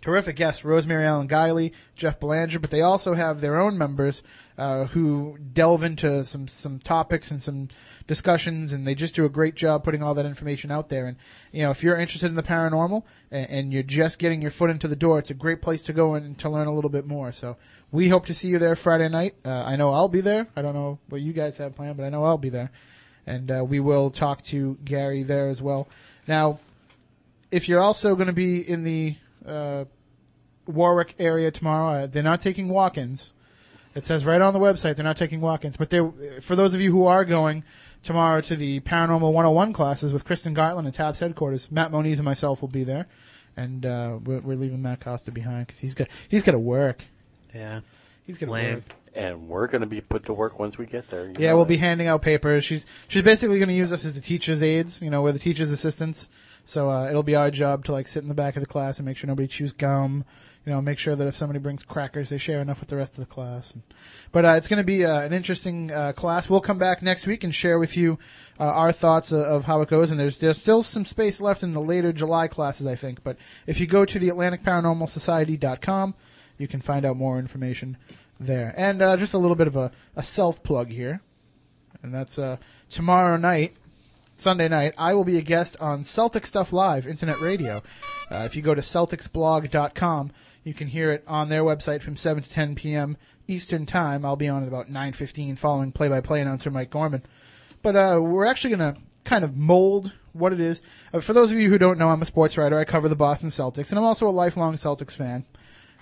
terrific 0.07 0.37
guests, 0.37 0.63
Rosemary 0.63 1.05
Ellen 1.05 1.27
Guiley, 1.27 1.73
Jeff 1.97 2.17
Belanger, 2.17 2.59
but 2.59 2.69
they 2.69 2.79
also 2.79 3.13
have 3.13 3.41
their 3.41 3.59
own 3.59 3.77
members 3.77 4.23
uh, 4.57 4.85
who 4.85 5.37
delve 5.51 5.83
into 5.83 6.23
some 6.23 6.47
some 6.47 6.79
topics 6.79 7.29
and 7.29 7.43
some 7.43 7.67
discussions, 8.07 8.71
and 8.71 8.87
they 8.87 8.95
just 8.95 9.15
do 9.15 9.25
a 9.25 9.29
great 9.29 9.55
job 9.55 9.83
putting 9.83 10.01
all 10.01 10.13
that 10.13 10.25
information 10.25 10.71
out 10.71 10.87
there. 10.87 11.07
And 11.07 11.17
you 11.51 11.63
know, 11.63 11.71
if 11.71 11.83
you're 11.83 11.97
interested 11.97 12.27
in 12.27 12.35
the 12.35 12.41
paranormal 12.41 13.03
and, 13.31 13.49
and 13.49 13.73
you're 13.73 13.83
just 13.83 14.17
getting 14.17 14.41
your 14.41 14.49
foot 14.49 14.69
into 14.69 14.87
the 14.87 14.95
door, 14.95 15.19
it's 15.19 15.29
a 15.29 15.33
great 15.33 15.61
place 15.61 15.81
to 15.83 15.91
go 15.91 16.13
and 16.13 16.39
to 16.39 16.49
learn 16.49 16.67
a 16.67 16.73
little 16.73 16.89
bit 16.89 17.05
more. 17.05 17.33
So 17.33 17.57
we 17.91 18.07
hope 18.07 18.27
to 18.27 18.33
see 18.33 18.47
you 18.47 18.59
there 18.59 18.77
Friday 18.77 19.09
night. 19.09 19.35
Uh, 19.43 19.49
I 19.49 19.75
know 19.75 19.91
I'll 19.91 20.07
be 20.07 20.21
there. 20.21 20.47
I 20.55 20.61
don't 20.61 20.73
know 20.73 20.99
what 21.09 21.19
you 21.19 21.33
guys 21.33 21.57
have 21.57 21.75
planned, 21.75 21.97
but 21.97 22.05
I 22.05 22.09
know 22.09 22.23
I'll 22.23 22.37
be 22.37 22.49
there, 22.49 22.71
and 23.25 23.51
uh, 23.51 23.65
we 23.67 23.81
will 23.81 24.09
talk 24.09 24.41
to 24.43 24.77
Gary 24.85 25.23
there 25.23 25.49
as 25.49 25.61
well. 25.61 25.89
Now, 26.29 26.59
if 27.51 27.67
you're 27.67 27.81
also 27.81 28.15
going 28.15 28.27
to 28.27 28.33
be 28.33 28.61
in 28.61 28.85
the 28.85 29.17
uh, 29.45 29.85
Warwick 30.67 31.15
area 31.19 31.51
tomorrow, 31.51 32.03
uh, 32.03 32.07
they're 32.07 32.23
not 32.23 32.41
taking 32.41 32.69
walk-ins. 32.69 33.31
It 33.95 34.05
says 34.05 34.25
right 34.25 34.41
on 34.41 34.53
the 34.53 34.59
website 34.59 34.95
they're 34.95 35.03
not 35.03 35.17
taking 35.17 35.41
walk-ins, 35.41 35.77
but 35.77 35.89
they 35.89 35.99
for 36.41 36.55
those 36.55 36.73
of 36.73 36.81
you 36.81 36.91
who 36.91 37.05
are 37.05 37.25
going 37.25 37.63
tomorrow 38.03 38.41
to 38.41 38.55
the 38.55 38.79
Paranormal 38.81 39.33
101 39.33 39.73
classes 39.73 40.13
with 40.13 40.23
Kristyn 40.23 40.53
Gartland 40.55 40.87
at 40.87 40.93
TAPS 40.93 41.19
headquarters, 41.19 41.71
Matt 41.71 41.91
Moniz 41.91 42.19
and 42.19 42.25
myself 42.25 42.61
will 42.61 42.69
be 42.69 42.83
there, 42.83 43.07
and 43.55 43.85
uh, 43.85 44.19
we're, 44.23 44.39
we're 44.39 44.55
leaving 44.55 44.81
Matt 44.83 44.99
Costa 45.01 45.31
behind 45.31 45.67
because 45.67 45.79
he's 45.79 45.95
got 45.95 46.07
he's 46.29 46.43
got 46.43 46.51
to 46.51 46.59
work. 46.59 47.03
Yeah. 47.55 47.81
He's 48.25 48.37
gonna 48.37 48.51
Lame. 48.51 48.75
work. 48.75 48.83
And 49.15 49.47
we're 49.47 49.65
going 49.65 49.81
to 49.81 49.87
be 49.87 49.99
put 49.99 50.25
to 50.25 50.33
work 50.33 50.59
once 50.59 50.77
we 50.77 50.85
get 50.85 51.09
there. 51.09 51.33
Yeah, 51.39 51.53
we'll 51.53 51.63
that. 51.63 51.69
be 51.69 51.77
handing 51.77 52.07
out 52.07 52.21
papers. 52.21 52.63
She's 52.63 52.85
she's 53.07 53.23
basically 53.23 53.57
going 53.57 53.69
to 53.69 53.73
use 53.73 53.91
us 53.91 54.05
as 54.05 54.13
the 54.13 54.21
teachers' 54.21 54.61
aides. 54.61 55.01
You 55.01 55.09
know, 55.09 55.23
we're 55.23 55.31
the 55.31 55.39
teachers' 55.39 55.71
assistants. 55.71 56.27
So 56.65 56.91
uh, 56.91 57.09
it'll 57.09 57.23
be 57.23 57.33
our 57.33 57.49
job 57.49 57.83
to 57.85 57.93
like 57.93 58.07
sit 58.07 58.21
in 58.21 58.29
the 58.29 58.35
back 58.35 58.55
of 58.55 58.59
the 58.61 58.67
class 58.67 58.99
and 58.99 59.07
make 59.07 59.17
sure 59.17 59.27
nobody 59.27 59.47
chews 59.47 59.71
gum. 59.71 60.23
You 60.67 60.73
know, 60.73 60.81
make 60.81 60.99
sure 60.99 61.15
that 61.15 61.25
if 61.25 61.37
somebody 61.37 61.59
brings 61.59 61.83
crackers, 61.83 62.27
they 62.27 62.37
share 62.37 62.61
enough 62.61 62.81
with 62.81 62.89
the 62.89 62.97
rest 62.97 63.13
of 63.13 63.19
the 63.19 63.25
class. 63.25 63.73
But 64.33 64.43
uh, 64.43 64.49
it's 64.49 64.67
going 64.67 64.77
to 64.77 64.83
be 64.83 65.05
uh, 65.05 65.21
an 65.21 65.31
interesting 65.31 65.91
uh, 65.91 66.11
class. 66.11 66.49
We'll 66.49 66.59
come 66.59 66.77
back 66.77 67.01
next 67.01 67.25
week 67.25 67.45
and 67.45 67.55
share 67.55 67.79
with 67.79 67.95
you 67.95 68.19
uh, 68.59 68.65
our 68.65 68.91
thoughts 68.91 69.31
of, 69.31 69.39
of 69.39 69.63
how 69.63 69.81
it 69.81 69.87
goes. 69.87 70.11
And 70.11 70.19
there's 70.19 70.37
there's 70.39 70.59
still 70.59 70.83
some 70.83 71.05
space 71.05 71.39
left 71.39 71.63
in 71.63 71.71
the 71.71 71.79
later 71.79 72.11
July 72.11 72.49
classes, 72.49 72.85
I 72.85 72.95
think. 72.95 73.23
But 73.23 73.37
if 73.65 73.79
you 73.79 73.87
go 73.87 74.03
to 74.03 74.19
the 74.19 74.27
AtlanticParanormalSociety.com, 74.27 76.15
you 76.57 76.67
can 76.67 76.81
find 76.81 77.05
out 77.05 77.15
more 77.15 77.39
information 77.39 77.95
there. 78.37 78.73
And 78.75 79.01
uh, 79.01 79.15
just 79.15 79.33
a 79.33 79.37
little 79.37 79.55
bit 79.55 79.67
of 79.67 79.77
a, 79.77 79.91
a 80.17 80.23
self 80.23 80.61
plug 80.61 80.89
here 80.89 81.21
and 82.03 82.13
that's 82.13 82.39
uh, 82.39 82.57
tomorrow 82.89 83.37
night, 83.37 83.75
Sunday 84.35 84.67
night. 84.67 84.93
I 84.97 85.13
will 85.13 85.23
be 85.23 85.37
a 85.37 85.41
guest 85.41 85.77
on 85.79 86.03
Celtic 86.03 86.45
Stuff 86.47 86.71
Live 86.73 87.07
Internet 87.07 87.41
Radio. 87.41 87.83
If 88.29 88.55
you 88.55 88.61
go 88.61 88.75
to 88.75 88.81
CelticsBlog.com, 88.81 90.31
you 90.67 90.73
can 90.73 90.87
hear 90.87 91.11
it 91.11 91.23
on 91.25 91.47
their 91.47 91.63
website 91.63 92.01
from 92.01 92.17
7 92.17 92.43
to 92.43 92.49
10 92.49 92.75
p.m. 92.75 93.15
Eastern 93.47 93.85
Time. 93.85 94.25
I'll 94.25 94.35
be 94.35 94.49
on 94.49 94.63
at 94.63 94.67
about 94.67 94.89
9:15, 94.89 95.57
following 95.57 95.93
play-by-play 95.93 96.41
announcer 96.41 96.69
Mike 96.69 96.89
Gorman. 96.89 97.23
But 97.81 97.95
uh, 97.95 98.19
we're 98.21 98.45
actually 98.45 98.75
going 98.75 98.93
to 98.93 98.99
kind 99.23 99.45
of 99.45 99.55
mold 99.55 100.11
what 100.33 100.51
it 100.51 100.59
is. 100.59 100.81
Uh, 101.13 101.21
for 101.21 101.31
those 101.31 101.53
of 101.53 101.57
you 101.57 101.69
who 101.69 101.77
don't 101.77 101.97
know, 101.97 102.09
I'm 102.09 102.21
a 102.21 102.25
sports 102.25 102.57
writer. 102.57 102.77
I 102.77 102.83
cover 102.83 103.07
the 103.07 103.15
Boston 103.15 103.47
Celtics, 103.47 103.91
and 103.91 103.97
I'm 103.97 104.03
also 104.03 104.27
a 104.27 104.29
lifelong 104.29 104.75
Celtics 104.75 105.13
fan. 105.13 105.45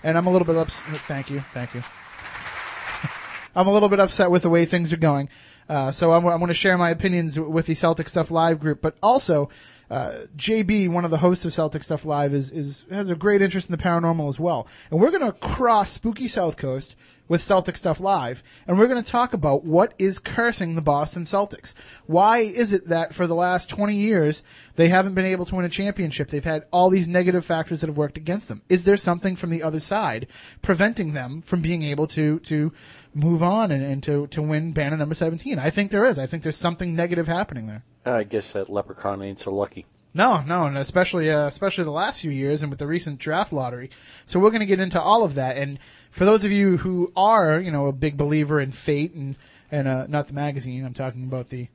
And 0.02 0.18
I'm 0.18 0.26
a 0.26 0.32
little 0.32 0.46
bit 0.46 0.56
upset. 0.56 0.84
Thank 1.06 1.30
you, 1.30 1.40
thank 1.54 1.72
you. 1.72 1.82
I'm 3.54 3.68
a 3.68 3.72
little 3.72 3.88
bit 3.88 4.00
upset 4.00 4.32
with 4.32 4.42
the 4.42 4.50
way 4.50 4.64
things 4.64 4.92
are 4.92 4.98
going. 4.98 5.28
Uh, 5.68 5.92
so 5.92 6.12
I'm, 6.12 6.26
I'm 6.26 6.38
going 6.38 6.48
to 6.48 6.54
share 6.54 6.76
my 6.76 6.90
opinions 6.90 7.38
with 7.38 7.66
the 7.66 7.74
Celtic 7.76 8.08
Stuff 8.08 8.32
Live 8.32 8.58
group, 8.58 8.82
but 8.82 8.96
also 9.00 9.48
uh, 9.90 10.26
JB, 10.36 10.88
one 10.88 11.04
of 11.04 11.10
the 11.10 11.18
hosts 11.18 11.44
of 11.44 11.52
Celtic 11.52 11.84
Stuff 11.84 12.04
Live, 12.04 12.34
is, 12.34 12.50
is 12.50 12.84
has 12.90 13.08
a 13.08 13.14
great 13.14 13.42
interest 13.42 13.68
in 13.68 13.76
the 13.76 13.82
paranormal 13.82 14.28
as 14.28 14.40
well. 14.40 14.66
And 14.90 15.00
we're 15.00 15.10
going 15.10 15.24
to 15.30 15.32
cross 15.32 15.90
Spooky 15.92 16.28
South 16.28 16.56
Coast 16.56 16.96
with 17.28 17.42
Celtic 17.42 17.76
Stuff 17.76 18.00
Live, 18.00 18.42
and 18.66 18.78
we're 18.78 18.86
going 18.86 19.02
to 19.02 19.10
talk 19.10 19.32
about 19.32 19.64
what 19.64 19.94
is 19.98 20.18
cursing 20.18 20.74
the 20.74 20.82
Boston 20.82 21.22
Celtics. 21.22 21.74
Why 22.06 22.40
is 22.40 22.72
it 22.72 22.88
that 22.88 23.14
for 23.14 23.26
the 23.26 23.34
last 23.34 23.68
20 23.68 23.94
years 23.94 24.42
they 24.76 24.88
haven't 24.88 25.14
been 25.14 25.24
able 25.24 25.44
to 25.46 25.54
win 25.54 25.64
a 25.64 25.68
championship? 25.68 26.28
They've 26.28 26.44
had 26.44 26.66
all 26.72 26.90
these 26.90 27.08
negative 27.08 27.44
factors 27.44 27.80
that 27.80 27.88
have 27.88 27.96
worked 27.96 28.16
against 28.16 28.48
them. 28.48 28.62
Is 28.68 28.84
there 28.84 28.96
something 28.96 29.36
from 29.36 29.50
the 29.50 29.62
other 29.62 29.80
side 29.80 30.28
preventing 30.62 31.12
them 31.12 31.42
from 31.42 31.60
being 31.60 31.82
able 31.82 32.06
to 32.08 32.38
to 32.40 32.72
move 33.14 33.42
on 33.42 33.70
and, 33.70 33.82
and 33.82 34.02
to, 34.02 34.26
to 34.28 34.42
win 34.42 34.72
banner 34.72 34.96
number 34.96 35.14
17? 35.14 35.58
I 35.58 35.70
think 35.70 35.90
there 35.90 36.06
is. 36.06 36.18
I 36.18 36.26
think 36.26 36.42
there's 36.42 36.56
something 36.56 36.94
negative 36.94 37.26
happening 37.26 37.66
there. 37.66 37.84
I 38.06 38.24
guess 38.24 38.52
that 38.52 38.70
leprechaun 38.70 39.22
ain't 39.22 39.38
so 39.38 39.54
lucky. 39.54 39.86
No, 40.14 40.40
no, 40.40 40.64
and 40.64 40.78
especially 40.78 41.30
uh, 41.30 41.46
especially 41.46 41.84
the 41.84 41.90
last 41.90 42.20
few 42.20 42.30
years 42.30 42.62
and 42.62 42.70
with 42.70 42.78
the 42.78 42.86
recent 42.86 43.18
draft 43.18 43.52
lottery. 43.52 43.90
So 44.24 44.40
we're 44.40 44.50
going 44.50 44.60
to 44.60 44.66
get 44.66 44.80
into 44.80 45.00
all 45.00 45.24
of 45.24 45.34
that. 45.34 45.58
And 45.58 45.78
for 46.10 46.24
those 46.24 46.42
of 46.42 46.50
you 46.50 46.78
who 46.78 47.12
are, 47.14 47.60
you 47.60 47.70
know, 47.70 47.86
a 47.86 47.92
big 47.92 48.16
believer 48.16 48.58
in 48.58 48.70
fate 48.70 49.12
and 49.12 49.36
and 49.70 49.86
uh, 49.86 50.06
not 50.06 50.28
the 50.28 50.32
magazine, 50.32 50.86
I'm 50.86 50.94
talking 50.94 51.24
about 51.24 51.50
the 51.50 51.68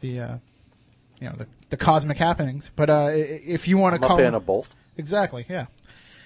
the 0.00 0.20
uh, 0.20 0.36
you 1.20 1.28
know 1.28 1.34
the 1.36 1.46
the 1.70 1.76
cosmic 1.76 2.18
happenings. 2.18 2.70
But 2.76 2.90
uh, 2.90 3.08
if 3.10 3.66
you 3.66 3.76
want 3.76 3.98
to 3.98 4.04
a 4.04 4.08
call 4.08 4.18
fan 4.18 4.34
of 4.34 4.46
both. 4.46 4.76
Exactly, 4.96 5.46
yeah. 5.48 5.66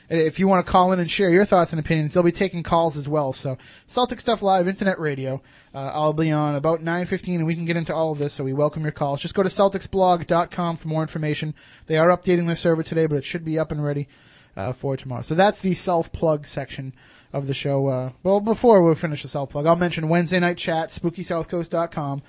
If 0.09 0.39
you 0.39 0.47
want 0.47 0.65
to 0.65 0.71
call 0.71 0.93
in 0.93 1.01
and 1.01 1.11
share 1.11 1.31
your 1.31 1.45
thoughts 1.45 1.73
and 1.73 1.81
opinions, 1.81 2.13
they'll 2.13 2.23
be 2.23 2.33
taking 2.33 2.63
calls 2.63 2.97
as 2.97 3.09
well. 3.09 3.33
So, 3.33 3.57
Celtic 3.87 4.21
Stuff 4.21 4.43
Live, 4.43 4.69
Internet 4.69 4.99
Radio. 4.99 5.43
Uh, 5.75 5.91
I'll 5.95 6.13
be 6.13 6.31
on 6.31 6.55
about 6.55 6.83
9.15 6.83 7.37
and 7.37 7.47
we 7.47 7.55
can 7.55 7.65
get 7.65 7.77
into 7.77 7.95
all 7.95 8.13
of 8.13 8.19
this, 8.19 8.35
so 8.35 8.45
we 8.45 8.53
welcome 8.53 8.83
your 8.83 8.93
calls. 8.93 9.21
Just 9.21 9.35
go 9.35 9.43
to 9.43 9.49
CelticsBlog.com 9.49 10.77
for 10.77 10.89
more 10.89 11.03
information. 11.03 11.55
They 11.87 11.97
are 11.97 12.09
updating 12.09 12.47
their 12.47 12.55
server 12.55 12.83
today, 12.83 13.07
but 13.07 13.17
it 13.17 13.25
should 13.25 13.45
be 13.45 13.59
up 13.59 13.73
and 13.73 13.83
ready 13.83 14.09
uh, 14.57 14.73
for 14.73 14.97
tomorrow. 14.97 15.23
So 15.23 15.35
that's 15.35 15.61
the 15.61 15.75
self-plug 15.75 16.47
section 16.47 16.95
of 17.33 17.47
the 17.47 17.55
show. 17.55 17.89
Uh, 17.89 18.11
well, 18.23 18.41
before 18.41 18.83
we 18.83 18.95
finish 18.95 19.23
the 19.23 19.29
self-plug, 19.29 19.67
I'll 19.67 19.75
mention 19.75 20.09
Wednesday 20.09 20.39
night 20.39 20.59
chat, 20.59 20.91
SpookySouthCoast.com. 20.91 22.23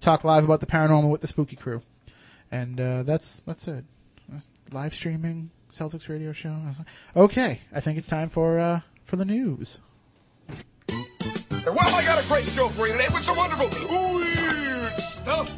talk 0.00 0.24
live 0.24 0.44
about 0.44 0.60
the 0.60 0.66
paranormal 0.66 1.10
with 1.10 1.20
the 1.20 1.26
spooky 1.26 1.56
crew, 1.56 1.80
and 2.50 2.80
uh, 2.80 3.02
that's 3.02 3.40
that's 3.40 3.66
it. 3.66 3.84
Live 4.72 4.94
streaming 4.94 5.50
Celtics 5.72 6.08
radio 6.08 6.32
show. 6.32 6.50
I 6.50 6.66
like, 6.78 6.86
Okay, 7.16 7.60
I 7.72 7.80
think 7.80 7.98
it's 7.98 8.06
time 8.06 8.28
for 8.28 8.58
uh, 8.58 8.80
for 9.04 9.16
the 9.16 9.24
news. 9.24 9.78
Well, 10.88 11.78
I 11.78 12.04
got 12.04 12.22
a 12.22 12.28
great 12.28 12.44
show 12.46 12.68
for 12.68 12.86
you 12.86 12.92
today 12.92 13.08
with 13.12 13.24
some 13.24 13.36
wonderful 13.36 13.68
weird 14.14 14.92
stuff. 15.00 15.50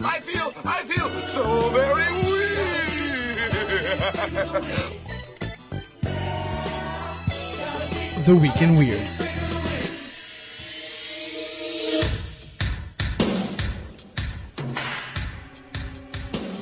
I 0.00 0.20
feel, 0.20 0.52
I 0.64 0.82
feel 0.84 1.08
so 1.32 1.70
very 1.70 2.12
weird. 2.22 2.38
The 8.24 8.36
Week 8.36 8.60
in 8.62 8.76
Weird. 8.76 9.17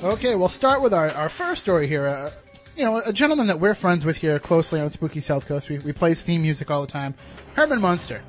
Okay, 0.07 0.37
we'll 0.37 0.49
start 0.49 0.83
with 0.83 0.95
our, 0.95 1.11
our 1.15 1.29
first 1.29 1.63
story 1.63 1.89
here. 1.89 2.07
Uh, 2.07 2.31
you 2.77 2.85
know, 2.85 3.03
a 3.05 3.13
gentleman 3.13 3.49
that 3.49 3.59
we're 3.59 3.75
friends 3.75 4.05
with 4.05 4.19
here 4.19 4.39
closely 4.39 4.79
on 4.79 4.89
Spooky 4.89 5.21
South 5.21 5.47
Coast. 5.47 5.69
We, 5.69 5.81
we 5.81 5.93
play 5.93 6.11
his 6.11 6.23
theme 6.23 6.43
music 6.43 6.71
all 6.71 6.81
the 6.83 6.87
time. 6.87 7.17
Herman 7.55 7.81
Munster. 7.81 8.23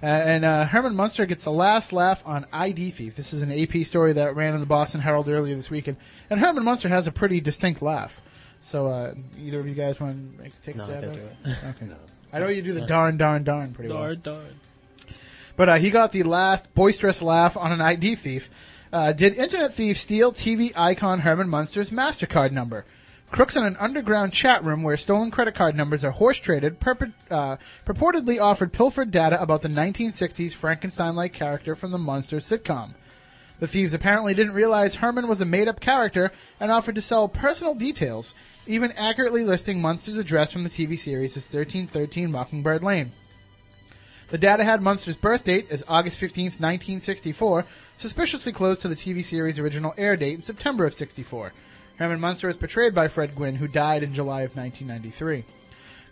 Uh, 0.00 0.06
and 0.06 0.44
uh, 0.44 0.64
Herman 0.64 0.94
Munster 0.94 1.26
gets 1.26 1.42
the 1.42 1.50
last 1.50 1.92
laugh 1.92 2.22
on 2.24 2.46
ID 2.52 2.92
Thief. 2.92 3.16
This 3.16 3.32
is 3.32 3.42
an 3.42 3.50
AP 3.50 3.84
story 3.84 4.12
that 4.12 4.36
ran 4.36 4.54
in 4.54 4.60
the 4.60 4.66
Boston 4.66 5.00
Herald 5.00 5.28
earlier 5.28 5.56
this 5.56 5.70
weekend. 5.70 5.96
And 6.30 6.38
Herman 6.38 6.62
Munster 6.62 6.88
has 6.88 7.08
a 7.08 7.12
pretty 7.12 7.40
distinct 7.40 7.82
laugh. 7.82 8.20
So, 8.60 8.86
uh, 8.86 9.14
either 9.36 9.58
of 9.58 9.66
you 9.66 9.74
guys 9.74 9.98
want 9.98 10.38
to 10.38 10.50
take 10.62 10.76
a 10.76 10.78
No, 10.78 10.84
I 10.84 10.86
stab 10.86 11.00
can 11.00 11.08
at 11.10 11.14
do 11.16 11.20
it? 11.20 11.36
it. 11.46 11.56
Okay. 11.64 11.92
I 12.32 12.38
know 12.38 12.46
you 12.46 12.62
do 12.62 12.74
the 12.74 12.82
darn, 12.82 13.16
darn, 13.16 13.42
darn 13.42 13.72
pretty 13.74 13.92
well. 13.92 14.14
Darn, 14.14 14.20
darn. 14.20 14.60
But 15.56 15.68
uh, 15.68 15.74
he 15.78 15.90
got 15.90 16.12
the 16.12 16.22
last 16.22 16.72
boisterous 16.74 17.22
laugh 17.22 17.56
on 17.56 17.72
an 17.72 17.80
ID 17.80 18.14
thief. 18.14 18.50
Uh, 18.92 19.10
did 19.10 19.34
internet 19.36 19.72
thief 19.72 19.96
steal 19.96 20.32
TV 20.32 20.70
icon 20.76 21.20
Herman 21.20 21.48
Munster's 21.48 21.88
MasterCard 21.88 22.52
number? 22.52 22.84
Crooks 23.30 23.56
in 23.56 23.64
an 23.64 23.78
underground 23.80 24.34
chat 24.34 24.62
room 24.62 24.82
where 24.82 24.98
stolen 24.98 25.30
credit 25.30 25.54
card 25.54 25.74
numbers 25.74 26.04
are 26.04 26.10
horse 26.10 26.36
traded 26.36 26.78
purport, 26.78 27.12
uh, 27.30 27.56
purportedly 27.86 28.38
offered 28.38 28.70
pilfered 28.70 29.10
data 29.10 29.40
about 29.40 29.62
the 29.62 29.68
1960s 29.68 30.52
Frankenstein 30.52 31.16
like 31.16 31.32
character 31.32 31.74
from 31.74 31.90
the 31.90 31.96
Munster 31.96 32.36
sitcom. 32.36 32.92
The 33.60 33.66
thieves 33.66 33.94
apparently 33.94 34.34
didn't 34.34 34.52
realize 34.52 34.96
Herman 34.96 35.26
was 35.26 35.40
a 35.40 35.46
made 35.46 35.68
up 35.68 35.80
character 35.80 36.30
and 36.60 36.70
offered 36.70 36.96
to 36.96 37.00
sell 37.00 37.30
personal 37.30 37.74
details, 37.74 38.34
even 38.66 38.92
accurately 38.92 39.42
listing 39.42 39.80
Munster's 39.80 40.18
address 40.18 40.52
from 40.52 40.64
the 40.64 40.70
TV 40.70 40.98
series 40.98 41.34
as 41.38 41.44
1313 41.44 42.30
Mockingbird 42.30 42.84
Lane. 42.84 43.12
The 44.32 44.38
data 44.38 44.64
had 44.64 44.80
Munster's 44.80 45.16
birth 45.16 45.44
date 45.44 45.70
as 45.70 45.84
August 45.86 46.18
15th, 46.18 46.58
1964, 46.58 47.66
suspiciously 48.02 48.52
close 48.52 48.78
to 48.78 48.88
the 48.88 48.96
TV 48.96 49.24
series' 49.24 49.60
original 49.60 49.94
air 49.96 50.16
date 50.16 50.34
in 50.34 50.42
September 50.42 50.84
of 50.84 50.92
64. 50.92 51.52
Herman 51.98 52.18
Munster 52.18 52.48
is 52.48 52.56
portrayed 52.56 52.96
by 52.96 53.06
Fred 53.06 53.36
Gwynne, 53.36 53.54
who 53.54 53.68
died 53.68 54.02
in 54.02 54.12
July 54.12 54.42
of 54.42 54.56
1993. 54.56 55.44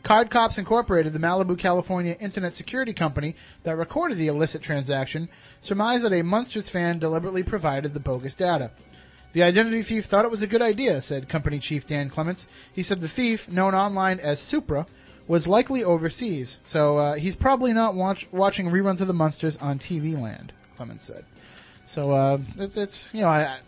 Card 0.05 0.31
Cops 0.31 0.57
Incorporated, 0.57 1.13
the 1.13 1.19
Malibu, 1.19 1.59
California 1.59 2.17
internet 2.21 2.55
security 2.55 2.93
company 2.93 3.35
that 3.65 3.77
recorded 3.77 4.19
the 4.19 4.29
illicit 4.29 4.63
transaction, 4.63 5.29
surmised 5.61 6.05
that 6.05 6.13
a 6.13 6.23
Munsters 6.23 6.69
fan 6.69 7.01
deliberately 7.01 7.43
provided 7.43 7.93
the 7.93 8.01
bogus 8.01 8.37
data. 8.37 8.71
The 9.33 9.43
identity 9.43 9.83
thief 9.83 10.07
thought 10.07 10.25
it 10.25 10.31
was 10.31 10.43
a 10.43 10.47
good 10.47 10.63
idea, 10.63 11.01
said 11.01 11.29
company 11.29 11.59
chief 11.59 11.89
Dan 11.89 12.09
Clements. 12.09 12.47
He 12.73 12.85
said 12.85 13.01
the 13.01 13.09
thief, 13.09 13.49
known 13.49 13.75
online 13.75 14.21
as 14.21 14.41
Supra, 14.41 14.87
was 15.27 15.49
likely 15.49 15.83
overseas, 15.83 16.59
so 16.63 16.99
uh, 16.99 17.15
he's 17.15 17.35
probably 17.35 17.73
not 17.73 17.97
watch- 17.97 18.29
watching 18.31 18.71
reruns 18.71 19.01
of 19.01 19.09
the 19.09 19.13
Munsters 19.13 19.57
on 19.57 19.81
TV 19.81 20.17
Land. 20.17 20.53
Clements 20.77 21.05
said. 21.05 21.25
So 21.91 22.13
uh, 22.13 22.39
it's, 22.57 22.77
it's 22.77 23.11
you 23.13 23.23
know 23.23 23.29
I. 23.29 23.59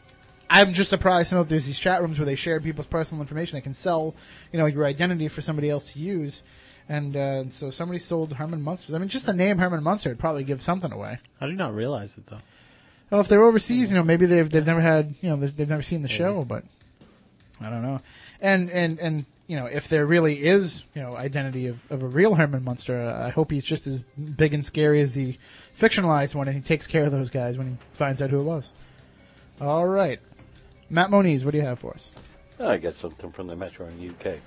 I'm 0.48 0.74
just 0.74 0.90
surprised 0.90 1.30
to 1.30 1.36
know 1.36 1.44
there's 1.44 1.64
these 1.64 1.78
chat 1.78 2.02
rooms 2.02 2.18
where 2.18 2.26
they 2.26 2.34
share 2.34 2.60
people's 2.60 2.86
personal 2.86 3.22
information. 3.22 3.56
They 3.56 3.62
can 3.62 3.72
sell, 3.72 4.14
you 4.52 4.58
know, 4.58 4.66
your 4.66 4.84
identity 4.84 5.28
for 5.28 5.40
somebody 5.40 5.70
else 5.70 5.84
to 5.94 5.98
use. 5.98 6.42
And 6.90 7.16
uh, 7.16 7.48
so 7.48 7.70
somebody 7.70 7.98
sold 7.98 8.34
Herman 8.34 8.60
Munster. 8.60 8.94
I 8.94 8.98
mean, 8.98 9.08
just 9.08 9.24
the 9.24 9.32
name 9.32 9.56
Herman 9.56 9.82
Munster 9.82 10.10
would 10.10 10.18
probably 10.18 10.44
give 10.44 10.60
something 10.60 10.92
away. 10.92 11.20
I 11.40 11.46
did 11.46 11.56
not 11.56 11.74
realize 11.74 12.18
it 12.18 12.26
though. 12.26 12.42
Well, 13.10 13.22
if 13.22 13.28
they're 13.28 13.42
overseas, 13.42 13.90
you 13.90 13.96
know, 13.96 14.04
maybe 14.04 14.26
they've 14.26 14.48
they've 14.48 14.66
never 14.66 14.82
had, 14.82 15.14
you 15.22 15.30
know, 15.30 15.36
they've, 15.36 15.56
they've 15.56 15.68
never 15.68 15.82
seen 15.82 16.02
the 16.02 16.08
show, 16.08 16.44
but 16.44 16.64
I 17.62 17.70
don't 17.70 17.82
know. 17.82 18.00
And 18.40 18.70
and 18.70 19.00
and 19.00 19.24
you 19.46 19.56
know, 19.56 19.66
if 19.66 19.88
there 19.88 20.06
really 20.06 20.44
is, 20.44 20.84
you 20.94 21.02
know, 21.02 21.16
identity 21.16 21.66
of, 21.66 21.80
of 21.90 22.02
a 22.02 22.06
real 22.06 22.34
Herman 22.34 22.62
Munster, 22.62 23.00
uh, 23.00 23.26
I 23.26 23.30
hope 23.30 23.50
he's 23.50 23.64
just 23.64 23.86
as 23.86 24.02
big 24.02 24.54
and 24.54 24.64
scary 24.64 25.00
as 25.00 25.14
the 25.14 25.36
fictionalized 25.78 26.34
one, 26.34 26.48
and 26.48 26.56
he 26.56 26.62
takes 26.62 26.86
care 26.86 27.04
of 27.04 27.12
those 27.12 27.30
guys 27.30 27.58
when 27.58 27.66
he 27.68 27.76
finds 27.92 28.22
out 28.22 28.30
who 28.30 28.40
it 28.40 28.44
was. 28.44 28.70
All 29.60 29.86
right, 29.86 30.20
Matt 30.90 31.10
Moniz, 31.10 31.44
what 31.44 31.52
do 31.52 31.58
you 31.58 31.64
have 31.64 31.78
for 31.78 31.92
us? 31.94 32.10
Oh, 32.58 32.68
I 32.68 32.78
got 32.78 32.94
something 32.94 33.30
from 33.30 33.46
the 33.46 33.56
Metro 33.56 33.86
in 33.86 33.98
the 33.98 34.08
UK. 34.08 34.38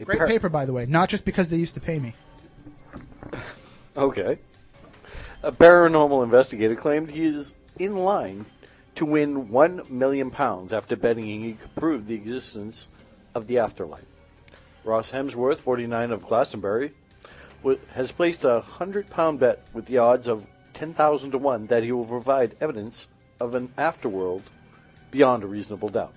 A 0.00 0.04
Great 0.04 0.18
par- 0.18 0.26
paper, 0.28 0.48
by 0.48 0.64
the 0.64 0.72
way. 0.72 0.86
Not 0.86 1.08
just 1.08 1.24
because 1.24 1.50
they 1.50 1.56
used 1.56 1.74
to 1.74 1.80
pay 1.80 1.98
me. 1.98 2.14
Okay. 3.96 4.38
A 5.42 5.50
paranormal 5.50 6.22
investigator 6.22 6.76
claimed 6.76 7.10
he 7.10 7.24
is 7.24 7.56
in 7.80 7.96
line 7.96 8.46
to 8.94 9.04
win 9.04 9.48
one 9.50 9.82
million 9.88 10.30
pounds 10.30 10.72
after 10.72 10.94
betting 10.94 11.24
he 11.26 11.54
could 11.54 11.74
prove 11.74 12.06
the 12.06 12.14
existence 12.14 12.86
of 13.34 13.48
the 13.48 13.58
afterlife. 13.58 14.04
Ross 14.84 15.10
Hemsworth, 15.10 15.58
49 15.58 16.12
of 16.12 16.22
Glastonbury, 16.24 16.92
has 17.92 18.12
placed 18.12 18.44
a 18.44 18.60
hundred 18.60 19.10
pound 19.10 19.40
bet 19.40 19.62
with 19.72 19.86
the 19.86 19.98
odds 19.98 20.26
of 20.26 20.46
10,000 20.74 21.32
to 21.32 21.38
1 21.38 21.66
that 21.66 21.82
he 21.82 21.92
will 21.92 22.04
provide 22.04 22.56
evidence 22.60 23.08
of 23.40 23.54
an 23.54 23.68
afterworld 23.76 24.42
beyond 25.10 25.42
a 25.42 25.46
reasonable 25.46 25.88
doubt. 25.88 26.14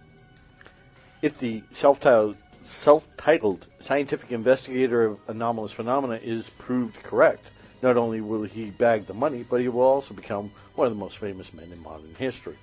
If 1.21 1.37
the 1.37 1.63
self-titled, 1.71 2.37
self-titled 2.63 3.67
scientific 3.79 4.31
investigator 4.31 5.03
of 5.05 5.19
anomalous 5.27 5.71
phenomena 5.71 6.19
is 6.21 6.49
proved 6.49 7.01
correct, 7.03 7.51
not 7.81 7.97
only 7.97 8.21
will 8.21 8.43
he 8.43 8.69
bag 8.69 9.07
the 9.07 9.13
money, 9.13 9.43
but 9.47 9.61
he 9.61 9.67
will 9.67 9.81
also 9.81 10.13
become 10.13 10.51
one 10.75 10.87
of 10.87 10.93
the 10.93 10.99
most 10.99 11.17
famous 11.17 11.53
men 11.53 11.71
in 11.71 11.79
modern 11.79 12.13
history. 12.15 12.57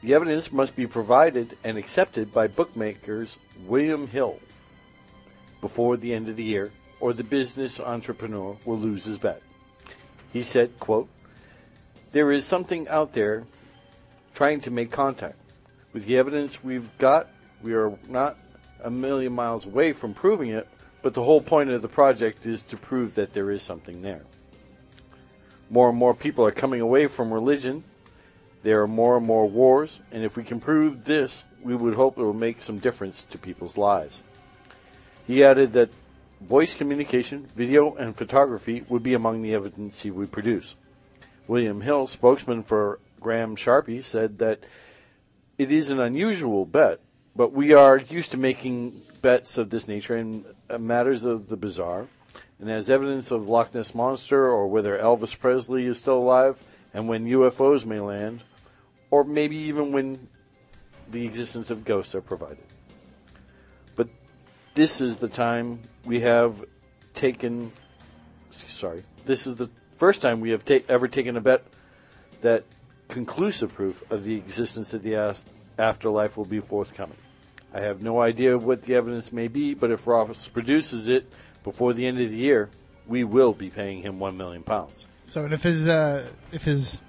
The 0.00 0.14
evidence 0.14 0.52
must 0.52 0.76
be 0.76 0.86
provided 0.86 1.56
and 1.64 1.76
accepted 1.76 2.32
by 2.32 2.46
bookmakers 2.46 3.36
William 3.66 4.06
Hill 4.06 4.38
before 5.60 5.96
the 5.96 6.14
end 6.14 6.28
of 6.28 6.36
the 6.36 6.44
year, 6.44 6.70
or 7.00 7.12
the 7.12 7.24
business 7.24 7.80
entrepreneur 7.80 8.56
will 8.64 8.78
lose 8.78 9.04
his 9.04 9.18
bet. 9.18 9.42
He 10.32 10.42
said, 10.42 10.78
quote, 10.78 11.08
There 12.12 12.30
is 12.32 12.44
something 12.44 12.88
out 12.88 13.12
there 13.12 13.44
trying 14.34 14.60
to 14.62 14.70
make 14.70 14.90
contact. 14.90 15.36
With 15.92 16.06
the 16.06 16.18
evidence 16.18 16.62
we've 16.62 16.96
got, 16.98 17.28
we 17.62 17.74
are 17.74 17.92
not 18.08 18.36
a 18.82 18.90
million 18.90 19.32
miles 19.32 19.66
away 19.66 19.92
from 19.92 20.14
proving 20.14 20.50
it, 20.50 20.68
but 21.02 21.14
the 21.14 21.22
whole 21.22 21.40
point 21.40 21.70
of 21.70 21.82
the 21.82 21.88
project 21.88 22.46
is 22.46 22.62
to 22.64 22.76
prove 22.76 23.14
that 23.14 23.32
there 23.32 23.50
is 23.50 23.62
something 23.62 24.02
there. 24.02 24.22
More 25.70 25.88
and 25.88 25.98
more 25.98 26.14
people 26.14 26.44
are 26.44 26.50
coming 26.50 26.80
away 26.80 27.06
from 27.06 27.32
religion. 27.32 27.84
There 28.62 28.82
are 28.82 28.88
more 28.88 29.16
and 29.16 29.26
more 29.26 29.48
wars, 29.48 30.00
and 30.12 30.24
if 30.24 30.36
we 30.36 30.44
can 30.44 30.60
prove 30.60 31.04
this, 31.04 31.44
we 31.62 31.74
would 31.74 31.94
hope 31.94 32.18
it 32.18 32.22
will 32.22 32.32
make 32.32 32.62
some 32.62 32.78
difference 32.78 33.22
to 33.24 33.38
people's 33.38 33.76
lives. 33.76 34.22
He 35.26 35.44
added 35.44 35.72
that 35.74 35.90
voice 36.40 36.74
communication, 36.74 37.46
video, 37.54 37.94
and 37.94 38.16
photography 38.16 38.84
would 38.88 39.02
be 39.02 39.14
among 39.14 39.42
the 39.42 39.54
evidence 39.54 40.02
he 40.02 40.10
would 40.10 40.30
produce. 40.30 40.76
William 41.46 41.80
Hill, 41.80 42.06
spokesman 42.06 42.62
for 42.62 43.00
Graham 43.20 43.56
Sharpie, 43.56 44.04
said 44.04 44.38
that 44.38 44.60
it 45.56 45.72
is 45.72 45.90
an 45.90 45.98
unusual 45.98 46.66
bet, 46.66 47.00
but 47.34 47.52
we 47.52 47.72
are 47.72 47.98
used 47.98 48.30
to 48.32 48.36
making 48.36 48.92
bets 49.22 49.58
of 49.58 49.70
this 49.70 49.88
nature 49.88 50.16
in 50.16 50.44
uh, 50.70 50.78
matters 50.78 51.24
of 51.24 51.48
the 51.48 51.56
bizarre. 51.56 52.06
And 52.60 52.70
as 52.70 52.90
evidence 52.90 53.30
of 53.30 53.48
Loch 53.48 53.74
Ness 53.74 53.94
Monster 53.94 54.48
or 54.48 54.66
whether 54.66 54.98
Elvis 54.98 55.38
Presley 55.38 55.86
is 55.86 55.98
still 55.98 56.18
alive 56.18 56.62
and 56.92 57.08
when 57.08 57.26
UFOs 57.26 57.84
may 57.84 58.00
land, 58.00 58.42
or 59.10 59.24
maybe 59.24 59.56
even 59.56 59.92
when 59.92 60.28
the 61.10 61.24
existence 61.24 61.70
of 61.70 61.84
ghosts 61.84 62.14
are 62.14 62.20
provided. 62.20 62.64
This 64.78 65.00
is 65.00 65.18
the 65.18 65.26
time 65.26 65.80
we 66.04 66.20
have 66.20 66.64
taken. 67.12 67.72
Sorry, 68.50 69.02
this 69.26 69.44
is 69.44 69.56
the 69.56 69.68
first 69.96 70.22
time 70.22 70.38
we 70.38 70.50
have 70.50 70.64
ta- 70.64 70.84
ever 70.88 71.08
taken 71.08 71.36
a 71.36 71.40
bet 71.40 71.64
that 72.42 72.62
conclusive 73.08 73.74
proof 73.74 74.08
of 74.12 74.22
the 74.22 74.36
existence 74.36 74.94
of 74.94 75.02
the 75.02 75.16
as- 75.16 75.44
afterlife 75.80 76.36
will 76.36 76.44
be 76.44 76.60
forthcoming. 76.60 77.16
I 77.74 77.80
have 77.80 78.02
no 78.02 78.20
idea 78.20 78.56
what 78.56 78.82
the 78.82 78.94
evidence 78.94 79.32
may 79.32 79.48
be, 79.48 79.74
but 79.74 79.90
if 79.90 80.06
Ross 80.06 80.46
produces 80.46 81.08
it 81.08 81.28
before 81.64 81.92
the 81.92 82.06
end 82.06 82.20
of 82.20 82.30
the 82.30 82.36
year, 82.36 82.70
we 83.08 83.24
will 83.24 83.54
be 83.54 83.70
paying 83.70 84.02
him 84.02 84.20
one 84.20 84.36
million 84.36 84.62
pounds. 84.62 85.08
So, 85.26 85.44
and 85.44 85.52
if 85.52 85.64
his 85.64 85.88
uh, 85.88 86.28
if 86.52 86.62
his 86.62 87.02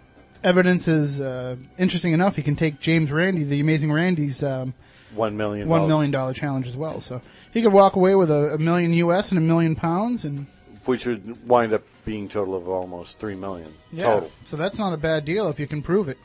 evidence 0.43 0.87
is 0.87 1.21
uh, 1.21 1.55
interesting 1.77 2.13
enough, 2.13 2.35
he 2.35 2.41
can 2.41 2.55
take 2.55 2.79
James 2.79 3.11
Randi, 3.11 3.43
the 3.43 3.59
Amazing 3.59 3.91
Randi's 3.91 4.41
um, 4.41 4.73
one 5.13 5.37
million. 5.37 5.67
one 5.67 5.87
million 5.87 6.09
dollar 6.09 6.33
challenge 6.33 6.65
as 6.65 6.75
well. 6.75 6.99
So 7.01 7.21
he 7.51 7.61
could 7.61 7.73
walk 7.73 7.95
away 7.95 8.15
with 8.15 8.29
a, 8.29 8.53
a 8.53 8.57
million 8.57 8.93
US 8.93 9.29
and 9.29 9.37
a 9.37 9.41
million 9.41 9.75
pounds, 9.75 10.25
and 10.25 10.47
which 10.85 11.05
would 11.05 11.47
wind 11.47 11.73
up 11.73 11.83
being 12.05 12.27
total 12.27 12.55
of 12.55 12.67
almost 12.67 13.19
three 13.19 13.35
million 13.35 13.73
yeah, 13.91 14.05
total. 14.05 14.31
so 14.43 14.57
that's 14.57 14.79
not 14.79 14.93
a 14.93 14.97
bad 14.97 15.25
deal 15.25 15.49
if 15.49 15.59
you 15.59 15.67
can 15.67 15.81
prove 15.81 16.09
it. 16.09 16.17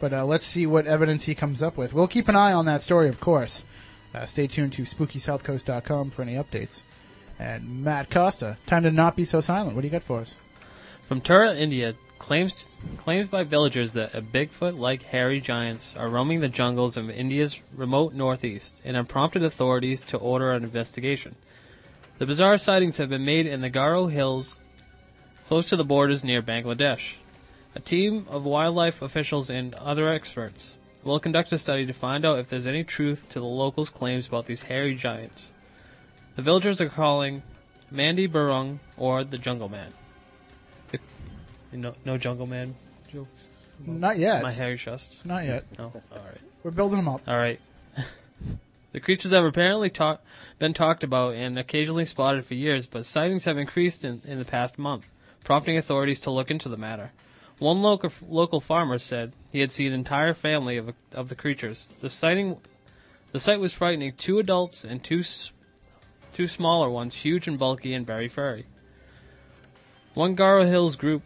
But 0.00 0.12
uh, 0.12 0.24
let's 0.24 0.46
see 0.46 0.66
what 0.66 0.86
evidence 0.86 1.24
he 1.24 1.34
comes 1.34 1.62
up 1.62 1.76
with. 1.76 1.92
We'll 1.92 2.06
keep 2.06 2.28
an 2.28 2.36
eye 2.36 2.52
on 2.52 2.66
that 2.66 2.82
story, 2.82 3.08
of 3.08 3.18
course. 3.18 3.64
Uh, 4.14 4.26
stay 4.26 4.46
tuned 4.46 4.72
to 4.74 4.82
SpookySouthCoast.com 4.82 6.10
for 6.10 6.22
any 6.22 6.34
updates. 6.34 6.82
And 7.38 7.84
Matt 7.84 8.10
Costa, 8.10 8.56
time 8.66 8.84
to 8.84 8.90
not 8.90 9.16
be 9.16 9.24
so 9.24 9.40
silent. 9.40 9.74
What 9.74 9.82
do 9.82 9.86
you 9.88 9.92
got 9.92 10.04
for 10.04 10.20
us? 10.20 10.36
From 11.08 11.20
Tura, 11.20 11.56
India, 11.56 11.94
claims 12.28 12.66
claims 12.98 13.26
by 13.26 13.42
villagers 13.42 13.94
that 13.94 14.14
a 14.14 14.20
Bigfoot-like 14.20 15.02
hairy 15.02 15.40
giants 15.40 15.94
are 15.96 16.10
roaming 16.10 16.40
the 16.40 16.48
jungles 16.48 16.98
of 16.98 17.08
India's 17.08 17.58
remote 17.74 18.12
northeast 18.12 18.82
and 18.84 18.96
have 18.96 19.08
prompted 19.08 19.42
authorities 19.42 20.02
to 20.02 20.18
order 20.18 20.52
an 20.52 20.62
investigation. 20.62 21.34
The 22.18 22.26
bizarre 22.26 22.58
sightings 22.58 22.98
have 22.98 23.08
been 23.08 23.24
made 23.24 23.46
in 23.46 23.62
the 23.62 23.70
Garo 23.70 24.12
Hills, 24.12 24.58
close 25.46 25.64
to 25.70 25.76
the 25.76 25.84
borders 25.86 26.22
near 26.22 26.42
Bangladesh. 26.42 27.14
A 27.74 27.80
team 27.80 28.26
of 28.28 28.44
wildlife 28.44 29.00
officials 29.00 29.48
and 29.48 29.72
other 29.76 30.10
experts 30.10 30.74
will 31.04 31.18
conduct 31.18 31.50
a 31.52 31.58
study 31.58 31.86
to 31.86 31.94
find 31.94 32.26
out 32.26 32.38
if 32.38 32.50
there's 32.50 32.66
any 32.66 32.84
truth 32.84 33.30
to 33.30 33.40
the 33.40 33.46
locals' 33.46 33.88
claims 33.88 34.26
about 34.26 34.44
these 34.44 34.60
hairy 34.60 34.94
giants. 34.94 35.50
The 36.36 36.42
villagers 36.42 36.82
are 36.82 36.90
calling 36.90 37.42
Mande 37.90 38.30
Burung 38.30 38.80
or 38.98 39.24
the 39.24 39.38
Jungle 39.38 39.70
Man. 39.70 39.94
The, 41.70 41.76
no, 41.76 41.94
no 42.04 42.18
Jungle 42.18 42.46
Man 42.46 42.74
jokes. 43.12 43.48
Not 43.86 44.18
yet. 44.18 44.42
My 44.42 44.52
hairy 44.52 44.76
chest. 44.76 45.24
Not 45.24 45.44
yet. 45.44 45.64
No. 45.78 45.92
Oh, 45.94 46.02
all 46.16 46.24
right. 46.24 46.40
We're 46.62 46.70
building 46.70 46.98
them 46.98 47.08
up. 47.08 47.22
All 47.26 47.36
right. 47.36 47.60
the 48.92 49.00
creatures 49.00 49.32
have 49.32 49.44
apparently 49.44 49.90
talk, 49.90 50.22
been 50.58 50.74
talked 50.74 51.04
about 51.04 51.34
and 51.34 51.58
occasionally 51.58 52.04
spotted 52.04 52.44
for 52.44 52.54
years, 52.54 52.86
but 52.86 53.06
sightings 53.06 53.44
have 53.44 53.56
increased 53.56 54.04
in, 54.04 54.20
in 54.26 54.38
the 54.38 54.44
past 54.44 54.78
month, 54.78 55.06
prompting 55.44 55.76
authorities 55.78 56.20
to 56.20 56.30
look 56.30 56.50
into 56.50 56.68
the 56.68 56.76
matter. 56.76 57.12
One 57.58 57.82
local 57.82 58.12
local 58.28 58.60
farmer 58.60 58.98
said 58.98 59.32
he 59.50 59.60
had 59.60 59.72
seen 59.72 59.88
an 59.88 59.94
entire 59.94 60.32
family 60.32 60.76
of 60.76 60.94
of 61.12 61.28
the 61.28 61.34
creatures. 61.34 61.88
The 62.00 62.08
sighting, 62.08 62.58
the 63.32 63.40
sight 63.40 63.58
was 63.58 63.72
frightening. 63.72 64.12
Two 64.16 64.38
adults 64.38 64.84
and 64.84 65.02
two 65.02 65.24
two 66.32 66.46
smaller 66.46 66.88
ones, 66.88 67.16
huge 67.16 67.48
and 67.48 67.58
bulky 67.58 67.94
and 67.94 68.06
very 68.06 68.28
furry. 68.28 68.66
One 70.14 70.36
Garo 70.36 70.68
Hills 70.68 70.94
group 70.94 71.22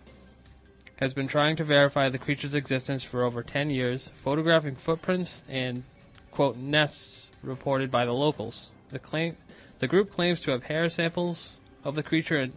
has 1.02 1.12
been 1.12 1.26
trying 1.26 1.56
to 1.56 1.64
verify 1.64 2.08
the 2.08 2.16
creature's 2.16 2.54
existence 2.54 3.02
for 3.02 3.24
over 3.24 3.42
10 3.42 3.70
years, 3.70 4.08
photographing 4.22 4.76
footprints 4.76 5.42
and, 5.48 5.82
quote, 6.30 6.56
nests 6.56 7.28
reported 7.42 7.90
by 7.90 8.04
the 8.04 8.12
locals. 8.12 8.68
The, 8.92 9.00
claim, 9.00 9.36
the 9.80 9.88
group 9.88 10.12
claims 10.12 10.40
to 10.42 10.52
have 10.52 10.62
hair 10.62 10.88
samples 10.88 11.56
of 11.82 11.96
the 11.96 12.04
creature 12.04 12.36
and- 12.38 12.52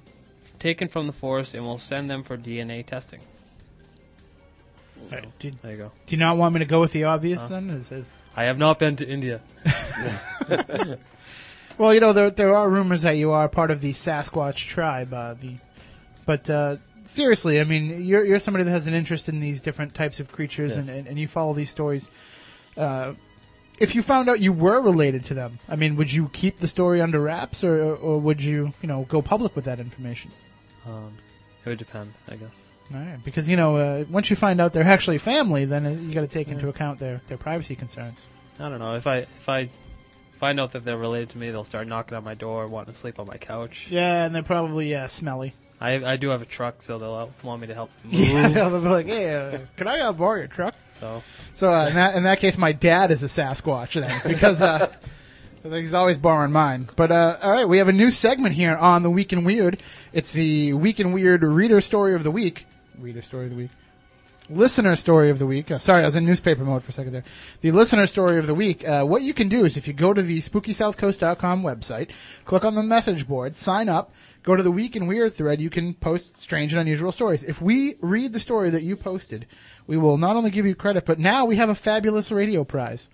taken 0.60 0.88
from 0.88 1.08
the 1.08 1.12
forest 1.14 1.56
and 1.56 1.66
will 1.66 1.80
send 1.80 2.08
them 2.08 2.22
for 2.22 2.38
DNA 2.38 2.86
testing. 2.86 3.20
So, 5.06 5.16
Alright, 5.16 5.40
do, 5.40 5.52
there 5.64 5.72
you 5.72 5.78
go. 5.78 5.92
do 6.06 6.16
you 6.16 6.20
not 6.20 6.38
want 6.38 6.54
me 6.54 6.60
to 6.60 6.66
go 6.66 6.80
with 6.80 6.92
the 6.92 7.06
obvious 7.06 7.42
Uh. 7.42 7.48
then? 7.48 7.70
Is, 7.72 7.92
is, 7.92 8.06
I 8.36 8.44
have 8.44 8.60
not 8.60 8.78
been 8.78 8.96
to 8.98 9.08
India. 9.08 9.42
well, 11.80 11.96
you 11.96 12.00
know 12.00 12.14
there 12.14 12.30
there 12.30 12.56
are 12.56 12.70
rumors 12.70 13.02
that 13.02 13.14
you 13.18 13.32
are 13.32 13.50
part 13.50 13.72
of 13.72 13.82
the 13.82 13.92
Sasquatch 13.94 14.68
tribe. 14.68 15.14
Uh, 15.14 15.34
the, 15.34 15.56
but 16.26 16.48
uh, 16.50 16.78
seriously, 17.06 17.60
I 17.60 17.64
mean, 17.64 18.06
you're 18.06 18.26
you're 18.26 18.40
somebody 18.40 18.64
that 18.66 18.72
has 18.72 18.88
an 18.88 18.94
interest 18.94 19.30
in 19.30 19.40
these 19.40 19.62
different 19.62 19.94
types 19.96 20.20
of 20.20 20.32
creatures, 20.32 20.72
Yes. 20.72 20.80
and, 20.80 20.90
and, 20.90 21.08
and 21.08 21.20
you 21.20 21.28
follow 21.28 21.54
these 21.54 21.70
stories. 21.70 22.10
Uh, 22.78 23.14
if 23.80 23.94
you 23.94 24.02
found 24.02 24.30
out 24.30 24.40
you 24.40 24.54
were 24.54 24.80
related 24.82 25.26
to 25.26 25.34
them, 25.34 25.60
I 25.68 25.76
mean, 25.76 25.96
would 25.98 26.12
you 26.12 26.30
keep 26.30 26.60
the 26.60 26.68
story 26.68 27.02
under 27.02 27.20
wraps, 27.20 27.64
or 27.64 27.96
or 27.96 28.20
would 28.20 28.42
you 28.42 28.74
you 28.82 28.88
know 28.88 29.06
go 29.10 29.22
public 29.22 29.56
with 29.56 29.66
that 29.66 29.80
information? 29.80 30.32
Um, 30.86 31.18
it 31.66 31.70
would 31.70 31.78
depend, 31.80 32.14
I 32.28 32.36
guess. 32.36 32.66
All 32.94 33.00
right, 33.00 33.18
because 33.24 33.50
you 33.50 33.58
know 33.58 33.76
uh, 33.78 34.06
once 34.10 34.30
you 34.30 34.36
find 34.36 34.62
out 34.62 34.72
they're 34.74 34.84
actually 34.84 35.18
family, 35.18 35.66
then 35.66 35.86
uh, 35.86 35.90
you 35.90 36.14
got 36.14 36.22
to 36.22 36.28
take 36.28 36.48
into 36.50 36.70
account 36.70 37.00
their 37.00 37.22
their 37.28 37.38
privacy 37.38 37.76
concerns. 37.76 38.28
I 38.60 38.70
don't 38.70 38.80
know 38.80 38.96
if 38.96 39.08
I 39.08 39.18
if 39.20 39.50
I 39.50 39.70
find 40.40 40.60
out 40.60 40.72
that 40.74 40.86
they're 40.86 40.98
related 40.98 41.30
to 41.30 41.38
me, 41.38 41.50
they'll 41.50 41.64
start 41.66 41.88
knocking 41.88 42.16
on 42.16 42.24
my 42.24 42.36
door, 42.36 42.68
wanting 42.68 42.94
to 42.94 43.00
sleep 43.00 43.20
on 43.20 43.26
my 43.28 43.38
couch. 43.38 43.88
Yeah, 43.90 44.26
and 44.26 44.36
they're 44.36 44.44
probably 44.44 44.94
uh, 44.96 45.08
smelly. 45.08 45.54
I 45.80 46.14
I 46.14 46.18
do 46.18 46.30
have 46.30 46.42
a 46.42 46.46
truck, 46.46 46.82
so 46.82 46.98
they'll 46.98 47.32
want 47.44 47.62
me 47.62 47.68
to 47.68 47.74
help 47.74 47.92
them 48.02 48.12
move. 48.12 48.30
Yeah, 48.30 48.70
they'll 48.70 48.82
be 48.82 48.88
like, 48.88 49.06
"Hey, 49.08 49.34
uh, 49.36 49.60
can 49.78 49.88
I 49.88 50.00
uh, 50.00 50.14
borrow 50.14 50.38
your 50.38 50.48
truck?" 50.48 50.76
So 50.94 51.22
So 51.54 51.74
uh, 51.74 51.88
in 51.88 51.96
that 51.96 52.16
in 52.16 52.24
that 52.24 52.40
case, 52.40 52.58
my 52.58 52.72
dad 52.72 53.12
is 53.12 53.24
a 53.24 53.28
Sasquatch 53.28 54.00
then, 54.00 54.22
because 54.26 54.62
uh, 54.62 54.92
he's 55.64 55.94
always 55.94 56.18
borrowing 56.18 56.52
mine. 56.52 56.88
But 56.96 57.12
uh, 57.12 57.38
all 57.42 57.52
right, 57.52 57.68
we 57.68 57.78
have 57.80 57.88
a 57.88 57.94
new 57.94 58.10
segment 58.10 58.56
here 58.56 58.76
on 58.76 59.04
the 59.04 59.10
Week 59.10 59.34
in 59.34 59.44
Weird. 59.44 59.82
It's 60.14 60.32
the 60.32 60.74
Week 60.74 61.00
in 61.00 61.12
Weird 61.12 61.44
Reader 61.44 61.82
Story 61.82 62.14
of 62.16 62.24
the 62.24 62.32
Week. 62.32 62.66
Reader 62.98 63.22
Story 63.22 63.46
of 63.46 63.52
the 63.52 63.58
Week. 63.58 63.72
Listener 64.48 64.96
story 64.96 65.32
of 65.32 65.40
the 65.40 65.46
week. 65.48 65.72
Uh, 65.72 65.80
sorry, 65.80 66.04
I 66.04 66.06
was 66.06 66.16
in 66.16 66.24
newspaper 66.24 66.64
mode 66.64 66.84
for 66.84 66.90
a 66.90 66.94
second 66.94 67.14
there. 67.14 67.24
The 67.62 67.72
listener 67.72 68.06
story 68.06 68.38
of 68.38 68.46
the 68.46 68.54
week. 68.54 68.88
Uh, 68.88 69.04
what 69.04 69.24
you 69.24 69.34
can 69.34 69.50
do 69.50 69.66
is 69.66 69.76
if 69.76 69.88
you 69.88 69.94
go 69.94 70.14
to 70.14 70.22
the 70.22 70.38
SpookySouthCoast.com 70.40 71.64
website, 71.64 72.10
click 72.46 72.64
on 72.64 72.76
the 72.76 72.84
message 72.84 73.28
board, 73.28 73.56
sign 73.56 73.90
up, 73.90 74.12
go 74.46 74.56
to 74.56 74.64
the 74.64 74.72
Week 74.72 74.96
in 74.96 75.08
Weird 75.08 75.34
thread, 75.34 75.60
you 75.60 75.70
can 75.70 75.96
post 75.96 76.42
strange 76.42 76.72
and 76.72 76.80
unusual 76.80 77.12
stories. 77.12 77.44
If 77.44 77.62
we 77.62 77.96
read 78.00 78.32
the 78.32 78.40
story 78.40 78.70
that 78.70 78.84
you 78.84 78.96
posted, 78.96 79.48
we 79.88 79.98
will 79.98 80.18
not 80.18 80.36
only 80.36 80.52
give 80.52 80.66
you 80.66 80.76
credit, 80.76 81.04
but 81.06 81.20
now 81.20 81.46
we 81.46 81.58
have 81.58 81.70
a 81.70 81.76
fabulous 81.76 82.32
radio 82.32 82.64
prize. 82.64 83.10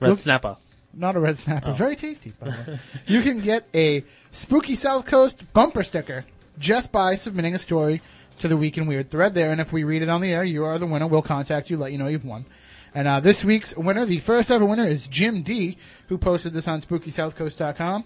red 0.00 0.18
snapper. 0.18 0.56
Not 0.92 1.14
a 1.14 1.20
red 1.20 1.38
snapper. 1.38 1.70
Oh. 1.70 1.74
Very 1.74 1.94
tasty, 1.94 2.32
by 2.40 2.50
the 2.50 2.72
way. 2.72 2.80
you 3.06 3.20
can 3.22 3.40
get 3.40 3.68
a 3.74 4.02
Spooky 4.32 4.74
South 4.74 5.04
Coast 5.04 5.40
bumper 5.52 5.84
sticker 5.84 6.24
just 6.58 6.90
by 6.90 7.14
submitting 7.14 7.54
a 7.54 7.58
story 7.58 8.02
to 8.38 8.48
the 8.48 8.56
Week 8.56 8.76
in 8.78 8.86
Weird 8.86 9.10
thread 9.10 9.34
there. 9.34 9.52
And 9.52 9.60
if 9.60 9.72
we 9.72 9.84
read 9.84 10.02
it 10.02 10.08
on 10.08 10.20
the 10.20 10.32
air, 10.32 10.42
you 10.42 10.64
are 10.64 10.78
the 10.78 10.86
winner. 10.86 11.06
We'll 11.06 11.22
contact 11.22 11.70
you, 11.70 11.76
let 11.76 11.92
you 11.92 11.98
know 11.98 12.08
you've 12.08 12.24
won. 12.24 12.46
And 12.94 13.06
uh, 13.06 13.20
this 13.20 13.44
week's 13.44 13.76
winner, 13.76 14.04
the 14.04 14.18
first 14.18 14.50
ever 14.50 14.64
winner, 14.64 14.86
is 14.86 15.06
Jim 15.06 15.42
D, 15.42 15.76
who 16.08 16.18
posted 16.18 16.54
this 16.54 16.66
on 16.66 16.80
SpookySouthCoast.com. 16.80 18.04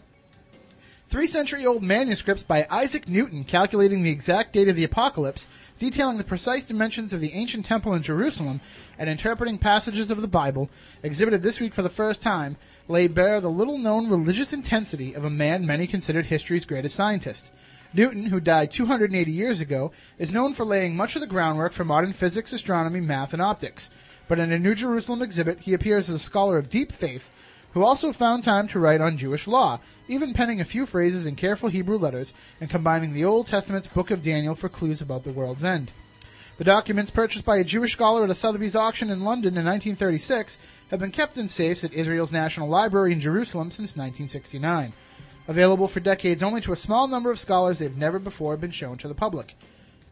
Three 1.15 1.29
century 1.29 1.65
old 1.65 1.85
manuscripts 1.85 2.43
by 2.43 2.67
Isaac 2.69 3.07
Newton 3.07 3.45
calculating 3.45 4.03
the 4.03 4.11
exact 4.11 4.53
date 4.53 4.67
of 4.67 4.75
the 4.75 4.83
apocalypse, 4.83 5.47
detailing 5.79 6.19
the 6.19 6.25
precise 6.25 6.65
dimensions 6.65 7.13
of 7.13 7.21
the 7.21 7.35
ancient 7.35 7.67
temple 7.67 7.95
in 7.95 8.03
Jerusalem, 8.03 8.61
and 8.99 9.09
interpreting 9.09 9.59
passages 9.59 10.11
of 10.11 10.23
the 10.23 10.27
Bible, 10.27 10.71
exhibited 11.05 11.41
this 11.41 11.61
week 11.61 11.73
for 11.73 11.83
the 11.83 11.89
first 11.89 12.21
time, 12.21 12.57
lay 12.89 13.07
bare 13.07 13.41
the 13.41 13.49
little 13.49 13.79
known 13.79 14.11
religious 14.11 14.53
intensity 14.53 15.15
of 15.15 15.25
a 15.25 15.31
man 15.31 15.65
many 15.65 15.87
considered 15.87 16.27
history's 16.27 16.65
greatest 16.65 16.97
scientist. 16.97 17.53
Newton, 17.93 18.27
who 18.27 18.41
died 18.41 18.73
280 18.73 19.31
years 19.31 19.61
ago, 19.61 19.93
is 20.19 20.33
known 20.33 20.53
for 20.53 20.65
laying 20.65 20.97
much 20.97 21.15
of 21.15 21.21
the 21.21 21.29
groundwork 21.29 21.73
for 21.73 21.85
modern 21.85 22.13
physics, 22.13 22.53
astronomy, 22.53 23.01
math, 23.01 23.33
and 23.33 23.41
optics. 23.41 23.89
But 24.27 24.41
in 24.41 24.51
a 24.51 24.59
New 24.59 24.75
Jerusalem 24.75 25.23
exhibit, 25.23 25.61
he 25.61 25.75
appears 25.75 26.09
as 26.09 26.17
a 26.17 26.19
scholar 26.19 26.59
of 26.59 26.69
deep 26.69 26.91
faith 26.91 27.31
who 27.75 27.85
also 27.85 28.13
found 28.13 28.45
time 28.45 28.69
to 28.69 28.79
write 28.79 29.01
on 29.01 29.19
Jewish 29.19 29.49
law, 29.49 29.81
even 30.07 30.33
penning 30.33 30.61
a 30.61 30.65
few 30.65 30.87
phrases 30.87 31.27
in 31.27 31.35
careful 31.35 31.69
Hebrew 31.69 31.99
letters 31.99 32.33
and 32.61 32.71
combining 32.71 33.13
the 33.13 33.25
Old 33.25 33.49
Testament's 33.49 33.89
Book 33.89 34.13
of 34.13 34.23
Daniel 34.23 34.55
for 34.55 34.69
clues 34.69 35.03
about 35.03 35.25
the 35.25 35.33
world's 35.33 35.65
end. 35.65 35.91
The 36.57 36.63
documents, 36.63 37.11
purchased 37.11 37.45
by 37.45 37.57
a 37.57 37.65
Jewish 37.65 37.93
scholar 37.93 38.23
at 38.23 38.31
a 38.31 38.35
Sotheby's 38.35 38.77
auction 38.77 39.11
in 39.11 39.25
London 39.25 39.59
in 39.59 39.65
1936, 39.65 40.57
have 40.91 41.01
been 41.01 41.11
kept 41.11 41.37
in 41.37 41.49
safes 41.49 41.83
at 41.83 41.93
Israel's 41.93 42.31
National 42.31 42.69
Library 42.69 43.13
in 43.13 43.19
Jerusalem 43.19 43.73
since 43.73 43.97
1969. 43.97 44.93
Available 45.49 45.89
for 45.89 45.99
decades 45.99 46.45
only 46.45 46.61
to 46.61 46.73
a 46.73 46.77
small 46.77 47.09
number 47.09 47.33
of 47.33 47.41
scholars, 47.41 47.81
they've 47.81 47.97
never 47.97 48.21
before 48.21 48.57
been 48.57 48.71
shown 48.71 48.97
to 48.99 49.09
the 49.09 49.15
public. 49.15 49.57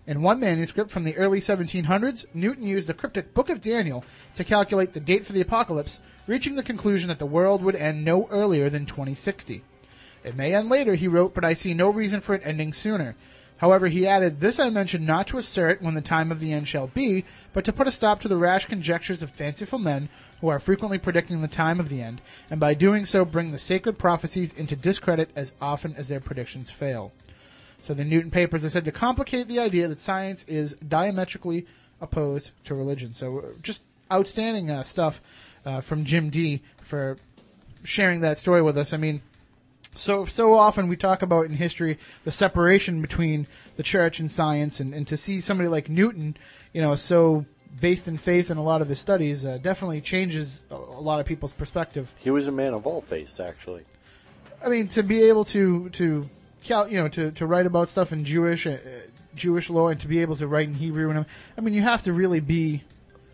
In 0.05 0.21
one 0.21 0.41
manuscript 0.41 0.91
from 0.91 1.05
the 1.05 1.17
early 1.17 1.39
1700s, 1.39 2.27
Newton 2.35 2.67
used 2.67 2.89
the 2.89 2.95
cryptic 2.95 3.35
Book 3.35 3.49
of 3.49 3.61
Daniel 3.61 4.05
to 4.35 4.43
calculate 4.43 4.95
the 4.95 5.01
date 5.01 5.25
for 5.25 5.33
the 5.33 5.41
apocalypse, 5.41 6.01
reaching 6.27 6.55
the 6.55 6.63
conclusion 6.63 7.09
that 7.09 7.19
the 7.19 7.27
world 7.27 7.63
would 7.63 7.77
end 7.77 8.05
no 8.05 8.29
earlier 8.29 8.69
than 8.69 8.87
2060. 8.87 9.63
It 10.25 10.37
may 10.37 10.55
end 10.55 10.69
later, 10.69 10.95
he 10.95 11.09
wrote, 11.09 11.35
but 11.35 11.45
I 11.45 11.55
see 11.55 11.75
no 11.75 11.89
reason 11.89 12.21
for 12.21 12.35
it 12.35 12.43
ending 12.45 12.73
sooner. 12.73 13.17
However, 13.59 13.87
he 13.89 14.07
added, 14.07 14.41
This 14.41 14.59
I 14.59 14.71
mention 14.71 15.07
not 15.07 15.29
to 15.29 15.39
assert 15.39 15.81
when 15.81 15.95
the 15.95 16.01
time 16.01 16.33
of 16.33 16.41
the 16.41 16.53
end 16.53 16.67
shall 16.67 16.89
be, 16.89 17.25
but 17.53 17.65
to 17.65 17.73
put 17.73 17.87
a 17.87 17.93
stop 17.93 18.21
to 18.21 18.29
the 18.29 18.37
rash 18.37 18.67
conjectures 18.67 19.23
of 19.23 19.31
fanciful 19.31 19.79
men 19.79 20.09
who 20.41 20.49
are 20.49 20.59
frequently 20.59 20.99
predicting 20.99 21.41
the 21.41 21.49
time 21.49 21.79
of 21.79 21.89
the 21.89 22.03
end, 22.03 22.21
and 22.51 22.59
by 22.59 22.75
doing 22.75 23.05
so 23.05 23.25
bring 23.25 23.53
the 23.53 23.59
sacred 23.59 23.99
prophecies 23.99 24.53
into 24.53 24.75
discredit 24.75 25.31
as 25.37 25.55
often 25.61 25.95
as 25.95 26.09
their 26.09 26.19
predictions 26.19 26.71
fail. 26.71 27.13
So 27.81 27.95
the 27.95 28.05
Newton 28.05 28.33
papers 28.33 28.65
are 28.65 28.71
said 28.71 28.85
to 28.85 28.93
complicate 28.93 29.47
the 29.47 29.61
idea 29.61 29.87
that 29.87 30.01
science 30.01 30.45
is 30.49 30.75
diametrically 30.75 31.67
opposed 32.01 32.51
to 32.65 32.75
religion. 32.75 33.13
So 33.13 33.39
uh, 33.39 33.43
just 33.63 33.85
outstanding 34.11 34.71
uh, 34.71 34.83
stuff 34.83 35.23
uh, 35.65 35.81
from 35.81 36.05
Jim 36.05 36.31
D 36.31 36.63
for 36.83 37.17
sharing 37.85 38.21
that 38.21 38.39
story 38.39 38.63
with 38.63 38.79
us. 38.79 38.93
I 38.93 38.97
mean, 38.97 39.23
so 39.95 40.25
so 40.25 40.55
often 40.55 40.89
we 40.89 40.97
talk 40.97 41.23
about 41.23 41.47
in 41.47 41.53
history 41.53 41.99
the 42.25 42.33
separation 42.33 43.01
between 43.01 43.47
the 43.77 43.83
church 43.83 44.21
and 44.21 44.31
science, 44.31 44.81
and, 44.81 44.95
and 44.95 45.07
to 45.09 45.17
see 45.17 45.41
somebody 45.41 45.69
like 45.69 45.89
Newton, 45.89 46.37
you 46.73 46.81
know, 46.81 46.95
so 46.95 47.45
based 47.81 48.07
in 48.09 48.17
faith 48.17 48.51
in 48.51 48.59
a 48.59 48.63
lot 48.63 48.83
of 48.83 48.89
his 48.89 48.99
studies, 48.99 49.45
uh, 49.45 49.59
definitely 49.59 50.01
changes 50.01 50.61
a, 50.71 50.75
a 50.75 51.01
lot 51.01 51.21
of 51.21 51.27
people's 51.27 51.53
perspective. 51.53 52.13
He 52.19 52.31
was 52.31 52.49
a 52.49 52.53
man 52.53 52.75
of 52.75 52.87
all 52.87 53.01
faiths, 53.01 53.41
actually. 53.41 53.85
I 54.65 54.69
mean, 54.69 54.89
to 54.89 55.03
be 55.03 55.23
able 55.25 55.45
to 55.47 55.89
to 55.91 56.29
you 56.65 56.87
know 56.91 57.09
to, 57.09 57.31
to 57.33 57.47
write 57.47 57.67
about 57.67 57.89
stuff 57.89 58.13
in 58.13 58.25
Jewish 58.25 58.67
uh, 58.67 58.79
Jewish 59.35 59.71
law 59.71 59.89
and 59.89 60.01
to 60.01 60.07
be 60.07 60.21
able 60.21 60.37
to 60.37 60.47
write 60.47 60.69
in 60.69 60.75
Hebrew 60.75 61.11
and 61.11 61.27
I 61.57 61.61
mean, 61.61 61.75
you 61.75 61.83
have 61.83 62.03
to 62.03 62.13
really 62.13 62.41
be 62.41 62.83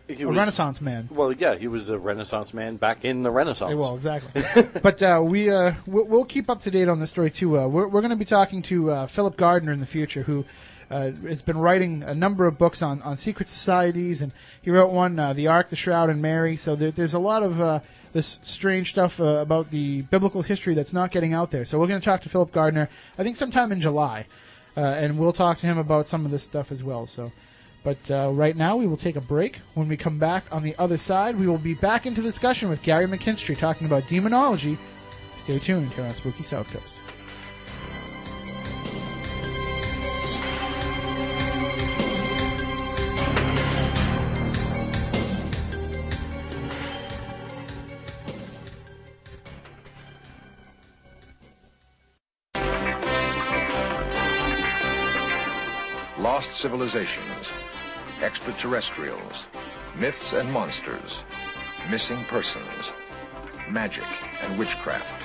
He 0.09 0.23
a 0.23 0.27
was- 0.27 0.37
Renaissance 0.37 0.81
man. 0.81 1.07
Well, 1.11 1.31
yeah, 1.31 1.55
he 1.55 1.67
was 1.67 1.89
a 1.89 1.99
Renaissance 1.99 2.53
man 2.53 2.77
back 2.77 3.05
in 3.05 3.21
the 3.21 3.29
Renaissance. 3.29 3.75
Well, 3.75 3.95
exactly. 3.95 4.63
but 4.81 5.01
uh, 5.03 5.21
we 5.23 5.51
uh, 5.51 5.73
we'll, 5.85 6.05
we'll 6.05 6.25
keep 6.25 6.49
up 6.49 6.61
to 6.61 6.71
date 6.71 6.89
on 6.89 6.99
this 6.99 7.11
story 7.11 7.29
too. 7.29 7.59
Uh, 7.59 7.67
we're 7.67 7.87
we're 7.87 8.01
going 8.01 8.09
to 8.09 8.15
be 8.15 8.25
talking 8.25 8.61
to 8.63 8.91
uh, 8.91 9.07
Philip 9.07 9.37
Gardner 9.37 9.71
in 9.71 9.79
the 9.79 9.85
future, 9.85 10.23
who 10.23 10.45
uh, 10.89 11.11
has 11.27 11.43
been 11.43 11.57
writing 11.57 12.01
a 12.01 12.15
number 12.15 12.47
of 12.47 12.57
books 12.57 12.81
on, 12.81 13.01
on 13.03 13.17
secret 13.17 13.47
societies, 13.47 14.21
and 14.21 14.31
he 14.61 14.71
wrote 14.71 14.91
one, 14.91 15.19
uh, 15.19 15.33
"The 15.33 15.47
Ark, 15.47 15.69
the 15.69 15.75
Shroud, 15.75 16.09
and 16.09 16.21
Mary." 16.21 16.57
So 16.57 16.75
there, 16.75 16.91
there's 16.91 17.13
a 17.13 17.19
lot 17.19 17.43
of 17.43 17.61
uh, 17.61 17.79
this 18.11 18.39
strange 18.41 18.89
stuff 18.89 19.19
uh, 19.19 19.23
about 19.23 19.69
the 19.69 20.01
biblical 20.03 20.41
history 20.41 20.73
that's 20.73 20.93
not 20.93 21.11
getting 21.11 21.33
out 21.33 21.51
there. 21.51 21.65
So 21.65 21.79
we're 21.79 21.87
going 21.87 22.01
to 22.01 22.05
talk 22.05 22.21
to 22.21 22.29
Philip 22.29 22.51
Gardner, 22.51 22.89
I 23.17 23.23
think, 23.23 23.37
sometime 23.37 23.71
in 23.71 23.79
July, 23.79 24.25
uh, 24.75 24.79
and 24.79 25.19
we'll 25.19 25.33
talk 25.33 25.59
to 25.59 25.67
him 25.67 25.77
about 25.77 26.07
some 26.07 26.25
of 26.25 26.31
this 26.31 26.43
stuff 26.43 26.71
as 26.71 26.83
well. 26.83 27.05
So. 27.05 27.31
But 27.83 28.11
uh, 28.11 28.31
right 28.33 28.55
now, 28.55 28.75
we 28.75 28.87
will 28.87 28.97
take 28.97 29.15
a 29.15 29.21
break. 29.21 29.59
When 29.73 29.87
we 29.87 29.95
come 29.97 30.19
back 30.19 30.43
on 30.51 30.63
the 30.63 30.75
other 30.77 30.97
side, 30.97 31.39
we 31.39 31.47
will 31.47 31.57
be 31.57 31.73
back 31.73 32.05
into 32.05 32.21
discussion 32.21 32.69
with 32.69 32.81
Gary 32.81 33.05
McKinstry 33.05 33.57
talking 33.57 33.87
about 33.87 34.07
demonology. 34.07 34.77
Stay 35.37 35.59
tuned 35.59 35.91
here 35.93 36.05
on 36.05 36.13
Spooky 36.13 36.43
South 36.43 36.69
Coast. 36.69 36.99
Lost 56.19 56.53
civilizations, 56.53 57.47
extraterrestrials, 58.21 59.45
myths 59.95 60.33
and 60.33 60.51
monsters, 60.51 61.21
missing 61.89 62.25
persons, 62.25 62.91
magic 63.69 64.03
and 64.41 64.59
witchcraft, 64.59 65.23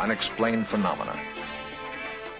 unexplained 0.00 0.66
phenomena. 0.66 1.16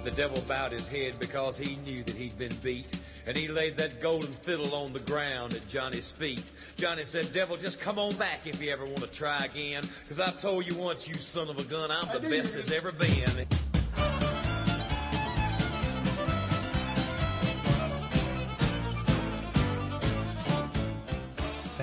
The 0.05 0.13
devil 0.13 0.41
bowed 0.47 0.71
his 0.71 0.87
head 0.87 1.17
because 1.19 1.59
he 1.59 1.75
knew 1.85 2.05
that 2.05 2.15
he'd 2.15 2.39
been 2.39 2.55
beat. 2.63 2.87
And 3.27 3.37
he 3.37 3.49
laid 3.49 3.77
that 3.79 4.01
golden 4.01 4.31
fiddle 4.31 4.73
on 4.73 4.93
the 4.93 5.01
ground 5.01 5.55
at 5.55 5.67
Johnny's 5.67 6.13
feet. 6.13 6.45
Johnny 6.77 7.03
said, 7.03 7.33
Devil, 7.33 7.57
just 7.57 7.81
come 7.81 7.99
on 7.99 8.15
back 8.15 8.47
if 8.47 8.63
you 8.63 8.71
ever 8.71 8.85
want 8.85 9.01
to 9.01 9.11
try 9.11 9.45
again. 9.45 9.83
Cause 10.07 10.21
I 10.21 10.31
told 10.31 10.65
you 10.65 10.77
once, 10.79 11.09
you 11.09 11.15
son 11.15 11.51
of 11.51 11.59
a 11.59 11.65
gun, 11.65 11.91
I'm 11.91 12.07
the 12.13 12.29
best 12.29 12.55
there's 12.55 12.71
ever 12.71 12.93
been. 12.93 13.49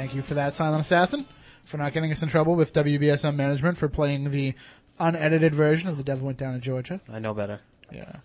Thank 0.10 0.16
you 0.16 0.22
for 0.24 0.34
that, 0.34 0.56
Silent 0.56 0.82
Assassin, 0.82 1.24
for 1.66 1.78
not 1.78 1.94
getting 1.94 2.12
us 2.12 2.24
in 2.24 2.30
trouble 2.30 2.56
with 2.56 2.74
WBSM 2.74 3.36
management 3.36 3.78
for 3.78 3.88
playing 3.88 4.32
the 4.32 4.56
unedited 5.00 5.54
version 5.54 5.88
of 5.88 5.98
The 5.98 6.04
Devil 6.04 6.26
Went 6.26 6.40
Down 6.40 6.54
to 6.56 6.60
Georgia. 6.60 7.00
I 7.14 7.20
know 7.20 7.36
better. 7.36 7.60
Yeah. 7.92 8.16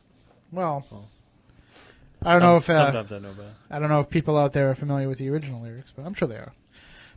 Well, 0.50 1.10
I 2.22 2.32
don't 2.32 2.40
Some- 2.40 2.48
know 2.48 2.56
if 2.56 2.70
uh, 2.70 2.86
sometimes 2.86 3.12
I 3.12 3.18
know 3.18 3.34
better. 3.34 3.54
I 3.70 3.78
don't 3.78 3.90
know 3.90 4.00
if 4.00 4.08
people 4.08 4.38
out 4.38 4.54
there 4.54 4.70
are 4.70 4.74
familiar 4.74 5.10
with 5.10 5.18
the 5.18 5.28
original 5.28 5.60
lyrics, 5.60 5.92
but 5.94 6.06
I'm 6.06 6.14
sure 6.14 6.26
they 6.26 6.36
are. 6.36 6.54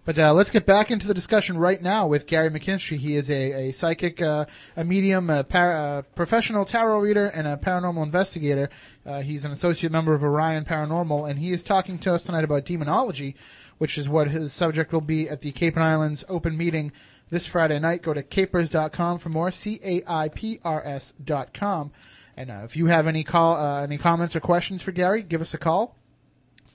But 0.03 0.20
uh, 0.20 0.34
let's 0.34 0.51
get 0.51 0.65
back 0.65 0.91
into 0.91 1.07
the 1.07 1.13
discussion 1.13 1.57
right 1.57 1.82
now 1.82 2.05
with 2.05 2.28
Gary 2.28 2.49
McKinstry. 2.49 2.97
He 2.97 3.15
is 3.15 3.30
a, 3.30 3.70
a 3.70 3.72
psychic, 3.72 4.22
uh, 4.22 4.47
a 4.76 4.84
medium, 4.84 5.30
a 5.30 5.45
uh, 5.49 6.01
professional 6.13 6.65
tarot 6.65 6.99
reader, 6.99 7.28
and 7.28 7.47
a 7.47 7.55
paranormal 7.55 8.03
investigator. 8.03 8.70
Uh, 9.05 9.22
he's 9.22 9.45
an 9.45 9.51
associate 9.53 9.93
member 9.93 10.13
of 10.13 10.24
Orion 10.24 10.65
Paranormal, 10.65 11.30
and 11.30 11.39
he 11.39 11.51
is 11.51 11.63
talking 11.63 11.99
to 11.99 12.13
us 12.13 12.24
tonight 12.24 12.43
about 12.43 12.65
demonology, 12.65 13.36
which 13.78 13.97
is 13.97 14.09
what 14.09 14.30
his 14.30 14.53
subject 14.53 14.91
will 14.91 15.01
be 15.01 15.30
at 15.30 15.41
the 15.41 15.51
Cape 15.51 15.75
and 15.75 15.84
Islands 15.84 16.25
open 16.30 16.57
meeting 16.57 16.91
this 17.30 17.45
Friday 17.45 17.80
night. 17.80 18.01
Go 18.01 18.13
to 18.13 18.23
CAIPRS.com 18.23 19.19
for 19.19 19.30
more, 19.30 19.51
C-A-I-P-R-S 19.51 21.13
dot 21.23 21.53
com. 21.53 21.91
And 22.36 22.51
uh, 22.51 22.61
if 22.63 22.75
you 22.75 22.88
have 22.88 23.07
any 23.07 23.23
call, 23.23 23.55
uh, 23.55 23.82
any 23.82 23.97
comments 23.97 24.36
or 24.36 24.39
questions 24.39 24.82
for 24.82 24.91
Gary, 24.91 25.23
give 25.23 25.41
us 25.41 25.53
a 25.53 25.57
call. 25.57 25.95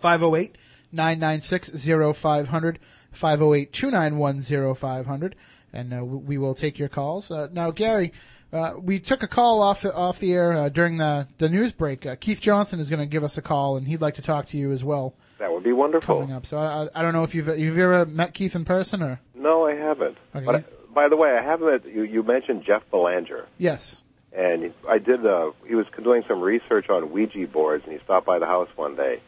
508 0.00 0.58
996 0.90 1.86
0500, 2.18 2.78
508 3.12 3.72
291 3.72 4.74
0500, 4.74 5.36
and 5.72 5.94
uh, 5.94 6.04
we 6.04 6.36
will 6.36 6.54
take 6.54 6.78
your 6.78 6.88
calls. 6.88 7.30
Uh, 7.30 7.46
now, 7.52 7.70
Gary, 7.70 8.12
uh, 8.52 8.74
we 8.76 8.98
took 8.98 9.22
a 9.22 9.28
call 9.28 9.62
off 9.62 9.82
the, 9.82 9.94
off 9.94 10.18
the 10.18 10.32
air 10.32 10.52
uh, 10.52 10.68
during 10.68 10.96
the, 10.98 11.28
the 11.38 11.48
news 11.48 11.72
break. 11.72 12.06
Keith 12.20 12.40
Johnson 12.40 12.80
is 12.80 12.90
going 12.90 13.00
to 13.00 13.06
give 13.06 13.24
us 13.24 13.38
a 13.38 13.42
call, 13.42 13.76
and 13.76 13.86
he'd 13.86 14.00
like 14.00 14.14
to 14.14 14.22
talk 14.22 14.46
to 14.46 14.58
you 14.58 14.72
as 14.72 14.82
well 14.82 15.14
That 15.42 15.50
would 15.52 15.64
be 15.64 15.72
wonderful. 15.72 16.20
coming 16.20 16.32
up. 16.32 16.46
So 16.46 16.56
I, 16.56 16.84
I, 16.84 16.88
I 16.94 17.02
don't 17.02 17.12
know 17.12 17.24
if 17.24 17.34
you've 17.34 17.48
you've 17.58 17.76
ever 17.76 18.06
met 18.06 18.32
Keith 18.32 18.54
in 18.54 18.64
person 18.64 19.02
or 19.02 19.18
No, 19.34 19.66
I 19.66 19.74
haven't. 19.74 20.16
Okay, 20.36 20.46
But 20.46 20.54
he's- 20.60 20.70
by 20.94 21.08
the 21.08 21.16
way, 21.16 21.30
I 21.36 21.42
have 21.42 21.60
met. 21.60 21.84
You, 21.84 22.04
you 22.04 22.22
mentioned 22.22 22.62
Jeff 22.64 22.82
Belanger, 22.92 23.46
yes. 23.58 24.02
and 24.32 24.72
I 24.88 24.98
did. 24.98 25.26
Uh, 25.26 25.50
he 25.66 25.74
was 25.74 25.86
doing 26.00 26.22
some 26.28 26.40
research 26.40 26.88
on 26.88 27.10
Ouija 27.10 27.48
boards, 27.48 27.82
and 27.84 27.92
he 27.92 27.98
stopped 28.04 28.24
by 28.24 28.38
the 28.38 28.46
house 28.46 28.68
one 28.76 28.94
day. 28.94 29.20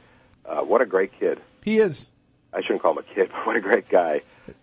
Uh, 0.47 0.61
what 0.61 0.83
a 0.83 0.87
great 0.87 1.19
kid! 1.19 1.41
He 1.65 1.79
is 1.79 2.11
I 2.53 2.61
shouldn't 2.63 2.83
call 2.83 2.93
him 2.93 2.99
a 2.99 3.15
kid, 3.15 3.29
but 3.33 3.45
what 3.47 3.57
a 3.57 3.61
great 3.61 3.89
guy. 3.89 4.21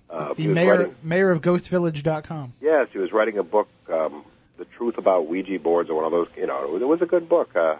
Uh, 0.09 0.33
the 0.35 0.47
mayor 0.47 0.77
writing- 0.77 0.95
mayor 1.03 1.31
of 1.31 1.41
GhostVillage.com. 1.41 2.53
Yes, 2.61 2.87
he 2.93 2.99
was 2.99 3.11
writing 3.11 3.37
a 3.37 3.43
book, 3.43 3.67
um, 3.91 4.23
"The 4.57 4.65
Truth 4.65 4.97
About 4.97 5.27
Ouija 5.27 5.59
Boards," 5.59 5.89
or 5.89 5.95
one 5.95 6.05
of 6.05 6.11
those. 6.11 6.27
You 6.37 6.47
know, 6.47 6.63
it 6.63 6.69
was, 6.71 6.81
it 6.81 6.87
was 6.87 7.01
a 7.01 7.05
good 7.05 7.27
book. 7.27 7.53
Uh, 7.55 7.75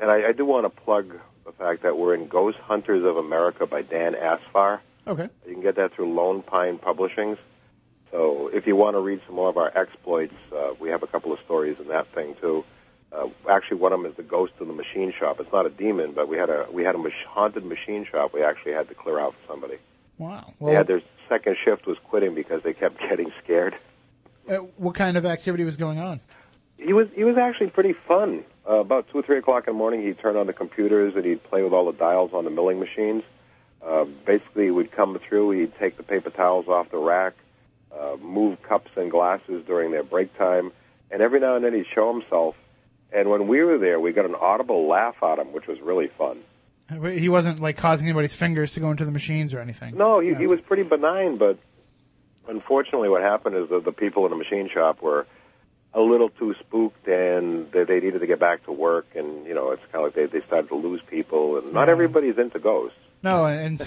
and 0.00 0.10
I, 0.10 0.30
I 0.30 0.32
do 0.32 0.44
want 0.44 0.64
to 0.64 0.70
plug 0.82 1.14
the 1.44 1.52
fact 1.52 1.82
that 1.82 1.96
we're 1.98 2.14
in 2.14 2.28
Ghost 2.28 2.58
Hunters 2.58 3.04
of 3.04 3.16
America 3.16 3.66
by 3.66 3.82
Dan 3.82 4.14
Asfar. 4.14 4.80
Okay. 5.06 5.28
You 5.46 5.52
can 5.54 5.62
get 5.62 5.76
that 5.76 5.94
through 5.94 6.14
Lone 6.14 6.42
Pine 6.42 6.78
Publishings. 6.78 7.36
So 8.10 8.48
if 8.52 8.66
you 8.66 8.76
want 8.76 8.94
to 8.96 9.00
read 9.00 9.20
some 9.26 9.34
more 9.36 9.48
of 9.48 9.56
our 9.56 9.76
exploits, 9.76 10.34
uh, 10.54 10.70
we 10.80 10.88
have 10.90 11.02
a 11.02 11.06
couple 11.06 11.32
of 11.32 11.38
stories 11.44 11.76
in 11.80 11.88
that 11.88 12.06
thing 12.14 12.34
too. 12.40 12.64
Uh, 13.12 13.28
actually, 13.48 13.76
one 13.78 13.92
of 13.92 14.00
them 14.00 14.10
is 14.10 14.16
the 14.16 14.22
ghost 14.22 14.52
of 14.60 14.66
the 14.66 14.72
machine 14.72 15.12
shop. 15.18 15.38
It's 15.40 15.52
not 15.52 15.66
a 15.66 15.70
demon, 15.70 16.12
but 16.14 16.28
we 16.28 16.36
had 16.36 16.48
a 16.50 16.66
we 16.72 16.82
had 16.82 16.94
a 16.94 16.98
mach- 16.98 17.12
haunted 17.28 17.64
machine 17.64 18.06
shop. 18.10 18.32
We 18.32 18.42
actually 18.42 18.72
had 18.72 18.88
to 18.88 18.94
clear 18.94 19.20
out 19.20 19.34
for 19.34 19.52
somebody. 19.52 19.76
Wow. 20.18 20.46
They 20.58 20.66
Well, 20.66 20.74
had 20.74 20.86
their 20.86 21.02
second 21.28 21.56
shift 21.64 21.86
was 21.86 21.96
quitting 22.04 22.34
because 22.34 22.62
they 22.62 22.72
kept 22.72 22.98
getting 23.08 23.30
scared. 23.42 23.74
uh, 24.48 24.56
what 24.76 24.94
kind 24.94 25.16
of 25.16 25.26
activity 25.26 25.64
was 25.64 25.76
going 25.76 25.98
on? 25.98 26.20
He 26.78 26.92
was 26.92 27.08
he 27.14 27.24
was 27.24 27.36
actually 27.36 27.70
pretty 27.70 27.94
fun. 28.08 28.44
Uh, 28.68 28.76
about 28.76 29.06
two 29.10 29.18
or 29.18 29.22
three 29.22 29.38
o'clock 29.38 29.66
in 29.66 29.74
the 29.74 29.78
morning, 29.78 30.02
he'd 30.02 30.18
turn 30.18 30.36
on 30.36 30.46
the 30.46 30.52
computers 30.52 31.14
and 31.16 31.24
he'd 31.24 31.42
play 31.44 31.62
with 31.62 31.72
all 31.72 31.84
the 31.90 31.98
dials 31.98 32.32
on 32.32 32.44
the 32.44 32.50
milling 32.50 32.80
machines. 32.80 33.22
Uh, 33.84 34.04
basically, 34.26 34.64
he 34.64 34.70
would 34.70 34.90
come 34.90 35.18
through. 35.28 35.50
He'd 35.50 35.72
take 35.78 35.96
the 35.98 36.02
paper 36.02 36.30
towels 36.30 36.66
off 36.66 36.90
the 36.90 36.96
rack, 36.98 37.34
uh, 37.92 38.16
move 38.20 38.62
cups 38.62 38.90
and 38.96 39.10
glasses 39.10 39.62
during 39.66 39.90
their 39.92 40.02
break 40.02 40.36
time, 40.38 40.72
and 41.10 41.20
every 41.20 41.40
now 41.40 41.56
and 41.56 41.64
then 41.64 41.74
he'd 41.74 41.86
show 41.94 42.10
himself. 42.12 42.54
And 43.12 43.28
when 43.28 43.46
we 43.46 43.62
were 43.62 43.78
there, 43.78 44.00
we 44.00 44.12
got 44.12 44.24
an 44.24 44.34
audible 44.34 44.88
laugh 44.88 45.16
out 45.22 45.38
of 45.38 45.46
him, 45.46 45.52
which 45.52 45.66
was 45.66 45.78
really 45.80 46.08
fun. 46.16 46.40
He 47.12 47.28
wasn't 47.28 47.60
like 47.60 47.76
causing 47.76 48.06
anybody's 48.06 48.34
fingers 48.34 48.72
to 48.74 48.80
go 48.80 48.90
into 48.90 49.04
the 49.04 49.12
machines 49.12 49.54
or 49.54 49.60
anything. 49.60 49.96
No, 49.96 50.20
he, 50.20 50.34
he 50.34 50.46
was 50.46 50.60
pretty 50.60 50.82
benign, 50.82 51.38
but 51.38 51.58
unfortunately, 52.48 53.08
what 53.08 53.22
happened 53.22 53.56
is 53.56 53.68
that 53.70 53.84
the 53.84 53.92
people 53.92 54.24
in 54.24 54.30
the 54.30 54.36
machine 54.36 54.68
shop 54.72 55.00
were 55.02 55.26
a 55.94 56.00
little 56.00 56.28
too 56.30 56.54
spooked, 56.60 57.06
and 57.06 57.70
they 57.72 57.84
they, 57.84 58.00
needed 58.00 58.18
to 58.20 58.26
get 58.26 58.40
back 58.40 58.64
to 58.64 58.72
work, 58.72 59.06
and 59.14 59.46
you 59.46 59.54
know, 59.54 59.70
it's 59.70 59.82
kind 59.92 59.96
of 59.96 60.02
like 60.04 60.14
they 60.14 60.38
they 60.40 60.44
started 60.46 60.68
to 60.68 60.76
lose 60.76 61.00
people, 61.08 61.58
and 61.58 61.72
not 61.72 61.86
Yeah. 61.88 61.92
everybody's 61.92 62.36
into 62.38 62.58
ghosts. 62.58 62.98
No, 63.22 63.46
and 63.46 63.80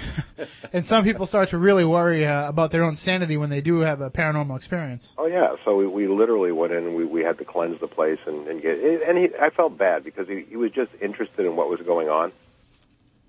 and 0.73 0.83
some 0.85 1.03
people 1.03 1.27
start 1.27 1.49
to 1.49 1.57
really 1.59 1.85
worry 1.85 2.25
uh, 2.25 2.47
about 2.49 2.71
their 2.71 2.83
own 2.83 2.95
sanity 2.95 3.37
when 3.37 3.51
they 3.51 3.61
do 3.61 3.81
have 3.81 4.01
a 4.01 4.09
paranormal 4.09 4.55
experience. 4.55 5.13
Oh 5.17 5.27
yeah, 5.27 5.55
so 5.63 5.75
we, 5.75 5.85
we 5.85 6.07
literally 6.07 6.51
went 6.51 6.73
in 6.73 6.85
and 6.87 6.95
we, 6.95 7.05
we 7.05 7.21
had 7.21 7.37
to 7.37 7.45
cleanse 7.45 7.79
the 7.79 7.87
place 7.87 8.17
and, 8.25 8.47
and 8.47 8.61
get 8.63 8.79
and 8.79 9.15
he 9.17 9.27
I 9.39 9.51
felt 9.51 9.77
bad 9.77 10.03
because 10.03 10.27
he, 10.27 10.45
he 10.49 10.55
was 10.55 10.71
just 10.71 10.91
interested 11.01 11.45
in 11.45 11.55
what 11.55 11.69
was 11.69 11.81
going 11.81 12.09
on. 12.09 12.31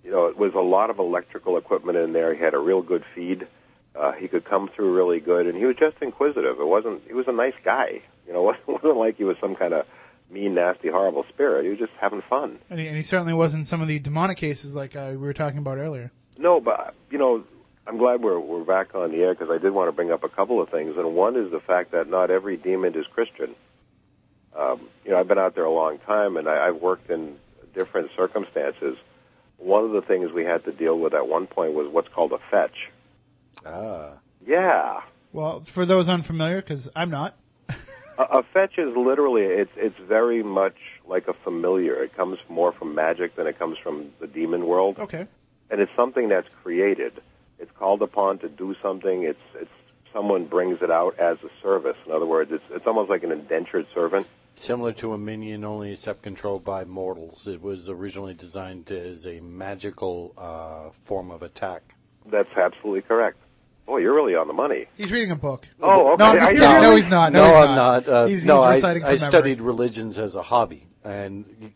You 0.03 0.13
know, 0.13 0.27
it 0.29 0.39
was 0.39 0.55
a 0.55 0.61
lot 0.61 0.89
of 0.89 0.99
electrical 0.99 1.59
equipment 1.59 1.99
in 1.99 2.15
there. 2.15 2.33
He 2.35 2.41
had 2.43 2.55
a 2.55 2.59
real 2.59 2.81
good 2.81 3.05
feed. 3.15 3.47
Uh, 3.95 4.13
he 4.13 4.29
could 4.29 4.45
come 4.45 4.71
through 4.75 4.95
really 4.95 5.21
good, 5.21 5.47
and 5.47 5.59
he 5.59 5.67
was 5.67 5.77
just 5.77 5.97
inquisitive. 6.01 6.59
It 6.61 6.67
wasn't. 6.67 7.03
He 7.07 7.13
was 7.13 7.27
a 7.29 7.33
nice 7.33 7.55
guy. 7.65 8.01
You 8.29 8.35
know, 8.35 8.51
it 8.53 8.59
wasn't 8.69 8.99
like 8.99 9.17
he 9.17 9.25
was 9.25 9.37
some 9.41 9.57
kind 9.57 9.73
of 9.73 9.87
mean, 10.31 10.55
nasty, 10.55 10.89
horrible 10.89 11.25
spirit. 11.31 11.65
He 11.65 11.71
was 11.71 11.79
just 11.79 11.93
having 12.01 12.23
fun. 12.29 12.59
And 12.71 12.79
he, 12.79 12.87
and 12.87 12.97
he 12.97 13.03
certainly 13.03 13.33
wasn't 13.33 13.67
some 13.67 13.81
of 13.81 13.89
the 13.89 13.99
demonic 13.99 14.37
cases 14.37 14.77
like 14.77 14.95
uh, 14.95 15.09
we 15.11 15.17
were 15.17 15.33
talking 15.33 15.59
about 15.59 15.79
earlier. 15.79 16.13
No, 16.37 16.61
but 16.61 16.95
you 17.11 17.19
know, 17.19 17.45
I'm 17.87 17.99
glad 17.99 18.21
we're 18.21 18.39
we're 18.39 18.65
back 18.65 18.95
on 18.95 19.11
the 19.11 19.19
air 19.19 19.35
because 19.35 19.49
I 19.51 19.59
did 19.59 19.73
want 19.73 19.89
to 19.89 19.93
bring 19.93 20.13
up 20.13 20.23
a 20.23 20.29
couple 20.29 20.61
of 20.63 20.69
things, 20.69 20.95
and 20.97 21.15
one 21.15 21.37
is 21.37 21.51
the 21.51 21.61
fact 21.61 21.93
that 21.93 22.09
not 22.09 22.31
every 22.31 22.57
demon 22.57 22.95
is 22.95 23.07
Christian. 23.13 23.55
Um, 24.57 24.89
you 25.05 25.11
know, 25.11 25.19
I've 25.19 25.29
been 25.29 25.39
out 25.39 25.55
there 25.55 25.65
a 25.65 25.73
long 25.73 25.99
time, 25.99 26.37
and 26.37 26.49
I, 26.49 26.69
I've 26.69 26.77
worked 26.77 27.11
in 27.11 27.37
different 27.75 28.11
circumstances. 28.17 28.97
One 29.57 29.85
of 29.85 29.93
the 29.93 30.03
things 30.03 30.31
we 30.33 30.45
had 30.45 30.65
to 30.65 30.73
deal 30.73 30.99
with 30.99 31.15
at 31.15 31.27
one 31.27 31.47
point 31.47 31.73
was 31.73 31.89
what's 31.91 32.09
called 32.09 32.33
a 32.33 32.39
fetch. 32.51 32.77
Ah. 33.67 34.13
Yeah, 34.47 35.01
Well, 35.33 35.63
for 35.65 35.85
those 35.85 36.09
unfamiliar, 36.09 36.63
because 36.63 36.89
I'm 36.95 37.11
not. 37.11 37.37
A, 38.19 38.39
a 38.39 38.43
fetch 38.43 38.77
is 38.79 38.95
literally 38.97 39.43
it's 39.45 39.71
it's 39.77 39.99
very 39.99 40.43
much 40.43 40.77
like 41.07 41.29
a 41.29 41.33
familiar. 41.45 42.03
It 42.03 42.15
comes 42.17 42.39
more 42.49 42.73
from 42.73 42.95
magic 42.95 43.37
than 43.37 43.47
it 43.47 43.59
comes 43.59 43.79
from 43.79 44.11
the 44.21 44.27
demon 44.27 44.67
world. 44.67 44.99
Okay. 44.99 45.27
and 45.71 45.81
it's 45.81 45.93
something 45.97 46.29
that's 46.29 46.49
created. 46.63 47.13
It's 47.59 47.71
called 47.79 48.03
upon 48.03 48.39
to 48.41 48.49
do 48.49 48.75
something. 48.83 49.23
It's 49.23 49.39
it's 49.55 49.71
someone 50.13 50.47
brings 50.47 50.81
it 50.83 50.91
out 50.91 51.19
as 51.19 51.39
a 51.43 51.51
service. 51.63 51.97
In 52.07 52.13
other 52.13 52.27
words, 52.27 52.51
it's 52.53 52.65
it's 52.71 52.87
almost 52.87 53.11
like 53.11 53.23
an 53.23 53.33
indentured 53.33 53.87
servant. 53.95 54.27
Similar 54.55 54.93
to 54.95 55.13
a 55.13 55.19
minion, 55.19 55.65
only 55.65 55.93
except 55.93 56.23
controlled 56.23 56.65
by 56.65 56.85
mortals. 56.85 57.47
It 57.47 57.63
was 57.63 57.89
originally 57.89 58.35
designed 58.35 58.91
as 58.91 59.25
a 59.25 59.39
magical 59.41 60.35
uh, 60.37 60.91
form 61.05 61.31
of 61.31 61.43
attack. 61.43 61.95
That's 62.27 62.51
absolutely 62.57 63.03
correct. 63.03 63.39
Oh, 63.91 63.97
you're 63.97 64.15
really 64.15 64.35
on 64.35 64.47
the 64.49 64.53
money. 64.53 64.87
He's 64.97 65.11
reading 65.11 65.31
a 65.31 65.37
book. 65.37 65.67
Oh, 65.81 66.13
okay. 66.13 66.23
No, 66.23 66.31
I'm 66.31 66.39
just 66.39 66.53
kidding. 66.53 66.69
no. 66.69 66.81
no, 66.83 66.97
he's 66.97 67.09
not. 67.09 67.33
No, 67.33 67.41
no, 67.41 67.47
he's 67.47 67.57
I'm 67.57 67.75
not. 67.75 68.07
not. 68.07 68.09
Uh, 68.09 68.27
he's, 68.27 68.45
no, 68.45 68.57
he's 68.57 68.65
I, 68.65 68.75
reciting 68.75 69.03
I 69.03 69.07
from 69.07 69.15
memory. 69.15 69.31
studied 69.31 69.61
religions 69.63 70.19
as 70.19 70.37
a 70.37 70.43
hobby, 70.43 70.87
and 71.03 71.73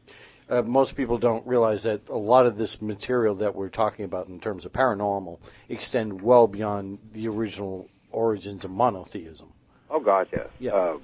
uh, 0.51 0.61
most 0.61 0.95
people 0.95 1.17
don't 1.17 1.47
realize 1.47 1.85
that 1.85 2.07
a 2.11 2.17
lot 2.17 2.45
of 2.45 2.59
this 2.59 2.83
material 2.83 3.35
that 3.37 3.55
we're 3.55 3.71
talking 3.71 4.05
about 4.05 4.29
in 4.29 4.41
terms 4.41 4.67
of 4.67 4.73
paranormal 4.73 5.39
extend 5.71 6.21
well 6.21 6.47
beyond 6.47 6.99
the 7.13 7.29
original 7.29 7.89
origins 8.11 8.65
of 8.67 8.71
monotheism. 8.71 9.51
Oh 9.89 10.01
God, 10.01 10.29
yes. 10.31 10.49
Yeah. 10.61 10.73
Uh, 10.73 10.99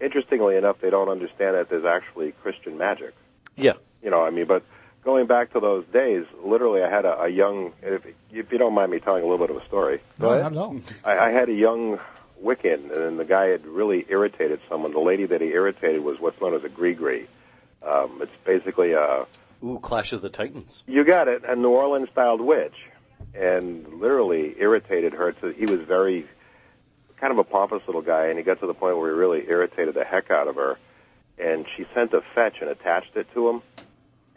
interestingly 0.00 0.56
enough, 0.56 0.76
they 0.80 0.88
don't 0.88 1.10
understand 1.10 1.56
that 1.56 1.68
there's 1.68 1.84
actually 1.84 2.32
Christian 2.42 2.78
magic. 2.78 3.14
Yeah. 3.54 3.74
You 4.02 4.10
know, 4.10 4.22
I 4.22 4.30
mean, 4.30 4.46
but 4.46 4.62
going 5.04 5.26
back 5.26 5.52
to 5.52 5.60
those 5.60 5.84
days, 5.92 6.24
literally, 6.44 6.82
I 6.82 6.90
had 6.90 7.04
a, 7.04 7.22
a 7.22 7.28
young. 7.28 7.72
If, 7.82 8.04
if 8.30 8.52
you 8.52 8.58
don't 8.58 8.74
mind 8.74 8.90
me 8.90 9.00
telling 9.00 9.22
a 9.22 9.26
little 9.26 9.46
bit 9.46 9.54
of 9.54 9.62
a 9.62 9.66
story, 9.66 10.00
No, 10.18 10.30
not 10.38 10.52
at 10.52 10.58
all. 10.58 10.80
I, 11.04 11.18
I 11.18 11.30
had 11.30 11.48
a 11.48 11.52
young 11.54 11.98
Wiccan, 12.42 12.96
and 12.96 13.18
the 13.18 13.24
guy 13.24 13.46
had 13.46 13.66
really 13.66 14.04
irritated 14.08 14.60
someone. 14.68 14.92
The 14.92 15.00
lady 15.00 15.26
that 15.26 15.40
he 15.40 15.48
irritated 15.48 16.02
was 16.02 16.18
what's 16.20 16.40
known 16.40 16.54
as 16.54 16.62
a 16.64 16.68
gree-gree. 16.68 17.26
Um, 17.86 18.20
it's 18.22 18.32
basically 18.44 18.92
a 18.92 19.26
Ooh, 19.64 19.78
Clash 19.80 20.12
of 20.12 20.20
the 20.22 20.28
Titans. 20.28 20.84
you 20.86 21.04
got 21.04 21.26
it, 21.28 21.42
a 21.44 21.56
New 21.56 21.70
Orleans 21.70 22.08
styled 22.12 22.40
witch, 22.40 22.74
and 23.34 24.00
literally 24.00 24.54
irritated 24.58 25.12
her. 25.14 25.32
To 25.32 25.48
he 25.52 25.66
was 25.66 25.80
very 25.80 26.26
kind 27.20 27.32
of 27.32 27.38
a 27.38 27.44
pompous 27.44 27.82
little 27.86 28.02
guy, 28.02 28.26
and 28.26 28.38
he 28.38 28.44
got 28.44 28.60
to 28.60 28.66
the 28.66 28.74
point 28.74 28.96
where 28.98 29.12
he 29.12 29.18
really 29.18 29.44
irritated 29.48 29.94
the 29.94 30.04
heck 30.04 30.30
out 30.30 30.46
of 30.48 30.54
her. 30.56 30.78
And 31.38 31.66
she 31.76 31.86
sent 31.94 32.12
a 32.14 32.20
fetch 32.34 32.56
and 32.60 32.68
attached 32.70 33.16
it 33.16 33.26
to 33.34 33.48
him, 33.48 33.62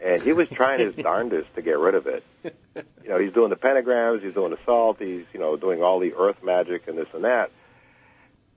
and 0.04 0.22
he 0.22 0.32
was 0.32 0.48
trying 0.48 0.80
his 0.80 0.94
darndest 1.02 1.54
to 1.54 1.62
get 1.62 1.78
rid 1.78 1.94
of 1.94 2.06
it. 2.06 2.24
You 2.44 3.08
know, 3.08 3.18
he's 3.18 3.32
doing 3.32 3.50
the 3.50 3.56
pentagrams, 3.56 4.22
he's 4.22 4.34
doing 4.34 4.50
the 4.50 4.58
salt, 4.64 4.96
he's 4.98 5.24
you 5.32 5.40
know 5.40 5.56
doing 5.56 5.82
all 5.82 5.98
the 6.00 6.14
earth 6.14 6.42
magic 6.42 6.88
and 6.88 6.98
this 6.98 7.08
and 7.14 7.24
that. 7.24 7.50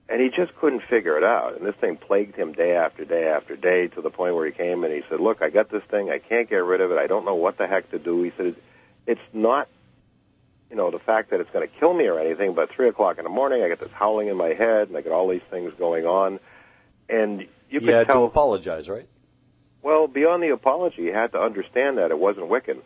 And 0.08 0.20
he 0.20 0.28
just 0.28 0.54
couldn't 0.56 0.82
figure 0.88 1.18
it 1.18 1.24
out. 1.24 1.56
And 1.56 1.66
this 1.66 1.74
thing 1.80 1.96
plagued 1.96 2.36
him 2.36 2.52
day 2.52 2.76
after 2.76 3.04
day 3.04 3.26
after 3.26 3.56
day 3.56 3.88
to 3.88 4.00
the 4.00 4.10
point 4.10 4.36
where 4.36 4.46
he 4.46 4.52
came 4.52 4.84
and 4.84 4.92
he 4.92 5.02
said, 5.08 5.18
Look, 5.18 5.42
I 5.42 5.50
got 5.50 5.68
this 5.70 5.82
thing. 5.90 6.10
I 6.10 6.18
can't 6.20 6.48
get 6.48 6.58
rid 6.58 6.80
of 6.80 6.92
it. 6.92 6.98
I 6.98 7.08
don't 7.08 7.24
know 7.24 7.34
what 7.34 7.58
the 7.58 7.66
heck 7.66 7.90
to 7.90 7.98
do. 7.98 8.22
He 8.22 8.32
said, 8.36 8.54
It's 9.08 9.20
not, 9.32 9.68
you 10.70 10.76
know, 10.76 10.92
the 10.92 11.00
fact 11.00 11.30
that 11.30 11.40
it's 11.40 11.50
going 11.50 11.68
to 11.68 11.74
kill 11.80 11.92
me 11.92 12.06
or 12.06 12.20
anything, 12.20 12.54
but 12.54 12.70
3 12.70 12.88
o'clock 12.88 13.18
in 13.18 13.24
the 13.24 13.30
morning, 13.30 13.64
I 13.64 13.68
get 13.68 13.80
this 13.80 13.90
howling 13.92 14.28
in 14.28 14.36
my 14.36 14.50
head 14.54 14.88
and 14.88 14.96
I 14.96 15.00
get 15.00 15.10
all 15.10 15.28
these 15.28 15.42
things 15.50 15.72
going 15.76 16.06
on. 16.06 16.38
And 17.08 17.40
you 17.68 17.80
You 17.80 17.90
had 17.92 18.06
to 18.06 18.20
apologize, 18.20 18.88
right? 18.88 19.08
Well, 19.86 20.06
beyond 20.08 20.42
the 20.42 20.50
apology, 20.50 21.02
he 21.02 21.08
had 21.08 21.32
to 21.32 21.38
understand 21.38 21.98
that 21.98 22.10
it 22.10 22.18
wasn't 22.18 22.48
Wiccan. 22.50 22.80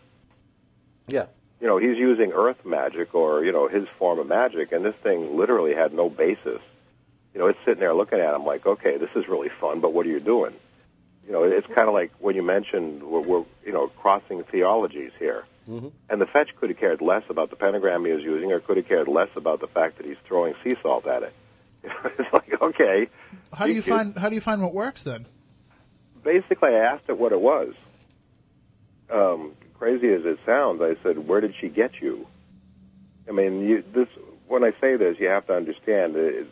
Yeah. 1.07 1.27
You 1.61 1.67
know, 1.67 1.79
he's 1.79 1.97
using 1.99 2.33
earth 2.33 2.65
magic 2.65 3.15
or, 3.15 3.45
you 3.45 3.53
know, 3.53 3.69
his 3.69 3.85
form 3.99 4.19
of 4.19 4.27
magic, 4.27 4.73
and 4.73 4.85
this 4.85 4.95
thing 5.03 5.37
literally 5.37 5.75
had 5.75 5.93
no 5.93 6.09
basis 6.09 6.61
you 7.35 7.41
know, 7.41 7.47
it's 7.47 7.59
sitting 7.65 7.81
there 7.81 7.95
looking 7.95 8.19
at 8.19 8.35
him 8.35 8.45
like, 8.45 8.67
okay, 8.67 8.97
this 8.99 9.11
is 9.15 9.29
really 9.29 9.51
fun, 9.61 9.81
but 9.81 9.93
what 9.93 10.07
are 10.07 10.09
you 10.09 10.21
doing? 10.21 10.55
You 11.27 11.33
know, 11.33 11.45
it's 11.45 11.67
kind 11.67 11.87
of 11.89 11.95
like 11.95 12.13
when 12.19 12.35
you 12.35 12.43
mentioned 12.43 13.03
we're, 13.03 13.21
we're 13.21 13.45
you 13.65 13.73
know 13.73 13.89
crossing 13.89 14.43
theologies 14.45 15.13
here, 15.19 15.45
Mm-hmm. 15.69 15.89
and 16.09 16.21
the 16.21 16.27
fetch 16.27 16.49
could 16.59 16.71
have 16.71 16.79
cared 16.81 17.01
less 17.01 17.23
about 17.29 17.51
the 17.51 17.55
pentagram 17.55 18.05
he 18.05 18.11
was 18.11 18.25
using, 18.25 18.51
or 18.51 18.59
could 18.59 18.79
have 18.79 18.89
cared 18.89 19.07
less 19.07 19.29
about 19.37 19.61
the 19.61 19.69
fact 19.69 19.99
that 19.99 20.07
he's 20.07 20.17
throwing 20.27 20.55
sea 20.65 20.75
salt 20.83 21.07
at 21.07 21.23
it. 21.23 21.33
it's 21.85 22.33
like, 22.33 22.61
okay, 22.61 23.09
How 23.53 23.67
do 23.67 23.73
you 23.75 23.83
find 23.83 24.17
how 24.19 24.29
do 24.31 24.35
you 24.35 24.41
find 24.41 24.63
what 24.63 24.75
works 24.75 25.05
then? 25.05 25.27
Basically, 26.25 26.71
I 26.71 26.95
asked 26.95 27.05
it 27.09 27.19
what 27.19 27.33
it 27.33 27.41
was. 27.41 27.75
Um, 29.13 29.55
crazy 29.79 30.13
as 30.13 30.23
it 30.25 30.39
sounds, 30.47 30.81
I 30.83 30.95
said, 31.03 31.27
"Where 31.27 31.41
did 31.41 31.55
she 31.61 31.69
get 31.69 32.01
you?" 32.01 32.27
I 33.29 33.33
mean, 33.33 33.61
you, 33.61 33.85
this 33.95 34.09
when 34.49 34.65
I 34.65 34.73
say 34.81 34.97
this, 34.97 35.17
you 35.19 35.29
have 35.29 35.47
to 35.47 35.55
understand. 35.55 36.17
It, 36.17 36.47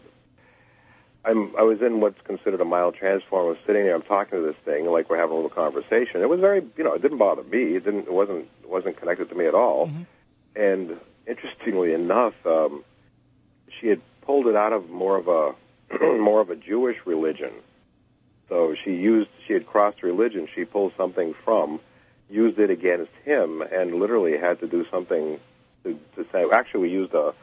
I'm 1.24 1.54
I 1.56 1.62
was 1.62 1.78
in 1.82 2.00
what's 2.00 2.20
considered 2.24 2.60
a 2.60 2.64
mild 2.64 2.94
transform. 2.94 3.46
I 3.46 3.48
was 3.50 3.58
sitting 3.66 3.82
there, 3.82 3.94
I'm 3.94 4.02
talking 4.02 4.38
to 4.38 4.46
this 4.46 4.56
thing, 4.64 4.86
like 4.86 5.10
we're 5.10 5.18
having 5.18 5.32
a 5.32 5.34
little 5.34 5.50
conversation. 5.50 6.22
It 6.22 6.28
was 6.28 6.40
very, 6.40 6.64
you 6.76 6.84
know, 6.84 6.94
it 6.94 7.02
didn't 7.02 7.18
bother 7.18 7.42
me. 7.42 7.76
It 7.76 7.84
didn't, 7.84 8.06
it 8.06 8.12
wasn't, 8.12 8.46
it 8.62 8.68
wasn't 8.68 8.98
connected 8.98 9.28
to 9.28 9.34
me 9.34 9.46
at 9.46 9.54
all. 9.54 9.90
And 10.56 10.96
interestingly 11.26 11.92
enough, 11.92 12.34
um, 12.46 12.84
she 13.80 13.88
had 13.88 14.00
pulled 14.22 14.46
it 14.46 14.56
out 14.56 14.72
of 14.72 14.88
more 14.88 15.18
of 15.18 15.28
a, 15.28 15.54
more 16.18 16.40
of 16.40 16.50
a 16.50 16.56
Jewish 16.56 16.96
religion. 17.04 17.50
So 18.48 18.74
she 18.84 18.92
used, 18.92 19.30
she 19.46 19.52
had 19.52 19.66
crossed 19.66 20.02
religion. 20.02 20.48
She 20.54 20.64
pulled 20.64 20.92
something 20.96 21.34
from, 21.44 21.80
used 22.30 22.58
it 22.58 22.70
against 22.70 23.12
him, 23.24 23.62
and 23.62 23.94
literally 23.94 24.38
had 24.38 24.60
to 24.60 24.66
do 24.66 24.86
something 24.90 25.38
to, 25.84 25.98
to 26.16 26.26
say. 26.32 26.44
Actually, 26.52 26.80
we 26.80 26.90
used 26.90 27.14
a, 27.14 27.34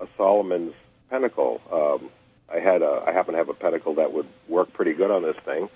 a 0.00 0.06
Solomon's 0.16 0.74
pentacle. 1.10 1.60
Um, 1.70 2.10
I 2.52 2.60
had 2.60 2.82
a, 2.82 3.04
I 3.06 3.12
happen 3.12 3.32
to 3.32 3.38
have 3.38 3.48
a 3.48 3.54
pentacle 3.54 3.96
that 3.96 4.12
would 4.12 4.28
work 4.48 4.72
pretty 4.72 4.92
good 4.92 5.10
on 5.10 5.22
this 5.22 5.36
thing, 5.44 5.68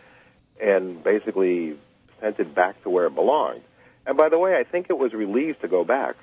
and 0.62 1.02
basically 1.02 1.76
sent 2.20 2.38
it 2.38 2.54
back 2.54 2.82
to 2.82 2.90
where 2.90 3.06
it 3.06 3.14
belonged. 3.14 3.62
And 4.06 4.16
by 4.16 4.28
the 4.28 4.38
way, 4.38 4.54
I 4.54 4.64
think 4.64 4.86
it 4.88 4.98
was 4.98 5.12
released 5.12 5.62
to 5.62 5.68
go 5.68 5.84
back. 5.84 6.14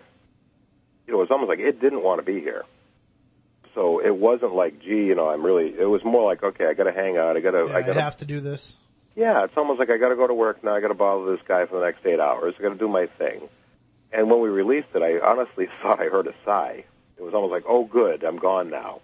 You 1.06 1.14
know, 1.14 1.20
it 1.20 1.24
was 1.24 1.32
almost 1.32 1.50
like 1.50 1.60
it 1.60 1.82
didn't 1.82 2.02
want 2.02 2.20
to 2.20 2.26
be 2.26 2.40
here. 2.40 2.64
So 3.76 4.00
it 4.00 4.16
wasn't 4.16 4.54
like, 4.54 4.80
gee, 4.82 5.06
you 5.06 5.16
know, 5.16 5.30
I'm 5.30 5.44
really. 5.44 5.74
It 5.78 5.86
was 5.90 6.04
more 6.04 6.24
like, 6.26 6.44
okay, 6.44 6.66
I 6.66 6.74
got 6.74 6.84
to 6.84 6.92
hang 6.92 7.18
out. 7.18 7.36
I 7.36 7.40
got 7.40 7.52
to. 7.52 7.68
Yeah, 7.70 7.78
I 7.78 7.82
got 7.82 7.94
to. 7.94 8.02
have 8.02 8.18
to 8.18 8.26
do 8.26 8.40
this. 8.40 8.78
Yeah, 9.16 9.44
it's 9.44 9.54
almost 9.56 9.80
like 9.80 9.90
I 9.90 9.98
got 9.98 10.10
to 10.10 10.16
go 10.16 10.28
to 10.28 10.34
work 10.34 10.64
now. 10.64 10.76
I 10.76 10.82
got 10.82 10.88
to 10.88 10.94
bother 10.96 11.32
this 11.32 11.46
guy 11.48 11.66
for 11.66 11.80
the 11.80 11.86
next 11.86 12.06
eight 12.06 12.20
hours. 12.20 12.56
I 12.58 12.62
got 12.62 12.70
to 12.70 12.76
do 12.76 12.88
my 12.88 13.08
thing. 13.18 13.48
And 14.12 14.30
when 14.30 14.42
we 14.42 14.50
released 14.50 14.88
it, 14.96 15.02
I 15.02 15.20
honestly 15.26 15.68
thought 15.82 16.00
I 16.00 16.06
heard 16.06 16.28
a 16.28 16.34
sigh. 16.46 16.86
It 17.18 17.22
was 17.24 17.34
almost 17.34 17.52
like, 17.52 17.64
oh, 17.68 17.86
good, 17.86 18.24
I'm 18.24 18.38
gone 18.38 18.70
now. 18.70 19.02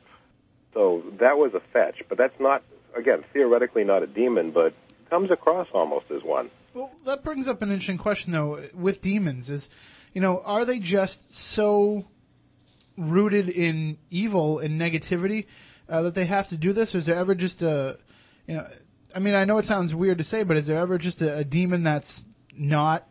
So 0.74 1.04
that 1.20 1.38
was 1.38 1.54
a 1.54 1.62
fetch, 1.74 2.04
but 2.08 2.18
that's 2.18 2.40
not, 2.40 2.64
again, 2.96 3.24
theoretically 3.34 3.84
not 3.84 4.04
a 4.04 4.08
demon, 4.08 4.52
but 4.52 4.74
comes 5.10 5.32
across 5.32 5.68
almost 5.74 6.06
as 6.12 6.24
one. 6.24 6.52
Well, 6.74 6.92
that 7.06 7.24
brings 7.24 7.48
up 7.48 7.62
an 7.62 7.70
interesting 7.70 7.98
question 7.98 8.32
though. 8.32 8.68
With 8.74 9.02
demons, 9.02 9.50
is 9.50 9.70
you 10.14 10.22
know, 10.22 10.42
are 10.46 10.66
they 10.66 10.80
just 10.80 11.34
so 11.36 12.06
rooted 13.00 13.50
in 13.50 13.98
evil 14.12 14.60
and 14.60 14.80
negativity 14.80 15.46
uh, 15.88 16.02
that 16.04 16.14
they 16.14 16.26
have 16.26 16.50
to 16.50 16.58
do 16.58 16.74
this, 16.74 16.94
or 16.94 17.00
is 17.00 17.06
there 17.06 17.16
ever 17.16 17.34
just 17.34 17.62
a, 17.62 17.98
you 18.46 18.56
know, 18.56 18.68
I 19.16 19.20
mean, 19.20 19.34
I 19.34 19.46
know 19.46 19.58
it 19.58 19.66
sounds 19.66 19.96
weird 19.96 20.20
to 20.20 20.24
say, 20.24 20.44
but 20.44 20.58
is 20.58 20.68
there 20.68 20.78
ever 20.78 20.98
just 20.98 21.22
a, 21.22 21.38
a 21.38 21.44
demon 21.44 21.84
that's 21.84 22.26
not 22.56 23.08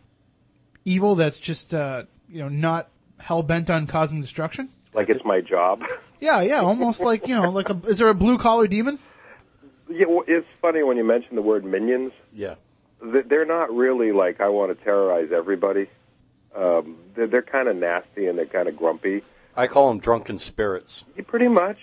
evil, 0.85 1.15
that's 1.17 1.39
just 1.39 1.75
uh, 1.75 2.05
you 2.29 2.41
know 2.41 2.49
not 2.49 2.89
hell 3.19 3.43
bent 3.43 3.71
on 3.71 3.87
causing 3.87 4.21
destruction? 4.21 4.69
Like 4.95 5.09
it's 5.09 5.25
my 5.25 5.41
job. 5.41 5.83
Yeah, 6.21 6.41
yeah, 6.41 6.63
almost 6.63 6.99
like 6.99 7.29
you 7.29 7.35
know, 7.37 7.49
like 7.51 7.71
a 7.71 7.79
is 7.87 7.99
there 7.99 8.09
a 8.09 8.15
blue 8.15 8.39
collar 8.39 8.67
demon? 8.67 8.99
Yeah, 9.89 10.07
well, 10.09 10.25
it's 10.27 10.49
funny 10.61 10.83
when 10.83 10.97
you 10.97 11.05
mention 11.05 11.37
the 11.37 11.43
word 11.43 11.65
minions. 11.65 12.11
Yeah. 12.33 12.57
they're 13.01 13.45
not 13.47 13.73
really 13.73 14.11
like 14.11 14.41
I 14.41 14.49
want 14.49 14.77
to 14.77 14.85
terrorize 14.85 15.29
everybody. 15.33 15.89
Um, 16.57 16.97
they're, 17.15 17.29
they're 17.29 17.43
kind 17.43 17.69
of 17.69 17.77
nasty 17.77 18.27
and 18.27 18.37
they're 18.37 18.47
kind 18.47 18.67
of 18.67 18.77
grumpy. 18.77 19.23
I 19.59 19.67
call 19.67 19.89
them 19.89 19.99
drunken 19.99 20.39
spirits. 20.39 21.05
Pretty 21.27 21.49
much. 21.49 21.79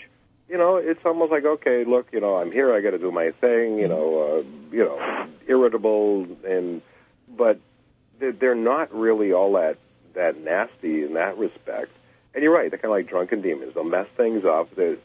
You 0.48 0.58
know, 0.58 0.78
it's 0.78 1.04
almost 1.06 1.32
like 1.32 1.44
okay, 1.44 1.84
look, 1.86 2.08
you 2.14 2.22
know, 2.22 2.36
I'm 2.38 2.52
here. 2.52 2.74
I 2.74 2.80
got 2.82 2.92
to 2.92 3.00
do 3.00 3.12
my 3.12 3.32
thing. 3.32 3.78
You 3.80 3.88
know, 3.88 4.38
uh, 4.40 4.44
you 4.72 4.84
know, 4.86 5.28
irritable 5.48 6.26
and 6.48 6.82
but 7.38 7.60
they're, 8.20 8.32
they're 8.32 8.56
not 8.56 8.94
really 8.94 9.34
all 9.34 9.54
that 9.54 9.78
that 10.14 10.38
nasty 10.40 11.04
in 11.04 11.16
that 11.16 11.38
respect. 11.38 11.92
And 12.34 12.44
you're 12.44 12.54
right. 12.54 12.70
They're 12.70 12.80
kind 12.80 12.92
of 12.94 12.98
like 12.98 13.10
drunken 13.10 13.42
demons. 13.42 13.74
They'll 13.74 13.84
mess 13.84 14.08
things 14.16 14.46
up. 14.46 14.74
They're, 14.76 14.98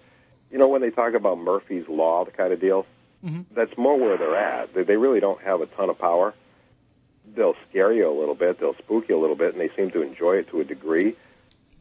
you 0.52 0.58
know, 0.58 0.68
when 0.68 0.80
they 0.82 0.90
talk 0.90 1.14
about 1.14 1.38
Murphy's 1.38 1.88
law, 1.88 2.24
the 2.24 2.30
kind 2.30 2.52
of 2.52 2.60
deal, 2.60 2.86
Mhm. 3.24 3.44
that's 3.54 3.76
more 3.76 3.98
where 3.98 4.16
they're 4.16 4.36
at. 4.36 4.72
They, 4.74 4.82
they 4.82 4.96
really 4.96 5.20
don't 5.20 5.40
have 5.42 5.60
a 5.60 5.66
ton 5.66 5.90
of 5.90 5.98
power. 5.98 6.32
They'll 7.34 7.54
scare 7.68 7.92
you 7.92 8.08
a 8.10 8.16
little 8.18 8.34
bit. 8.34 8.58
They'll 8.58 8.74
spook 8.76 9.08
you 9.08 9.16
a 9.18 9.20
little 9.20 9.36
bit, 9.36 9.52
and 9.54 9.60
they 9.60 9.70
seem 9.76 9.90
to 9.92 10.02
enjoy 10.02 10.36
it 10.38 10.48
to 10.50 10.60
a 10.60 10.64
degree. 10.64 11.16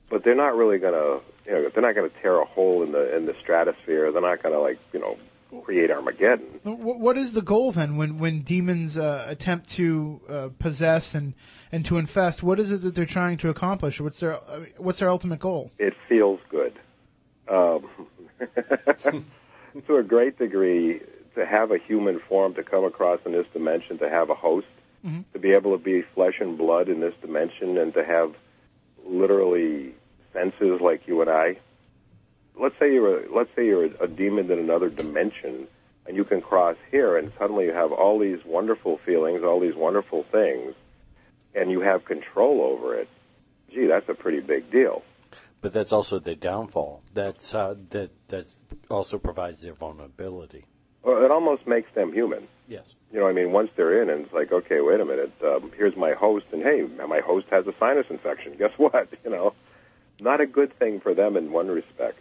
But 0.09 0.23
they're 0.23 0.35
not 0.35 0.55
really 0.55 0.79
going 0.79 0.93
to, 0.93 1.21
you 1.45 1.51
know, 1.53 1.69
they're 1.73 1.83
not 1.83 1.95
going 1.95 2.09
to 2.09 2.15
tear 2.21 2.39
a 2.39 2.45
hole 2.45 2.83
in 2.83 2.91
the 2.91 3.15
in 3.15 3.25
the 3.25 3.35
stratosphere. 3.39 4.11
They're 4.11 4.21
not 4.21 4.41
going 4.41 4.53
to 4.55 4.59
like, 4.61 4.79
you 4.93 4.99
know, 4.99 5.17
create 5.63 5.91
Armageddon. 5.91 6.59
What 6.63 7.17
is 7.17 7.33
the 7.33 7.41
goal 7.41 7.71
then 7.71 7.95
when 7.95 8.17
when 8.17 8.41
demons 8.41 8.97
uh, 8.97 9.25
attempt 9.27 9.69
to 9.71 10.21
uh, 10.29 10.49
possess 10.57 11.13
and 11.13 11.33
and 11.71 11.85
to 11.85 11.97
infest? 11.97 12.41
What 12.41 12.59
is 12.59 12.71
it 12.71 12.81
that 12.81 12.95
they're 12.95 13.05
trying 13.05 13.37
to 13.37 13.49
accomplish? 13.49 14.01
What's 14.01 14.19
their 14.19 14.39
I 14.49 14.59
mean, 14.59 14.73
what's 14.77 14.99
their 14.99 15.09
ultimate 15.09 15.39
goal? 15.39 15.71
It 15.77 15.93
feels 16.07 16.39
good. 16.49 16.73
Um, 17.47 17.87
to 19.87 19.97
a 19.97 20.03
great 20.03 20.37
degree, 20.37 21.01
to 21.35 21.45
have 21.45 21.71
a 21.71 21.77
human 21.77 22.19
form 22.27 22.53
to 22.55 22.63
come 22.63 22.83
across 22.83 23.19
in 23.25 23.31
this 23.31 23.45
dimension, 23.53 23.97
to 23.99 24.09
have 24.09 24.29
a 24.29 24.35
host, 24.35 24.67
Mhm. 25.05 25.23
to 25.33 25.39
be 25.39 25.51
able 25.51 25.71
to 25.77 25.83
be 25.83 26.01
flesh 26.13 26.39
and 26.41 26.57
blood 26.57 26.89
in 26.89 26.99
this 26.99 27.13
dimension, 27.21 27.77
and 27.77 27.93
to 27.93 28.03
have 28.03 28.33
literally 29.05 29.93
senses 30.33 30.79
like 30.81 31.07
you 31.07 31.21
and 31.21 31.29
I. 31.29 31.57
Let's 32.59 32.75
say 32.79 32.93
you're 32.93 33.23
a, 33.23 33.33
let's 33.35 33.49
say 33.55 33.65
you're 33.65 33.85
a, 33.85 34.03
a 34.03 34.07
demon 34.07 34.51
in 34.51 34.59
another 34.59 34.89
dimension, 34.89 35.67
and 36.05 36.15
you 36.15 36.25
can 36.25 36.41
cross 36.41 36.75
here, 36.91 37.17
and 37.17 37.31
suddenly 37.37 37.65
you 37.65 37.73
have 37.73 37.91
all 37.91 38.19
these 38.19 38.39
wonderful 38.45 38.99
feelings, 39.05 39.43
all 39.43 39.59
these 39.59 39.75
wonderful 39.75 40.25
things, 40.31 40.73
and 41.55 41.71
you 41.71 41.81
have 41.81 42.05
control 42.05 42.61
over 42.61 42.95
it. 42.95 43.07
Gee, 43.73 43.87
that's 43.87 44.09
a 44.09 44.13
pretty 44.13 44.39
big 44.39 44.71
deal. 44.71 45.03
But 45.61 45.73
that's 45.73 45.91
also 45.91 46.19
the 46.19 46.35
downfall. 46.35 47.01
That's 47.13 47.53
uh, 47.53 47.75
that 47.89 48.11
that 48.29 48.45
also 48.89 49.17
provides 49.17 49.61
their 49.61 49.73
vulnerability. 49.73 50.65
Well, 51.03 51.23
it 51.23 51.31
almost 51.31 51.67
makes 51.67 51.93
them 51.93 52.13
human. 52.13 52.47
Yes. 52.69 52.95
You 53.11 53.19
know, 53.19 53.27
I 53.27 53.33
mean, 53.33 53.51
once 53.51 53.71
they're 53.75 54.01
in, 54.01 54.09
and 54.09 54.25
it's 54.25 54.33
like, 54.33 54.51
okay, 54.51 54.79
wait 54.79 55.01
a 55.01 55.05
minute, 55.05 55.33
um, 55.43 55.71
here's 55.75 55.97
my 55.97 56.13
host, 56.13 56.45
and 56.53 56.61
hey, 56.61 56.83
my 57.07 57.19
host 57.19 57.47
has 57.49 57.65
a 57.67 57.73
sinus 57.79 58.05
infection. 58.09 58.55
Guess 58.57 58.73
what? 58.77 59.09
You 59.25 59.31
know, 59.31 59.53
not 60.21 60.39
a 60.39 60.45
good 60.45 60.77
thing 60.77 60.99
for 60.99 61.13
them 61.13 61.35
in 61.35 61.51
one 61.51 61.67
respect. 61.67 62.19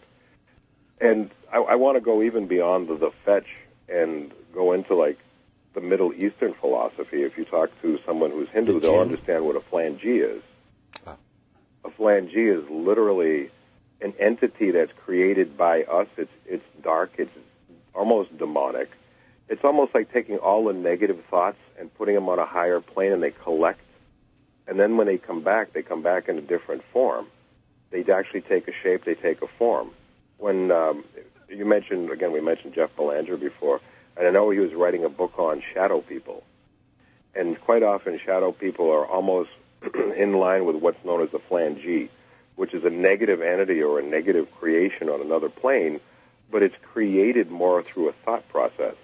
And 1.00 1.30
I, 1.52 1.58
I 1.58 1.74
want 1.76 1.96
to 1.96 2.00
go 2.00 2.22
even 2.22 2.48
beyond 2.48 2.88
the, 2.88 2.96
the 2.96 3.10
fetch 3.24 3.46
and 3.88 4.32
go 4.52 4.72
into 4.72 4.94
like 4.94 5.18
the 5.74 5.80
Middle 5.80 6.12
Eastern 6.12 6.54
philosophy. 6.54 7.22
If 7.22 7.36
you 7.36 7.44
talk 7.44 7.70
to 7.82 7.98
someone 8.06 8.32
who's 8.32 8.48
Hindu, 8.48 8.74
The 8.74 8.80
they'll 8.80 9.00
understand 9.00 9.44
what 9.44 9.54
a 9.54 9.60
flangee 9.60 10.36
is. 10.36 10.42
A 11.06 11.90
flangee 11.90 12.58
is 12.58 12.68
literally 12.68 13.50
an 14.00 14.14
entity 14.18 14.72
that's 14.72 14.92
created 15.04 15.56
by 15.56 15.84
us. 15.84 16.08
It's 16.16 16.32
it's 16.46 16.64
dark. 16.82 17.12
It's 17.18 17.30
almost 17.94 18.36
demonic. 18.36 18.90
It's 19.48 19.64
almost 19.64 19.94
like 19.94 20.12
taking 20.12 20.36
all 20.36 20.64
the 20.66 20.74
negative 20.74 21.18
thoughts 21.30 21.56
and 21.78 21.92
putting 21.94 22.14
them 22.14 22.28
on 22.28 22.38
a 22.38 22.46
higher 22.46 22.80
plane, 22.80 23.12
and 23.12 23.22
they 23.22 23.30
collect. 23.30 23.80
And 24.66 24.78
then 24.78 24.96
when 24.96 25.06
they 25.06 25.16
come 25.16 25.42
back, 25.42 25.72
they 25.72 25.82
come 25.82 26.02
back 26.02 26.28
in 26.28 26.36
a 26.36 26.42
different 26.42 26.82
form. 26.92 27.26
They 27.90 28.04
actually 28.12 28.42
take 28.42 28.68
a 28.68 28.72
shape. 28.82 29.04
They 29.04 29.14
take 29.14 29.40
a 29.40 29.46
form. 29.58 29.90
When 30.36 30.70
um, 30.70 31.04
you 31.48 31.64
mentioned 31.64 32.10
again, 32.10 32.32
we 32.32 32.40
mentioned 32.40 32.74
Jeff 32.74 32.94
Belanger 32.96 33.38
before, 33.38 33.80
and 34.16 34.26
I 34.26 34.30
know 34.30 34.50
he 34.50 34.58
was 34.58 34.74
writing 34.74 35.04
a 35.04 35.08
book 35.08 35.38
on 35.38 35.62
shadow 35.72 36.02
people. 36.02 36.42
And 37.34 37.58
quite 37.60 37.82
often, 37.82 38.20
shadow 38.24 38.52
people 38.52 38.90
are 38.90 39.06
almost 39.06 39.50
in 40.16 40.34
line 40.34 40.66
with 40.66 40.76
what's 40.76 41.02
known 41.04 41.22
as 41.22 41.32
a 41.32 41.38
flangee, 41.38 42.10
which 42.56 42.74
is 42.74 42.84
a 42.84 42.90
negative 42.90 43.40
entity 43.40 43.80
or 43.80 44.00
a 44.00 44.02
negative 44.02 44.48
creation 44.58 45.08
on 45.08 45.22
another 45.22 45.48
plane, 45.48 46.00
but 46.50 46.62
it's 46.62 46.74
created 46.92 47.50
more 47.50 47.82
through 47.82 48.10
a 48.10 48.12
thought 48.24 48.46
process. 48.48 48.96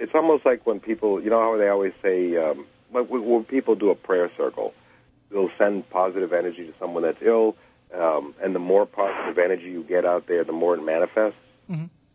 It's 0.00 0.12
almost 0.14 0.44
like 0.44 0.66
when 0.66 0.80
people, 0.80 1.22
you 1.22 1.30
know 1.30 1.40
how 1.40 1.56
they 1.56 1.68
always 1.68 1.92
say, 2.02 2.36
um, 2.36 2.66
when, 2.90 3.44
people 3.44 3.74
do 3.76 3.90
a 3.90 3.94
prayer 3.94 4.30
circle, 4.36 4.72
they'll 5.30 5.50
send 5.58 5.88
positive 5.90 6.32
energy 6.32 6.66
to 6.66 6.72
someone 6.80 7.02
that's 7.04 7.22
ill, 7.22 7.54
um, 7.94 8.34
and 8.42 8.54
the 8.54 8.58
more 8.58 8.86
positive 8.86 9.38
energy 9.38 9.70
you 9.70 9.84
get 9.84 10.04
out 10.04 10.26
there, 10.26 10.42
the 10.42 10.52
more 10.52 10.74
it 10.74 10.82
manifests. 10.82 11.38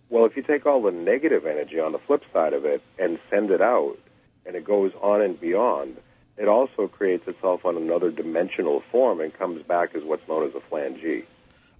Well, 0.09 0.25
if 0.25 0.35
you 0.35 0.43
take 0.43 0.65
all 0.65 0.81
the 0.81 0.91
negative 0.91 1.45
energy 1.45 1.79
on 1.79 1.91
the 1.91 1.99
flip 1.99 2.23
side 2.33 2.53
of 2.53 2.65
it 2.65 2.81
and 2.99 3.19
send 3.29 3.51
it 3.51 3.61
out, 3.61 3.97
and 4.45 4.55
it 4.55 4.65
goes 4.65 4.91
on 5.01 5.21
and 5.21 5.39
beyond, 5.39 5.97
it 6.37 6.47
also 6.47 6.87
creates 6.87 7.27
itself 7.27 7.65
on 7.65 7.77
another 7.77 8.11
dimensional 8.11 8.83
form 8.91 9.21
and 9.21 9.33
comes 9.33 9.63
back 9.63 9.95
as 9.95 10.03
what's 10.03 10.27
known 10.27 10.47
as 10.47 10.53
a 10.53 10.61
flange. 10.69 10.99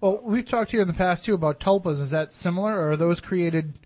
Well, 0.00 0.20
we've 0.22 0.46
talked 0.46 0.70
here 0.70 0.80
in 0.80 0.88
the 0.88 0.94
past 0.94 1.24
too 1.24 1.34
about 1.34 1.60
tulpas. 1.60 2.00
Is 2.00 2.10
that 2.10 2.32
similar, 2.32 2.74
or 2.74 2.92
are 2.92 2.96
those 2.96 3.20
created? 3.20 3.78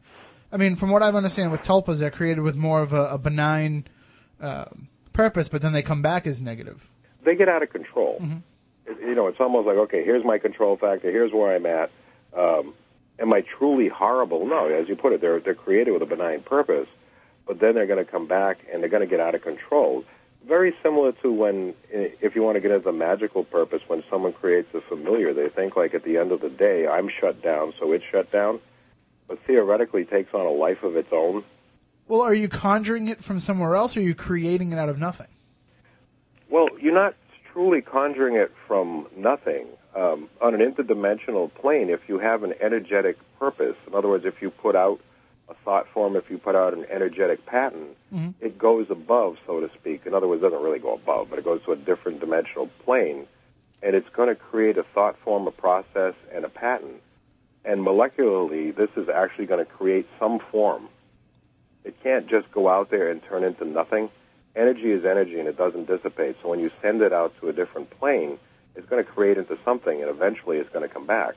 I 0.52 0.56
mean, 0.56 0.77
from 0.77 0.90
what 0.90 1.02
I 1.02 1.09
understand 1.09 1.52
with 1.52 1.62
tulpas, 1.62 1.98
they're 1.98 2.10
created 2.10 2.40
with 2.40 2.56
more 2.56 2.82
of 2.82 2.93
a, 2.93 3.05
a 3.10 3.18
benign 3.18 3.86
uh, 4.40 4.66
purpose, 5.12 5.48
but 5.48 5.62
then 5.62 5.72
they 5.72 5.82
come 5.82 6.02
back 6.02 6.27
as 6.27 6.40
negative. 6.40 6.89
They 7.24 7.36
get 7.36 7.48
out 7.48 7.62
of 7.62 7.70
control. 7.70 8.20
It, 8.86 8.98
you 9.01 9.14
know, 9.14 9.28
it's 9.28 9.39
almost 9.40 9.66
like, 9.66 9.77
okay, 9.77 10.05
here's 10.05 10.24
my 10.24 10.39
control 10.39 10.77
factor, 10.77 11.10
here's 11.10 11.32
where 11.32 11.55
I'm 11.55 11.66
at. 11.66 11.90
Um, 12.36 12.74
am 13.18 13.32
I 13.32 13.43
truly 13.59 13.89
horrible? 13.89 14.47
No, 14.47 14.68
as 14.68 14.89
you 14.89 14.97
put 14.97 15.12
it, 15.12 15.20
they're 15.20 15.40
they're 15.40 15.55
created 15.55 15.93
with 15.93 16.02
a 16.02 16.06
benign 16.06 16.43
purpose, 16.43 16.89
but 17.47 17.60
then 17.60 17.74
they're 17.74 17.86
going 17.86 18.05
to 18.05 18.10
come 18.10 18.27
back 18.27 18.59
and 18.72 18.82
they're 18.82 18.90
going 18.90 19.02
to 19.02 19.09
get 19.09 19.20
out 19.20 19.35
of 19.35 19.43
control. 19.43 20.05
Very 20.48 20.74
similar 20.82 21.12
to 21.22 21.31
when, 21.31 21.74
if 21.90 22.35
you 22.35 22.43
want 22.43 22.56
to 22.56 22.60
get 22.60 22.70
into 22.70 22.85
the 22.85 22.93
magical 22.93 23.44
purpose, 23.44 23.82
when 23.89 24.02
someone 24.09 24.32
creates 24.32 24.68
a 24.74 24.81
familiar, 24.81 25.35
they 25.35 25.51
think 25.51 25.77
like 25.77 25.93
at 25.93 26.02
the 26.02 26.16
end 26.16 26.32
of 26.32 26.40
the 26.40 26.48
day, 26.48 26.86
I'm 26.86 27.10
shut 27.20 27.43
down, 27.43 27.74
so 27.78 27.93
it's 27.93 28.05
shut 28.10 28.32
down, 28.32 28.59
but 29.31 29.39
theoretically 29.47 30.05
takes 30.05 30.35
on 30.35 30.44
a 30.44 30.51
life 30.51 30.82
of 30.82 30.97
its 30.97 31.09
own. 31.12 31.44
Well, 32.09 32.20
are 32.20 32.35
you 32.35 32.48
conjuring 32.48 33.07
it 33.07 33.23
from 33.23 33.39
somewhere 33.39 33.77
else, 33.77 33.97
or 33.97 34.01
are 34.01 34.02
you 34.02 34.16
creating 34.16 34.73
it 34.73 34.78
out 34.78 34.89
of 34.89 34.98
nothing? 34.98 35.28
Well, 36.51 36.66
you're 36.81 36.93
not 36.93 37.15
truly 37.52 37.81
conjuring 37.81 38.35
it 38.35 38.52
from 38.66 39.07
nothing. 39.16 39.69
Um, 39.94 40.28
on 40.40 40.55
an 40.55 40.61
interdimensional 40.61 41.55
plane, 41.55 41.90
if 41.90 42.01
you 42.09 42.19
have 42.19 42.43
an 42.43 42.55
energetic 42.61 43.19
purpose, 43.39 43.77
in 43.86 43.94
other 43.94 44.09
words, 44.09 44.24
if 44.24 44.43
you 44.43 44.51
put 44.51 44.74
out 44.74 45.01
a 45.48 45.55
thought 45.65 45.86
form, 45.94 46.16
if 46.16 46.28
you 46.28 46.39
put 46.39 46.57
out 46.57 46.74
an 46.74 46.85
energetic 46.90 47.47
pattern, 47.47 47.90
it 48.40 48.59
goes 48.59 48.89
above, 48.90 49.36
so 49.47 49.61
to 49.61 49.70
speak. 49.78 50.07
In 50.07 50.15
other 50.15 50.27
words, 50.27 50.43
it 50.43 50.47
doesn't 50.47 50.62
really 50.62 50.81
go 50.81 50.94
above, 50.94 51.31
but 51.31 51.39
it 51.39 51.44
goes 51.44 51.62
to 51.66 51.73
a 51.73 51.77
different 51.77 52.19
dimensional 52.19 52.69
plane, 52.85 53.27
and 53.81 53.94
it's 53.94 54.09
going 54.11 54.28
to 54.28 54.35
create 54.35 54.77
a 54.77 54.85
thought 54.93 55.16
form, 55.24 55.47
a 55.47 55.52
process, 55.52 56.15
and 56.35 56.44
a 56.44 56.48
pattern. 56.48 56.97
And 57.65 57.81
molecularly, 57.81 58.74
this 58.74 58.91
is 58.97 59.09
actually 59.09 59.47
going 59.47 59.65
to 59.65 59.70
create 59.70 60.09
some 60.19 60.39
form. 60.51 60.89
It 61.85 62.03
can't 62.03 62.28
just 62.28 62.51
go 62.53 62.69
out 62.69 62.91
there 62.91 63.11
and 63.11 63.23
turn 63.23 63.45
into 63.45 63.65
nothing. 63.65 64.11
Energy 64.57 64.91
is 64.91 65.05
energy, 65.05 65.39
and 65.39 65.49
it 65.49 65.57
doesn't 65.57 65.87
dissipate. 65.87 66.37
So 66.43 66.49
when 66.49 66.61
you 66.61 66.70
send 66.82 67.03
it 67.03 67.12
out 67.12 67.35
to 67.41 67.49
a 67.49 67.53
different 67.53 67.91
plane, 67.91 68.39
it's 68.74 68.89
going 68.89 69.05
to 69.05 69.11
create 69.11 69.39
into 69.39 69.59
something, 69.65 70.01
and 70.01 70.11
eventually 70.11 70.57
it's 70.59 70.70
going 70.70 70.87
to 70.87 70.93
come 70.93 71.07
back. 71.07 71.35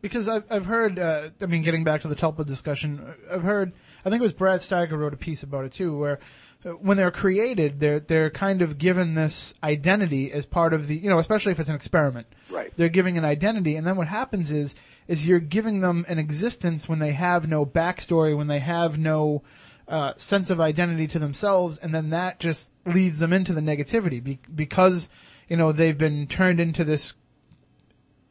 Because 0.00 0.28
I've 0.28 0.44
I've 0.50 0.66
heard. 0.66 0.98
Uh, 0.98 1.28
I 1.42 1.46
mean, 1.46 1.62
getting 1.62 1.84
back 1.84 2.00
to 2.02 2.08
the 2.08 2.16
tulpa 2.16 2.46
discussion, 2.46 3.14
I've 3.30 3.42
heard. 3.42 3.72
I 4.04 4.08
think 4.08 4.20
it 4.20 4.22
was 4.22 4.32
Brad 4.32 4.60
Steiger 4.60 4.98
wrote 4.98 5.12
a 5.12 5.18
piece 5.18 5.42
about 5.42 5.66
it 5.66 5.72
too, 5.72 5.96
where 5.96 6.20
uh, 6.64 6.70
when 6.70 6.96
they're 6.96 7.10
created, 7.10 7.80
they're 7.80 8.00
they're 8.00 8.30
kind 8.30 8.62
of 8.62 8.78
given 8.78 9.14
this 9.14 9.52
identity 9.62 10.32
as 10.32 10.46
part 10.46 10.72
of 10.72 10.86
the 10.86 10.96
you 10.96 11.10
know, 11.10 11.18
especially 11.18 11.52
if 11.52 11.60
it's 11.60 11.68
an 11.68 11.74
experiment. 11.74 12.26
Right. 12.50 12.72
They're 12.76 12.88
giving 12.88 13.18
an 13.18 13.26
identity, 13.26 13.76
and 13.76 13.86
then 13.86 13.96
what 13.96 14.08
happens 14.08 14.52
is 14.52 14.74
is 15.10 15.26
you're 15.26 15.40
giving 15.40 15.80
them 15.80 16.06
an 16.08 16.20
existence 16.20 16.88
when 16.88 17.00
they 17.00 17.10
have 17.10 17.48
no 17.48 17.66
backstory, 17.66 18.36
when 18.36 18.46
they 18.46 18.60
have 18.60 18.96
no 18.96 19.42
uh, 19.88 20.12
sense 20.14 20.50
of 20.50 20.60
identity 20.60 21.08
to 21.08 21.18
themselves, 21.18 21.78
and 21.78 21.92
then 21.92 22.10
that 22.10 22.38
just 22.38 22.70
leads 22.86 23.18
them 23.18 23.32
into 23.32 23.52
the 23.52 23.60
negativity 23.60 24.22
be- 24.22 24.38
because 24.54 25.10
you 25.48 25.56
know 25.56 25.72
they've 25.72 25.98
been 25.98 26.28
turned 26.28 26.60
into 26.60 26.84
this 26.84 27.12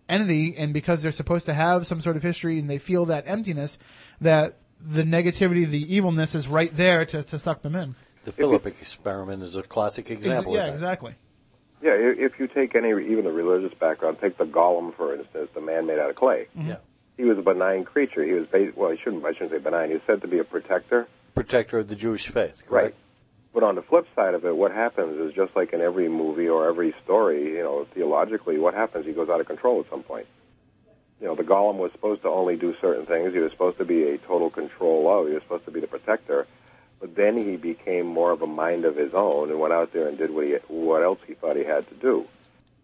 entity, 0.07 0.55
and 0.55 0.73
because 0.73 1.01
they're 1.01 1.11
supposed 1.11 1.45
to 1.47 1.53
have 1.53 1.85
some 1.85 1.99
sort 1.99 2.15
of 2.15 2.23
history, 2.23 2.57
and 2.57 2.69
they 2.69 2.77
feel 2.77 3.05
that 3.07 3.25
emptiness, 3.27 3.77
that 4.21 4.59
the 4.79 5.03
negativity, 5.03 5.67
the 5.67 5.93
evilness 5.93 6.33
is 6.33 6.47
right 6.47 6.73
there 6.77 7.03
to, 7.05 7.23
to 7.23 7.37
suck 7.37 7.61
them 7.61 7.75
in. 7.75 7.93
The 8.23 8.31
Philip 8.31 8.65
experiment 8.65 9.43
is 9.43 9.57
a 9.57 9.63
classic 9.63 10.09
Ex- 10.09 10.21
example. 10.21 10.53
yeah, 10.53 10.61
of 10.61 10.67
that. 10.67 10.73
exactly. 10.75 11.15
Yeah, 11.81 11.91
if 11.95 12.39
you 12.39 12.47
take 12.47 12.75
any, 12.75 12.89
even 12.89 13.23
the 13.23 13.31
religious 13.31 13.77
background, 13.77 14.17
take 14.19 14.37
the 14.37 14.43
golem, 14.43 14.95
for 14.95 15.15
instance, 15.15 15.49
the 15.53 15.61
man 15.61 15.85
made 15.85 15.97
out 15.97 16.09
of 16.09 16.15
clay. 16.15 16.47
Mm-hmm. 16.57 16.69
Yeah. 16.69 16.75
He 17.15 17.23
was 17.23 17.37
a 17.37 17.41
benign 17.41 17.85
creature. 17.85 18.23
He 18.23 18.33
was, 18.33 18.47
ba- 18.47 18.71
well, 18.75 18.91
he 18.91 18.97
shouldn't, 18.97 19.25
I 19.25 19.33
shouldn't 19.33 19.51
say 19.51 19.57
benign. 19.59 19.89
He 19.89 19.93
was 19.95 20.03
said 20.07 20.21
to 20.21 20.27
be 20.27 20.39
a 20.39 20.43
protector. 20.43 21.07
Protector 21.35 21.79
of 21.79 21.87
the 21.87 21.95
Jewish 21.95 22.27
faith. 22.27 22.63
Right. 22.69 22.93
But 23.53 23.63
on 23.63 23.75
the 23.75 23.81
flip 23.81 24.05
side 24.15 24.33
of 24.35 24.45
it, 24.45 24.55
what 24.55 24.71
happens 24.71 25.19
is 25.19 25.33
just 25.33 25.55
like 25.55 25.73
in 25.73 25.81
every 25.81 26.07
movie 26.07 26.47
or 26.47 26.67
every 26.67 26.93
story, 27.03 27.53
you 27.57 27.63
know, 27.63 27.87
theologically, 27.93 28.57
what 28.57 28.73
happens? 28.73 29.05
He 29.05 29.13
goes 29.13 29.29
out 29.29 29.39
of 29.39 29.47
control 29.47 29.79
at 29.79 29.89
some 29.89 30.03
point. 30.03 30.27
You 31.19 31.27
know, 31.27 31.35
the 31.35 31.43
golem 31.43 31.75
was 31.75 31.91
supposed 31.91 32.21
to 32.21 32.29
only 32.29 32.55
do 32.55 32.75
certain 32.79 33.05
things. 33.05 33.33
He 33.33 33.39
was 33.39 33.51
supposed 33.51 33.77
to 33.79 33.85
be 33.85 34.03
a 34.03 34.17
total 34.19 34.49
control 34.49 35.09
of. 35.09 35.27
He 35.27 35.33
was 35.33 35.43
supposed 35.43 35.65
to 35.65 35.71
be 35.71 35.79
the 35.79 35.87
protector. 35.87 36.47
But 36.99 37.15
then 37.15 37.37
he 37.37 37.55
became 37.55 38.05
more 38.05 38.31
of 38.31 38.41
a 38.41 38.47
mind 38.47 38.83
of 38.85 38.95
his 38.95 39.13
own 39.13 39.49
and 39.49 39.59
went 39.59 39.73
out 39.73 39.93
there 39.93 40.07
and 40.07 40.17
did 40.17 40.31
what 40.31 40.45
he, 40.45 40.55
what 40.67 41.01
else 41.01 41.19
he 41.25 41.33
thought 41.33 41.55
he 41.55 41.63
had 41.63 41.87
to 41.89 41.95
do. 41.95 42.25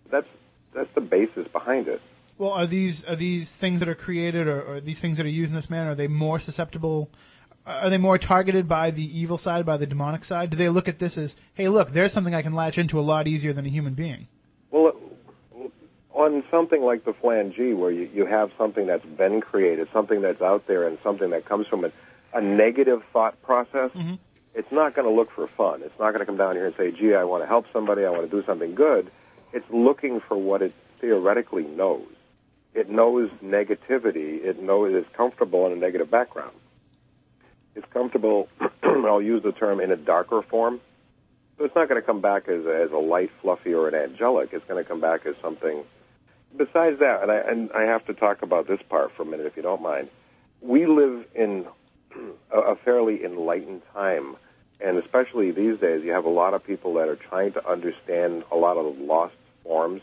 That's 0.10 0.28
that's 0.74 0.94
the 0.94 1.02
basis 1.02 1.48
behind 1.50 1.88
it. 1.88 2.02
Well, 2.38 2.52
are 2.52 2.66
these 2.66 3.04
are 3.06 3.16
these 3.16 3.56
things 3.56 3.80
that 3.80 3.90
are 3.90 3.96
created, 3.96 4.48
or, 4.48 4.62
or 4.62 4.82
these 4.82 5.00
things 5.00 5.18
that 5.18 5.26
are 5.26 5.30
used 5.30 5.52
in 5.52 5.56
this 5.56 5.70
manner, 5.70 5.92
are 5.92 5.96
they 5.96 6.08
more 6.08 6.40
susceptible? 6.40 7.10
Are 7.66 7.90
they 7.90 7.98
more 7.98 8.18
targeted 8.18 8.68
by 8.68 8.92
the 8.92 9.20
evil 9.20 9.40
side, 9.40 9.66
by 9.66 9.78
the 9.78 9.88
demonic 9.88 10.24
side? 10.24 10.52
Do 10.52 10.58
they 10.58 10.70
look 10.70 10.88
at 10.88 11.00
this 11.00 11.18
as, 11.18 11.36
hey, 11.56 11.68
look, 11.68 11.94
there's 11.94 12.14
something 12.14 12.36
I 12.36 12.44
can 12.44 12.54
latch 12.54 12.78
into 12.78 13.00
a 13.00 13.02
lot 13.02 13.28
easier 13.28 13.54
than 13.54 13.66
a 13.66 13.70
human 13.70 13.96
being? 13.96 14.28
Well, 14.70 14.94
on 16.14 16.44
something 16.52 16.84
like 16.84 17.06
the 17.06 17.14
phalange, 17.14 17.76
where 17.76 17.90
you, 17.90 18.08
you 18.14 18.26
have 18.28 18.52
something 18.56 18.86
that's 18.86 19.06
been 19.06 19.42
created, 19.42 19.88
something 19.92 20.22
that's 20.22 20.44
out 20.44 20.68
there, 20.68 20.88
and 20.88 21.00
something 21.04 21.32
that 21.32 21.46
comes 21.46 21.66
from 21.66 21.86
a, 21.86 21.92
a 22.36 22.42
negative 22.42 23.02
thought 23.14 23.42
process, 23.42 23.92
mm-hmm. 23.92 24.16
it's 24.54 24.72
not 24.72 24.94
going 24.94 25.08
to 25.08 25.14
look 25.14 25.32
for 25.32 25.48
fun. 25.48 25.82
It's 25.82 25.98
not 25.98 26.12
going 26.12 26.20
to 26.20 26.26
come 26.26 26.38
down 26.38 26.54
here 26.54 26.66
and 26.66 26.76
say, 26.76 26.92
gee, 26.92 27.16
I 27.16 27.24
want 27.24 27.42
to 27.44 27.48
help 27.48 27.66
somebody, 27.72 28.06
I 28.06 28.10
want 28.10 28.30
to 28.30 28.42
do 28.42 28.46
something 28.46 28.76
good. 28.76 29.10
It's 29.54 29.66
looking 29.72 30.20
for 30.20 30.36
what 30.38 30.62
it 30.62 30.74
theoretically 31.00 31.64
knows. 31.64 32.06
It 32.74 32.90
knows 32.90 33.30
negativity. 33.42 34.44
It 34.44 34.62
knows 34.62 34.94
it's 34.94 35.16
comfortable 35.16 35.66
in 35.66 35.72
a 35.72 35.78
negative 35.78 36.12
background. 36.12 36.56
It's 37.74 37.88
comfortable, 37.92 38.50
I'll 38.84 39.22
use 39.22 39.44
the 39.44 39.54
term, 39.54 39.80
in 39.80 39.92
a 39.92 39.96
darker 39.96 40.42
form. 40.42 40.82
So 41.58 41.64
it's 41.64 41.76
not 41.76 41.88
going 41.88 42.02
to 42.02 42.06
come 42.06 42.20
back 42.20 42.50
as 42.50 42.66
a, 42.66 42.84
as 42.84 42.92
a 42.92 42.98
light, 42.98 43.32
fluffy, 43.42 43.74
or 43.74 43.88
an 43.88 43.96
angelic. 43.96 44.50
It's 44.52 44.66
going 44.66 44.84
to 44.84 44.88
come 44.88 45.00
back 45.00 45.26
as 45.26 45.36
something. 45.42 45.86
Besides 46.58 47.00
that, 47.00 47.24
and 47.24 47.32
I, 47.32 47.38
and 47.38 47.72
I 47.72 47.84
have 47.84 48.06
to 48.08 48.14
talk 48.14 48.42
about 48.42 48.68
this 48.68 48.80
part 48.90 49.14
for 49.16 49.24
a 49.24 49.26
minute, 49.26 49.46
if 49.46 49.56
you 49.56 49.64
don't 49.64 49.82
mind. 49.82 50.10
We 50.62 50.86
live 50.86 51.26
in 51.34 51.66
a, 52.52 52.76
fairly 52.76 53.24
enlightened 53.24 53.82
time, 53.94 54.36
and 54.80 54.98
especially 54.98 55.52
these 55.52 55.80
days, 55.80 56.04
you 56.04 56.12
have 56.12 56.26
a 56.26 56.30
lot 56.30 56.54
of 56.54 56.66
people 56.66 56.96
that 56.96 57.08
are 57.08 57.16
trying 57.16 57.54
to 57.54 57.68
understand 57.68 58.44
a 58.52 58.56
lot 58.56 58.78
of 58.78 58.98
lost 58.98 59.36
forms. 59.64 60.02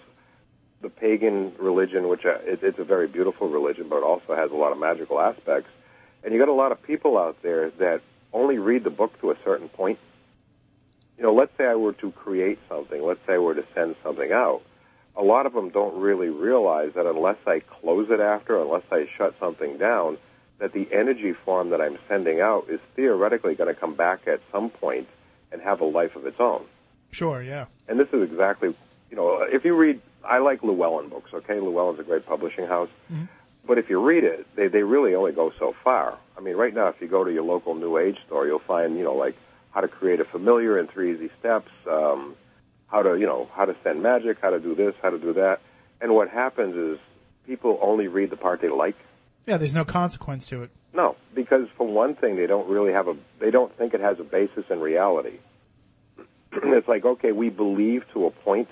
The 0.80 0.89
pagan 0.89 1.52
religion, 1.59 2.09
which 2.09 2.24
uh, 2.24 2.39
it, 2.43 2.60
it's 2.62 2.78
a 2.78 2.84
very 2.84 3.06
beautiful 3.06 3.48
religion, 3.48 3.89
but 3.89 3.98
it 3.98 4.05
also 4.05 4.34
has 4.34 4.51
a 4.51 4.55
lot 4.55 4.72
of 4.72 4.78
magical 4.78 5.20
aspects. 5.20 5.70
And 6.24 6.32
you 6.32 6.40
got 6.40 6.48
a 6.48 6.55
lot 6.55 6.72
of 6.72 6.82
people 6.82 7.18
out 7.18 7.43
there 7.43 7.70
that 7.78 8.01
only 8.32 8.59
read 8.59 8.84
the 8.84 8.90
book 8.90 9.20
to 9.20 9.30
a 9.30 9.36
certain 9.44 9.68
point. 9.68 9.98
You 11.16 11.24
know, 11.24 11.34
let's 11.34 11.52
say 11.56 11.64
I 11.64 11.74
were 11.76 11.93
to 11.94 12.10
create 12.10 12.59
something, 12.68 13.01
let's 13.02 13.20
say 13.26 13.34
I 13.34 13.39
were 13.39 13.55
to 13.55 13.64
send 13.74 13.97
something 14.02 14.32
out. 14.32 14.62
A 15.14 15.22
lot 15.22 15.47
of 15.47 15.52
them 15.52 15.68
don't 15.68 16.01
really 16.01 16.30
realize 16.30 16.93
that 16.94 17.06
unless 17.06 17.36
I 17.47 17.60
close 17.60 18.09
it 18.10 18.18
after, 18.18 18.60
unless 18.60 18.84
I 18.90 19.09
shut 19.18 19.34
something 19.39 19.76
down, 19.76 20.16
that 20.62 20.72
the 20.72 20.86
energy 20.93 21.32
form 21.44 21.70
that 21.70 21.80
I'm 21.80 21.98
sending 22.09 22.40
out 22.40 22.66
is 22.70 22.78
theoretically 22.94 23.56
going 23.56 23.74
to 23.74 23.78
come 23.78 23.97
back 23.97 24.28
at 24.28 24.40
some 24.52 24.70
point 24.70 25.09
and 25.51 25.60
have 25.60 25.80
a 25.80 25.84
life 25.84 26.14
of 26.14 26.24
its 26.24 26.36
own. 26.39 26.64
Sure, 27.10 27.43
yeah. 27.43 27.66
And 27.89 27.98
this 27.98 28.06
is 28.12 28.22
exactly, 28.22 28.68
you 29.10 29.16
know, 29.16 29.43
if 29.43 29.64
you 29.64 29.74
read, 29.74 30.01
I 30.24 30.39
like 30.39 30.62
Llewellyn 30.62 31.09
books, 31.09 31.32
okay? 31.34 31.59
Llewellyn's 31.59 31.98
a 31.98 32.05
great 32.05 32.24
publishing 32.26 32.68
house. 32.68 32.89
But 33.66 33.78
if 33.78 33.90
you 33.90 34.01
read 34.01 34.22
it, 34.22 34.47
they, 34.55 34.68
they 34.68 34.84
really 34.84 35.16
only 35.16 35.32
go 35.32 35.51
so 35.59 35.74
far. 35.82 36.16
I 36.39 36.40
mean, 36.40 36.55
right 36.55 36.72
now, 36.72 36.86
if 36.86 37.01
you 37.01 37.09
go 37.09 37.24
to 37.24 37.32
your 37.32 37.43
local 37.43 37.74
New 37.74 37.98
Age 37.98 38.18
store, 38.26 38.47
you'll 38.47 38.60
find, 38.60 38.97
you 38.97 39.02
know, 39.02 39.14
like 39.14 39.34
how 39.72 39.80
to 39.80 39.89
create 39.89 40.20
a 40.20 40.24
familiar 40.24 40.78
in 40.78 40.86
three 40.86 41.12
easy 41.12 41.30
steps, 41.40 41.72
um, 41.90 42.36
how 42.86 43.02
to, 43.02 43.18
you 43.18 43.26
know, 43.26 43.48
how 43.52 43.64
to 43.64 43.74
send 43.82 44.01
magic, 44.01 44.39
how 44.40 44.51
to 44.51 44.60
do 44.60 44.76
this, 44.76 44.94
how 45.02 45.10
to 45.10 45.18
do 45.18 45.32
that. 45.32 45.59
And 46.01 46.14
what 46.14 46.28
happens 46.28 46.76
is 46.76 46.98
people 47.48 47.80
only 47.82 48.06
read 48.06 48.30
the 48.30 48.36
part 48.36 48.60
they 48.60 48.68
like. 48.68 48.97
Yeah, 49.47 49.56
there's 49.56 49.74
no 49.74 49.85
consequence 49.85 50.47
to 50.47 50.62
it. 50.62 50.70
No, 50.94 51.16
because 51.35 51.69
for 51.77 51.86
one 51.86 52.14
thing, 52.14 52.36
they 52.36 52.47
don't 52.47 52.69
really 52.69 52.93
have 52.93 53.09
a, 53.09 53.16
they 53.40 53.51
don't 53.51 53.77
think 53.77 53.94
it 53.94 54.01
has 54.01 54.20
a 54.20 54.24
basis 54.24 54.64
in 54.70 54.81
reality. 54.81 55.39
it's 56.52 56.89
like, 56.89 57.05
okay, 57.05 57.32
we 57.32 57.48
believe 57.48 58.05
to 58.12 58.27
a 58.27 58.31
point, 58.31 58.69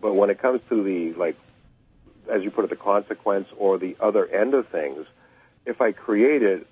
but 0.00 0.14
when 0.14 0.30
it 0.30 0.40
comes 0.40 0.60
to 0.68 0.82
the, 0.82 1.12
like, 1.18 1.36
as 2.30 2.42
you 2.42 2.50
put 2.50 2.64
it, 2.64 2.70
the 2.70 2.76
consequence 2.76 3.48
or 3.56 3.78
the 3.78 3.96
other 4.00 4.26
end 4.26 4.54
of 4.54 4.68
things, 4.68 5.06
if 5.66 5.80
I 5.80 5.92
create 5.92 6.42
it 6.42 6.66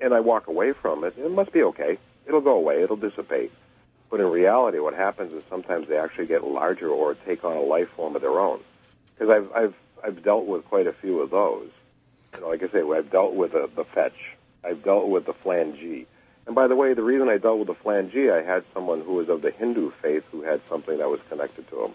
and 0.00 0.14
I 0.14 0.20
walk 0.20 0.46
away 0.46 0.72
from 0.72 1.04
it, 1.04 1.14
it 1.18 1.30
must 1.30 1.52
be 1.52 1.62
okay. 1.62 1.98
It'll 2.26 2.40
go 2.40 2.56
away. 2.56 2.82
It'll 2.82 2.96
dissipate. 2.96 3.52
But 4.10 4.20
in 4.20 4.26
reality, 4.26 4.78
what 4.78 4.94
happens 4.94 5.32
is 5.32 5.42
sometimes 5.48 5.88
they 5.88 5.98
actually 5.98 6.26
get 6.26 6.44
larger 6.44 6.88
or 6.88 7.14
take 7.14 7.44
on 7.44 7.56
a 7.56 7.60
life 7.60 7.88
form 7.96 8.14
of 8.14 8.22
their 8.22 8.38
own. 8.38 8.60
Because 9.14 9.30
I've 9.30 9.52
I've 9.52 9.74
I've 10.04 10.22
dealt 10.22 10.46
with 10.46 10.64
quite 10.66 10.86
a 10.86 10.92
few 10.92 11.20
of 11.20 11.30
those. 11.30 11.70
You 12.36 12.42
know, 12.42 12.48
like 12.48 12.62
I 12.62 12.68
say, 12.68 12.82
I've 12.82 13.10
dealt 13.10 13.34
with 13.34 13.52
the, 13.52 13.68
the 13.74 13.84
fetch. 13.84 14.36
I've 14.64 14.82
dealt 14.82 15.08
with 15.08 15.26
the 15.26 15.32
flange. 15.32 15.80
And 16.46 16.54
by 16.54 16.68
the 16.68 16.76
way, 16.76 16.94
the 16.94 17.02
reason 17.02 17.28
I 17.28 17.38
dealt 17.38 17.58
with 17.58 17.68
the 17.68 17.74
flange, 17.74 18.14
I 18.14 18.42
had 18.42 18.64
someone 18.72 19.00
who 19.00 19.14
was 19.14 19.28
of 19.28 19.42
the 19.42 19.50
Hindu 19.50 19.92
faith 20.02 20.24
who 20.30 20.42
had 20.42 20.60
something 20.68 20.98
that 20.98 21.08
was 21.08 21.20
connected 21.28 21.68
to 21.70 21.84
him. 21.84 21.92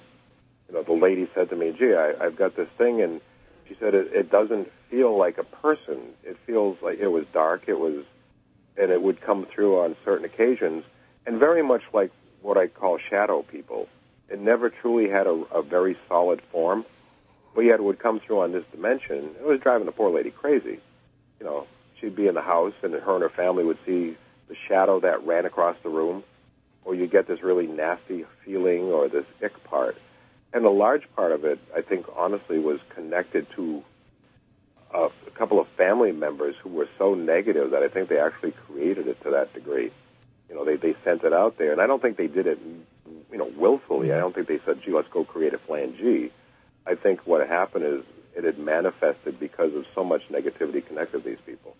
You 0.67 0.75
know, 0.75 0.83
the 0.83 0.93
lady 0.93 1.29
said 1.33 1.49
to 1.49 1.55
me, 1.55 1.73
"Gee, 1.77 1.93
I, 1.93 2.13
I've 2.19 2.35
got 2.35 2.55
this 2.55 2.69
thing," 2.77 3.01
and 3.01 3.21
she 3.67 3.75
said 3.75 3.93
it, 3.93 4.13
it 4.13 4.31
doesn't 4.31 4.71
feel 4.89 5.17
like 5.17 5.37
a 5.37 5.43
person. 5.43 5.99
It 6.23 6.37
feels 6.45 6.77
like 6.81 6.99
it 6.99 7.07
was 7.07 7.25
dark. 7.33 7.63
It 7.67 7.79
was, 7.79 8.03
and 8.77 8.91
it 8.91 9.01
would 9.01 9.21
come 9.21 9.45
through 9.45 9.79
on 9.81 9.95
certain 10.05 10.25
occasions, 10.25 10.83
and 11.25 11.39
very 11.39 11.61
much 11.61 11.83
like 11.93 12.11
what 12.41 12.57
I 12.57 12.67
call 12.67 12.97
shadow 12.97 13.43
people. 13.43 13.87
It 14.29 14.39
never 14.39 14.69
truly 14.69 15.09
had 15.09 15.27
a, 15.27 15.43
a 15.53 15.61
very 15.61 15.97
solid 16.07 16.41
form, 16.51 16.85
but 17.53 17.61
yet 17.61 17.81
would 17.83 17.99
come 17.99 18.19
through 18.19 18.41
on 18.41 18.51
this 18.51 18.63
dimension. 18.71 19.31
It 19.39 19.45
was 19.45 19.59
driving 19.59 19.85
the 19.85 19.91
poor 19.91 20.11
lady 20.11 20.31
crazy. 20.31 20.79
You 21.39 21.45
know, 21.45 21.67
she'd 21.99 22.15
be 22.15 22.27
in 22.27 22.35
the 22.35 22.41
house, 22.41 22.73
and 22.83 22.93
her 22.93 23.13
and 23.13 23.21
her 23.23 23.29
family 23.29 23.63
would 23.63 23.79
see 23.85 24.17
the 24.47 24.55
shadow 24.67 24.99
that 24.99 25.25
ran 25.25 25.45
across 25.45 25.75
the 25.83 25.89
room, 25.89 26.23
or 26.83 26.95
you 26.95 27.07
get 27.07 27.27
this 27.27 27.41
really 27.41 27.67
nasty 27.67 28.25
feeling 28.45 28.83
or 28.83 29.07
this 29.07 29.25
ick 29.43 29.63
part. 29.63 29.97
And 30.53 30.65
a 30.65 30.69
large 30.69 31.03
part 31.15 31.31
of 31.31 31.45
it, 31.45 31.59
I 31.75 31.81
think, 31.81 32.05
honestly, 32.15 32.59
was 32.59 32.79
connected 32.93 33.47
to 33.55 33.83
a, 34.93 35.05
a 35.27 35.31
couple 35.33 35.59
of 35.59 35.67
family 35.77 36.11
members 36.11 36.55
who 36.61 36.69
were 36.69 36.89
so 36.97 37.13
negative 37.13 37.71
that 37.71 37.83
I 37.83 37.87
think 37.87 38.09
they 38.09 38.19
actually 38.19 38.51
created 38.67 39.07
it 39.07 39.21
to 39.23 39.31
that 39.31 39.53
degree. 39.53 39.91
You 40.49 40.55
know, 40.55 40.65
they 40.65 40.75
they 40.75 40.95
sent 41.05 41.23
it 41.23 41.31
out 41.31 41.57
there, 41.57 41.71
and 41.71 41.79
I 41.79 41.87
don't 41.87 42.01
think 42.01 42.17
they 42.17 42.27
did 42.27 42.45
it, 42.45 42.59
you 43.31 43.37
know, 43.37 43.49
willfully. 43.55 44.11
I 44.11 44.17
don't 44.17 44.35
think 44.35 44.47
they 44.47 44.59
said, 44.65 44.81
"Gee, 44.83 44.91
let's 44.91 45.07
go 45.07 45.23
create 45.23 45.53
a 45.53 45.57
flange." 45.59 45.97
I 46.85 46.95
think 46.95 47.21
what 47.25 47.47
happened 47.47 47.85
is 47.85 48.03
it 48.35 48.43
had 48.43 48.57
manifested 48.57 49.39
because 49.39 49.73
of 49.75 49.85
so 49.93 50.03
much 50.03 50.21
negativity 50.29 50.85
connected 50.85 51.23
to 51.23 51.29
these 51.29 51.39
people. 51.45 51.75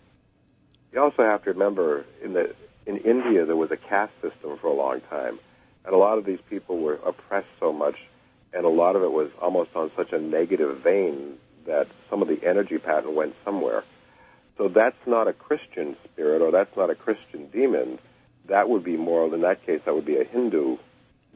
You 0.92 1.00
also 1.00 1.22
have 1.22 1.42
to 1.44 1.50
remember 1.50 2.04
in 2.22 2.34
the 2.34 2.54
in 2.86 2.98
India 2.98 3.46
there 3.46 3.56
was 3.56 3.70
a 3.70 3.76
caste 3.76 4.12
system 4.20 4.58
for 4.58 4.66
a 4.66 4.74
long 4.74 5.00
time, 5.08 5.38
and 5.84 5.94
a 5.94 5.98
lot 5.98 6.18
of 6.18 6.24
these 6.24 6.40
people 6.50 6.78
were 6.78 6.94
oppressed 6.94 7.48
so 7.58 7.72
much, 7.72 7.96
and 8.52 8.64
a 8.64 8.68
lot 8.68 8.96
of 8.96 9.02
it 9.02 9.10
was 9.10 9.30
almost 9.40 9.70
on 9.74 9.90
such 9.96 10.12
a 10.12 10.18
negative 10.18 10.80
vein 10.82 11.38
that 11.66 11.86
some 12.10 12.22
of 12.22 12.28
the 12.28 12.40
energy 12.44 12.78
pattern 12.78 13.14
went 13.14 13.34
somewhere. 13.44 13.84
So 14.58 14.68
that's 14.68 15.06
not 15.06 15.28
a 15.28 15.32
Christian 15.32 15.96
spirit, 16.04 16.42
or 16.42 16.50
that's 16.50 16.76
not 16.76 16.90
a 16.90 16.94
Christian 16.94 17.46
demon. 17.46 17.98
That 18.48 18.68
would 18.68 18.84
be 18.84 18.96
more, 18.96 19.32
in 19.32 19.40
that 19.42 19.64
case, 19.64 19.80
that 19.84 19.94
would 19.94 20.04
be 20.04 20.16
a 20.16 20.24
Hindu 20.24 20.76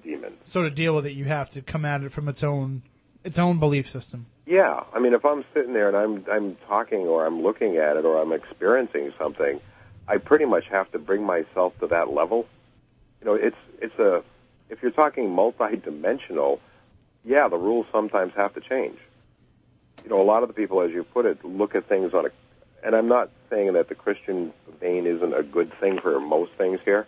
demon. 0.03 0.35
So 0.45 0.63
to 0.63 0.71
deal 0.71 0.95
with 0.95 1.07
it, 1.07 1.13
you 1.13 1.25
have 1.25 1.49
to 1.51 1.63
come 1.63 1.85
at 1.85 2.03
it 2.03 2.13
from 2.13 2.29
its 2.29 2.43
own 2.43 2.83
its 3.27 3.39
own 3.39 3.59
belief 3.59 3.91
system. 3.91 4.27
Yeah, 4.47 4.85
I 4.95 5.01
mean, 5.01 5.13
if 5.13 5.25
I'm 5.25 5.45
sitting 5.53 5.73
there 5.73 5.89
and 5.89 5.97
I'm 5.97 6.25
I'm 6.31 6.57
talking 6.69 7.01
or 7.01 7.27
I'm 7.27 7.43
looking 7.43 7.77
at 7.77 7.97
it 7.97 8.05
or 8.05 8.23
I'm 8.23 8.33
experiencing 8.33 9.13
something, 9.19 9.61
I 10.07 10.19
pretty 10.19 10.45
much 10.45 10.65
have 10.71 10.91
to 10.93 10.99
bring 10.99 11.25
myself 11.25 11.79
to 11.81 11.89
that 11.89 12.13
level. 12.13 12.47
You 13.21 13.27
know, 13.27 13.35
it's 13.35 13.57
it's 13.81 13.99
a 13.99 14.23
if 14.71 14.83
you're 14.83 14.93
talking 14.93 15.31
multi-dimensional, 15.31 16.61
yeah, 17.25 17.49
the 17.49 17.57
rules 17.57 17.87
sometimes 17.93 18.33
have 18.37 18.55
to 18.55 18.61
change. 18.61 18.99
You 20.05 20.11
know, 20.11 20.21
a 20.21 20.25
lot 20.25 20.43
of 20.43 20.49
the 20.49 20.55
people, 20.55 20.81
as 20.83 20.93
you 20.93 21.03
put 21.03 21.27
it, 21.27 21.45
look 21.45 21.75
at 21.75 21.89
things 21.89 22.15
on 22.15 22.27
a, 22.27 22.29
and 22.85 22.95
I'm 22.95 23.09
not 23.09 23.31
saying 23.51 23.73
that 23.73 23.89
the 23.89 23.95
Christian 23.95 24.53
vein 24.81 25.07
isn't 25.07 25.35
a 25.35 25.43
good 25.43 25.73
thing 25.81 25.99
for 26.01 26.21
most 26.21 26.53
things 26.57 26.79
here, 26.85 27.07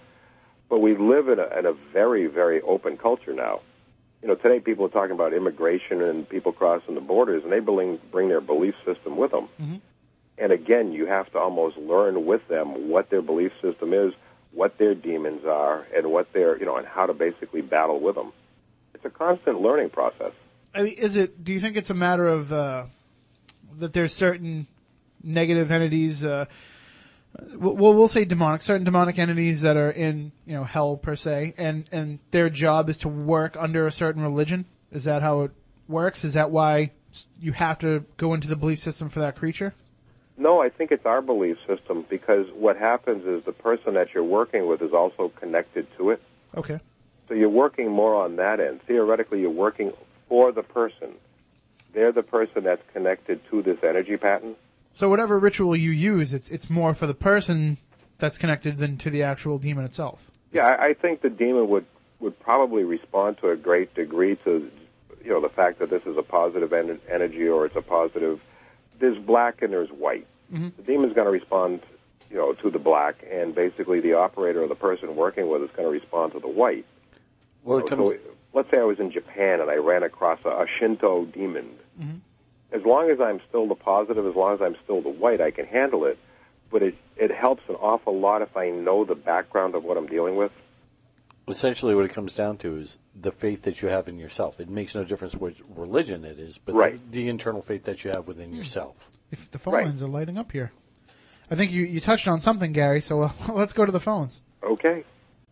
but 0.68 0.80
we 0.80 0.96
live 0.96 1.28
in 1.28 1.38
a, 1.38 1.58
in 1.58 1.66
a 1.66 1.72
very, 1.92 2.26
very 2.26 2.60
open 2.62 2.96
culture 2.96 3.32
now. 3.32 3.60
You 4.22 4.28
know, 4.28 4.34
today 4.34 4.58
people 4.60 4.86
are 4.86 4.90
talking 4.90 5.12
about 5.12 5.32
immigration 5.32 6.02
and 6.02 6.28
people 6.28 6.52
crossing 6.52 6.94
the 6.96 7.00
borders, 7.00 7.44
and 7.44 7.52
they 7.52 7.60
bring 7.60 7.98
bring 8.10 8.28
their 8.28 8.40
belief 8.40 8.74
system 8.84 9.16
with 9.16 9.30
them. 9.30 9.48
And 10.38 10.52
again, 10.52 10.92
you 10.92 11.06
have 11.06 11.30
to 11.32 11.38
almost 11.38 11.76
learn 11.76 12.26
with 12.26 12.46
them 12.48 12.88
what 12.90 13.10
their 13.10 13.22
belief 13.22 13.52
system 13.62 13.92
is, 13.92 14.12
what 14.52 14.78
their 14.78 14.94
demons 14.94 15.44
are, 15.44 15.86
and 15.94 16.10
what 16.10 16.32
their 16.32 16.58
you 16.58 16.66
know, 16.66 16.76
and 16.76 16.86
how 16.86 17.06
to 17.06 17.14
basically 17.14 17.60
battle 17.60 18.00
with 18.00 18.14
them. 18.16 18.32
It's 18.94 19.04
a 19.04 19.10
constant 19.10 19.60
learning 19.60 19.90
process. 19.90 20.32
I 20.74 20.82
mean, 20.82 20.94
is 20.94 21.16
it? 21.16 21.44
Do 21.44 21.52
you 21.52 21.60
think 21.60 21.76
it's 21.76 21.90
a 21.90 21.94
matter 21.94 22.26
of 22.26 22.52
uh, 22.52 22.86
that 23.78 23.92
there's 23.92 24.14
certain 24.14 24.66
negative 25.22 25.70
entities 25.70 26.24
uh, 26.24 26.46
well, 27.54 27.94
well, 27.94 28.08
say 28.08 28.24
demonic, 28.24 28.62
certain 28.62 28.84
demonic 28.84 29.18
entities 29.18 29.60
that 29.62 29.76
are 29.76 29.90
in, 29.90 30.32
you 30.46 30.54
know, 30.54 30.64
hell 30.64 30.96
per 30.96 31.16
se, 31.16 31.54
and, 31.56 31.88
and 31.92 32.18
their 32.30 32.50
job 32.50 32.88
is 32.88 32.98
to 32.98 33.08
work 33.08 33.56
under 33.58 33.86
a 33.86 33.92
certain 33.92 34.22
religion. 34.22 34.64
Is 34.90 35.04
that 35.04 35.22
how 35.22 35.42
it 35.42 35.52
works? 35.86 36.24
Is 36.24 36.34
that 36.34 36.50
why 36.50 36.92
you 37.40 37.52
have 37.52 37.78
to 37.80 38.04
go 38.16 38.34
into 38.34 38.48
the 38.48 38.56
belief 38.56 38.80
system 38.80 39.08
for 39.08 39.20
that 39.20 39.36
creature? 39.36 39.74
No, 40.36 40.62
I 40.62 40.68
think 40.68 40.92
it's 40.92 41.04
our 41.04 41.20
belief 41.20 41.56
system 41.66 42.04
because 42.08 42.46
what 42.54 42.76
happens 42.76 43.26
is 43.26 43.44
the 43.44 43.52
person 43.52 43.94
that 43.94 44.14
you're 44.14 44.24
working 44.24 44.68
with 44.68 44.82
is 44.82 44.92
also 44.92 45.30
connected 45.40 45.86
to 45.96 46.10
it. 46.10 46.22
Okay. 46.56 46.78
So 47.28 47.34
you're 47.34 47.48
working 47.48 47.90
more 47.90 48.14
on 48.14 48.36
that 48.36 48.60
end. 48.60 48.80
Theoretically, 48.86 49.40
you're 49.40 49.50
working 49.50 49.92
for 50.28 50.52
the 50.52 50.62
person. 50.62 51.14
They're 51.92 52.12
the 52.12 52.22
person 52.22 52.64
that's 52.64 52.82
connected 52.92 53.40
to 53.50 53.62
this 53.62 53.78
energy 53.82 54.16
pattern. 54.16 54.54
So 54.98 55.08
whatever 55.08 55.38
ritual 55.38 55.76
you 55.76 55.92
use, 55.92 56.32
it's 56.34 56.48
it's 56.48 56.68
more 56.68 56.92
for 56.92 57.06
the 57.06 57.14
person 57.14 57.78
that's 58.18 58.36
connected 58.36 58.78
than 58.78 58.96
to 58.98 59.10
the 59.10 59.22
actual 59.22 59.56
demon 59.60 59.84
itself. 59.84 60.28
Yeah, 60.50 60.66
I, 60.76 60.86
I 60.86 60.94
think 60.94 61.20
the 61.22 61.30
demon 61.30 61.68
would 61.68 61.86
would 62.18 62.36
probably 62.40 62.82
respond 62.82 63.38
to 63.38 63.50
a 63.50 63.56
great 63.56 63.94
degree 63.94 64.34
to, 64.42 64.68
you 65.24 65.30
know, 65.30 65.40
the 65.40 65.50
fact 65.50 65.78
that 65.78 65.88
this 65.88 66.02
is 66.04 66.16
a 66.16 66.22
positive 66.22 66.72
en- 66.72 66.98
energy 67.08 67.46
or 67.46 67.64
it's 67.66 67.76
a 67.76 67.80
positive. 67.80 68.40
There's 68.98 69.16
black 69.18 69.62
and 69.62 69.72
there's 69.72 69.90
white. 69.90 70.26
Mhm. 70.52 70.74
The 70.74 70.82
demon's 70.82 71.12
going 71.14 71.26
to 71.26 71.30
respond, 71.30 71.80
you 72.28 72.36
know, 72.36 72.54
to 72.54 72.68
the 72.68 72.80
black, 72.80 73.24
and 73.30 73.54
basically 73.54 74.00
the 74.00 74.14
operator 74.14 74.64
or 74.64 74.66
the 74.66 74.74
person 74.88 75.14
working 75.14 75.46
with 75.48 75.62
is 75.62 75.70
going 75.76 75.86
to 75.86 75.92
respond 75.92 76.32
to 76.32 76.40
the 76.40 76.48
white. 76.48 76.86
Well, 77.62 77.78
it 77.78 77.88
So- 77.88 77.94
comes. 77.94 78.08
so 78.10 78.16
let's 78.52 78.68
say 78.72 78.78
I 78.80 78.82
was 78.82 78.98
in 78.98 79.12
Japan 79.12 79.60
and 79.60 79.70
I 79.70 79.76
ran 79.76 80.02
across 80.02 80.40
a, 80.44 80.48
a 80.48 80.66
Shinto 80.80 81.26
demon. 81.26 81.68
Mhm. 82.02 82.18
As 82.72 82.82
long 82.84 83.10
as 83.10 83.18
I'm 83.20 83.40
still 83.48 83.66
the 83.66 83.74
positive, 83.74 84.26
as 84.26 84.34
long 84.34 84.54
as 84.54 84.60
I'm 84.60 84.76
still 84.84 85.00
the 85.00 85.08
white, 85.08 85.40
I 85.40 85.50
can 85.50 85.66
handle 85.66 86.04
it. 86.04 86.18
But 86.70 86.82
it 86.82 86.94
it 87.16 87.30
helps 87.30 87.62
an 87.68 87.76
awful 87.76 88.18
lot 88.18 88.42
if 88.42 88.56
I 88.56 88.68
know 88.70 89.04
the 89.04 89.14
background 89.14 89.74
of 89.74 89.84
what 89.84 89.96
I'm 89.96 90.06
dealing 90.06 90.36
with. 90.36 90.52
Essentially, 91.46 91.94
what 91.94 92.04
it 92.04 92.12
comes 92.12 92.34
down 92.34 92.58
to 92.58 92.76
is 92.76 92.98
the 93.18 93.32
faith 93.32 93.62
that 93.62 93.80
you 93.80 93.88
have 93.88 94.06
in 94.06 94.18
yourself. 94.18 94.60
It 94.60 94.68
makes 94.68 94.94
no 94.94 95.02
difference 95.02 95.34
which 95.34 95.56
religion 95.74 96.26
it 96.26 96.38
is, 96.38 96.58
but 96.58 96.74
Right. 96.74 97.00
the, 97.10 97.22
the 97.22 97.28
internal 97.30 97.62
faith 97.62 97.84
that 97.84 98.04
you 98.04 98.10
have 98.14 98.26
within 98.28 98.52
yourself. 98.54 99.08
If 99.30 99.50
the 99.50 99.58
phone 99.58 99.72
lines 99.74 100.02
are 100.02 100.08
lighting 100.08 100.36
up 100.36 100.52
here, 100.52 100.72
I 101.50 101.54
think 101.54 101.72
you 101.72 101.84
you 101.84 102.00
touched 102.00 102.28
on 102.28 102.38
something, 102.40 102.72
Gary. 102.74 103.00
So 103.00 103.22
uh, 103.22 103.32
let's 103.54 103.72
go 103.72 103.86
to 103.86 103.92
the 103.92 104.00
phones. 104.00 104.42
Okay. 104.62 105.04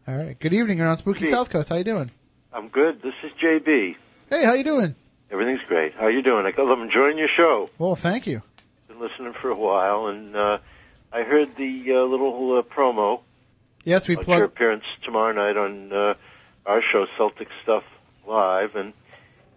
All 0.07 0.17
right. 0.17 0.39
Good 0.39 0.53
evening. 0.53 0.77
You're 0.79 0.87
on 0.89 0.99
Spooky 0.99 1.25
Hey. 1.25 1.31
South 1.31 1.49
Coast. 1.49 1.71
How 1.71 1.77
you 1.77 1.85
doing? 1.85 2.11
I'm 2.53 2.69
good. 2.69 3.01
This 3.01 3.15
is 3.25 3.33
JB. 3.43 3.97
Hey, 4.29 4.45
how 4.45 4.53
you 4.53 4.65
doing? 4.65 4.95
Everything's 5.31 5.63
great. 5.67 5.95
How 5.95 6.07
are 6.07 6.11
you 6.11 6.23
doing? 6.23 6.47
I- 6.47 6.61
I'm 6.61 6.83
enjoying 6.83 7.19
your 7.19 7.29
show. 7.37 7.69
Well, 7.79 7.95
thank 7.97 8.27
you. 8.27 8.43
Been 8.89 9.01
listening 9.01 9.33
for 9.35 9.51
a 9.51 9.57
while, 9.57 10.07
and 10.07 10.37
uh, 10.37 10.59
I 11.13 11.23
heard 11.23 11.57
the 11.57 11.93
uh, 11.93 12.03
little 12.05 12.59
uh, 12.59 12.63
promo 12.63 13.21
Yes, 13.85 14.09
we 14.09 14.15
about 14.15 14.27
your 14.29 14.45
appearance 14.45 14.85
tomorrow 15.05 15.33
night 15.33 15.57
on 15.57 15.93
uh, 15.93 16.15
our 16.65 16.83
show, 16.93 17.07
Celtic 17.17 17.49
Stuff 17.63 17.85
Live, 18.27 18.75
and 18.75 18.93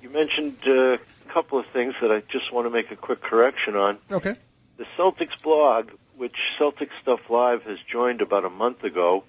you 0.01 0.09
mentioned 0.09 0.57
uh, 0.67 0.93
a 0.93 0.99
couple 1.33 1.57
of 1.59 1.65
things 1.73 1.95
that 2.01 2.11
I 2.11 2.21
just 2.31 2.51
want 2.53 2.65
to 2.67 2.69
make 2.69 2.91
a 2.91 2.95
quick 2.95 3.21
correction 3.21 3.75
on. 3.75 3.97
Okay. 4.11 4.35
The 4.77 4.85
Celtics 4.97 5.39
blog, 5.41 5.89
which 6.15 6.35
Celtic 6.59 6.89
Stuff 7.01 7.21
Live 7.29 7.63
has 7.63 7.77
joined 7.91 8.21
about 8.21 8.45
a 8.45 8.49
month 8.51 8.83
ago, 8.83 9.23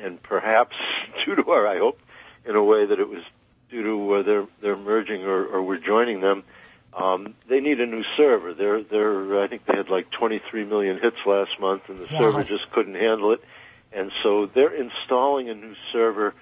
and 0.00 0.22
perhaps 0.22 0.74
due 1.24 1.34
to 1.36 1.50
our, 1.50 1.66
I 1.66 1.78
hope, 1.78 2.00
in 2.46 2.56
a 2.56 2.64
way 2.64 2.86
that 2.86 2.98
it 2.98 3.08
was 3.08 3.22
due 3.70 3.82
to 3.82 4.14
uh, 4.14 4.22
their 4.22 4.46
their 4.62 4.76
merging 4.76 5.24
or, 5.24 5.44
or 5.46 5.62
we're 5.62 5.78
joining 5.84 6.20
them. 6.20 6.44
Um, 6.92 7.34
they 7.48 7.60
need 7.60 7.80
a 7.80 7.86
new 7.86 8.02
server. 8.16 8.54
They're 8.54 8.82
they're 8.84 9.42
I 9.42 9.48
think 9.48 9.62
they 9.66 9.76
had 9.76 9.88
like 9.88 10.06
23 10.18 10.64
million 10.64 10.98
hits 11.02 11.16
last 11.26 11.50
month, 11.60 11.82
and 11.88 11.98
the 11.98 12.06
Wow. 12.12 12.18
server 12.18 12.44
just 12.44 12.70
couldn't 12.72 12.94
handle 12.94 13.32
it. 13.32 13.40
And 13.92 14.10
so 14.22 14.46
they're 14.54 14.74
installing 14.74 15.48
a 15.50 15.54
new 15.54 15.74
server. 15.92 16.34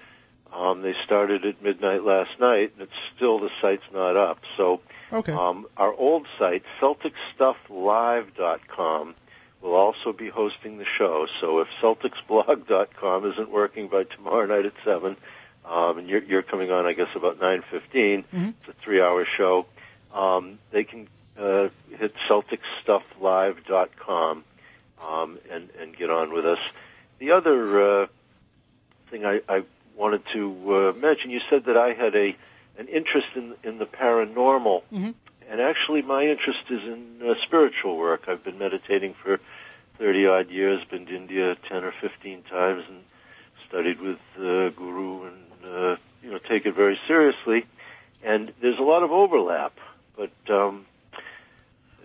Um, 0.55 0.83
they 0.83 0.93
started 1.07 1.47
at 1.47 1.63
midnight 1.63 2.05
last 2.05 2.39
night, 2.39 2.73
and 2.75 2.83
it's 2.83 2.93
still 3.17 3.39
the 3.41 3.49
site's 3.63 3.83
not 3.93 4.17
up. 4.17 4.39
So 4.59 4.81
Okay. 5.13 5.33
um, 5.33 5.67
our 5.79 5.93
old 5.95 6.27
site, 6.39 6.63
CelticStuffLive.com, 6.81 9.15
will 9.63 9.75
also 9.75 10.13
be 10.17 10.29
hosting 10.29 10.77
the 10.79 10.85
show. 10.99 11.27
So 11.41 11.61
if 11.61 11.69
CelticsBlog.com 11.83 13.25
isn't 13.33 13.51
working 13.51 13.89
by 13.89 14.05
tomorrow 14.05 14.45
night 14.47 14.67
at 14.67 14.73
seven, 14.85 15.17
um, 15.65 15.99
and 15.99 16.09
you're, 16.09 16.23
you're 16.23 16.43
coming 16.43 16.71
on, 16.71 16.87
I 16.87 16.93
guess, 16.93 17.09
about 17.15 17.41
nine 17.41 17.63
fifteen. 17.71 18.25
Mhm. 18.33 18.55
It's 18.61 18.69
a 18.69 18.73
three-hour 18.85 19.27
show. 19.39 19.67
Um, 20.13 20.59
they 20.73 20.85
can 20.85 21.09
uh, 21.39 21.69
hit 21.99 22.13
CelticsStuffLive.com 22.29 24.45
um, 25.03 25.39
and 25.51 25.71
and 25.81 25.97
get 25.97 26.11
on 26.11 26.33
with 26.33 26.45
us. 26.47 26.59
The 27.19 27.31
other 27.33 28.03
uh, 28.03 28.07
thing 29.11 29.25
I, 29.25 29.41
I 29.49 29.63
wanted 29.97 30.23
to 30.33 30.75
uh, 30.75 30.93
mention, 30.99 31.31
you 31.31 31.41
said 31.51 31.65
that 31.67 31.77
I 31.77 31.93
had 31.95 32.15
a 32.15 32.37
an 32.79 32.89
interest 32.89 33.29
in 33.37 33.55
in 33.65 33.79
the 33.79 33.87
paranormal. 33.87 34.83
Mhm. 34.93 35.15
And 35.51 35.61
actually, 35.61 36.03
my 36.03 36.23
interest 36.25 36.61
is 36.71 36.83
in 36.83 37.21
uh, 37.23 37.35
spiritual 37.47 37.97
work. 37.99 38.23
I've 38.27 38.43
been 38.43 38.59
meditating 38.59 39.15
for 39.23 39.39
30 39.99 40.27
odd 40.27 40.51
years, 40.51 40.83
been 40.91 41.05
to 41.07 41.15
India 41.15 41.55
10 41.69 41.85
or 41.85 41.93
15 42.01 42.43
times, 42.45 42.85
and 42.89 43.03
studied 43.69 44.01
with 44.01 44.19
uh, 44.39 44.71
Guru 44.71 45.25
and, 45.25 45.37
uh, 45.65 45.97
you 46.23 46.31
know, 46.31 46.39
take 46.49 46.67
it 46.67 46.75
very 46.75 46.99
seriously. 47.07 47.67
And 48.23 48.53
there's 48.61 48.79
a 48.79 48.83
lot 48.83 49.03
of 49.03 49.11
overlap. 49.11 49.77
But, 50.17 50.33
um, 50.49 50.87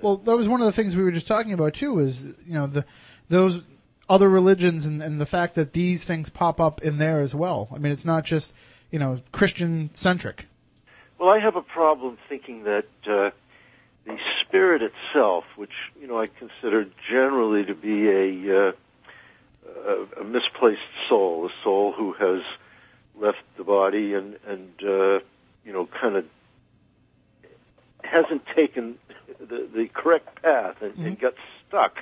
Well, 0.01 0.17
that 0.17 0.35
was 0.35 0.47
one 0.47 0.61
of 0.61 0.65
the 0.65 0.71
things 0.71 0.95
we 0.95 1.03
were 1.03 1.11
just 1.11 1.27
talking 1.27 1.53
about 1.53 1.73
too. 1.73 1.99
Is 1.99 2.25
you 2.45 2.53
know 2.53 2.67
the 2.67 2.85
those 3.29 3.63
other 4.09 4.29
religions 4.29 4.85
and, 4.85 5.01
and 5.01 5.19
the 5.19 5.25
fact 5.25 5.55
that 5.55 5.73
these 5.73 6.05
things 6.05 6.29
pop 6.29 6.61
up 6.61 6.81
in 6.81 6.97
there 6.97 7.21
as 7.21 7.35
well. 7.35 7.67
I 7.73 7.77
mean, 7.77 7.91
it's 7.91 8.05
not 8.05 8.23
just 8.23 8.53
you 8.89 8.99
know 8.99 9.21
Christian 9.31 9.89
centric. 9.93 10.45
well, 11.19 11.29
I 11.29 11.39
have 11.39 11.55
a 11.55 11.61
problem 11.61 12.17
thinking 12.29 12.63
that 12.63 12.85
uh, 13.05 13.31
the 14.07 14.17
spirit 14.41 14.81
itself, 14.81 15.43
which, 15.55 15.73
you 15.99 16.07
know, 16.07 16.19
I 16.19 16.27
consider 16.27 16.85
generally 17.09 17.65
to 17.65 17.75
be 17.75 18.07
a, 18.09 18.67
uh, 18.67 18.71
a, 19.67 20.21
a 20.21 20.23
misplaced 20.23 20.79
soul, 21.09 21.45
a 21.45 21.49
soul 21.63 21.91
who 21.91 22.13
has 22.13 22.41
left 23.19 23.43
the 23.57 23.63
body 23.63 24.13
and, 24.13 24.37
and 24.47 24.69
uh, 24.81 25.19
you 25.63 25.73
know, 25.73 25.87
kind 25.99 26.15
of 26.15 26.25
hasn't 28.03 28.43
taken 28.55 28.95
the, 29.39 29.67
the 29.73 29.87
correct 29.93 30.41
path 30.41 30.75
and, 30.81 30.95
and 31.05 31.19
got 31.19 31.33
stuck 31.67 31.97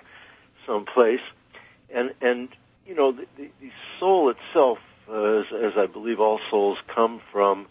someplace. 0.66 1.22
And, 1.94 2.14
and 2.22 2.50
you 2.86 2.96
know, 2.96 3.12
the, 3.12 3.26
the, 3.38 3.50
the 3.62 3.72
soul 4.00 4.30
itself, 4.32 4.78
uh, 5.10 5.40
as, 5.40 5.46
as 5.52 5.72
I 5.78 5.86
believe 5.88 6.20
all 6.20 6.40
souls 6.50 6.78
come 6.94 7.22
from 7.32 7.68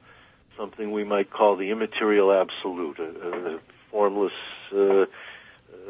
something 0.56 0.92
we 0.92 1.04
might 1.04 1.30
call 1.30 1.56
the 1.56 1.70
immaterial 1.70 2.32
absolute, 2.32 2.98
a, 2.98 3.54
a 3.54 3.60
formless, 3.90 4.32
uh, 4.74 5.06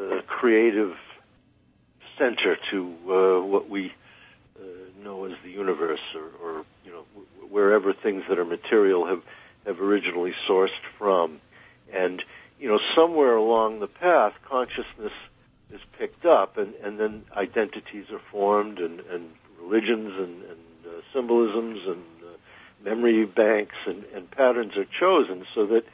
uh, 0.01 0.23
creative 0.27 0.95
center 2.19 2.57
to 2.71 2.95
uh, 3.07 3.47
what 3.47 3.69
we 3.69 3.93
uh, 4.59 4.63
know 5.03 5.25
as 5.25 5.33
the 5.45 5.51
universe, 5.51 6.01
or, 6.15 6.31
or 6.43 6.65
you 6.85 6.93
know, 6.93 7.05
wherever 7.55 7.93
things 7.93 8.25
that 8.29 8.37
are 8.37 8.45
material 8.45 9.07
have 9.07 9.23
have 9.65 9.81
originally 9.81 10.33
sourced 10.47 10.81
from, 10.99 11.41
and 11.93 12.21
you 12.59 12.69
know, 12.69 12.81
somewhere 12.97 13.37
along 13.37 13.79
the 13.79 13.87
path, 13.87 14.33
consciousness 14.51 15.13
is 15.71 15.81
picked 15.97 16.27
up, 16.27 16.59
and 16.59 16.75
and 16.83 16.99
then 16.99 17.23
identities 17.37 18.07
are 18.11 18.21
formed, 18.33 18.79
and 18.81 19.01
and 19.01 19.31
religions, 19.63 20.13
and 20.19 20.43
and 20.43 20.61
uh, 20.85 21.01
symbolisms, 21.15 21.79
and 21.87 22.05
uh, 22.25 22.37
memory 22.83 23.25
banks, 23.25 23.77
and 23.87 24.03
and 24.15 24.29
patterns 24.33 24.73
are 24.77 24.87
chosen, 25.01 25.47
so 25.55 25.65
that 25.67 25.85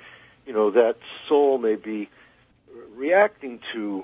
you 0.47 0.55
know 0.55 0.71
that 0.71 0.97
soul 1.29 1.59
may 1.59 1.77
be 1.77 2.09
reacting 2.97 3.61
to 3.75 4.03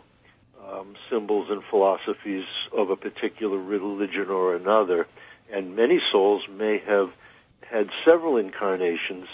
um, 0.63 0.95
symbols 1.11 1.49
and 1.51 1.63
philosophies 1.71 2.45
of 2.77 2.91
a 2.91 2.97
particular 2.97 3.59
religion 3.59 4.29
or 4.29 4.55
another. 4.55 5.07
And 5.53 5.77
many 5.77 6.01
souls 6.11 6.43
may 6.51 6.83
have 6.85 7.11
had 7.63 7.89
several 8.05 8.37
incarnations, 8.37 9.27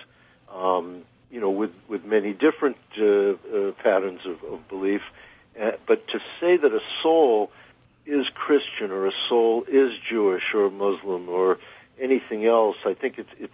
um, 0.53 1.03
you 1.31 1.41
know, 1.41 1.51
with, 1.51 1.71
with 1.89 2.05
many 2.05 2.33
different 2.33 2.77
uh, 2.99 3.05
uh, 3.05 3.73
patterns 3.83 4.21
of, 4.27 4.53
of 4.53 4.69
belief. 4.69 5.01
Uh, 5.61 5.73
but 5.87 6.07
to 6.09 6.19
say 6.41 6.57
that 6.57 6.73
a 6.73 6.81
soul 7.03 7.51
is 8.07 8.27
Christian 8.35 8.91
or 8.91 9.07
a 9.07 9.13
soul 9.29 9.65
is 9.69 9.93
Jewish 10.11 10.43
or 10.55 10.71
Muslim 10.71 11.29
or 11.29 11.59
anything 12.01 12.47
else, 12.47 12.77
I 12.85 12.95
think 12.95 13.19
it's 13.19 13.31
it's 13.39 13.53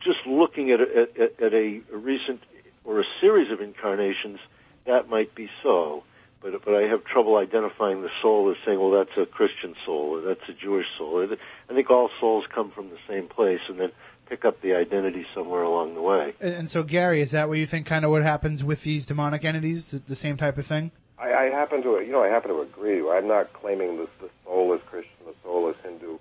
just 0.00 0.26
looking 0.26 0.70
at 0.70 0.80
a, 0.80 1.06
at, 1.20 1.42
at 1.42 1.52
a 1.52 1.80
recent 1.92 2.40
or 2.84 3.00
a 3.00 3.04
series 3.20 3.50
of 3.52 3.60
incarnations 3.60 4.38
that 4.86 5.08
might 5.08 5.34
be 5.34 5.48
so. 5.62 6.02
But 6.42 6.64
but 6.64 6.74
I 6.74 6.82
have 6.88 7.04
trouble 7.04 7.36
identifying 7.36 8.02
the 8.02 8.10
soul 8.20 8.50
as 8.50 8.56
saying, 8.66 8.80
well, 8.80 8.90
that's 8.90 9.16
a 9.16 9.26
Christian 9.26 9.74
soul 9.86 10.16
or 10.16 10.20
that's 10.22 10.48
a 10.48 10.52
Jewish 10.52 10.86
soul. 10.98 11.26
I 11.70 11.74
think 11.74 11.90
all 11.90 12.10
souls 12.20 12.44
come 12.52 12.70
from 12.70 12.88
the 12.90 12.98
same 13.08 13.28
place 13.28 13.60
and 13.68 13.78
then 13.78 13.92
pick 14.28 14.44
up 14.44 14.60
the 14.62 14.74
identity 14.74 15.24
somewhere 15.34 15.62
along 15.62 15.94
the 15.94 16.02
way. 16.02 16.34
And, 16.40 16.54
and 16.54 16.68
so, 16.68 16.82
Gary, 16.82 17.20
is 17.20 17.30
that 17.32 17.48
what 17.48 17.58
you 17.58 17.66
think? 17.66 17.86
Kind 17.86 18.04
of 18.04 18.10
what 18.10 18.22
happens 18.22 18.64
with 18.64 18.82
these 18.82 19.06
demonic 19.06 19.44
entities? 19.44 19.88
The, 19.88 19.98
the 19.98 20.16
same 20.16 20.36
type 20.36 20.58
of 20.58 20.66
thing. 20.66 20.90
I, 21.18 21.32
I 21.32 21.44
happen 21.44 21.82
to, 21.82 22.00
you 22.00 22.10
know, 22.10 22.22
I 22.22 22.28
happen 22.28 22.50
to 22.50 22.60
agree. 22.62 23.08
I'm 23.08 23.28
not 23.28 23.52
claiming 23.52 23.98
that 23.98 24.08
the 24.20 24.28
soul 24.44 24.74
is 24.74 24.80
Christian, 24.90 25.12
the 25.26 25.34
soul 25.44 25.68
is 25.70 25.76
Hindu. 25.84 26.18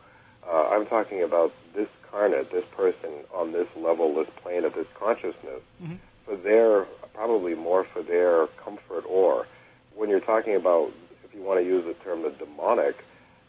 Uh, 0.47 0.69
I'm 0.69 0.85
talking 0.85 1.23
about 1.23 1.53
this 1.75 1.87
carnate, 2.11 2.51
this 2.51 2.65
person 2.75 3.09
on 3.33 3.51
this 3.53 3.67
level, 3.75 4.13
this 4.15 4.27
plane 4.43 4.65
of 4.65 4.73
this 4.75 4.87
consciousness, 4.99 5.61
Mm-hmm. 5.81 5.95
for 6.25 6.35
their, 6.35 6.85
probably 7.15 7.55
more 7.55 7.85
for 7.93 8.03
their 8.03 8.47
comfort 8.63 9.03
or, 9.07 9.47
when 9.95 10.09
you're 10.09 10.19
talking 10.19 10.55
about, 10.55 10.91
if 11.23 11.33
you 11.33 11.41
want 11.41 11.59
to 11.59 11.65
use 11.65 11.85
the 11.85 11.93
term 12.03 12.23
the 12.23 12.31
demonic, 12.31 12.95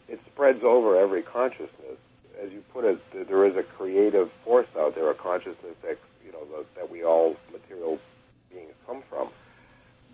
it 0.07 0.19
spreads 0.31 0.63
over 0.63 0.99
every 0.99 1.21
consciousness. 1.21 1.97
As 2.41 2.51
you 2.51 2.63
put 2.73 2.83
it, 2.85 2.99
there 3.27 3.45
is 3.45 3.55
a 3.55 3.63
creative 3.63 4.29
force 4.43 4.67
out 4.77 4.95
there, 4.95 5.09
a 5.09 5.15
consciousness 5.15 5.75
that, 5.83 5.97
you 6.25 6.31
know, 6.31 6.45
that, 6.55 6.65
that 6.75 6.91
we 6.91 7.03
all 7.03 7.35
material 7.51 7.99
beings 8.51 8.73
come 8.85 9.03
from. 9.09 9.29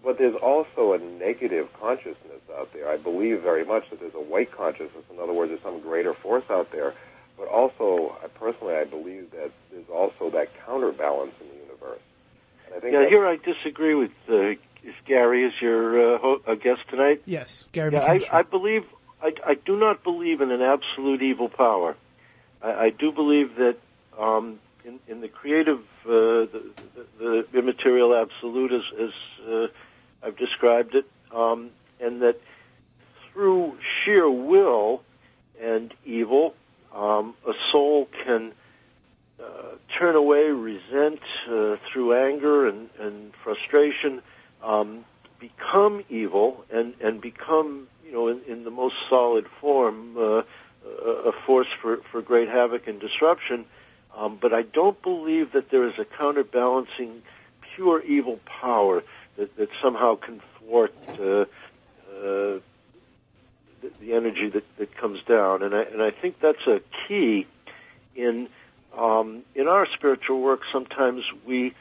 But 0.03 0.17
there's 0.17 0.35
also 0.41 0.93
a 0.93 0.99
negative 0.99 1.67
consciousness 1.79 2.41
out 2.57 2.69
there. 2.73 2.89
I 2.89 2.97
believe 2.97 3.41
very 3.41 3.65
much 3.65 3.89
that 3.89 3.99
there's 3.99 4.13
a 4.15 4.23
white 4.23 4.51
consciousness. 4.51 5.03
In 5.11 5.19
other 5.19 5.33
words, 5.33 5.51
there's 5.51 5.63
some 5.63 5.81
greater 5.81 6.13
force 6.13 6.45
out 6.49 6.71
there. 6.71 6.93
But 7.37 7.47
also, 7.47 8.17
I 8.23 8.27
personally, 8.27 8.75
I 8.75 8.83
believe 8.83 9.31
that 9.31 9.51
there's 9.71 9.89
also 9.93 10.29
that 10.31 10.47
counterbalance 10.65 11.33
in 11.41 11.47
the 11.47 11.55
universe. 11.55 12.01
And 12.65 12.75
I 12.75 12.79
think 12.79 12.93
Yeah, 12.93 13.09
here 13.09 13.25
I 13.25 13.37
disagree 13.37 13.95
with 13.95 14.11
uh, 14.29 14.59
is 14.83 14.95
Gary 15.05 15.45
as 15.45 15.53
your 15.61 16.15
uh, 16.15 16.17
ho- 16.19 16.41
uh, 16.47 16.55
guest 16.55 16.81
tonight. 16.89 17.21
Yes, 17.25 17.67
Gary 17.71 17.93
Yeah, 17.93 18.01
I, 18.01 18.39
I 18.39 18.41
believe 18.43 18.83
I, 19.21 19.31
I 19.45 19.53
do 19.55 19.77
not 19.77 20.03
believe 20.03 20.41
in 20.41 20.51
an 20.51 20.61
absolute 20.61 21.21
evil 21.21 21.49
power. 21.49 21.95
I, 22.61 22.71
I 22.71 22.89
do 22.89 23.11
believe 23.11 23.55
that 23.55 23.77
um, 24.17 24.59
in, 24.85 24.99
in 25.07 25.21
the 25.21 25.27
creative, 25.27 25.79
uh, 26.05 26.47
the, 26.51 26.71
the, 27.19 27.45
the 27.51 27.59
immaterial 27.59 28.15
absolute, 28.15 28.71
as, 28.71 28.81
as 28.99 29.47
uh, 29.47 29.67
I've 30.23 30.37
described 30.37 30.95
it, 30.95 31.05
um, 31.35 31.71
and 31.99 32.21
that 32.21 32.35
through 33.33 33.77
sheer 34.03 34.29
will 34.29 35.01
and 35.61 35.93
evil, 36.05 36.53
um, 36.95 37.35
a 37.47 37.51
soul 37.71 38.07
can 38.25 38.53
uh, 39.39 39.75
turn 39.97 40.15
away 40.15 40.49
resent 40.49 41.19
uh, 41.49 41.75
through 41.91 42.13
anger 42.13 42.67
and, 42.67 42.89
and 42.99 43.31
frustration, 43.43 44.21
um, 44.63 45.05
become 45.39 46.03
evil, 46.09 46.65
and, 46.71 46.93
and 47.01 47.21
become, 47.21 47.87
you 48.05 48.11
know, 48.11 48.27
in, 48.27 48.41
in 48.47 48.63
the 48.63 48.71
most 48.71 48.95
solid 49.09 49.45
form, 49.61 50.17
uh, 50.17 50.41
a 50.85 51.31
force 51.45 51.67
for, 51.81 51.97
for 52.11 52.21
great 52.21 52.49
havoc 52.49 52.87
and 52.87 52.99
disruption. 52.99 53.65
Um, 54.15 54.37
but 54.41 54.53
I 54.53 54.63
don't 54.63 55.01
believe 55.01 55.53
that 55.53 55.69
there 55.71 55.87
is 55.87 55.93
a 55.99 56.05
counterbalancing 56.05 57.21
pure 57.75 58.01
evil 58.01 58.39
power 58.61 59.03
that, 59.37 59.55
that 59.57 59.69
somehow 59.81 60.15
can 60.15 60.41
thwart 60.57 60.93
uh, 61.07 61.13
uh, 61.13 61.45
the, 63.81 63.91
the 64.01 64.13
energy 64.13 64.49
that, 64.49 64.63
that 64.77 64.95
comes 64.97 65.19
down. 65.27 65.63
And 65.63 65.73
I, 65.73 65.83
and 65.83 66.01
I 66.01 66.11
think 66.11 66.39
that's 66.41 66.67
a 66.67 66.81
key 67.07 67.47
in 68.15 68.49
um, 68.97 69.43
in 69.55 69.67
our 69.67 69.87
spiritual 69.95 70.41
work. 70.41 70.61
Sometimes 70.73 71.23
we 71.45 71.73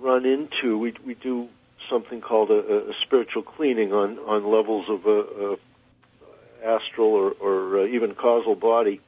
run 0.00 0.24
into 0.24 0.78
we 0.78 0.94
we 1.04 1.14
do 1.14 1.48
something 1.90 2.20
called 2.20 2.50
a, 2.50 2.90
a 2.90 2.92
spiritual 3.04 3.42
cleaning 3.42 3.92
on 3.92 4.18
on 4.18 4.44
levels 4.44 4.86
of 4.88 5.06
a, 5.06 5.52
a 5.52 5.56
astral 6.64 7.08
or, 7.08 7.32
or 7.32 7.80
uh, 7.80 7.86
even 7.86 8.14
causal 8.14 8.54
body, 8.54 9.00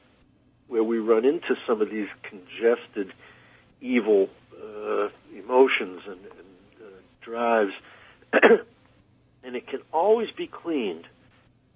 where 0.67 0.83
we 0.83 0.99
run 0.99 1.25
into 1.25 1.55
some 1.67 1.81
of 1.81 1.89
these 1.89 2.07
congested 2.23 3.13
evil 3.81 4.29
uh, 4.53 5.09
emotions 5.35 6.01
and, 6.07 6.19
and 6.19 6.81
uh, 6.81 6.85
drives, 7.21 7.73
and 9.43 9.55
it 9.55 9.67
can 9.67 9.81
always 9.91 10.29
be 10.31 10.47
cleaned. 10.47 11.05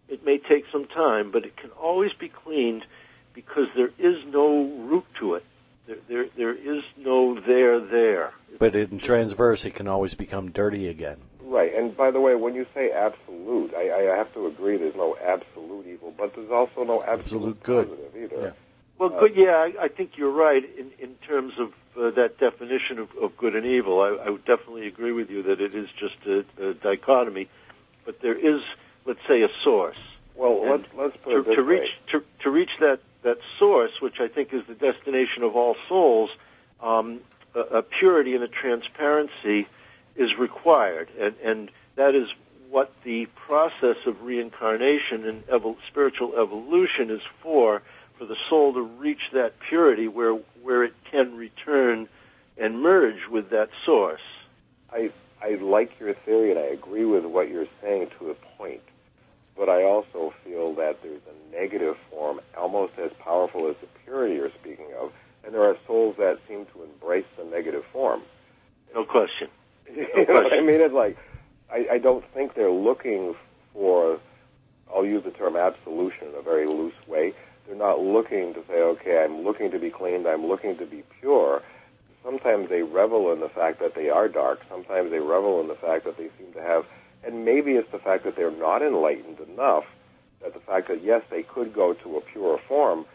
It 0.07 0.23
may 0.25 0.37
take 0.37 0.65
some 0.71 0.85
time, 0.85 1.31
but 1.31 1.45
it 1.45 1.57
can 1.57 1.71
always 1.71 2.11
be 2.13 2.29
cleaned 2.29 2.85
because 3.33 3.67
there 3.75 3.91
is 3.97 4.17
no 4.27 4.63
root 4.89 5.05
to 5.19 5.35
it. 5.35 5.45
There, 5.87 5.97
there, 6.07 6.25
there 6.35 6.53
is 6.77 6.83
no 6.97 7.39
there 7.39 7.79
there. 7.79 8.33
But 8.57 8.75
in 8.75 8.99
transverse, 8.99 9.65
it 9.65 9.75
can 9.75 9.87
always 9.87 10.15
become 10.15 10.51
dirty 10.51 10.87
again. 10.87 11.17
Right, 11.43 11.73
and 11.75 11.95
by 11.95 12.09
the 12.11 12.19
way, 12.19 12.33
when 12.35 12.55
you 12.55 12.65
say 12.73 12.91
absolute, 12.91 13.73
I, 13.75 14.11
I 14.11 14.17
have 14.17 14.33
to 14.33 14.47
agree 14.47 14.77
there's 14.77 14.95
no 14.95 15.15
absolute 15.23 15.85
evil, 15.87 16.13
but 16.17 16.35
there's 16.35 16.49
also 16.49 16.83
no 16.83 17.03
absolute, 17.03 17.57
Absolute 17.57 17.63
good. 17.63 17.89
positive 17.89 18.15
either. 18.33 18.53
Well, 18.97 19.09
good. 19.09 19.35
Yeah, 19.35 19.51
I, 19.51 19.73
I 19.83 19.87
think 19.89 20.11
you're 20.17 20.31
right 20.31 20.63
in 20.77 20.89
in 20.99 21.15
terms 21.27 21.53
of 21.59 21.73
uh, 22.01 22.11
that 22.15 22.39
definition 22.39 22.97
of, 22.97 23.09
of 23.21 23.37
good 23.37 23.55
and 23.55 23.65
evil. 23.65 24.01
I, 24.01 24.25
I 24.25 24.29
would 24.29 24.45
definitely 24.45 24.87
agree 24.87 25.11
with 25.11 25.29
you 25.29 25.43
that 25.43 25.61
it 25.61 25.75
is 25.75 25.87
just 25.99 26.15
a, 26.25 26.69
a 26.69 26.73
dichotomy, 26.73 27.47
but 28.05 28.21
there 28.21 28.35
is, 28.37 28.61
let's 29.05 29.19
say, 29.27 29.43
a 29.43 29.49
source. 29.63 29.97
Well, 30.35 30.61
And 30.63 30.69
let's 30.71 30.93
let's 30.97 31.17
put 31.23 31.31
to, 31.31 31.39
it 31.39 31.45
this 31.45 31.55
to 31.55 31.61
way. 31.61 31.67
reach 31.67 31.89
to, 32.11 32.23
to 32.43 32.49
reach 32.49 32.71
that 32.79 32.99
that 33.25 33.37
source, 33.59 33.91
which 34.01 34.19
I 34.21 34.27
think 34.27 34.53
is 34.53 34.61
the 34.67 34.75
destination 34.75 35.43
of 35.43 35.55
all 35.55 35.75
souls, 35.89 36.29
um, 36.81 37.19
a, 37.53 37.79
a 37.79 37.81
purity 37.81 38.33
and 38.35 38.43
a 38.43 38.47
transparency 38.47 39.67
is 40.15 40.29
required, 40.39 41.09
and 41.19 41.35
and 41.43 41.71
that 41.95 42.15
is 42.15 42.29
what 42.69 42.93
the 43.03 43.27
process 43.47 43.97
of 44.05 44.21
reincarnation 44.21 45.27
and 45.27 45.45
evol- 45.47 45.77
spiritual 45.89 46.33
evolution 46.33 47.09
is 47.09 47.21
for, 47.41 47.81
for 48.17 48.25
the 48.25 48.35
soul 48.49 48.73
to 48.73 48.81
reach 48.81 49.21
that 49.33 49.53
purity 49.69 50.07
where 50.07 50.35
where 50.61 50.83
it 50.83 50.93
can 51.11 51.35
return 51.35 52.07
and 52.57 52.81
merge 52.81 53.27
with 53.29 53.49
that 53.49 53.69
source. 53.85 54.21
I 54.91 55.11
I 55.41 55.55
like 55.55 55.99
your 55.99 56.13
theory 56.13 56.51
and 56.51 56.59
I 56.59 56.67
agree 56.67 57.05
with 57.05 57.25
what 57.25 57.49
you're 57.49 57.67
saying 57.81 58.09
to 58.19 58.31
a 58.31 58.35
point, 58.57 58.81
but 59.57 59.69
I 59.69 59.83
also 59.83 60.33
feel 60.43 60.75
that 60.75 60.97
there's 61.01 61.21
a 61.29 61.55
negative 61.55 61.95
form 62.09 62.39
almost 62.57 62.93
as 63.03 63.11
powerful 63.23 63.69
as 63.69 63.75
the 63.81 63.87
purity 64.03 64.35
you're 64.35 64.49
speaking 64.59 64.87
of, 64.99 65.11
and 65.45 65.53
there 65.53 65.63
are 65.63 65.75
souls 65.87 66.15
that 66.17 66.39
seem 66.47 66.65
to 66.73 66.83
embrace 66.83 67.25
the 67.37 67.45
negative 67.45 67.83
form. 67.93 68.21
No 68.93 69.05
question. 69.05 69.49
you 69.95 70.25
know 70.27 70.33
what 70.33 70.53
I 70.53 70.61
mean? 70.61 70.81
It's 70.81 70.93
like 70.93 71.17
I, 71.71 71.95
I 71.95 71.97
don't 71.97 72.23
think 72.33 72.55
they're 72.55 72.71
looking 72.71 73.35
for. 73.73 74.19
I'll 74.93 75.05
use 75.05 75.23
the 75.23 75.31
term 75.31 75.55
absolution 75.55 76.29
in 76.29 76.35
a 76.39 76.41
very 76.41 76.67
loose 76.67 76.93
way. 77.07 77.33
They're 77.65 77.75
not 77.75 77.99
looking 77.99 78.53
to 78.53 78.61
say, 78.67 78.75
okay, 78.75 79.23
I'm 79.23 79.43
looking 79.43 79.71
to 79.71 79.79
be 79.79 79.89
cleaned. 79.89 80.27
I'm 80.27 80.45
looking 80.45 80.77
to 80.77 80.85
be 80.85 81.03
pure. 81.19 81.61
Sometimes 82.23 82.69
they 82.69 82.83
revel 82.83 83.33
in 83.33 83.39
the 83.39 83.49
fact 83.49 83.79
that 83.79 83.95
they 83.95 84.09
are 84.09 84.27
dark. 84.27 84.59
Sometimes 84.69 85.11
they 85.11 85.19
revel 85.19 85.59
in 85.61 85.67
the 85.67 85.75
fact 85.75 86.05
that 86.05 86.17
they 86.17 86.29
seem 86.37 86.53
to 86.53 86.61
have, 86.61 86.85
and 87.25 87.45
maybe 87.45 87.71
it's 87.71 87.91
the 87.91 87.99
fact 87.99 88.23
that 88.25 88.35
they're 88.35 88.51
not 88.51 88.81
enlightened 88.81 89.39
enough. 89.39 89.85
That 90.41 90.53
the 90.53 90.59
fact 90.59 90.87
that 90.89 91.03
yes, 91.03 91.23
they 91.31 91.43
could 91.43 91.73
go 91.73 91.93
to 91.93 92.17
a 92.17 92.21
purer 92.21 92.59
form, 92.67 93.05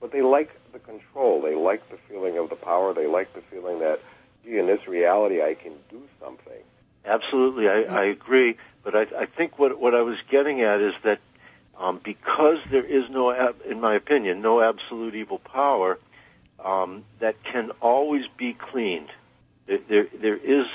but 0.00 0.12
they 0.12 0.22
like 0.22 0.50
the 0.72 0.78
control. 0.78 1.42
They 1.42 1.54
like 1.54 1.88
the 1.90 1.98
feeling 2.08 2.38
of 2.38 2.50
the 2.50 2.56
power. 2.56 2.94
They 2.94 3.06
like 3.06 3.32
the 3.34 3.42
feeling 3.50 3.80
that, 3.80 4.00
gee, 4.44 4.58
in 4.58 4.66
this 4.66 4.86
reality, 4.86 5.42
I 5.42 5.54
can 5.54 5.72
do 5.90 6.02
something. 6.20 6.62
Absolutely, 7.04 7.68
I, 7.68 7.82
I 7.82 8.04
agree. 8.04 8.56
But 8.84 8.94
I, 8.94 9.02
I 9.22 9.26
think 9.26 9.58
what 9.58 9.80
what 9.80 9.94
I 9.94 10.02
was 10.02 10.16
getting 10.30 10.62
at 10.62 10.80
is 10.80 10.94
that 11.02 11.18
um, 11.78 12.00
because 12.02 12.58
there 12.70 12.84
is 12.84 13.10
no, 13.10 13.30
in 13.68 13.80
my 13.80 13.94
opinion, 13.94 14.42
no 14.42 14.60
absolute 14.60 15.14
evil 15.14 15.38
power 15.38 15.98
um, 16.64 17.04
that 17.20 17.36
can 17.44 17.70
always 17.80 18.24
be 18.36 18.54
cleaned. 18.54 19.08
There 19.66 19.78
there, 19.88 20.06
there 20.20 20.36
is 20.36 20.66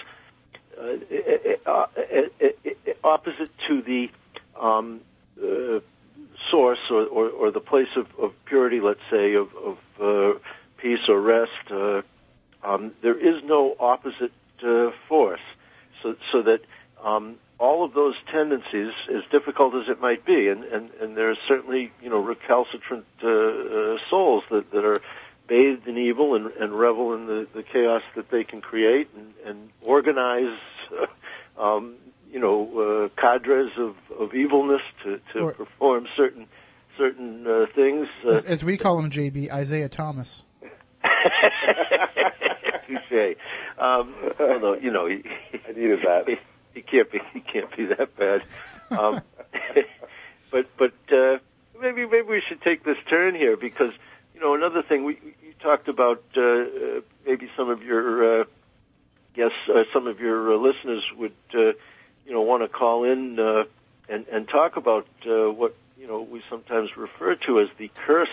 opposite 3.03 3.49
to 3.67 3.81
the 3.81 4.09
um, 4.59 5.01
uh, 5.41 5.79
source 6.49 6.79
or, 6.89 7.05
or, 7.05 7.29
or 7.29 7.51
the 7.51 7.59
place 7.59 7.87
of, 7.95 8.07
of 8.19 8.33
purity, 8.45 8.79
let's 8.79 8.99
say, 9.09 9.33
of, 9.35 9.49
of 9.55 9.77
uh, 10.01 10.39
peace 10.77 11.07
or 11.07 11.19
rest. 11.19 11.51
Uh, 11.69 12.01
um, 12.63 12.93
there 13.01 13.17
is 13.17 13.43
no 13.43 13.75
opposite 13.79 14.31
uh, 14.63 14.91
force, 15.07 15.41
so 16.03 16.15
so 16.31 16.43
that 16.43 16.61
um, 17.03 17.37
all 17.57 17.83
of 17.83 17.93
those 17.93 18.15
tendencies, 18.31 18.91
as 19.09 19.23
difficult 19.31 19.73
as 19.75 19.89
it 19.89 19.99
might 19.99 20.25
be, 20.25 20.47
and 20.47 20.63
and, 20.65 20.91
and 21.01 21.17
there 21.17 21.31
are 21.31 21.37
certainly 21.47 21.91
you 22.01 22.09
know 22.09 22.19
recalcitrant 22.19 23.05
uh, 23.23 23.27
uh, 23.27 23.97
souls 24.09 24.43
that, 24.51 24.69
that 24.71 24.85
are 24.85 25.01
bathed 25.47 25.87
in 25.87 25.97
evil 25.97 26.35
and, 26.35 26.47
and 26.59 26.71
revel 26.71 27.13
in 27.13 27.25
the, 27.25 27.47
the 27.53 27.63
chaos 27.63 28.03
that 28.15 28.29
they 28.29 28.43
can 28.43 28.61
create 28.61 29.09
and, 29.17 29.33
and 29.45 29.69
organize, 29.81 30.47
uh, 30.47 30.70
um, 31.59 31.95
you 32.31 32.39
know, 32.39 33.09
uh, 33.15 33.21
cadres 33.21 33.71
of, 33.77 33.95
of 34.19 34.33
evilness 34.33 34.81
to, 35.03 35.19
to 35.33 35.39
Or- 35.39 35.53
perform 35.53 36.07
certain 36.15 36.47
certain 36.97 37.45
uh, 37.47 37.65
things. 37.73 38.07
Uh, 38.25 38.31
as, 38.31 38.45
as 38.45 38.63
we 38.63 38.77
call 38.77 38.99
him, 38.99 39.09
JB 39.09 39.51
Isaiah 39.51 39.89
Thomas. 39.89 40.43
Touche. 42.87 43.35
Um, 43.77 44.13
although 44.39 44.75
you 44.75 44.91
know, 44.91 45.07
he, 45.07 45.23
I 45.67 45.71
needed 45.71 45.99
that. 46.05 46.27
He, 46.27 46.35
he 46.73 46.81
can't 46.81 47.11
be. 47.11 47.19
He 47.33 47.39
can't 47.41 47.75
be 47.75 47.85
that 47.85 48.15
bad. 48.17 48.41
Um, 48.91 49.21
but 50.51 50.67
but 50.77 50.93
uh, 51.13 51.37
maybe 51.81 52.05
maybe 52.05 52.27
we 52.27 52.41
should 52.47 52.61
take 52.61 52.83
this 52.83 52.97
turn 53.09 53.35
here 53.35 53.57
because 53.57 53.93
you 54.33 54.41
know 54.41 54.53
another 54.53 54.81
thing 54.81 55.03
we 55.03 55.13
you 55.43 55.53
talked 55.61 55.87
about 55.87 56.23
uh, 56.37 56.41
uh, 56.41 57.01
maybe 57.25 57.49
some 57.57 57.69
of 57.69 57.81
your 57.81 58.41
uh, 58.41 58.43
guests, 59.33 59.57
uh, 59.69 59.83
some 59.93 60.07
of 60.07 60.19
your 60.19 60.53
uh, 60.53 60.57
listeners 60.57 61.03
would 61.17 61.33
uh, 61.53 61.73
you 62.25 62.33
know 62.33 62.41
want 62.41 62.63
to 62.63 62.69
call 62.69 63.03
in 63.03 63.39
uh, 63.39 63.63
and 64.09 64.27
and 64.27 64.47
talk 64.47 64.77
about 64.77 65.07
uh, 65.25 65.51
what 65.51 65.75
you 65.97 66.07
know 66.07 66.21
we 66.21 66.41
sometimes 66.49 66.89
refer 66.97 67.35
to 67.35 67.59
as 67.59 67.67
the 67.77 67.89
curse 67.95 68.29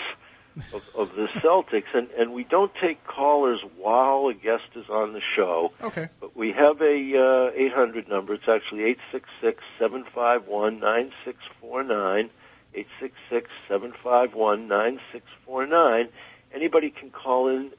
of, 0.73 0.83
of 0.95 1.15
the 1.15 1.27
Celtics, 1.41 1.95
and 1.95 2.11
and 2.11 2.33
we 2.33 2.45
don't 2.45 2.73
take 2.81 3.05
callers 3.07 3.61
while 3.77 4.29
a 4.29 4.35
guest 4.35 4.65
is 4.75 4.89
on 4.89 5.12
the 5.12 5.23
show. 5.37 5.73
Okay. 5.81 6.09
But 6.20 6.37
we 6.37 6.53
have 6.53 6.81
a 6.81 7.51
uh, 7.55 7.57
800 7.57 8.09
number. 8.09 8.35
It's 8.35 8.49
actually 8.49 8.85
866 8.85 9.62
751 9.79 10.81
9649. 10.81 12.31
866 12.75 13.51
751 13.69 14.69
9649. 14.69 16.09
Anybody 16.55 16.91
can 16.91 17.11
call 17.11 17.49
in 17.49 17.70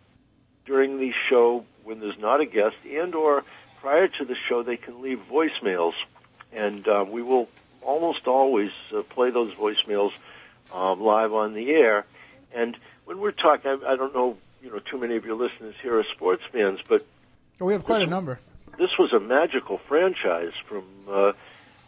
during 0.65 0.99
the 0.99 1.11
show 1.29 1.65
when 1.89 1.99
there's 1.99 2.19
not 2.19 2.39
a 2.39 2.45
guest, 2.45 2.75
and 2.89 3.15
or 3.15 3.43
prior 3.81 4.07
to 4.07 4.23
the 4.25 4.35
show, 4.47 4.61
they 4.61 4.77
can 4.77 5.01
leave 5.01 5.19
voicemails, 5.29 5.93
and 6.53 6.87
um, 6.87 7.09
we 7.11 7.23
will 7.23 7.49
almost 7.81 8.27
always 8.27 8.69
uh, 8.95 9.01
play 9.01 9.31
those 9.31 9.51
voicemails 9.55 10.11
um, 10.71 11.01
live 11.01 11.33
on 11.33 11.55
the 11.55 11.71
air. 11.71 12.05
And 12.53 12.77
when 13.05 13.17
we're 13.19 13.31
talking, 13.31 13.71
I, 13.71 13.93
I 13.93 13.95
don't 13.95 14.13
know, 14.13 14.37
you 14.61 14.69
know, 14.69 14.77
too 14.79 14.99
many 14.99 15.15
of 15.15 15.25
your 15.25 15.35
listeners 15.35 15.73
here 15.81 15.97
are 15.97 16.05
sports 16.15 16.43
fans, 16.51 16.79
but 16.87 17.05
Oh, 17.59 17.65
we 17.65 17.73
have 17.73 17.83
quite 17.83 18.03
a 18.03 18.05
number. 18.07 18.39
this 18.77 18.91
was 18.99 19.11
a 19.11 19.19
magical 19.19 19.79
franchise 19.87 20.53
from 20.67 20.83
uh, 21.09 21.33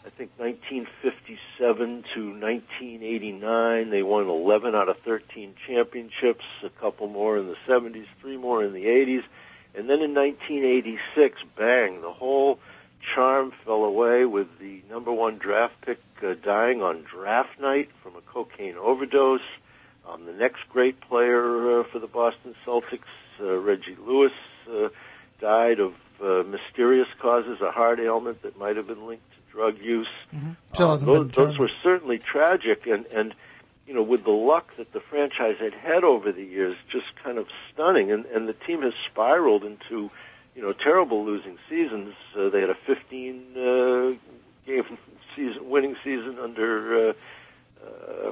I 0.04 0.10
think 0.18 0.32
1957 0.38 2.04
to 2.16 2.30
1989. 2.40 3.90
They 3.90 4.02
won 4.04 4.28
11 4.28 4.74
out 4.76 4.90
of 4.90 4.98
13 5.00 5.54
championships, 5.68 6.44
a 6.64 6.70
couple 6.70 7.08
more 7.08 7.38
in 7.38 7.48
the 7.48 7.56
70s, 7.68 8.08
three 8.20 8.38
more 8.38 8.64
in 8.64 8.74
the 8.74 8.86
80s, 8.86 9.24
and 9.76 9.90
then 9.90 10.02
in 10.02 10.14
1986, 10.14 11.42
bang, 11.58 12.02
the 12.02 12.12
whole 12.12 12.60
charm 13.16 13.52
fell 13.66 13.84
away 13.84 14.26
with 14.26 14.48
the 14.60 14.82
number 14.90 15.12
one 15.12 15.38
draft 15.38 15.74
pick 15.86 16.00
uh, 16.24 16.34
dying 16.44 16.82
on 16.82 17.04
draft 17.04 17.60
night 17.60 17.90
from 18.04 18.16
a 18.16 18.22
cocaine 18.22 18.76
overdose. 18.78 19.42
Um, 20.08 20.26
the 20.26 20.34
next 20.34 20.62
great 20.70 21.00
player 21.02 21.80
uh, 21.80 21.84
for 21.92 22.00
the 22.00 22.08
Boston 22.08 22.56
Celtics, 22.66 23.10
uh, 23.40 23.58
Reggie 23.58 23.98
Lewis, 24.06 24.34
uh, 24.70 24.90
died 25.40 25.80
of 25.80 25.94
uh, 26.24 26.44
mysterious 26.44 27.08
causes, 27.20 27.60
a 27.62 27.72
heart 27.72 28.00
ailment 28.00 28.42
that 28.44 28.58
might 28.58 28.76
have 28.76 28.88
been 28.88 29.08
linked 29.08 29.30
to 29.32 29.52
drug 29.52 29.80
use. 29.80 30.08
Uh, 30.34 30.92
hasn't 30.92 31.12
those, 31.12 31.32
those 31.32 31.58
were 31.58 31.72
certainly 31.82 32.20
tragic, 32.20 32.88
and 32.88 33.06
and 33.08 33.34
you 33.88 33.94
know, 33.94 34.04
with 34.04 34.24
the 34.24 34.32
luck 34.32 34.70
that 34.78 34.94
the 34.94 35.00
franchise 35.00 35.56
had 35.60 35.74
had 35.74 36.04
over 36.04 36.32
the 36.32 36.44
years, 36.44 36.76
just 36.92 37.08
kind 37.24 37.38
of 37.38 37.48
stunning. 37.74 38.12
And 38.12 38.26
and 38.28 38.48
the 38.48 38.54
team 38.54 38.82
has 38.84 38.94
spiraled 39.12 39.64
into, 39.64 40.10
you 40.56 40.62
know, 40.62 40.72
terrible 40.74 41.26
losing 41.26 41.58
seasons. 41.70 42.14
Uh, 42.38 42.50
they 42.50 42.62
had 42.62 42.70
a 42.70 42.78
15 42.86 43.58
uh, 43.58 44.14
game 44.66 44.98
season 45.36 45.70
winning 45.70 45.96
season 46.04 46.38
under. 46.40 47.10
Uh, 47.10 47.14
uh, 47.84 48.32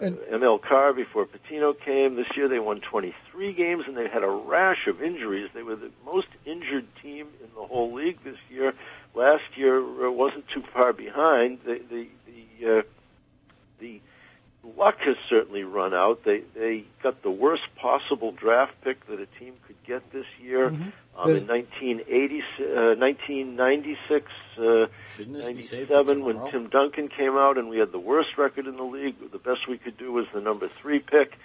And- 0.00 0.18
ML 0.30 0.58
Carr 0.60 0.92
before 0.92 1.26
Pitino 1.26 1.72
came. 1.78 2.16
This 2.16 2.26
year 2.36 2.48
they 2.48 2.58
won 2.58 2.80
23 2.80 3.52
games 3.54 3.84
and 3.86 3.96
they 3.96 4.08
had 4.08 4.22
a 4.22 4.28
rash 4.28 4.86
of 4.88 5.02
injuries. 5.02 5.48
They 5.54 5.62
were 5.62 5.76
the 5.76 5.90
most 6.04 6.28
injured 6.44 6.86
team 7.02 7.28
in 7.42 7.48
the 7.54 7.64
whole 7.66 7.92
league 7.94 8.18
this 8.24 8.36
year. 8.50 8.74
Last 9.14 9.44
year 9.56 9.78
uh, 9.78 10.10
wasn't 10.10 10.48
too 10.48 10.62
far 10.74 10.92
behind. 10.92 11.60
The 11.64 11.80
the 11.90 12.08
the, 12.26 12.78
uh, 12.78 12.82
the 13.80 14.00
luck 14.76 14.96
has 15.00 15.16
certainly 15.28 15.62
run 15.62 15.94
out. 15.94 16.24
They 16.24 16.42
they 16.54 16.84
got 17.02 17.22
the 17.22 17.30
worst 17.30 17.62
possible 17.76 18.32
draft 18.32 18.72
pick 18.82 19.06
that 19.06 19.20
a 19.20 19.26
team 19.38 19.54
could 19.66 19.76
get 19.86 20.12
this 20.12 20.26
year. 20.40 20.70
Mm-hmm. 20.70 20.88
Um, 21.18 21.30
in 21.30 21.46
1980, 21.46 22.42
uh, 22.60 22.94
1996, 22.98 24.26
uh, 24.58 24.86
Shouldn't 25.16 25.36
this 25.36 25.48
be 25.48 25.62
saved 25.62 25.88
for 25.88 25.94
97, 25.94 26.24
when 26.24 26.34
tomorrow? 26.34 26.50
Tim 26.50 26.68
Duncan 26.68 27.08
came 27.08 27.36
out 27.36 27.56
and 27.56 27.68
we 27.68 27.78
had 27.78 27.90
the 27.90 27.98
worst 27.98 28.36
record 28.36 28.66
in 28.66 28.76
the 28.76 28.82
league. 28.82 29.16
The 29.32 29.38
best 29.38 29.66
we 29.68 29.78
could 29.78 29.96
do 29.96 30.12
was 30.12 30.26
the 30.34 30.40
number 30.40 30.68
three 30.82 30.98
pick. 30.98 31.38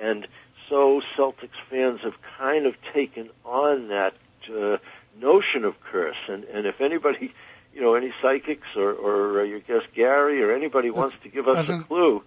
And 0.00 0.26
so 0.70 1.02
Celtics 1.18 1.58
fans 1.68 2.00
have 2.04 2.14
kind 2.38 2.66
of 2.66 2.74
taken 2.94 3.28
on 3.44 3.88
that 3.88 4.14
uh, 4.48 4.78
notion 5.20 5.64
of 5.64 5.78
curse. 5.80 6.16
And, 6.28 6.44
and 6.44 6.66
if 6.66 6.80
anybody, 6.80 7.34
you 7.74 7.82
know, 7.82 7.94
any 7.94 8.14
psychics 8.22 8.68
or, 8.76 8.92
or 8.92 9.40
uh, 9.40 9.44
your 9.44 9.60
guest 9.60 9.88
Gary 9.94 10.42
or 10.42 10.54
anybody 10.54 10.90
wants 10.90 11.18
to 11.18 11.28
give 11.28 11.48
us 11.48 11.68
a 11.68 11.80
clue 11.80 12.22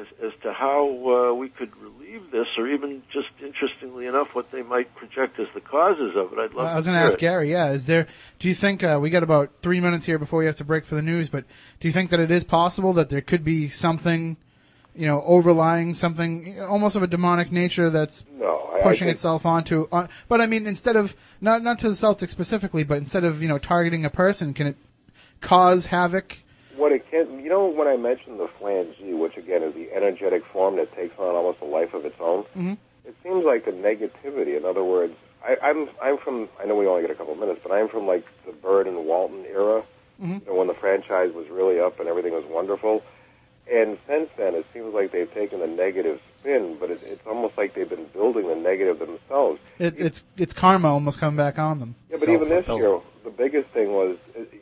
as, 0.00 0.06
as 0.24 0.32
to 0.42 0.52
how 0.52 1.30
uh, 1.30 1.34
we 1.34 1.48
could 1.48 1.70
relieve 1.76 2.30
this, 2.30 2.46
or 2.56 2.66
even 2.68 3.02
just 3.12 3.28
interestingly 3.44 4.06
enough, 4.06 4.28
what 4.32 4.50
they 4.50 4.62
might 4.62 4.94
project 4.94 5.38
as 5.38 5.46
the 5.54 5.60
causes 5.60 6.12
of 6.16 6.32
it, 6.32 6.38
I'd 6.38 6.54
love 6.54 6.66
I 6.66 6.74
was 6.74 6.86
going 6.86 6.96
to 6.96 7.04
ask 7.04 7.14
it. 7.14 7.20
Gary. 7.20 7.50
Yeah, 7.52 7.70
is 7.70 7.86
there? 7.86 8.06
Do 8.38 8.48
you 8.48 8.54
think 8.54 8.82
uh, 8.82 8.98
we 9.00 9.10
got 9.10 9.22
about 9.22 9.50
three 9.62 9.80
minutes 9.80 10.04
here 10.06 10.18
before 10.18 10.38
we 10.38 10.46
have 10.46 10.56
to 10.56 10.64
break 10.64 10.84
for 10.84 10.94
the 10.94 11.02
news? 11.02 11.28
But 11.28 11.44
do 11.78 11.88
you 11.88 11.92
think 11.92 12.10
that 12.10 12.20
it 12.20 12.30
is 12.30 12.44
possible 12.44 12.92
that 12.94 13.08
there 13.08 13.20
could 13.20 13.44
be 13.44 13.68
something, 13.68 14.36
you 14.94 15.06
know, 15.06 15.22
overlying 15.26 15.94
something 15.94 16.60
almost 16.60 16.96
of 16.96 17.02
a 17.02 17.06
demonic 17.06 17.52
nature 17.52 17.90
that's 17.90 18.24
No, 18.38 18.70
I, 18.72 18.78
I 18.78 18.82
pushing 18.82 19.06
think, 19.06 19.16
itself 19.16 19.44
onto? 19.44 19.88
On, 19.92 20.08
but 20.28 20.40
I 20.40 20.46
mean, 20.46 20.66
instead 20.66 20.96
of 20.96 21.14
not 21.40 21.62
not 21.62 21.78
to 21.80 21.88
the 21.88 21.94
Celtics 21.94 22.30
specifically, 22.30 22.84
but 22.84 22.98
instead 22.98 23.24
of 23.24 23.42
you 23.42 23.48
know 23.48 23.58
targeting 23.58 24.04
a 24.04 24.10
person, 24.10 24.54
can 24.54 24.66
it 24.66 24.76
cause 25.40 25.86
havoc? 25.86 26.38
What 27.12 27.20
it 27.20 27.42
you 27.42 27.48
know, 27.48 27.66
when 27.66 27.88
I 27.88 27.96
mentioned 27.96 28.38
the 28.40 28.48
flange 28.58 28.96
G, 28.98 29.12
which 29.14 29.36
again 29.36 29.62
is 29.62 29.74
the 29.74 29.92
energetic 29.92 30.44
form 30.52 30.76
that 30.76 30.94
takes 30.94 31.18
on 31.18 31.34
almost 31.34 31.60
a 31.60 31.64
life 31.64 31.94
of 31.94 32.04
its 32.04 32.16
own, 32.20 32.44
Mhm. 32.56 32.78
it 33.04 33.14
seems 33.22 33.44
like 33.44 33.64
the 33.64 33.72
negativity. 33.72 34.56
In 34.56 34.64
other 34.64 34.84
words, 34.84 35.14
I, 35.44 35.56
I'm 35.62 35.88
I'm 36.02 36.18
from. 36.18 36.48
I 36.60 36.66
know 36.66 36.76
we 36.76 36.86
only 36.86 37.02
get 37.02 37.10
a 37.10 37.14
couple 37.14 37.32
of 37.32 37.38
minutes, 37.40 37.60
but 37.62 37.72
I'm 37.72 37.88
from 37.88 38.06
like 38.06 38.24
the 38.46 38.52
Bird 38.52 38.86
and 38.86 39.06
Walton 39.06 39.44
era. 39.46 39.82
Mhm. 40.22 40.40
You 40.40 40.46
know, 40.46 40.54
when 40.54 40.66
the 40.68 40.74
franchise 40.74 41.32
was 41.32 41.48
really 41.48 41.80
up 41.80 41.98
and 41.98 42.08
everything 42.08 42.32
was 42.34 42.44
wonderful. 42.44 43.02
And 43.72 43.98
since 44.08 44.28
then, 44.36 44.54
it 44.56 44.66
seems 44.74 44.92
like 44.92 45.12
they've 45.12 45.32
taken 45.32 45.62
a 45.62 45.66
negative 45.66 46.20
spin, 46.38 46.76
but 46.80 46.90
it, 46.90 47.00
it's 47.04 47.24
almost 47.26 47.56
like 47.56 47.72
they've 47.72 47.88
been 47.88 48.06
building 48.12 48.48
the 48.48 48.56
negative 48.56 48.98
themselves. 48.98 49.60
It, 49.78 49.94
it's 49.98 50.24
it's 50.36 50.52
karma 50.52 50.88
almost 50.92 51.20
coming 51.20 51.36
back 51.36 51.58
on 51.58 51.78
them. 51.78 51.94
Yeah, 52.10 52.16
but 52.18 52.28
even 52.28 52.48
this 52.48 52.66
year, 52.66 52.98
the 53.24 53.30
biggest 53.30 53.68
thing 53.70 53.92
was, 53.92 54.16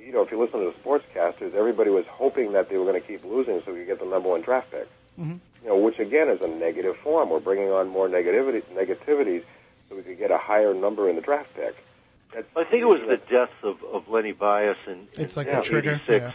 you 0.05 0.13
know, 0.13 0.23
if 0.23 0.31
you 0.31 0.41
listen 0.41 0.61
to 0.61 0.67
the 0.73 0.79
sportscasters, 0.79 1.55
everybody 1.55 1.91
was 1.91 2.05
hoping 2.09 2.53
that 2.53 2.69
they 2.69 2.77
were 2.77 2.85
going 2.85 3.01
to 3.01 3.07
keep 3.07 3.25
losing 3.25 3.63
so 3.65 3.73
we 3.73 3.81
could 3.81 3.87
get 3.87 3.99
the 4.01 4.07
number 4.07 4.29
one 4.29 4.41
draft 4.43 4.71
pick. 4.71 4.89
Mhm. 5.19 5.39
You 5.63 5.69
know, 5.69 5.77
which 5.77 5.99
again 5.99 6.29
is 6.29 6.41
a 6.41 6.49
negative 6.49 6.97
form. 6.99 7.31
We're 7.31 7.41
bringing 7.41 7.71
on 7.71 7.89
more 7.89 8.09
negativity, 8.09 8.63
negativities, 8.75 9.43
so 9.89 9.97
we 9.97 10.03
could 10.03 10.19
get 10.19 10.31
a 10.31 10.39
higher 10.39 10.75
number 10.75 11.09
in 11.09 11.17
the 11.17 11.23
draft 11.23 11.55
pick. 11.55 11.75
That's, 12.35 12.47
I 12.57 12.65
think 12.65 12.83
it 12.83 12.87
was 12.87 13.01
the 13.09 13.17
death 13.31 13.51
of, 13.63 13.83
of 13.85 14.09
Lenny 14.09 14.33
Bias 14.33 14.77
in, 14.87 15.09
in 15.15 15.25
It's 15.25 15.37
like 15.37 15.51
the 15.51 15.61
trigger, 15.63 15.95
86, 16.07 16.09
yeah. 16.09 16.33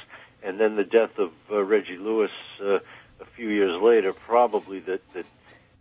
and 0.50 0.60
then 0.60 0.76
the 0.76 0.84
death 0.84 1.18
of 1.20 1.32
uh, 1.52 1.64
Reggie 1.64 1.98
Lewis 1.98 2.32
uh, 2.62 2.80
a 3.22 3.26
few 3.36 3.50
years 3.50 3.82
later, 3.82 4.12
probably 4.12 4.80
that, 4.82 5.02
that 5.14 5.26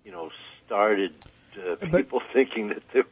you 0.05 0.13
know, 0.13 0.31
started 0.67 1.13
uh, 1.59 1.77
But- 1.81 1.93
people 1.93 2.21
thinking 2.33 2.69
that 2.69 2.83
there's 2.93 3.05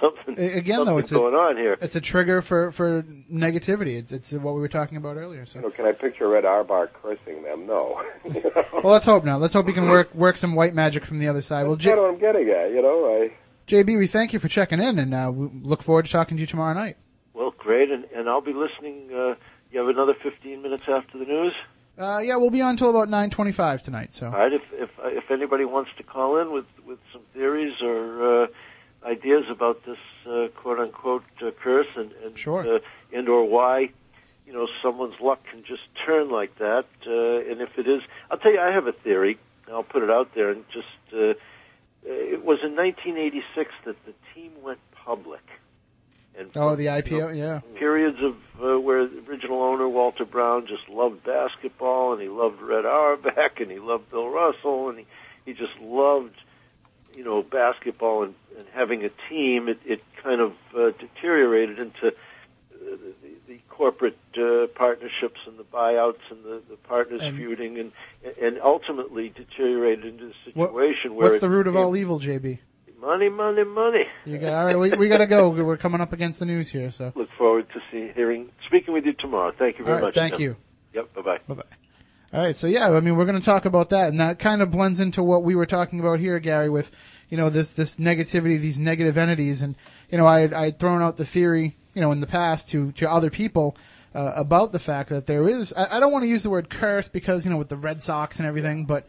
something, 0.00 0.38
Again, 0.38 0.76
something 0.78 0.84
though, 0.94 0.98
it's 0.98 1.10
going 1.10 1.34
a, 1.34 1.36
on 1.36 1.56
here. 1.56 1.76
It's 1.80 1.94
a 1.96 2.00
trigger 2.00 2.42
for 2.42 2.70
for 2.72 3.02
negativity. 3.32 3.96
It's 3.98 4.12
it's 4.12 4.32
what 4.32 4.54
we 4.54 4.60
were 4.60 4.68
talking 4.68 4.96
about 4.96 5.16
earlier. 5.16 5.46
So. 5.46 5.58
You 5.58 5.66
know, 5.66 5.70
can 5.70 5.86
I 5.86 5.92
picture 5.92 6.28
Red 6.28 6.44
Auerbach 6.44 6.92
cursing 7.02 7.42
them? 7.42 7.66
No. 7.66 8.02
You 8.24 8.34
know? 8.42 8.64
Well, 8.82 8.92
let's 8.92 9.04
hope 9.04 9.24
now. 9.24 9.36
Let's 9.38 9.54
hope 9.54 9.66
we 9.66 9.72
can 9.72 9.88
work 9.88 10.14
work 10.14 10.36
some 10.36 10.54
white 10.54 10.74
magic 10.74 11.04
from 11.04 11.18
the 11.18 11.28
other 11.28 11.42
side. 11.42 11.64
Well, 11.66 11.76
That's 11.76 11.84
J- 11.84 11.94
what 11.94 12.08
I'm 12.10 12.18
getting 12.18 12.48
at. 12.48 12.70
You 12.70 12.82
know, 12.82 13.22
I. 13.22 13.32
JB, 13.68 13.96
we 13.98 14.06
thank 14.08 14.32
you 14.32 14.38
for 14.40 14.48
checking 14.48 14.80
in, 14.80 14.98
and 14.98 15.14
uh, 15.14 15.30
we 15.32 15.48
look 15.62 15.82
forward 15.82 16.06
to 16.06 16.10
talking 16.10 16.36
to 16.36 16.40
you 16.40 16.46
tomorrow 16.46 16.74
night. 16.74 16.96
Well, 17.32 17.54
great, 17.56 17.90
and, 17.90 18.04
and 18.14 18.28
I'll 18.28 18.40
be 18.40 18.52
listening. 18.52 19.08
Uh, 19.14 19.34
you 19.70 19.78
have 19.80 19.88
another 19.88 20.14
15 20.22 20.60
minutes 20.60 20.82
after 20.88 21.16
the 21.18 21.24
news? 21.24 21.52
Uh, 22.02 22.18
yeah, 22.18 22.36
we'll 22.36 22.50
be 22.50 22.60
on 22.60 22.70
until 22.70 22.90
about 22.90 23.08
nine 23.08 23.30
twenty-five 23.30 23.82
tonight. 23.82 24.12
So 24.12 24.26
All 24.26 24.32
right. 24.32 24.52
If 24.52 24.62
if 24.72 24.90
if 25.04 25.30
anybody 25.30 25.64
wants 25.64 25.90
to 25.98 26.02
call 26.02 26.38
in 26.40 26.52
with 26.52 26.66
with 26.86 26.98
some 27.12 27.22
theories 27.32 27.80
or 27.82 28.42
uh, 28.44 28.46
ideas 29.06 29.44
about 29.50 29.84
this 29.84 29.98
uh, 30.26 30.48
quote 30.56 30.78
unquote 30.80 31.24
uh, 31.40 31.50
curse 31.62 31.86
and 31.96 32.12
and 32.24 32.38
Sure. 32.38 32.76
uh, 32.76 32.78
and 33.12 33.28
or 33.28 33.44
why 33.48 33.90
you 34.46 34.52
know 34.52 34.66
someone's 34.82 35.20
luck 35.20 35.40
can 35.50 35.62
just 35.64 35.82
turn 36.04 36.30
like 36.30 36.58
that, 36.58 36.86
uh, 37.06 37.50
and 37.50 37.60
if 37.60 37.78
it 37.78 37.86
is, 37.88 38.02
I'll 38.30 38.38
tell 38.38 38.52
you, 38.52 38.60
I 38.60 38.72
have 38.72 38.86
a 38.86 38.92
theory. 38.92 39.38
I'll 39.72 39.84
put 39.84 40.02
it 40.02 40.10
out 40.10 40.34
there 40.34 40.50
and 40.50 40.64
just. 40.72 40.86
Uh, 41.12 41.34
it 42.04 42.44
was 42.44 42.58
in 42.64 42.74
1986 42.74 43.70
that 43.84 43.94
the 44.04 44.12
team 44.34 44.50
went 44.60 44.80
public. 44.92 45.40
And 46.38 46.50
oh, 46.56 46.74
the 46.76 46.84
you 46.84 46.88
know, 46.88 47.02
IPO, 47.02 47.36
yeah. 47.38 47.60
periods 47.78 48.18
of 48.22 48.34
uh, 48.62 48.80
where 48.80 49.06
the 49.06 49.18
original 49.28 49.62
owner 49.62 49.88
Walter 49.88 50.24
Brown 50.24 50.66
just 50.66 50.88
loved 50.88 51.22
basketball 51.24 52.14
and 52.14 52.22
he 52.22 52.28
loved 52.28 52.60
Red 52.62 52.86
Auerbach 52.86 53.60
and 53.60 53.70
he 53.70 53.78
loved 53.78 54.10
Bill 54.10 54.28
Russell 54.28 54.88
and 54.88 54.98
he 55.00 55.06
he 55.44 55.52
just 55.52 55.78
loved 55.80 56.34
you 57.14 57.24
know 57.24 57.42
basketball 57.42 58.22
and, 58.22 58.34
and 58.58 58.66
having 58.72 59.04
a 59.04 59.10
team. 59.28 59.68
It, 59.68 59.80
it 59.84 60.02
kind 60.22 60.40
of 60.40 60.52
uh, 60.74 60.92
deteriorated 60.98 61.78
into 61.78 62.06
uh, 62.08 62.10
the, 62.80 63.14
the 63.48 63.58
corporate 63.68 64.16
uh, 64.38 64.68
partnerships 64.74 65.40
and 65.46 65.58
the 65.58 65.64
buyouts 65.64 66.22
and 66.30 66.42
the, 66.44 66.62
the 66.70 66.76
partners 66.76 67.20
And- 67.22 67.36
feuding 67.36 67.78
and 67.78 67.92
and 68.40 68.58
ultimately 68.62 69.28
deteriorated 69.28 70.06
into 70.06 70.24
a 70.26 70.50
What- 70.54 70.70
situation 70.70 71.14
where 71.14 71.28
what's 71.28 71.40
the 71.42 71.50
root 71.50 71.66
of 71.66 71.76
all 71.76 71.94
evil, 71.94 72.18
JB? 72.20 72.58
Money, 73.02 73.28
money, 73.28 73.64
money. 73.64 74.04
You 74.24 74.38
got 74.38 74.52
all 74.52 74.64
right. 74.64 74.78
We, 74.78 74.92
we 74.92 75.08
got 75.08 75.18
to 75.18 75.26
go. 75.26 75.48
We're 75.64 75.76
coming 75.76 76.00
up 76.00 76.12
against 76.12 76.38
the 76.38 76.46
news 76.46 76.68
here. 76.68 76.88
So 76.92 77.12
Look 77.16 77.28
forward 77.36 77.66
to 77.74 77.80
see, 77.90 78.12
hearing, 78.14 78.50
speaking 78.68 78.94
with 78.94 79.04
you 79.04 79.12
tomorrow. 79.14 79.52
Thank 79.58 79.80
you 79.80 79.84
very 79.84 79.96
All 79.96 80.02
right, 80.02 80.06
much. 80.06 80.14
thank 80.14 80.34
Tim. 80.34 80.40
you. 80.42 80.56
Yep. 80.94 81.14
Bye 81.14 81.22
bye. 81.22 81.38
Bye 81.48 81.54
bye. 81.54 81.62
All 82.32 82.40
right, 82.40 82.56
so 82.56 82.66
yeah, 82.66 82.88
I 82.90 83.00
mean, 83.00 83.16
we're 83.16 83.26
going 83.26 83.38
to 83.38 83.44
talk 83.44 83.66
about 83.66 83.90
that, 83.90 84.08
and 84.08 84.18
that 84.18 84.38
kind 84.38 84.62
of 84.62 84.70
blends 84.70 85.00
into 85.00 85.22
what 85.22 85.42
we 85.42 85.54
were 85.54 85.66
talking 85.66 86.00
about 86.00 86.18
here, 86.18 86.38
Gary, 86.38 86.70
with 86.70 86.90
you 87.28 87.36
know 87.36 87.50
this 87.50 87.72
this 87.72 87.96
negativity, 87.96 88.58
these 88.58 88.78
negative 88.78 89.18
entities, 89.18 89.60
and 89.62 89.74
you 90.10 90.16
know, 90.16 90.26
I 90.26 90.40
had, 90.40 90.54
I 90.54 90.64
had 90.66 90.78
thrown 90.78 91.02
out 91.02 91.16
the 91.16 91.26
theory, 91.26 91.76
you 91.94 92.00
know, 92.00 92.12
in 92.12 92.20
the 92.20 92.26
past 92.26 92.70
to 92.70 92.92
to 92.92 93.10
other 93.10 93.30
people 93.30 93.76
uh, 94.14 94.32
about 94.36 94.70
the 94.72 94.78
fact 94.78 95.10
that 95.10 95.26
there 95.26 95.46
is, 95.48 95.74
I, 95.74 95.96
I 95.96 96.00
don't 96.00 96.12
want 96.12 96.22
to 96.22 96.28
use 96.28 96.42
the 96.44 96.50
word 96.50 96.70
curse 96.70 97.08
because 97.08 97.44
you 97.44 97.50
know 97.50 97.58
with 97.58 97.68
the 97.68 97.76
Red 97.76 98.00
Sox 98.00 98.38
and 98.38 98.46
everything, 98.46 98.86
but 98.86 99.06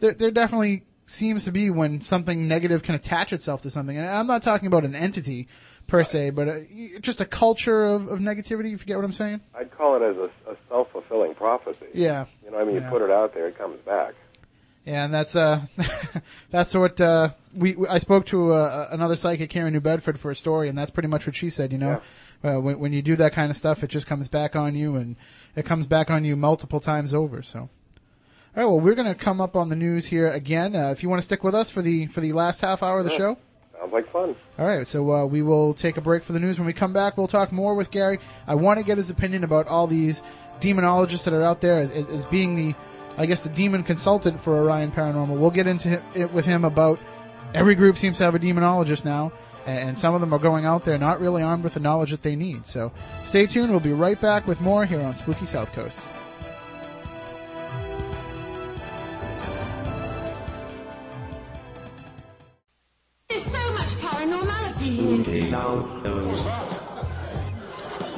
there 0.00 0.12
there 0.12 0.30
definitely 0.30 0.82
seems 1.06 1.44
to 1.44 1.52
be 1.52 1.70
when 1.70 2.00
something 2.00 2.48
negative 2.48 2.82
can 2.82 2.94
attach 2.94 3.32
itself 3.32 3.62
to 3.62 3.70
something, 3.70 3.96
and 3.96 4.06
I'm 4.08 4.26
not 4.26 4.42
talking 4.42 4.66
about 4.66 4.84
an 4.84 4.94
entity 4.94 5.48
per 5.86 6.02
se, 6.02 6.30
but 6.30 6.48
uh 6.48 6.58
just 7.00 7.20
a 7.20 7.24
culture 7.24 7.84
of, 7.84 8.08
of 8.08 8.18
negativity. 8.18 8.74
If 8.74 8.80
you 8.80 8.86
get 8.86 8.96
what 8.96 9.04
I'm 9.04 9.12
saying? 9.12 9.40
I'd 9.54 9.70
call 9.70 9.94
it 9.96 10.02
as 10.02 10.16
a, 10.16 10.50
a 10.50 10.56
self-fulfilling 10.68 11.34
prophecy. 11.34 11.86
Yeah. 11.94 12.26
You 12.44 12.50
know, 12.50 12.58
I 12.58 12.64
mean, 12.64 12.74
Yeah. 12.76 12.84
you 12.84 12.90
put 12.90 13.02
it 13.02 13.10
out 13.10 13.34
there, 13.34 13.46
it 13.48 13.56
comes 13.56 13.80
back. 13.82 14.14
Yeah, 14.84 15.04
and 15.04 15.12
that's 15.14 15.34
uh, 15.34 15.62
that's 16.50 16.72
what 16.74 17.00
uh, 17.00 17.30
we, 17.54 17.76
I 17.88 17.98
spoke 17.98 18.26
to 18.26 18.52
uh, 18.52 18.88
another 18.92 19.16
psychic 19.16 19.52
here 19.52 19.66
in 19.66 19.72
New 19.72 19.80
Bedford 19.80 20.18
for 20.20 20.30
a 20.30 20.36
story, 20.36 20.68
and 20.68 20.76
that's 20.78 20.90
pretty 20.92 21.08
much 21.08 21.26
what 21.26 21.34
she 21.34 21.50
said. 21.50 21.72
You 21.72 21.78
know, 21.78 22.00
uh, 22.44 22.60
when, 22.60 22.78
when 22.78 22.92
you 22.92 23.02
do 23.02 23.16
that 23.16 23.32
kind 23.32 23.50
of 23.50 23.56
stuff, 23.56 23.82
it 23.82 23.88
just 23.88 24.06
comes 24.06 24.28
back 24.28 24.54
on 24.54 24.76
you, 24.76 24.94
and 24.96 25.16
it 25.56 25.64
comes 25.64 25.86
back 25.88 26.08
on 26.10 26.24
you 26.24 26.36
multiple 26.36 26.78
times 26.78 27.14
over. 27.14 27.42
So, 27.42 27.68
all 28.56 28.62
right, 28.62 28.70
well, 28.70 28.80
we're 28.80 28.94
gonna 28.94 29.14
come 29.14 29.40
up 29.40 29.54
on 29.54 29.68
the 29.68 29.76
news 29.76 30.06
here 30.06 30.28
again. 30.30 30.74
Uh, 30.74 30.90
if 30.90 31.02
you 31.02 31.08
want 31.08 31.18
to 31.20 31.24
stick 31.24 31.44
with 31.44 31.54
us 31.54 31.68
for 31.68 31.82
the 31.82 32.06
for 32.06 32.20
the 32.20 32.32
last 32.32 32.60
half 32.62 32.82
hour 32.82 32.98
of 33.00 33.04
the 33.04 33.10
Yeah. 33.12 33.18
show. 33.18 33.38
Sounds 33.78 33.92
like 33.92 34.10
fun. 34.10 34.34
All 34.58 34.66
right, 34.66 34.86
so 34.86 35.12
uh, 35.12 35.24
we 35.26 35.42
will 35.42 35.74
take 35.74 35.98
a 35.98 36.00
break 36.00 36.24
for 36.24 36.32
the 36.32 36.40
news. 36.40 36.58
When 36.58 36.66
we 36.66 36.72
come 36.72 36.94
back, 36.94 37.18
we'll 37.18 37.28
talk 37.28 37.52
more 37.52 37.74
with 37.74 37.90
Gary. 37.90 38.18
I 38.46 38.54
want 38.54 38.78
to 38.78 38.84
get 38.84 38.96
his 38.96 39.10
opinion 39.10 39.44
about 39.44 39.68
all 39.68 39.86
these 39.86 40.22
demonologists 40.60 41.24
that 41.24 41.34
are 41.34 41.42
out 41.42 41.60
there 41.60 41.78
as, 41.78 41.90
as, 41.90 42.08
as 42.08 42.24
being 42.24 42.56
the, 42.56 42.74
I 43.18 43.26
guess, 43.26 43.42
the 43.42 43.50
demon 43.50 43.82
consultant 43.82 44.40
for 44.40 44.56
Orion 44.56 44.90
Paranormal. 44.90 45.36
We'll 45.38 45.50
get 45.50 45.66
into 45.66 46.00
it 46.14 46.32
with 46.32 46.46
him 46.46 46.64
about 46.64 46.98
every 47.52 47.74
group 47.74 47.98
seems 47.98 48.16
to 48.18 48.24
have 48.24 48.34
a 48.34 48.38
demonologist 48.38 49.04
now, 49.04 49.30
and 49.66 49.98
some 49.98 50.14
of 50.14 50.22
them 50.22 50.32
are 50.32 50.38
going 50.38 50.64
out 50.64 50.86
there 50.86 50.96
not 50.96 51.20
really 51.20 51.42
armed 51.42 51.62
with 51.62 51.74
the 51.74 51.80
knowledge 51.80 52.12
that 52.12 52.22
they 52.22 52.34
need. 52.34 52.64
So 52.66 52.90
stay 53.26 53.46
tuned. 53.46 53.70
We'll 53.70 53.80
be 53.80 53.92
right 53.92 54.18
back 54.18 54.46
with 54.46 54.62
more 54.62 54.86
here 54.86 55.02
on 55.02 55.14
Spooky 55.14 55.44
South 55.44 55.70
Coast. 55.74 56.00
Much 63.86 63.94
paranormality 63.98 64.90
here. 64.98 65.22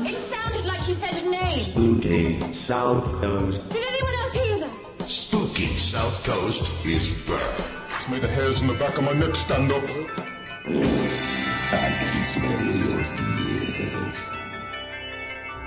It 0.00 0.16
sounded 0.16 0.64
like 0.64 0.80
he 0.80 0.94
said 0.94 1.22
a 1.22 1.28
name. 1.28 1.72
Spooky 1.72 2.66
South 2.66 3.04
Coast. 3.20 3.68
Did 3.68 3.84
anyone 3.86 4.14
else 4.14 4.32
hear 4.32 4.58
that? 4.60 5.10
Spooky 5.10 5.66
South 5.76 6.24
Coast 6.24 6.86
is 6.86 7.10
back. 7.26 8.08
May 8.08 8.18
the 8.18 8.28
hairs 8.28 8.62
in 8.62 8.66
the 8.66 8.74
back 8.74 8.96
of 8.96 9.04
my 9.04 9.12
neck 9.12 9.34
stand 9.34 9.70
up. 9.70 9.82
I 9.84 9.88
can 11.98 12.24
smell 12.32 12.64
your 12.86 13.04
fears. 13.76 14.16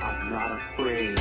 I'm 0.01 0.31
not 0.31 0.51
afraid. 0.57 1.19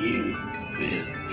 You 0.00 0.36
will 0.76 1.23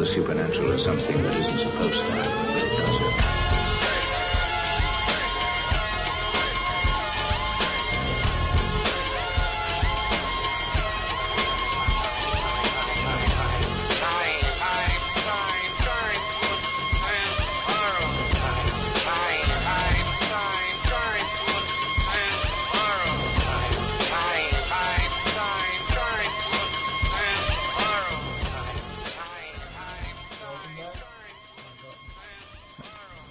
the 0.00 0.06
supernatural 0.06 0.70
is 0.72 0.82
something 0.82 1.22
that 1.22 1.34
isn't 1.36 1.58
supposed 1.58 1.98
to 1.98 2.10
happen, 2.12 2.29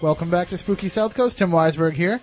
Welcome 0.01 0.29
back 0.29 0.47
to 0.47 0.57
Spooky 0.57 0.87
South 0.87 1.13
Coast. 1.13 1.37
Tim 1.37 1.51
Weisberg 1.51 1.91
here. 1.93 2.21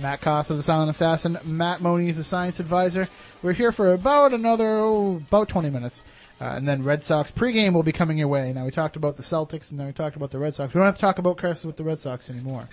Matt 0.00 0.20
Costa, 0.20 0.54
the 0.54 0.62
Silent 0.62 0.88
Assassin. 0.90 1.36
Matt 1.42 1.80
Moniz, 1.80 2.16
the 2.16 2.22
Science 2.22 2.60
Advisor. 2.60 3.08
We're 3.42 3.54
here 3.54 3.72
for 3.72 3.92
about 3.92 4.32
another, 4.32 4.78
oh, 4.78 5.16
about 5.16 5.48
20 5.48 5.68
minutes. 5.68 6.02
Uh, 6.40 6.44
and 6.44 6.68
then 6.68 6.84
Red 6.84 7.02
Sox 7.02 7.32
pregame 7.32 7.72
will 7.72 7.82
be 7.82 7.90
coming 7.90 8.18
your 8.18 8.28
way. 8.28 8.52
Now, 8.52 8.64
we 8.64 8.70
talked 8.70 8.94
about 8.94 9.16
the 9.16 9.24
Celtics, 9.24 9.72
and 9.72 9.80
then 9.80 9.88
we 9.88 9.92
talked 9.92 10.14
about 10.14 10.30
the 10.30 10.38
Red 10.38 10.54
Sox. 10.54 10.72
We 10.72 10.78
don't 10.78 10.86
have 10.86 10.94
to 10.94 11.00
talk 11.00 11.18
about 11.18 11.38
curses 11.38 11.64
with 11.66 11.76
the 11.76 11.82
Red 11.82 11.98
Sox 11.98 12.30
anymore. 12.30 12.68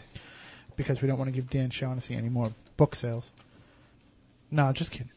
Because 0.76 1.02
we 1.02 1.08
don't 1.08 1.18
want 1.18 1.30
to 1.30 1.36
give 1.36 1.50
Dan 1.50 1.72
Shaughnessy 1.72 2.14
any 2.14 2.30
more 2.30 2.52
book 2.78 2.94
sales. 2.94 3.32
No, 4.52 4.72
just 4.74 4.92
kidding. 4.92 5.10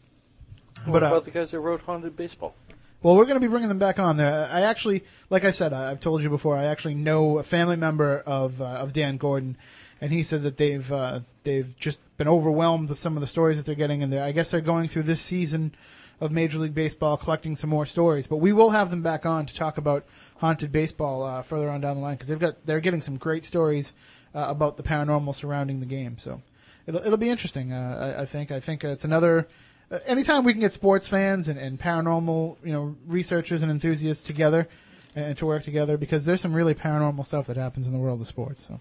What 0.86 1.00
But, 1.00 1.02
uh, 1.02 1.06
about 1.08 1.24
the 1.26 1.32
guys 1.32 1.50
that 1.50 1.60
wrote 1.60 1.82
Haunted 1.82 2.16
Baseball? 2.16 2.54
Well, 3.00 3.14
we're 3.14 3.26
going 3.26 3.36
to 3.36 3.40
be 3.40 3.50
bringing 3.50 3.68
them 3.68 3.78
back 3.78 4.00
on 4.00 4.16
there. 4.16 4.48
I 4.52 4.62
actually, 4.62 5.04
like 5.30 5.44
I 5.44 5.52
said, 5.52 5.72
I've 5.72 6.00
told 6.00 6.22
you 6.22 6.30
before. 6.30 6.56
I 6.56 6.64
actually 6.64 6.96
know 6.96 7.38
a 7.38 7.44
family 7.44 7.76
member 7.76 8.18
of 8.18 8.60
uh, 8.60 8.64
of 8.64 8.92
Dan 8.92 9.18
Gordon, 9.18 9.56
and 10.00 10.12
he 10.12 10.24
said 10.24 10.42
that 10.42 10.56
they've 10.56 10.90
uh, 10.90 11.20
they've 11.44 11.78
just 11.78 12.00
been 12.16 12.26
overwhelmed 12.26 12.88
with 12.88 12.98
some 12.98 13.16
of 13.16 13.20
the 13.20 13.28
stories 13.28 13.56
that 13.56 13.66
they're 13.66 13.76
getting, 13.76 14.02
and 14.02 14.12
they're, 14.12 14.24
I 14.24 14.32
guess 14.32 14.50
they're 14.50 14.60
going 14.60 14.88
through 14.88 15.04
this 15.04 15.22
season 15.22 15.76
of 16.20 16.32
Major 16.32 16.58
League 16.58 16.74
Baseball 16.74 17.16
collecting 17.16 17.54
some 17.54 17.70
more 17.70 17.86
stories. 17.86 18.26
But 18.26 18.38
we 18.38 18.52
will 18.52 18.70
have 18.70 18.90
them 18.90 19.02
back 19.02 19.24
on 19.24 19.46
to 19.46 19.54
talk 19.54 19.78
about 19.78 20.04
haunted 20.38 20.72
baseball 20.72 21.22
uh, 21.22 21.42
further 21.42 21.70
on 21.70 21.80
down 21.80 21.96
the 21.96 22.02
line 22.02 22.14
because 22.14 22.26
they've 22.26 22.38
got 22.38 22.66
they're 22.66 22.80
getting 22.80 23.02
some 23.02 23.16
great 23.16 23.44
stories 23.44 23.92
uh, 24.34 24.46
about 24.48 24.76
the 24.76 24.82
paranormal 24.82 25.36
surrounding 25.36 25.78
the 25.78 25.86
game. 25.86 26.18
So 26.18 26.42
it'll 26.84 27.00
it'll 27.02 27.16
be 27.16 27.30
interesting. 27.30 27.72
Uh, 27.72 28.14
I, 28.18 28.22
I 28.22 28.26
think 28.26 28.50
I 28.50 28.58
think 28.58 28.82
it's 28.82 29.04
another. 29.04 29.46
Uh, 29.90 29.98
anytime 30.06 30.44
we 30.44 30.52
can 30.52 30.60
get 30.60 30.72
sports 30.72 31.06
fans 31.06 31.48
and, 31.48 31.58
and 31.58 31.80
paranormal, 31.80 32.56
you 32.64 32.72
know, 32.72 32.96
researchers 33.06 33.62
and 33.62 33.70
enthusiasts 33.70 34.22
together 34.22 34.68
and, 35.14 35.36
to 35.36 35.46
work 35.46 35.62
together, 35.62 35.96
because 35.96 36.24
there's 36.24 36.40
some 36.40 36.52
really 36.52 36.74
paranormal 36.74 37.24
stuff 37.24 37.46
that 37.46 37.56
happens 37.56 37.86
in 37.86 37.92
the 37.92 37.98
world 37.98 38.20
of 38.20 38.26
sports. 38.26 38.66
So, 38.66 38.80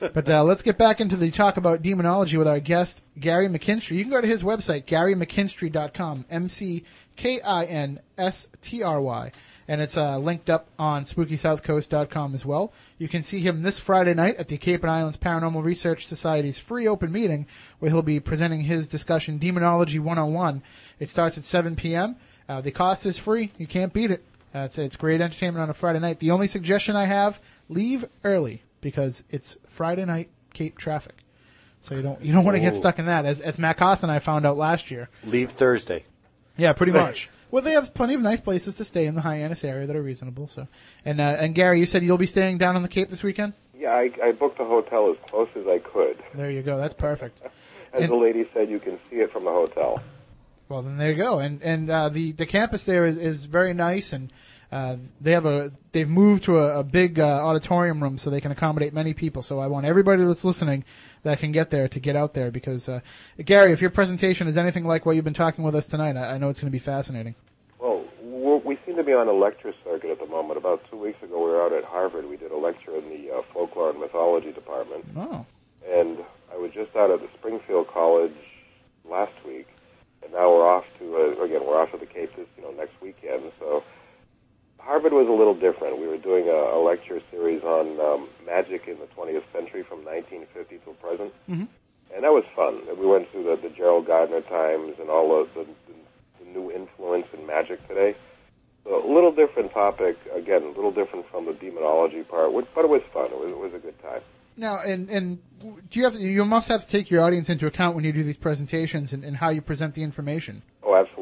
but 0.00 0.28
uh, 0.28 0.44
let's 0.44 0.62
get 0.62 0.76
back 0.76 1.00
into 1.00 1.16
the 1.16 1.30
talk 1.30 1.56
about 1.56 1.80
demonology 1.80 2.36
with 2.36 2.48
our 2.48 2.60
guest 2.60 3.02
Gary 3.18 3.48
McKinstry. 3.48 3.96
You 3.96 4.02
can 4.02 4.10
go 4.10 4.20
to 4.20 4.26
his 4.26 4.42
website 4.42 4.84
GaryMcKinstry.com, 4.84 6.26
M 6.28 6.48
C 6.48 6.84
K 7.16 7.40
I 7.40 7.64
N 7.64 8.00
S 8.18 8.48
T 8.60 8.82
R 8.82 9.00
Y, 9.00 9.32
and 9.72 9.80
it's 9.80 9.96
uh, 9.96 10.18
linked 10.18 10.50
up 10.50 10.68
on 10.78 11.04
SpookySouthCoast.com 11.04 12.34
as 12.34 12.44
well. 12.44 12.74
You 12.98 13.08
can 13.08 13.22
see 13.22 13.40
him 13.40 13.62
this 13.62 13.78
Friday 13.78 14.12
night 14.12 14.36
at 14.36 14.48
the 14.48 14.58
Cape 14.58 14.82
and 14.82 14.90
Islands 14.90 15.16
Paranormal 15.16 15.64
Research 15.64 16.06
Society's 16.06 16.58
free 16.58 16.86
open 16.86 17.10
meeting, 17.10 17.46
where 17.78 17.90
he'll 17.90 18.02
be 18.02 18.20
presenting 18.20 18.60
his 18.60 18.86
discussion 18.86 19.38
Demonology 19.38 19.98
101. 19.98 20.62
It 20.98 21.08
starts 21.08 21.38
at 21.38 21.44
7 21.44 21.74
p.m. 21.74 22.16
Uh, 22.50 22.60
the 22.60 22.70
cost 22.70 23.06
is 23.06 23.16
free. 23.16 23.50
You 23.56 23.66
can't 23.66 23.94
beat 23.94 24.10
it. 24.10 24.22
Uh, 24.54 24.58
it's, 24.58 24.76
it's 24.76 24.96
great 24.96 25.22
entertainment 25.22 25.62
on 25.62 25.70
a 25.70 25.74
Friday 25.74 26.00
night. 26.00 26.18
The 26.18 26.32
only 26.32 26.48
suggestion 26.48 26.94
I 26.94 27.06
have: 27.06 27.40
leave 27.70 28.04
early 28.24 28.64
because 28.82 29.24
it's 29.30 29.56
Friday 29.70 30.04
night 30.04 30.28
Cape 30.52 30.76
traffic. 30.76 31.24
So 31.80 31.94
you 31.94 32.02
don't 32.02 32.22
you 32.22 32.34
don't 32.34 32.44
want 32.44 32.56
to 32.56 32.60
get 32.60 32.74
stuck 32.74 32.98
in 32.98 33.06
that. 33.06 33.24
As 33.24 33.40
as 33.40 33.58
Matt 33.58 33.78
Cost 33.78 34.02
and 34.02 34.12
I 34.12 34.18
found 34.18 34.44
out 34.44 34.58
last 34.58 34.90
year. 34.90 35.08
Leave 35.24 35.50
Thursday. 35.50 36.04
Yeah, 36.58 36.74
pretty 36.74 36.92
much. 37.04 37.30
Well, 37.52 37.62
they 37.62 37.72
have 37.72 37.94
plenty 37.94 38.14
of 38.14 38.22
nice 38.22 38.40
places 38.40 38.74
to 38.76 38.84
stay 38.84 39.04
in 39.06 39.14
the 39.14 39.20
Hyannis 39.20 39.62
area 39.62 39.86
that 39.86 39.94
are 39.94 40.02
reasonable. 40.02 40.48
So, 40.48 40.66
and 41.04 41.20
uh, 41.20 41.36
and 41.38 41.54
Gary, 41.54 41.78
you 41.78 41.86
said 41.86 42.02
you'll 42.02 42.18
be 42.18 42.26
staying 42.26 42.58
down 42.58 42.74
on 42.74 42.82
the 42.82 42.88
Cape 42.88 43.10
this 43.10 43.22
weekend. 43.22 43.52
Yeah, 43.78 43.92
I, 43.92 44.10
I 44.22 44.32
booked 44.32 44.58
a 44.58 44.64
hotel 44.64 45.10
as 45.10 45.16
close 45.30 45.48
as 45.54 45.66
I 45.66 45.78
could. 45.78 46.16
There 46.34 46.50
you 46.50 46.62
go. 46.62 46.78
That's 46.78 46.94
perfect. 46.94 47.40
As 47.94 48.04
And- 48.04 48.10
the 48.10 48.16
lady 48.16 48.48
said, 48.54 48.70
you 48.70 48.78
can 48.80 48.98
see 49.10 49.16
it 49.16 49.30
from 49.32 49.44
the 49.44 49.50
hotel. 49.50 50.02
Well, 50.70 50.80
then 50.80 50.96
there 50.96 51.10
you 51.10 51.16
go. 51.16 51.40
And 51.40 51.62
and 51.62 51.90
uh, 51.90 52.08
the 52.08 52.32
the 52.32 52.46
campus 52.46 52.84
there 52.84 53.04
is, 53.04 53.18
is 53.18 53.44
very 53.44 53.74
nice, 53.74 54.14
and 54.14 54.32
uh, 54.70 54.96
they 55.20 55.32
have 55.32 55.44
a 55.44 55.72
they've 55.90 56.08
moved 56.08 56.44
to 56.44 56.58
a, 56.58 56.78
a 56.78 56.82
big 56.84 57.20
uh, 57.20 57.24
auditorium 57.24 58.02
room 58.02 58.16
so 58.16 58.30
they 58.30 58.40
can 58.40 58.50
accommodate 58.50 58.94
many 58.94 59.12
people. 59.12 59.42
So 59.42 59.58
I 59.58 59.66
want 59.66 59.84
everybody 59.84 60.24
that's 60.24 60.42
listening 60.46 60.84
that 61.22 61.38
can 61.38 61.52
get 61.52 61.70
there 61.70 61.88
to 61.88 62.00
get 62.00 62.16
out 62.16 62.34
there 62.34 62.50
because 62.50 62.88
uh, 62.88 63.00
Gary, 63.44 63.72
if 63.72 63.80
your 63.80 63.90
presentation 63.90 64.46
is 64.48 64.56
anything 64.56 64.84
like 64.84 65.06
what 65.06 65.14
you've 65.16 65.24
been 65.24 65.34
talking 65.34 65.64
with 65.64 65.74
us 65.74 65.86
tonight, 65.86 66.16
I, 66.16 66.34
I 66.34 66.38
know 66.38 66.48
it's 66.48 66.58
going 66.60 66.70
to 66.70 66.72
be 66.72 66.78
fascinating. 66.78 67.34
Well, 67.78 68.04
we 68.64 68.76
seem 68.76 68.78
seem 68.86 68.96
to 68.96 69.04
be 69.04 69.12
on 69.12 69.28
a 69.28 69.32
lecture 69.32 69.72
circuit 69.84 70.10
at 70.10 70.18
the 70.18 70.26
moment. 70.26 70.58
About 70.58 70.82
two 70.90 70.96
weeks 70.96 71.22
ago, 71.22 71.38
we 71.44 71.50
were 71.50 71.62
out 71.62 71.72
at 71.72 71.84
Harvard. 71.84 72.28
We 72.28 72.36
did 72.36 72.50
a 72.50 72.56
lecture 72.56 72.96
in 72.96 73.08
the 73.08 73.32
uh, 73.32 73.42
folklore 73.52 73.90
and 73.90 74.00
mythology 74.00 74.52
department, 74.52 75.04
Oh. 75.16 75.46
and 75.88 76.18
I 76.52 76.56
was 76.56 76.70
just 76.72 76.94
out 76.96 77.10
at 77.10 77.20
the 77.20 77.28
Springfield 77.38 77.88
College 77.88 78.34
last 79.08 79.32
week, 79.46 79.66
and 80.22 80.32
now 80.32 80.50
we're 80.50 80.66
off 80.68 80.84
to 80.98 81.16
uh, 81.38 81.44
again 81.44 81.62
we're 81.66 81.80
off 81.80 81.90
to 81.92 81.98
the 81.98 82.06
Cape 82.06 82.34
this 82.36 82.46
you 82.56 82.62
know 82.62 82.70
next 82.72 82.92
weekend. 83.00 83.50
So 83.58 83.82
Harvard 84.84 85.12
was 85.12 85.28
a 85.28 85.32
little 85.32 85.54
different. 85.54 85.98
We 86.00 86.08
were 86.08 86.18
doing 86.18 86.48
a, 86.48 86.76
a 86.76 86.80
lecture 86.82 87.20
series 87.30 87.62
on 87.62 88.00
um, 88.00 88.28
magic 88.44 88.88
in 88.88 88.98
the 88.98 89.06
20th 89.16 89.44
century 89.52 89.82
from 89.82 90.04
1950 90.04 90.78
till 90.84 90.94
present, 90.94 91.32
Mhm. 91.48 91.68
and 92.14 92.24
that 92.24 92.32
was 92.32 92.44
fun. 92.56 92.82
We 92.98 93.06
went 93.06 93.30
through 93.30 93.44
the, 93.44 93.56
the 93.62 93.70
Gerald 93.74 94.06
Gardner 94.06 94.40
times 94.42 94.94
and 95.00 95.08
all 95.08 95.40
of 95.40 95.48
the, 95.54 95.64
the, 95.64 95.94
the 96.44 96.50
new 96.50 96.70
influence 96.72 97.26
in 97.32 97.46
magic 97.46 97.86
today. 97.88 98.16
So 98.84 98.98
a 98.98 99.06
little 99.12 99.30
different 99.30 99.72
topic, 99.72 100.16
again, 100.34 100.62
a 100.64 100.68
little 100.74 100.90
different 100.90 101.26
from 101.30 101.46
the 101.46 101.52
demonology 101.54 102.24
part, 102.24 102.50
but 102.74 102.84
it 102.84 102.90
was 102.90 103.02
fun. 103.12 103.26
It 103.26 103.38
was, 103.38 103.52
it 103.52 103.58
was 103.58 103.72
a 103.74 103.78
good 103.78 104.00
time. 104.02 104.20
Now, 104.56 104.80
and 104.80 105.08
and 105.08 105.38
do 105.88 105.98
you 106.00 106.04
have 106.04 106.16
you 106.16 106.44
must 106.44 106.68
have 106.68 106.82
to 106.84 106.88
take 106.90 107.08
your 107.10 107.22
audience 107.22 107.48
into 107.48 107.66
account 107.66 107.94
when 107.94 108.04
you 108.04 108.12
do 108.12 108.22
these 108.22 108.36
presentations 108.36 109.12
and, 109.14 109.24
and 109.24 109.36
how 109.36 109.48
you 109.48 109.62
present 109.62 109.94
the 109.94 110.02
information. 110.02 110.62
Oh, 110.82 110.94
absolutely. 110.94 111.21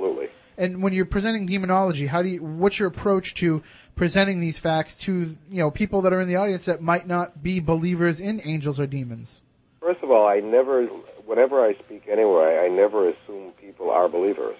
And 0.60 0.82
when 0.82 0.92
you're 0.92 1.06
presenting 1.06 1.46
demonology, 1.46 2.06
how 2.06 2.20
do 2.20 2.28
you 2.28 2.42
what's 2.42 2.78
your 2.78 2.88
approach 2.88 3.32
to 3.36 3.62
presenting 3.96 4.40
these 4.40 4.58
facts 4.58 4.94
to 4.98 5.38
you 5.50 5.58
know 5.58 5.70
people 5.70 6.02
that 6.02 6.12
are 6.12 6.20
in 6.20 6.28
the 6.28 6.36
audience 6.36 6.66
that 6.66 6.82
might 6.82 7.06
not 7.06 7.42
be 7.42 7.60
believers 7.60 8.20
in 8.20 8.42
angels 8.44 8.78
or 8.78 8.86
demons? 8.86 9.40
First 9.80 10.02
of 10.02 10.10
all, 10.10 10.28
I 10.28 10.40
never, 10.40 10.84
whenever 11.24 11.64
I 11.64 11.72
speak 11.74 12.06
anywhere, 12.06 12.62
I, 12.62 12.68
never 12.68 13.08
assume 13.08 13.52
people 13.52 13.90
are 13.90 14.10
believers. 14.10 14.56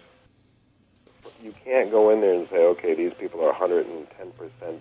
You 1.43 1.55
can't 1.65 1.91
go 1.91 2.11
in 2.11 2.21
there 2.21 2.35
and 2.35 2.49
say, 2.51 2.59
okay, 2.59 2.95
these 2.95 3.13
people 3.19 3.43
are 3.43 3.55
110% 3.55 4.07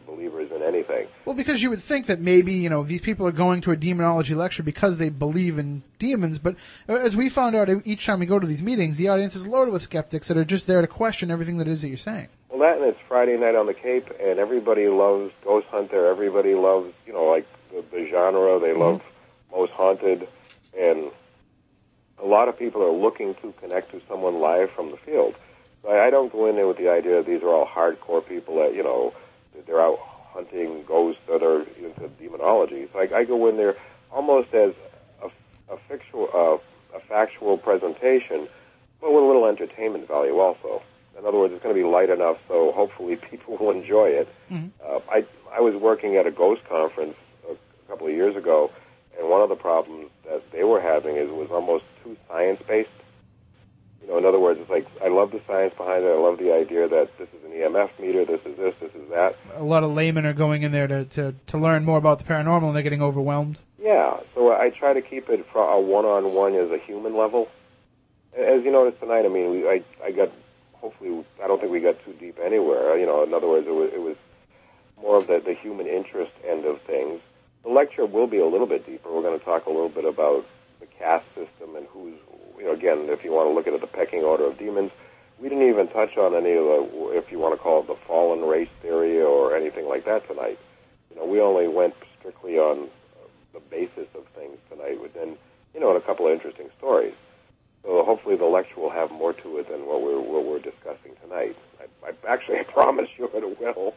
believers 0.05 0.51
in 0.53 0.61
anything. 0.61 1.07
Well, 1.25 1.35
because 1.35 1.61
you 1.61 1.69
would 1.69 1.81
think 1.81 2.07
that 2.07 2.19
maybe 2.19 2.53
you 2.53 2.69
know 2.69 2.83
these 2.83 3.01
people 3.01 3.25
are 3.27 3.31
going 3.31 3.61
to 3.61 3.71
a 3.71 3.77
demonology 3.77 4.35
lecture 4.35 4.63
because 4.63 4.97
they 4.97 5.09
believe 5.09 5.57
in 5.57 5.83
demons, 5.99 6.37
but 6.37 6.55
uh, 6.87 6.95
as 6.95 7.15
we 7.15 7.29
found 7.29 7.55
out 7.55 7.69
each 7.85 8.05
time 8.05 8.19
we 8.19 8.25
go 8.25 8.39
to 8.39 8.47
these 8.47 8.61
meetings, 8.61 8.97
the 8.97 9.07
audience 9.07 9.35
is 9.35 9.47
loaded 9.47 9.71
with 9.71 9.81
skeptics 9.81 10.27
that 10.27 10.37
are 10.37 10.45
just 10.45 10.67
there 10.67 10.81
to 10.81 10.87
question 10.87 11.31
everything 11.31 11.57
that 11.57 11.67
it 11.67 11.71
is 11.71 11.81
that 11.81 11.87
you're 11.89 11.97
saying. 11.97 12.27
Well, 12.49 12.59
that 12.59 12.77
and 12.77 12.85
it's 12.89 12.99
Friday 13.07 13.37
night 13.37 13.55
on 13.55 13.65
the 13.65 13.73
Cape, 13.73 14.07
and 14.19 14.39
everybody 14.39 14.87
loves 14.87 15.31
Ghost 15.43 15.67
Hunter. 15.67 16.07
Everybody 16.07 16.55
loves, 16.55 16.93
you 17.05 17.13
know, 17.13 17.25
like 17.25 17.47
the, 17.71 17.83
the 17.91 18.07
genre. 18.09 18.59
They 18.59 18.73
love 18.73 19.01
Most 19.51 19.71
Haunted, 19.71 20.27
and 20.77 21.11
a 22.21 22.25
lot 22.25 22.49
of 22.49 22.57
people 22.57 22.83
are 22.83 22.91
looking 22.91 23.35
to 23.35 23.53
connect 23.61 23.91
to 23.91 24.01
someone 24.09 24.39
live 24.41 24.71
from 24.71 24.91
the 24.91 24.97
field. 24.97 25.35
So 25.83 25.89
I, 25.89 26.07
I 26.07 26.09
don't 26.09 26.31
go 26.31 26.47
in 26.47 26.55
there 26.55 26.67
with 26.67 26.77
the 26.77 26.89
idea 26.89 27.17
that 27.17 27.25
these 27.25 27.41
are 27.41 27.49
all 27.49 27.67
hardcore 27.67 28.27
people 28.27 28.55
that, 28.55 28.75
you 28.75 28.83
know, 28.83 29.13
that 29.55 29.65
they're 29.67 29.81
out 29.81 29.99
hunting 30.31 30.83
ghosts 30.87 31.21
that 31.27 31.43
are 31.43 31.61
into 31.77 32.07
demonology. 32.19 32.87
So 32.93 32.99
I, 32.99 33.19
I 33.19 33.23
go 33.23 33.47
in 33.47 33.57
there 33.57 33.75
almost 34.11 34.53
as 34.53 34.73
a, 35.23 35.73
a, 35.73 35.77
fictional, 35.87 36.29
uh, 36.33 36.97
a 36.97 37.01
factual 37.07 37.57
presentation, 37.57 38.47
but 39.01 39.11
with 39.11 39.23
a 39.23 39.27
little 39.27 39.45
entertainment 39.45 40.07
value 40.07 40.37
also. 40.39 40.81
In 41.17 41.25
other 41.25 41.37
words, 41.37 41.53
it's 41.53 41.61
going 41.61 41.75
to 41.75 41.81
be 41.81 41.85
light 41.87 42.09
enough 42.09 42.37
so 42.47 42.71
hopefully 42.73 43.17
people 43.29 43.57
will 43.57 43.71
enjoy 43.71 44.07
it. 44.07 44.29
Uh, 44.85 44.99
I 45.11 45.25
I 45.51 45.61
was 45.61 45.75
working 45.75 46.15
at 46.15 46.25
a 46.27 46.31
ghost 46.31 46.61
conference 46.69 47.15
a, 47.47 47.53
a 47.53 47.87
couple 47.89 48.07
of 48.07 48.13
years 48.13 48.35
ago, 48.35 48.71
and 49.17 49.29
one 49.29 49.41
of 49.41 49.49
the 49.49 49.55
problems 49.55 50.09
that 50.25 50.43
they 50.51 50.63
were 50.63 50.79
having 50.79 51.15
is 51.17 51.27
it 51.27 51.35
was 51.35 51.49
almost 51.51 51.83
too 52.03 52.15
science 52.27 52.61
based. 52.67 52.89
Know, 54.09 54.17
in 54.17 54.25
other 54.25 54.39
words, 54.39 54.59
it's 54.59 54.69
like 54.69 54.87
I 55.03 55.07
love 55.07 55.31
the 55.31 55.39
science 55.45 55.73
behind 55.77 56.03
it. 56.03 56.07
I 56.07 56.17
love 56.17 56.39
the 56.39 56.51
idea 56.51 56.87
that 56.89 57.09
this 57.19 57.29
is 57.29 57.43
an 57.45 57.51
EMF 57.51 57.91
meter, 57.99 58.25
this 58.25 58.41
is 58.43 58.57
this, 58.57 58.73
this 58.81 58.91
is 58.95 59.07
that. 59.11 59.35
A 59.53 59.63
lot 59.63 59.83
of 59.83 59.91
laymen 59.91 60.25
are 60.25 60.33
going 60.33 60.63
in 60.63 60.71
there 60.71 60.87
to, 60.87 61.05
to, 61.05 61.35
to 61.47 61.57
learn 61.59 61.85
more 61.85 61.99
about 61.99 62.17
the 62.17 62.25
paranormal, 62.25 62.67
and 62.67 62.75
they're 62.75 62.81
getting 62.81 63.03
overwhelmed. 63.03 63.59
Yeah, 63.79 64.19
so 64.33 64.51
I 64.51 64.71
try 64.71 64.93
to 64.93 65.01
keep 65.01 65.29
it 65.29 65.45
for 65.53 65.61
a 65.61 65.79
one-on-one 65.79 66.55
as 66.55 66.71
a 66.71 66.79
human 66.79 67.15
level. 67.15 67.49
As 68.35 68.63
you 68.63 68.71
noticed 68.71 68.99
tonight, 68.99 69.25
I 69.25 69.29
mean, 69.29 69.51
we, 69.51 69.67
I 69.67 69.83
I 70.03 70.11
got 70.11 70.31
hopefully 70.73 71.23
I 71.43 71.47
don't 71.47 71.59
think 71.59 71.71
we 71.71 71.79
got 71.79 72.03
too 72.03 72.13
deep 72.13 72.39
anywhere. 72.43 72.97
You 72.97 73.05
know, 73.05 73.23
in 73.23 73.33
other 73.33 73.47
words, 73.47 73.67
it 73.67 73.73
was 73.73 73.91
it 73.93 74.01
was 74.01 74.15
more 74.99 75.17
of 75.17 75.27
the 75.27 75.39
the 75.39 75.53
human 75.53 75.85
interest 75.87 76.31
end 76.47 76.65
of 76.65 76.81
things. 76.81 77.21
The 77.63 77.69
lecture 77.69 78.05
will 78.05 78.27
be 78.27 78.39
a 78.39 78.45
little 78.45 78.67
bit 78.67 78.85
deeper. 78.85 79.13
We're 79.13 79.21
going 79.21 79.37
to 79.37 79.45
talk 79.45 79.65
a 79.65 79.69
little 79.69 79.89
bit 79.89 80.05
about 80.05 80.45
the 80.79 80.87
caste 80.87 81.27
system 81.35 81.75
and 81.75 81.85
who's 81.87 82.15
you 82.59 82.65
know 82.65 82.73
again 82.73 83.07
if 83.09 83.23
you 83.23 83.31
want 83.31 83.49
to 83.49 83.53
look 83.53 83.67
at 83.67 83.73
it, 83.73 83.81
the 83.81 83.87
pecking 83.87 84.23
order 84.23 84.45
of 84.45 84.57
demons. 84.57 84.91
We 85.39 85.47
didn't 85.47 85.69
even 85.69 85.87
touch 85.87 86.17
on 86.17 86.35
any 86.35 86.51
of 86.51 86.65
the 86.65 87.11
if 87.15 87.31
you 87.31 87.39
want 87.39 87.55
to 87.55 87.63
call 87.63 87.79
it 87.81 87.87
the 87.87 87.95
fallen 88.05 88.41
race 88.41 88.69
theory 88.81 89.21
or 89.21 89.55
anything 89.55 89.87
like 89.87 90.03
that 90.05 90.27
tonight. 90.27 90.59
You 91.09 91.15
know, 91.15 91.25
we 91.25 91.39
only 91.39 91.67
went 91.67 91.95
strictly 92.19 92.57
on 92.57 92.89
the 93.53 93.61
basis 93.61 94.07
of 94.15 94.27
things 94.35 94.57
tonight, 94.69 94.97
but 95.01 95.13
then 95.13 95.37
you 95.73 95.79
know, 95.79 95.89
and 95.89 95.97
a 95.97 96.05
couple 96.05 96.27
of 96.27 96.33
interesting 96.33 96.69
stories. 96.77 97.13
So 97.83 98.03
hopefully 98.03 98.35
the 98.35 98.45
lecture 98.45 98.79
will 98.79 98.89
have 98.89 99.11
more 99.11 99.33
to 99.33 99.57
it 99.57 99.69
than 99.69 99.85
what 99.85 100.01
we're 100.01 100.19
what 100.19 100.45
we're 100.45 100.59
discussing 100.59 101.13
tonight. 101.23 101.55
I, 101.79 102.09
I 102.09 102.33
actually 102.33 102.63
promise 102.73 103.07
you 103.17 103.29
it 103.33 103.59
will. 103.59 103.93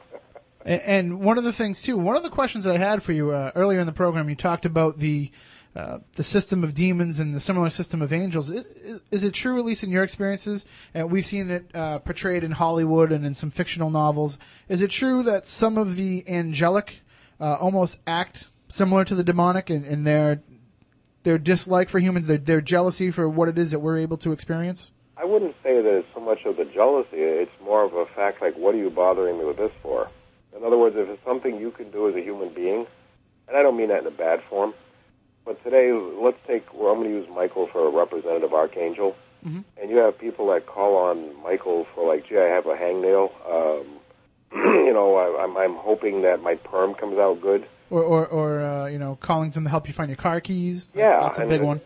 And, 0.64 0.82
and 0.82 1.20
one 1.20 1.38
of 1.38 1.44
the 1.44 1.52
things 1.52 1.82
too, 1.82 1.98
one 1.98 2.16
of 2.16 2.22
the 2.22 2.30
questions 2.30 2.64
that 2.64 2.74
I 2.74 2.78
had 2.78 3.02
for 3.02 3.12
you 3.12 3.32
uh, 3.32 3.50
earlier 3.54 3.80
in 3.80 3.86
the 3.86 3.92
program, 3.92 4.28
you 4.28 4.36
talked 4.36 4.64
about 4.64 4.98
the 4.98 5.30
uh, 5.74 5.98
the 6.14 6.22
system 6.22 6.62
of 6.62 6.74
demons 6.74 7.18
and 7.18 7.34
the 7.34 7.40
similar 7.40 7.70
system 7.70 8.02
of 8.02 8.12
angels. 8.12 8.50
Is, 8.50 8.64
is, 8.64 9.00
is 9.10 9.24
it 9.24 9.32
true, 9.32 9.58
at 9.58 9.64
least 9.64 9.82
in 9.82 9.90
your 9.90 10.02
experiences? 10.02 10.66
And 10.92 11.10
we've 11.10 11.24
seen 11.24 11.50
it 11.50 11.74
uh, 11.74 11.98
portrayed 12.00 12.44
in 12.44 12.52
Hollywood 12.52 13.10
and 13.10 13.24
in 13.24 13.34
some 13.34 13.50
fictional 13.50 13.90
novels. 13.90 14.38
Is 14.68 14.82
it 14.82 14.90
true 14.90 15.22
that 15.22 15.46
some 15.46 15.78
of 15.78 15.96
the 15.96 16.24
angelic 16.28 17.00
uh, 17.40 17.54
almost 17.54 17.98
act 18.06 18.48
similar 18.68 19.04
to 19.04 19.14
the 19.14 19.24
demonic 19.24 19.70
in, 19.70 19.84
in 19.84 20.04
their 20.04 20.42
their 21.22 21.38
dislike 21.38 21.88
for 21.88 22.00
humans, 22.00 22.26
their, 22.26 22.38
their 22.38 22.60
jealousy 22.60 23.10
for 23.10 23.28
what 23.28 23.48
it 23.48 23.56
is 23.56 23.70
that 23.70 23.78
we're 23.78 23.98
able 23.98 24.16
to 24.18 24.32
experience? 24.32 24.90
I 25.16 25.24
wouldn't 25.24 25.54
say 25.62 25.80
that 25.80 25.98
it's 25.98 26.08
so 26.14 26.20
much 26.20 26.40
of 26.44 26.56
the 26.56 26.64
jealousy. 26.64 27.08
It's 27.12 27.52
more 27.62 27.84
of 27.84 27.94
a 27.94 28.06
fact 28.06 28.42
like, 28.42 28.56
what 28.56 28.74
are 28.74 28.78
you 28.78 28.90
bothering 28.90 29.38
me 29.38 29.44
with 29.44 29.56
this 29.56 29.70
for? 29.82 30.10
In 30.56 30.64
other 30.64 30.76
words, 30.76 30.96
if 30.98 31.08
it's 31.08 31.24
something 31.24 31.60
you 31.60 31.70
can 31.70 31.90
do 31.90 32.08
as 32.08 32.16
a 32.16 32.20
human 32.20 32.52
being, 32.52 32.86
and 33.46 33.56
I 33.56 33.62
don't 33.62 33.76
mean 33.76 33.88
that 33.88 34.00
in 34.00 34.06
a 34.06 34.10
bad 34.10 34.40
form, 34.50 34.74
but 35.44 35.62
today, 35.64 35.92
let's 35.92 36.38
take, 36.46 36.72
well, 36.74 36.92
I'm 36.92 36.98
going 36.98 37.10
to 37.10 37.16
use 37.20 37.28
Michael 37.34 37.66
for 37.72 37.86
a 37.86 37.90
representative 37.90 38.52
archangel. 38.52 39.16
Mhm. 39.46 39.64
And 39.80 39.90
you 39.90 39.96
have 39.96 40.18
people 40.18 40.46
that 40.52 40.66
call 40.66 40.96
on 40.96 41.42
Michael 41.42 41.86
for 41.94 42.06
like, 42.06 42.28
gee, 42.28 42.38
I 42.38 42.44
have 42.44 42.66
a 42.66 42.76
hangnail. 42.76 43.30
Um, 43.50 43.86
you 44.52 44.92
know, 44.92 45.16
I, 45.16 45.42
I'm, 45.42 45.56
I'm 45.56 45.74
hoping 45.76 46.22
that 46.22 46.40
my 46.42 46.54
perm 46.54 46.94
comes 46.94 47.18
out 47.18 47.40
good. 47.40 47.66
Or, 47.90 48.02
or, 48.02 48.26
or 48.26 48.60
uh, 48.62 48.86
you 48.86 48.98
know, 48.98 49.16
calling 49.20 49.50
them 49.50 49.64
to 49.64 49.70
help 49.70 49.88
you 49.88 49.94
find 49.94 50.08
your 50.08 50.16
car 50.16 50.40
keys. 50.40 50.90
That's, 50.94 50.96
yeah, 50.96 51.20
that's 51.20 51.38
a 51.38 51.46
big 51.46 51.60
one. 51.60 51.80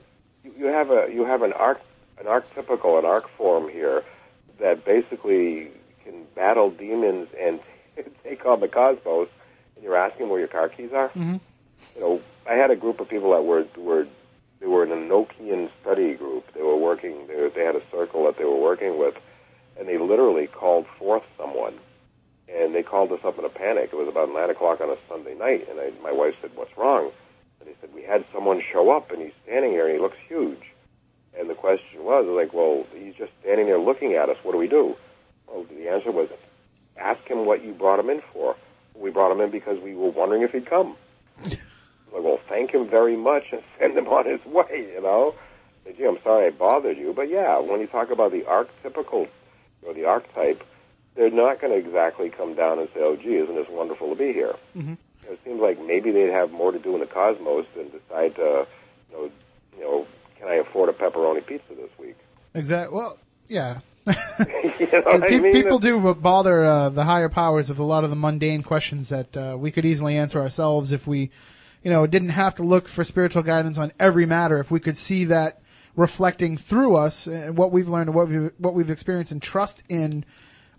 You, 0.45 0.53
you 0.59 0.67
have 0.67 0.91
a 0.91 1.09
you 1.13 1.25
have 1.25 1.43
an 1.43 1.53
arc 1.53 1.81
an 2.21 2.27
archetypical 2.27 2.99
an 2.99 3.05
arc 3.05 3.29
form 3.37 3.69
here 3.71 4.05
that 4.61 4.85
basically 4.85 5.71
can 6.05 6.25
battle 6.37 6.71
demons 6.71 7.29
and 7.41 7.59
take 8.23 8.45
on 8.47 8.61
the 8.61 8.69
cosmos. 8.69 9.29
And 9.75 9.83
you're 9.85 9.97
asking 9.97 10.29
where 10.29 10.39
your 10.39 10.49
car 10.49 10.69
keys 10.69 10.91
are. 10.95 11.09
Mhm. 11.09 11.41
You 11.95 12.01
know, 12.01 12.21
I 12.49 12.55
had 12.55 12.71
a 12.71 12.77
group 12.77 13.01
of 13.01 13.09
people 13.09 13.33
that 13.33 13.43
were 13.45 13.67
were 13.77 14.07
they 14.61 14.67
were 14.67 14.85
in 14.85 14.93
a 14.93 14.97
Enochian 14.97 15.71
study 15.81 16.15
group. 16.15 16.45
They 16.55 16.63
were 16.63 16.77
working. 16.77 17.27
They, 17.27 17.37
were- 17.37 17.51
they 17.51 17.65
had 17.65 17.77
a 17.77 17.83
circle 17.91 18.25
that 18.27 18.39
they 18.39 18.45
were 18.45 18.61
working 18.61 18.99
with, 18.99 19.15
and 19.79 19.89
they 19.89 19.99
literally 19.99 20.47
called 20.47 20.87
forth 20.99 21.25
someone. 21.37 21.75
And 22.49 22.75
they 22.75 22.83
called 22.83 23.11
us 23.13 23.21
up 23.25 23.39
in 23.39 23.45
a 23.45 23.49
panic. 23.49 23.91
It 23.93 23.97
was 23.97 24.09
about 24.09 24.33
nine 24.33 24.51
o'clock 24.51 24.81
on 24.81 24.89
a 24.91 24.97
Sunday 25.09 25.35
night, 25.35 25.69
and 25.69 25.81
I, 25.81 25.91
my 26.03 26.13
wife 26.13 26.35
said, 26.41 26.53
"What's 26.55 26.77
wrong?" 26.77 27.11
And 27.61 27.69
they 27.69 27.75
said, 27.81 27.91
"We 27.95 28.03
had 28.03 28.25
someone 28.33 28.63
show 28.73 28.91
up, 28.91 29.11
and 29.11 29.21
he's 29.21 29.33
standing 29.45 29.73
here, 29.73 29.87
and 29.87 29.95
he 29.97 30.01
looks 30.01 30.19
huge." 30.29 30.63
And 31.39 31.51
the 31.51 31.55
question 31.55 32.03
was, 32.05 32.25
like, 32.29 32.55
well, 32.55 32.87
he's 32.95 33.15
just 33.15 33.33
standing 33.41 33.67
there 33.67 33.79
looking 33.79 34.15
at 34.15 34.29
us. 34.31 34.37
What 34.43 34.53
do 34.53 34.59
we 34.59 34.69
do? 34.69 34.97
Well, 35.47 35.65
the 35.65 35.89
answer 35.89 36.11
was, 36.11 36.31
ask 36.97 37.21
him 37.29 37.45
what 37.45 37.63
you 37.63 37.73
brought 37.73 38.01
him 38.01 38.09
in 38.09 38.23
for. 38.33 38.57
We 38.95 39.11
brought 39.11 39.33
him 39.33 39.41
in 39.43 39.51
because 39.51 39.79
we 39.83 39.95
were 39.95 40.11
wondering 40.11 40.43
if 40.43 40.53
he'd 40.53 40.65
come. 40.67 40.97
like, 42.17 42.25
well, 42.25 42.41
thank 42.49 42.73
him 42.73 42.89
very 42.89 43.17
much 43.17 43.45
and 43.53 43.63
send 43.79 43.97
him 43.97 44.09
on 44.09 44.27
his 44.27 44.45
way, 44.47 44.91
you 44.95 45.03
know? 45.03 45.35
Say, 45.85 45.95
gee, 45.97 46.07
I'm 46.07 46.19
sorry 46.23 46.47
I 46.47 46.51
bothered 46.51 46.97
you. 46.97 47.13
But 47.15 47.29
yeah, 47.29 47.59
when 47.61 47.81
you 47.81 47.87
talk 47.87 48.11
about 48.11 48.33
the 48.33 48.43
archetypical, 48.43 49.29
or 49.87 49.95
the 49.95 50.05
archetype, 50.05 50.63
they're 51.15 51.31
not 51.31 51.61
going 51.61 51.73
to 51.73 51.79
exactly 51.79 52.29
come 52.29 52.55
down 52.55 52.79
and 52.79 52.89
say, 52.95 53.01
oh, 53.01 53.17
gee, 53.17 53.37
isn't 53.37 53.55
this 53.55 53.69
wonderful 53.71 54.11
to 54.11 54.17
be 54.17 54.33
here? 54.33 54.55
Mm-hmm. 54.77 54.91
You 54.91 55.27
know, 55.27 55.33
it 55.33 55.41
seems 55.45 55.61
like 55.61 55.81
maybe 55.81 56.11
they'd 56.11 56.31
have 56.31 56.51
more 56.51 56.73
to 56.73 56.79
do 56.79 56.95
in 56.95 57.01
the 57.01 57.07
cosmos 57.07 57.67
than 57.75 57.91
decide 57.91 58.35
to, 58.37 58.67
you 59.11 59.17
know, 59.17 59.31
you 59.77 59.85
know, 59.85 60.07
can 60.39 60.49
I 60.49 60.55
afford 60.57 60.89
a 60.89 60.93
pepperoni 60.93 61.45
pizza 61.47 61.75
this 61.75 61.91
week? 61.99 62.17
Exactly. 62.55 62.95
Well, 62.95 63.19
yeah. 63.49 63.81
you 64.07 64.89
know 64.93 65.03
I 65.07 65.39
mean? 65.39 65.53
people 65.53 65.79
do 65.79 66.15
bother 66.15 66.65
uh, 66.65 66.89
the 66.91 67.05
higher 67.05 67.29
powers 67.29 67.69
with 67.69 67.79
a 67.79 67.85
lot 67.85 68.05
of 68.05 68.11
the 68.11 68.17
mundane 68.17 68.63
questions 68.63 69.09
that 69.09 69.37
uh, 69.37 69.57
we 69.59 69.71
could 69.71 69.85
easily 69.85 70.17
answer 70.17 70.41
ourselves 70.41 70.93
if 70.93 71.07
we, 71.07 71.31
you 71.87 71.93
know, 71.93 72.05
didn't 72.05 72.31
have 72.31 72.57
to 72.57 72.65
look 72.65 72.89
for 72.89 73.05
spiritual 73.05 73.45
guidance 73.45 73.79
on 73.79 73.93
every 74.01 74.27
matter. 74.27 74.59
If 74.59 74.73
we 74.73 74.81
could 74.81 74.97
see 74.97 75.27
that 75.27 75.63
reflecting 75.95 76.57
through 76.57 76.97
us 76.97 77.29
and 77.29 77.57
what 77.57 77.71
we've 77.71 77.89
learned 77.89 78.09
and 78.09 78.17
what 78.17 78.27
we've 78.29 78.51
what 78.59 78.75
we've 78.75 78.91
experienced 78.91 79.31
and 79.31 79.41
trust 79.41 79.85
in 79.89 80.25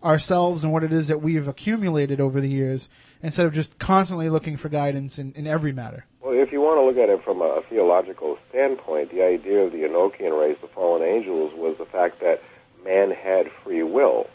ourselves 0.03 0.65
and 0.65 0.73
what 0.73 0.83
it 0.83 0.91
is 0.91 1.07
that 1.07 1.21
we 1.21 1.35
have 1.35 1.47
accumulated 1.47 2.19
over 2.19 2.41
the 2.41 2.49
years, 2.49 2.89
instead 3.23 3.45
of 3.45 3.53
just 3.53 3.79
constantly 3.79 4.29
looking 4.29 4.57
for 4.57 4.67
guidance 4.67 5.17
in, 5.17 5.31
in 5.31 5.47
every 5.47 5.71
matter. 5.71 6.05
Well, 6.19 6.33
if 6.33 6.51
you 6.51 6.59
want 6.59 6.77
to 6.77 6.83
look 6.83 7.01
at 7.01 7.09
it 7.09 7.23
from 7.23 7.41
a 7.41 7.61
theological 7.69 8.37
standpoint, 8.49 9.09
the 9.09 9.23
idea 9.23 9.59
of 9.59 9.71
the 9.71 9.83
Enochian 9.83 10.37
race, 10.37 10.57
the 10.61 10.67
fallen 10.67 11.03
angels, 11.03 11.53
was 11.55 11.77
the 11.77 11.85
fact 11.85 12.19
that 12.19 12.41
man 12.83 13.11
had 13.11 13.45
free 13.63 13.81
will. 13.81 14.27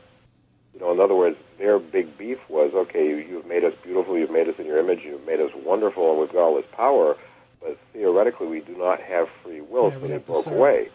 You 0.72 0.80
know, 0.80 0.92
in 0.92 1.00
other 1.00 1.14
words, 1.14 1.36
their 1.62 1.78
big 1.78 2.18
beef 2.18 2.38
was, 2.48 2.72
okay, 2.74 3.06
you, 3.06 3.16
you've 3.18 3.46
made 3.46 3.62
us 3.62 3.72
beautiful, 3.84 4.18
you've 4.18 4.32
made 4.32 4.48
us 4.48 4.56
in 4.58 4.66
your 4.66 4.78
image, 4.78 4.98
you've 5.04 5.24
made 5.24 5.40
us 5.40 5.52
wonderful, 5.64 6.10
and 6.10 6.20
we've 6.20 6.32
got 6.32 6.40
all 6.40 6.56
this 6.56 6.66
power, 6.72 7.16
but 7.60 7.78
theoretically 7.92 8.48
we 8.48 8.60
do 8.60 8.76
not 8.76 9.00
have 9.00 9.28
free 9.44 9.60
will, 9.60 9.90
Yeah, 9.92 10.00
so 10.00 10.08
they 10.08 10.18
broke 10.18 10.46
away. 10.48 10.88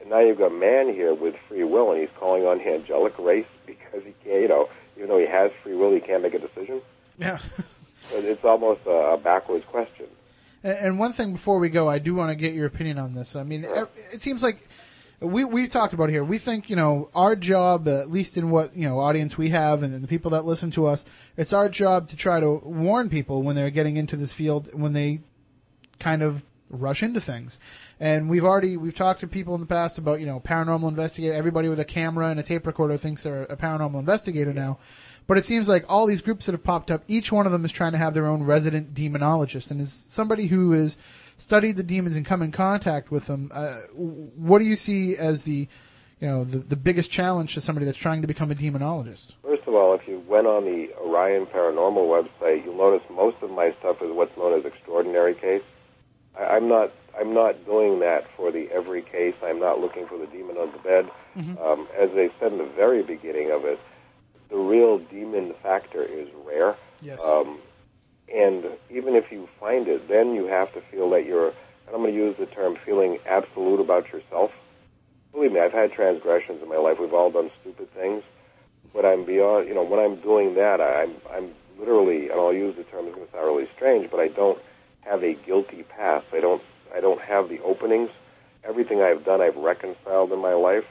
And 0.00 0.10
now 0.10 0.20
you've 0.20 0.38
got 0.38 0.54
man 0.54 0.94
here 0.94 1.14
with 1.14 1.34
free 1.48 1.64
will, 1.64 1.90
and 1.90 2.00
he's 2.00 2.10
calling 2.16 2.44
on 2.46 2.58
the 2.58 2.68
angelic 2.72 3.18
race 3.18 3.46
because 3.66 4.04
he 4.04 4.14
can't, 4.22 4.42
you 4.42 4.48
know, 4.48 4.68
even 4.96 5.08
though 5.08 5.18
he 5.18 5.26
has 5.26 5.50
free 5.64 5.74
will, 5.74 5.92
he 5.92 6.00
can't 6.00 6.22
make 6.22 6.34
a 6.34 6.38
decision. 6.38 6.80
Yeah. 7.18 7.38
It's 8.10 8.42
almost 8.42 8.80
a, 8.86 9.18
backwards 9.22 9.66
question. 9.66 10.06
And, 10.62 10.98
one 10.98 11.12
thing 11.12 11.32
before 11.32 11.58
we 11.58 11.68
go, 11.68 11.90
I 11.90 11.98
do 11.98 12.14
want 12.14 12.30
to 12.30 12.36
get 12.36 12.54
your 12.54 12.64
opinion 12.64 12.98
on 12.98 13.12
this. 13.12 13.36
I 13.36 13.42
mean, 13.42 13.66
it 14.10 14.22
seems 14.22 14.42
like 14.42 14.66
we 15.20 15.44
we've 15.44 15.68
talked 15.68 15.94
about 15.94 16.10
here. 16.10 16.22
We 16.22 16.38
think 16.38 16.70
you 16.70 16.76
know 16.76 17.10
our 17.14 17.34
job, 17.34 17.88
at 17.88 18.10
least 18.10 18.36
in 18.36 18.50
what 18.50 18.76
you 18.76 18.88
know 18.88 19.00
audience 19.00 19.36
we 19.36 19.48
have, 19.50 19.82
and 19.82 20.02
the 20.02 20.08
people 20.08 20.30
that 20.30 20.44
listen 20.44 20.70
to 20.72 20.86
us, 20.86 21.04
it's 21.36 21.52
our 21.52 21.68
job 21.68 22.08
to 22.08 22.16
try 22.16 22.40
to 22.40 22.60
warn 22.64 23.10
people 23.10 23.42
when 23.42 23.56
they're 23.56 23.70
getting 23.70 23.96
into 23.96 24.16
this 24.16 24.32
field 24.32 24.68
when 24.72 24.92
they 24.92 25.20
kind 25.98 26.22
of 26.22 26.44
rush 26.70 27.02
into 27.02 27.20
things. 27.20 27.58
And 27.98 28.28
we've 28.28 28.44
already 28.44 28.76
we've 28.76 28.94
talked 28.94 29.20
to 29.20 29.26
people 29.26 29.54
in 29.54 29.60
the 29.60 29.66
past 29.66 29.98
about 29.98 30.20
you 30.20 30.26
know 30.26 30.40
paranormal 30.40 30.88
investigator. 30.88 31.34
Everybody 31.34 31.68
with 31.68 31.80
a 31.80 31.84
camera 31.84 32.28
and 32.28 32.38
a 32.38 32.44
tape 32.44 32.66
recorder 32.66 32.96
thinks 32.96 33.24
they're 33.24 33.42
a 33.44 33.56
paranormal 33.56 33.98
investigator 33.98 34.52
now. 34.52 34.78
But 35.26 35.36
it 35.36 35.44
seems 35.44 35.68
like 35.68 35.84
all 35.88 36.06
these 36.06 36.22
groups 36.22 36.46
that 36.46 36.52
have 36.52 36.64
popped 36.64 36.90
up, 36.90 37.02
each 37.06 37.30
one 37.30 37.44
of 37.44 37.52
them 37.52 37.64
is 37.64 37.72
trying 37.72 37.92
to 37.92 37.98
have 37.98 38.14
their 38.14 38.26
own 38.26 38.44
resident 38.44 38.94
demonologist. 38.94 39.70
And 39.70 39.78
as 39.80 39.92
somebody 39.92 40.46
who 40.46 40.72
has 40.72 40.96
studied 41.38 41.76
the 41.76 41.82
demons 41.82 42.16
and 42.16 42.26
come 42.26 42.42
in 42.42 42.52
contact 42.52 43.10
with 43.10 43.26
them, 43.26 43.50
uh, 43.54 43.78
what 43.94 44.58
do 44.58 44.64
you 44.64 44.76
see 44.76 45.16
as 45.16 45.44
the, 45.44 45.68
you 46.20 46.28
know, 46.28 46.44
the, 46.44 46.58
the 46.58 46.76
biggest 46.76 47.10
challenge 47.10 47.54
to 47.54 47.60
somebody 47.60 47.86
that's 47.86 47.98
trying 47.98 48.20
to 48.20 48.28
become 48.28 48.50
a 48.50 48.54
demonologist? 48.54 49.32
First 49.42 49.62
of 49.66 49.74
all, 49.74 49.94
if 49.94 50.06
you 50.06 50.20
went 50.26 50.46
on 50.46 50.64
the 50.64 50.92
Orion 51.00 51.46
Paranormal 51.46 52.06
website, 52.06 52.64
you'll 52.64 52.76
notice 52.76 53.06
most 53.10 53.36
of 53.42 53.50
my 53.50 53.74
stuff 53.78 54.02
is 54.02 54.10
what's 54.12 54.36
known 54.36 54.58
as 54.58 54.66
extraordinary 54.66 55.34
case. 55.34 55.62
I, 56.38 56.44
I'm 56.56 56.68
not 56.68 56.92
I'm 57.18 57.34
not 57.34 57.64
doing 57.64 57.98
that 58.00 58.26
for 58.36 58.52
the 58.52 58.68
every 58.70 59.02
case. 59.02 59.34
I'm 59.42 59.58
not 59.58 59.80
looking 59.80 60.06
for 60.06 60.18
the 60.18 60.26
demon 60.26 60.56
on 60.56 60.70
the 60.72 60.78
bed. 60.78 61.10
Um, 61.62 61.88
as 61.98 62.10
they 62.14 62.30
said 62.38 62.52
in 62.52 62.58
the 62.58 62.70
very 62.76 63.02
beginning 63.02 63.50
of 63.50 63.64
it, 63.64 63.80
the 64.50 64.56
real 64.56 64.98
demon 64.98 65.54
factor 65.62 66.02
is 66.02 66.28
rare. 66.44 66.76
Yes. 67.00 67.20
Um, 67.22 67.58
and 68.34 68.64
even 68.90 69.14
if 69.14 69.30
you 69.30 69.48
find 69.58 69.88
it, 69.88 70.08
then 70.08 70.34
you 70.34 70.46
have 70.46 70.72
to 70.74 70.82
feel 70.90 71.10
that 71.10 71.24
you're, 71.24 71.48
and 71.48 71.94
I'm 71.94 72.02
going 72.02 72.12
to 72.12 72.18
use 72.18 72.36
the 72.38 72.46
term 72.46 72.76
feeling 72.84 73.18
absolute 73.26 73.80
about 73.80 74.12
yourself. 74.12 74.50
Believe 75.32 75.52
me, 75.52 75.60
I've 75.60 75.72
had 75.72 75.92
transgressions 75.92 76.62
in 76.62 76.68
my 76.68 76.76
life. 76.76 76.98
We've 77.00 77.14
all 77.14 77.30
done 77.30 77.50
stupid 77.60 77.92
things. 77.94 78.22
But 78.92 79.04
I'm 79.04 79.24
beyond, 79.24 79.68
you 79.68 79.74
know, 79.74 79.84
when 79.84 80.00
I'm 80.00 80.20
doing 80.20 80.54
that, 80.54 80.80
I'm, 80.80 81.14
I'm 81.30 81.52
literally, 81.78 82.30
and 82.30 82.40
I'll 82.40 82.54
use 82.54 82.76
the 82.76 82.84
term, 82.84 83.06
it's 83.06 83.14
going 83.14 83.26
to 83.26 83.32
sound 83.32 83.46
really 83.46 83.68
strange, 83.76 84.10
but 84.10 84.20
I 84.20 84.28
don't 84.28 84.58
have 85.00 85.22
a 85.22 85.34
guilty 85.34 85.84
past. 85.84 86.26
I 86.32 86.40
don't, 86.40 86.62
I 86.94 87.00
don't 87.00 87.20
have 87.20 87.48
the 87.48 87.60
openings. 87.60 88.10
Everything 88.64 89.00
I've 89.00 89.24
done, 89.24 89.40
I've 89.40 89.56
reconciled 89.56 90.32
in 90.32 90.40
my 90.40 90.54
life. 90.54 90.84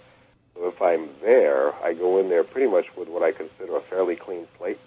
So 0.55 0.67
if 0.67 0.81
I'm 0.81 1.09
there, 1.21 1.73
I 1.83 1.93
go 1.93 2.19
in 2.19 2.29
there 2.29 2.43
pretty 2.43 2.69
much 2.69 2.85
with 2.95 3.09
what 3.09 3.23
I 3.23 3.31
consider 3.31 3.77
a 3.77 3.81
fairly 3.89 4.15
clean 4.15 4.47
slate. 4.57 4.79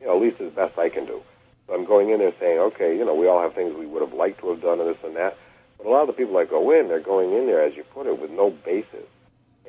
You 0.00 0.06
know, 0.06 0.16
at 0.16 0.22
least 0.22 0.40
as 0.40 0.52
best 0.52 0.78
I 0.78 0.88
can 0.88 1.06
do. 1.06 1.22
So 1.72 1.78
I'm 1.78 1.86
going 1.86 2.10
in 2.10 2.18
there 2.18 2.34
saying, 2.38 2.58
okay, 2.58 2.96
you 2.96 3.04
know, 3.04 3.14
we 3.14 3.26
all 3.26 3.40
have 3.40 3.54
things 3.54 3.74
we 3.74 3.86
would 3.86 4.02
have 4.02 4.12
liked 4.12 4.40
to 4.40 4.50
have 4.50 4.60
done 4.60 4.78
and 4.78 4.90
this 4.90 5.02
and 5.02 5.16
that. 5.16 5.38
But 5.78 5.86
a 5.86 5.90
lot 5.90 6.02
of 6.02 6.06
the 6.08 6.12
people 6.12 6.34
that 6.38 6.50
go 6.50 6.70
in, 6.78 6.88
they're 6.88 7.00
going 7.00 7.32
in 7.32 7.46
there, 7.46 7.62
as 7.64 7.74
you 7.74 7.82
put 7.82 8.06
it, 8.06 8.20
with 8.20 8.30
no 8.30 8.50
basis. 8.50 9.06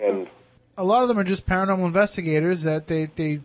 And 0.01 0.27
A 0.77 0.83
lot 0.83 1.03
of 1.03 1.07
them 1.07 1.17
are 1.17 1.23
just 1.23 1.45
paranormal 1.45 1.85
investigators 1.85 2.63
that 2.63 2.87
they, 2.87 3.05
they 3.05 3.39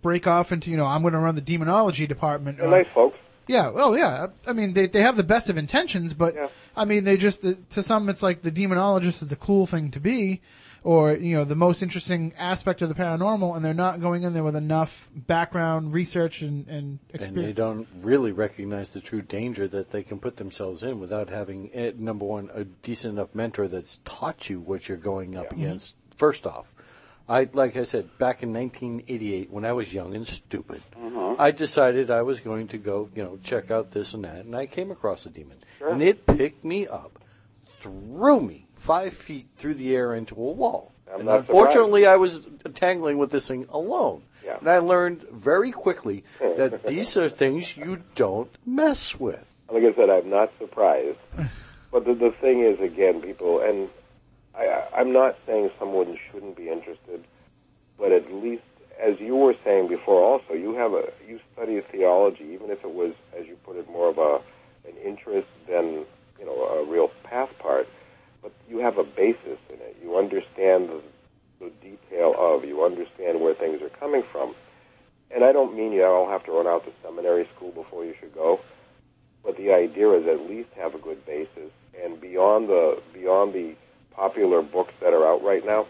break 0.00 0.28
off 0.28 0.52
into, 0.52 0.70
you 0.70 0.76
know, 0.76 0.86
I'm 0.86 1.02
going 1.02 1.12
to 1.14 1.18
run 1.18 1.34
the 1.34 1.40
demonology 1.40 2.06
department. 2.06 2.58
they're 2.58 2.68
or- 2.68 2.70
nice 2.70 2.86
uh, 2.92 2.94
folks. 2.94 3.18
Yeah, 3.46 3.70
well, 3.70 3.98
yeah. 3.98 4.28
I 4.46 4.54
mean, 4.54 4.72
they 4.72 4.86
they 4.86 5.02
have 5.02 5.18
the 5.18 5.22
best 5.22 5.50
of 5.50 5.58
intentions, 5.58 6.14
but 6.14 6.34
I 6.74 6.86
mean, 6.86 7.04
they 7.04 7.18
just 7.18 7.42
to 7.42 7.82
some 7.82 8.08
it's 8.08 8.22
like 8.22 8.40
the 8.40 8.50
demonologist 8.50 9.20
is 9.20 9.28
the 9.28 9.36
cool 9.36 9.66
thing 9.66 9.90
to 9.90 10.00
be, 10.00 10.40
or 10.84 11.14
you 11.14 11.34
know, 11.36 11.44
the 11.44 11.56
most 11.56 11.82
interesting 11.82 12.34
aspect 12.38 12.82
of 12.82 12.90
the 12.90 12.94
paranormal, 12.94 13.56
and 13.56 13.64
they're 13.64 13.74
not 13.74 14.00
going 14.00 14.22
in 14.22 14.34
there 14.34 14.44
with 14.44 14.54
enough 14.54 15.08
background 15.14 15.92
research 15.92 16.42
and 16.42 16.68
and 16.68 16.98
experience. 17.08 17.36
And 17.38 17.46
they 17.46 17.52
don't 17.52 17.88
really 18.02 18.32
recognize 18.32 18.90
the 18.90 19.00
true 19.00 19.22
danger 19.22 19.66
that 19.68 19.90
they 19.90 20.02
can 20.02 20.20
put 20.20 20.36
themselves 20.36 20.82
in 20.82 21.00
without 21.00 21.30
having, 21.30 21.70
eh, 21.72 21.92
number 21.96 22.26
one, 22.26 22.50
a 22.52 22.64
decent 22.64 23.14
enough 23.14 23.34
mentor 23.34 23.66
that's 23.66 24.00
taught 24.04 24.50
you 24.50 24.60
what 24.60 24.88
you're 24.88 24.98
going 24.98 25.36
up 25.36 25.52
against. 25.52 25.96
First 26.16 26.46
off, 26.46 26.66
I 27.28 27.48
like 27.54 27.76
I 27.76 27.84
said 27.84 28.18
back 28.18 28.42
in 28.42 28.52
1988 28.52 29.50
when 29.50 29.64
I 29.64 29.72
was 29.72 29.94
young 29.94 30.14
and 30.14 30.26
stupid, 30.26 30.82
I 31.38 31.50
decided 31.50 32.10
I 32.10 32.20
was 32.22 32.40
going 32.40 32.68
to 32.68 32.78
go, 32.78 33.08
you 33.14 33.24
know, 33.24 33.38
check 33.42 33.70
out 33.70 33.92
this 33.92 34.12
and 34.12 34.24
that, 34.24 34.44
and 34.44 34.54
I 34.54 34.66
came 34.66 34.90
across 34.90 35.24
a 35.24 35.30
demon, 35.30 35.56
and 35.80 36.02
it 36.02 36.26
picked 36.26 36.62
me 36.62 36.86
up, 36.86 37.18
threw 37.80 38.40
me 38.40 38.63
five 38.84 39.14
feet 39.14 39.46
through 39.56 39.74
the 39.74 39.96
air 39.96 40.14
into 40.14 40.34
a 40.34 40.52
wall. 40.52 40.92
I'm 41.12 41.20
and 41.20 41.28
unfortunately, 41.30 42.06
I 42.06 42.16
was 42.16 42.42
tangling 42.74 43.16
with 43.18 43.30
this 43.30 43.48
thing 43.48 43.66
alone. 43.70 44.22
Yeah. 44.44 44.58
And 44.58 44.68
I 44.68 44.78
learned 44.78 45.22
very 45.32 45.70
quickly 45.72 46.24
that 46.58 46.86
these 46.86 47.16
are 47.16 47.28
things 47.30 47.76
you 47.78 48.02
don't 48.14 48.50
mess 48.66 49.18
with. 49.18 49.46
like 49.72 49.84
I 49.84 49.94
said, 49.96 50.10
I'm 50.10 50.28
not 50.28 50.50
surprised. 50.58 51.18
But 51.90 52.04
the, 52.04 52.14
the 52.14 52.32
thing 52.42 52.60
is, 52.62 52.78
again, 52.80 53.22
people, 53.22 53.60
and 53.60 53.88
I- 54.54 54.86
I'm 54.94 55.12
not 55.12 55.36
saying 55.46 55.70
someone 55.78 56.18
shouldn't 56.30 56.56
be 56.56 56.68
interested, 56.68 57.24
but 57.98 58.12
at 58.12 58.30
least, 58.32 58.64
as 59.00 59.18
you 59.18 59.34
were 59.36 59.54
saying 59.64 59.88
before, 59.88 60.20
also 60.22 60.52
you 60.54 60.74
have 60.74 60.92
a 60.92 61.04
you 61.26 61.40
study 61.54 61.80
theology, 61.90 62.44
even 62.52 62.70
if 62.70 62.84
it 62.84 62.92
was, 62.92 63.12
as 63.38 63.46
you 63.46 63.56
put 63.64 63.76
it, 63.76 63.88
more 63.90 64.08
of 64.10 64.18
a 64.18 64.40
an 64.88 64.94
interest 65.02 65.48
than 65.68 66.04
you 66.38 66.44
know 66.44 66.58
a 66.64 66.84
real 66.84 67.08
path 67.22 67.50
part. 67.58 67.88
But 68.44 68.52
you 68.68 68.78
have 68.78 68.98
a 68.98 69.04
basis 69.04 69.58
in 69.68 69.80
it. 69.80 69.96
You 70.00 70.16
understand 70.16 70.88
the, 70.88 71.00
the 71.58 71.70
detail 71.82 72.36
of. 72.38 72.64
You 72.64 72.84
understand 72.84 73.40
where 73.40 73.54
things 73.54 73.82
are 73.82 73.88
coming 73.88 74.22
from. 74.30 74.54
And 75.32 75.42
I 75.42 75.50
don't 75.50 75.74
mean 75.76 75.90
you 75.90 76.04
all 76.04 76.28
have 76.28 76.44
to 76.44 76.52
run 76.52 76.68
out 76.68 76.84
to 76.84 76.92
seminary 77.02 77.48
school 77.56 77.72
before 77.72 78.04
you 78.04 78.14
should 78.20 78.34
go 78.34 78.60
but 79.44 79.56
the 79.58 79.72
idea 79.72 80.10
is 80.12 80.26
at 80.26 80.48
least 80.48 80.70
have 80.74 80.94
a 80.94 80.98
good 80.98 81.24
basis 81.26 81.70
and 82.02 82.20
beyond 82.20 82.68
the 82.68 83.00
beyond 83.12 83.52
the 83.52 83.74
popular 84.12 84.62
books 84.62 84.94
that 85.00 85.12
are 85.12 85.26
out 85.26 85.44
right 85.44 85.64
now 85.64 85.86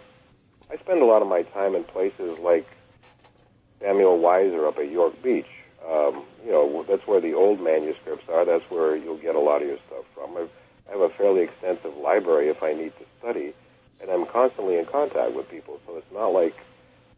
i 0.70 0.76
spend 0.76 1.00
a 1.00 1.04
lot 1.04 1.22
of 1.22 1.28
my 1.28 1.42
time 1.42 1.74
in 1.74 1.84
places 1.84 2.38
like 2.40 2.66
samuel 3.80 4.18
weiser 4.18 4.66
up 4.66 4.78
at 4.78 4.90
york 4.90 5.14
beach 5.22 5.46
um, 5.88 6.24
you 6.44 6.50
know 6.50 6.84
that's 6.88 7.06
where 7.06 7.20
the 7.20 7.34
old 7.34 7.60
manuscripts 7.60 8.28
are 8.28 8.44
that's 8.44 8.68
where 8.70 8.96
you'll 8.96 9.18
get 9.18 9.34
a 9.34 9.40
lot 9.40 9.62
of 9.62 9.68
your 9.68 9.78
stuff 9.86 10.04
from 10.14 10.36
I've, 10.36 10.50
i 10.88 10.92
have 10.92 11.00
a 11.00 11.08
fairly 11.10 11.42
extensive 11.42 11.96
library 11.96 12.48
if 12.48 12.62
i 12.62 12.72
need 12.72 12.92
to 12.98 13.04
study 13.18 13.54
and 14.00 14.10
i'm 14.10 14.26
constantly 14.26 14.78
in 14.78 14.84
contact 14.86 15.34
with 15.34 15.48
people 15.48 15.80
so 15.86 15.96
it's 15.96 16.12
not 16.12 16.28
like 16.28 16.54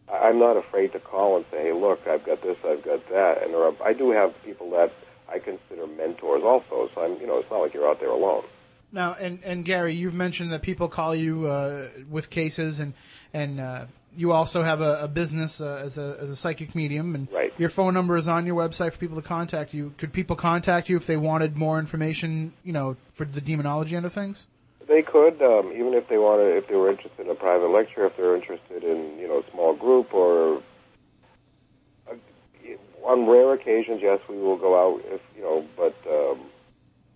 I'm 0.09 0.39
not 0.39 0.57
afraid 0.57 0.93
to 0.93 1.01
call 1.01 1.37
and 1.37 1.45
say, 1.51 1.63
"Hey, 1.63 1.73
look, 1.73 2.07
I've 2.07 2.25
got 2.25 2.43
this, 2.43 2.57
I've 2.65 2.85
got 2.85 3.09
that," 3.09 3.43
and 3.43 3.55
are, 3.55 3.73
I 3.85 3.93
do 3.93 4.11
have 4.11 4.33
people 4.45 4.71
that 4.71 4.93
I 5.29 5.39
consider 5.39 5.87
mentors 5.87 6.43
also. 6.45 6.89
So 6.95 7.03
I'm, 7.03 7.21
you 7.21 7.27
know, 7.27 7.39
it's 7.39 7.51
not 7.51 7.59
like 7.59 7.75
you're 7.75 7.89
out 7.89 7.99
there 7.99 8.11
alone. 8.11 8.45
Now, 8.93 9.17
and 9.19 9.43
and 9.43 9.65
Gary, 9.65 9.95
you've 9.95 10.15
mentioned 10.15 10.53
that 10.53 10.63
people 10.63 10.89
call 10.89 11.15
you 11.15 11.47
uh, 11.47 11.89
with 12.09 12.31
cases, 12.31 12.79
and 12.79 12.95
and 13.35 13.59
uh, 13.59 13.87
you 14.17 14.33
also 14.33 14.63
have 14.63 14.81
a, 14.81 15.03
a 15.03 15.09
business 15.09 15.61
uh, 15.61 15.81
as 15.85 15.99
a 15.99 16.17
as 16.21 16.31
a 16.31 16.37
psychic 16.37 16.75
medium, 16.75 17.15
and 17.15 17.29
Right. 17.31 17.53
your 17.59 17.69
phone 17.69 17.95
number 17.95 18.17
is 18.17 18.29
on 18.29 18.47
your 18.47 18.57
website 18.57 18.93
for 18.93 18.99
people 18.99 19.21
to 19.21 19.27
contact 19.27 19.75
you. 19.75 19.93
Could 19.99 20.13
people 20.13 20.37
contact 20.37 20.89
you 20.89 20.97
if 20.97 21.07
they 21.07 21.17
wanted 21.17 21.57
more 21.57 21.79
information, 21.79 22.53
you 22.65 22.73
know, 22.73 22.97
for 23.13 23.25
the 23.25 23.41
demonology 23.41 23.95
end 23.95 24.07
of 24.07 24.13
things? 24.13 24.47
They 24.89 25.03
could, 25.03 25.43
um, 25.43 25.73
even 25.73 25.95
if 25.95 26.09
they 26.09 26.17
wanted, 26.17 26.57
if 26.57 26.69
they 26.69 26.77
were 26.77 26.91
interested 26.91 27.27
in 27.27 27.31
a 27.31 27.35
private 27.35 27.69
lecture, 27.69 28.07
if 28.07 28.17
they're 28.17 28.37
interested 28.37 28.85
in, 28.85 29.19
you 29.19 29.27
know, 29.27 29.41
a 29.41 29.51
small 29.51 29.75
group, 29.75 30.15
or 30.15 30.63
uh, 32.09 32.15
on 33.05 33.29
rare 33.29 33.53
occasions, 33.53 34.01
yes, 34.03 34.21
we 34.29 34.39
will 34.39 34.57
go 34.57 34.73
out. 34.79 35.03
If 35.07 35.21
you 35.37 35.43
know, 35.43 35.67
but 35.77 35.97
um, 36.09 36.41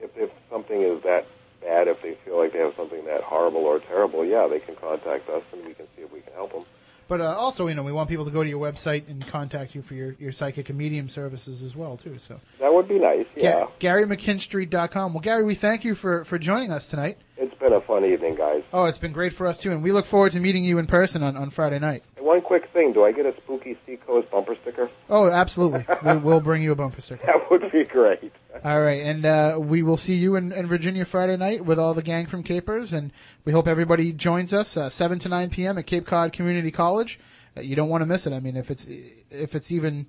if 0.00 0.10
if 0.16 0.30
something 0.50 0.82
is 0.82 1.02
that 1.04 1.26
bad, 1.62 1.88
if 1.88 2.02
they 2.02 2.16
feel 2.24 2.38
like 2.38 2.52
they 2.52 2.58
have 2.58 2.74
something 2.76 3.04
that 3.04 3.22
horrible 3.22 3.60
or 3.60 3.78
terrible, 3.80 4.24
yeah, 4.24 4.48
they 4.48 4.60
can 4.60 4.74
contact 4.74 5.28
us, 5.28 5.42
and 5.52 5.64
we 5.64 5.74
can 5.74 5.86
see 5.96 6.02
if 6.02 6.12
we 6.12 6.20
can 6.20 6.32
help 6.32 6.52
them. 6.52 6.64
But 7.10 7.20
uh, 7.20 7.34
also, 7.36 7.66
you 7.66 7.74
know, 7.74 7.82
we 7.82 7.90
want 7.90 8.08
people 8.08 8.24
to 8.24 8.30
go 8.30 8.44
to 8.44 8.48
your 8.48 8.60
website 8.60 9.08
and 9.08 9.26
contact 9.26 9.74
you 9.74 9.82
for 9.82 9.94
your, 9.94 10.14
your 10.20 10.30
psychic 10.30 10.68
and 10.68 10.78
medium 10.78 11.08
services 11.08 11.64
as 11.64 11.74
well, 11.74 11.96
too. 11.96 12.18
So, 12.18 12.40
That 12.60 12.72
would 12.72 12.86
be 12.86 13.00
nice. 13.00 13.26
Yeah, 13.34 13.66
Ga- 13.80 13.88
GaryMcKinstry.com. 13.88 15.12
Well, 15.14 15.20
Gary, 15.20 15.42
we 15.42 15.56
thank 15.56 15.84
you 15.84 15.96
for, 15.96 16.24
for 16.24 16.38
joining 16.38 16.70
us 16.70 16.86
tonight. 16.86 17.18
It's 17.42 17.54
been 17.54 17.72
a 17.72 17.80
fun 17.80 18.04
evening, 18.04 18.34
guys. 18.34 18.62
Oh, 18.70 18.84
it's 18.84 18.98
been 18.98 19.12
great 19.12 19.32
for 19.32 19.46
us 19.46 19.56
too, 19.56 19.72
and 19.72 19.82
we 19.82 19.92
look 19.92 20.04
forward 20.04 20.32
to 20.32 20.40
meeting 20.40 20.62
you 20.62 20.78
in 20.78 20.86
person 20.86 21.22
on, 21.22 21.38
on 21.38 21.48
Friday 21.48 21.78
night. 21.78 22.04
One 22.18 22.42
quick 22.42 22.68
thing. 22.70 22.92
Do 22.92 23.02
I 23.02 23.12
get 23.12 23.24
a 23.24 23.34
spooky 23.38 23.78
Seacoast 23.86 24.30
bumper 24.30 24.56
sticker? 24.60 24.90
Oh, 25.08 25.30
absolutely. 25.30 25.86
we, 26.04 26.18
we'll 26.18 26.42
bring 26.42 26.62
you 26.62 26.72
a 26.72 26.74
bumper 26.74 27.00
sticker. 27.00 27.24
That 27.24 27.50
would 27.50 27.72
be 27.72 27.84
great. 27.84 28.30
All 28.62 28.82
right, 28.82 29.00
and 29.00 29.24
uh, 29.24 29.56
we 29.58 29.82
will 29.82 29.96
see 29.96 30.16
you 30.16 30.36
in, 30.36 30.52
in 30.52 30.66
Virginia 30.66 31.06
Friday 31.06 31.38
night 31.38 31.64
with 31.64 31.78
all 31.78 31.94
the 31.94 32.02
gang 32.02 32.26
from 32.26 32.44
CAIPRS, 32.44 32.92
and 32.92 33.10
we 33.46 33.52
hope 33.52 33.66
everybody 33.66 34.12
joins 34.12 34.52
us 34.52 34.76
uh, 34.76 34.90
seven 34.90 35.18
to 35.20 35.30
nine 35.30 35.48
p.m. 35.48 35.78
at 35.78 35.86
Cape 35.86 36.04
Cod 36.04 36.34
Community 36.34 36.70
College. 36.70 37.18
Uh, 37.56 37.62
you 37.62 37.74
don't 37.74 37.88
want 37.88 38.02
to 38.02 38.06
miss 38.06 38.26
it. 38.26 38.34
I 38.34 38.40
mean, 38.40 38.58
if 38.58 38.70
it's 38.70 38.86
if 39.30 39.54
it's 39.54 39.72
even 39.72 40.06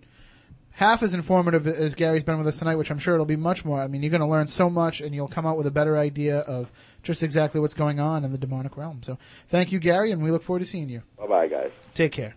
half 0.71 1.03
as 1.03 1.13
informative 1.13 1.67
as 1.67 1.95
Gary's 1.95 2.23
been 2.23 2.37
with 2.37 2.47
us 2.47 2.57
tonight, 2.57 2.75
which 2.75 2.91
I'm 2.91 2.99
sure 2.99 3.13
it'll 3.13 3.25
be 3.25 3.35
much 3.35 3.63
more. 3.63 3.81
I 3.81 3.87
mean, 3.87 4.03
you're 4.03 4.11
going 4.11 4.21
to 4.21 4.27
learn 4.27 4.47
so 4.47 4.69
much, 4.69 5.01
and 5.01 5.13
you'll 5.13 5.27
come 5.27 5.45
out 5.45 5.57
with 5.57 5.67
a 5.67 5.71
better 5.71 5.97
idea 5.97 6.39
of 6.39 6.71
just 7.03 7.23
exactly 7.23 7.59
what's 7.59 7.73
going 7.73 7.99
on 7.99 8.23
in 8.23 8.31
the 8.31 8.37
demonic 8.37 8.77
realm. 8.77 9.01
So, 9.03 9.17
thank 9.49 9.71
you, 9.71 9.79
Gary, 9.79 10.11
and 10.11 10.21
we 10.21 10.31
look 10.31 10.43
forward 10.43 10.59
to 10.59 10.65
seeing 10.65 10.89
you. 10.89 11.03
Bye 11.17 11.27
bye, 11.27 11.47
guys. 11.47 11.71
Take 11.93 12.11
care. 12.11 12.35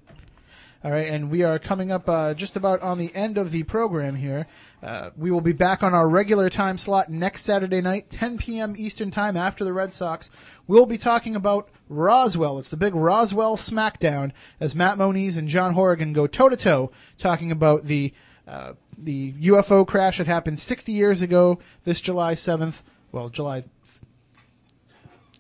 All 0.85 0.91
right, 0.91 1.09
and 1.09 1.31
we 1.31 1.43
are 1.43 1.59
coming 1.59 1.91
up 1.91 2.07
uh, 2.11 2.35
just 2.35 2.57
about 2.57 2.83
on 2.83 2.99
the 2.99 3.11
end 3.15 3.39
of 3.39 3.53
the 3.53 3.63
program 3.63 4.17
here. 4.17 4.47
Uh, 4.83 5.09
we 5.17 5.31
will 5.31 5.41
be 5.41 5.53
back 5.53 5.83
on 5.83 5.95
our 5.95 6.07
regular 6.07 6.51
time 6.51 6.77
slot 6.77 7.09
next 7.09 7.47
Saturday 7.47 7.81
night, 7.81 8.11
10 8.11 8.37
p.m. 8.37 8.75
Eastern 8.77 9.11
Time 9.11 9.35
after 9.35 9.65
the 9.65 9.73
Red 9.73 9.95
Sox. 9.95 10.31
We'll 10.67 10.85
be 10.85 10.99
talking 10.99 11.35
about 11.35 11.71
Roswell. 11.89 12.59
It's 12.59 12.69
the 12.69 12.77
big 12.77 12.95
Roswell 12.95 13.57
SmackDown 13.57 14.33
as 14.61 14.75
Matt 14.75 14.99
Moniz 14.99 15.39
and 15.39 15.49
John 15.49 15.73
Horrigan 15.73 16.13
go 16.13 16.27
toe 16.27 16.51
to 16.51 16.57
toe 16.57 16.91
talking 17.17 17.51
about 17.51 17.87
the 17.87 18.13
uh, 18.47 18.75
the 18.99 19.33
UFO 19.33 19.87
crash 19.87 20.19
that 20.19 20.27
happened 20.27 20.59
60 20.59 20.93
years 20.93 21.23
ago 21.23 21.59
this 21.85 22.03
July 22.03 22.35
7th. 22.35 22.83
Well, 23.11 23.31
July 23.31 23.65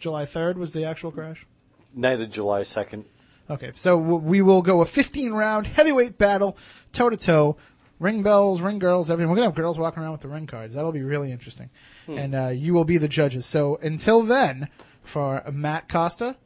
July 0.05 0.27
3rd 0.27 0.57
was 0.57 0.75
the 0.75 0.85
actual 0.85 1.11
crash. 1.11 1.47
Night 1.95 2.21
of 2.21 2.29
July 2.29 2.61
2nd. 2.61 3.05
Okay, 3.49 3.73
so 3.75 3.97
we 3.97 4.43
will 4.43 4.61
go 4.61 4.83
a 4.83 4.85
15 4.85 5.33
round 5.33 5.67
heavyweight 5.67 6.19
battle, 6.19 6.59
toe 6.93 7.09
to 7.09 7.17
toe. 7.17 7.57
Ring 7.99 8.23
bells, 8.23 8.61
ring 8.61 8.79
girls, 8.79 9.11
everything. 9.11 9.31
We're 9.31 9.37
gonna 9.37 9.47
have 9.47 9.55
girls 9.55 9.79
walking 9.79 10.03
around 10.03 10.13
with 10.13 10.21
the 10.21 10.29
ring 10.29 10.47
cards. 10.47 10.75
That'll 10.75 10.93
be 10.93 11.01
really 11.01 11.33
interesting, 11.33 11.71
Hmm. 12.05 12.19
and 12.19 12.35
uh, 12.35 12.49
you 12.49 12.75
will 12.75 12.85
be 12.85 12.99
the 12.99 13.09
judges. 13.09 13.47
So 13.47 13.77
until 13.77 14.23
then, 14.23 14.69
for 15.03 15.43
Matt 15.51 15.89
Costa, 15.89 16.37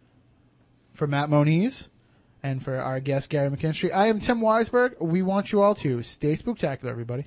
for 0.94 1.08
Matt 1.08 1.28
Moniz, 1.28 1.88
and 2.44 2.62
for 2.62 2.76
our 2.78 3.00
guest 3.00 3.28
Gary 3.28 3.50
McKinstry, 3.50 3.92
I 3.92 4.06
am 4.06 4.20
Tim 4.20 4.40
Weisberg. 4.40 5.00
We 5.00 5.20
want 5.22 5.50
you 5.50 5.60
all 5.62 5.74
to 5.76 6.04
stay 6.04 6.34
spooktacular, 6.36 6.86
everybody. 6.90 7.26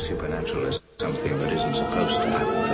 supernatural 0.00 0.66
as 0.66 0.80
something 0.98 1.38
that 1.38 1.52
isn't 1.52 1.74
supposed 1.74 2.20
to 2.20 2.30
happen. 2.30 2.69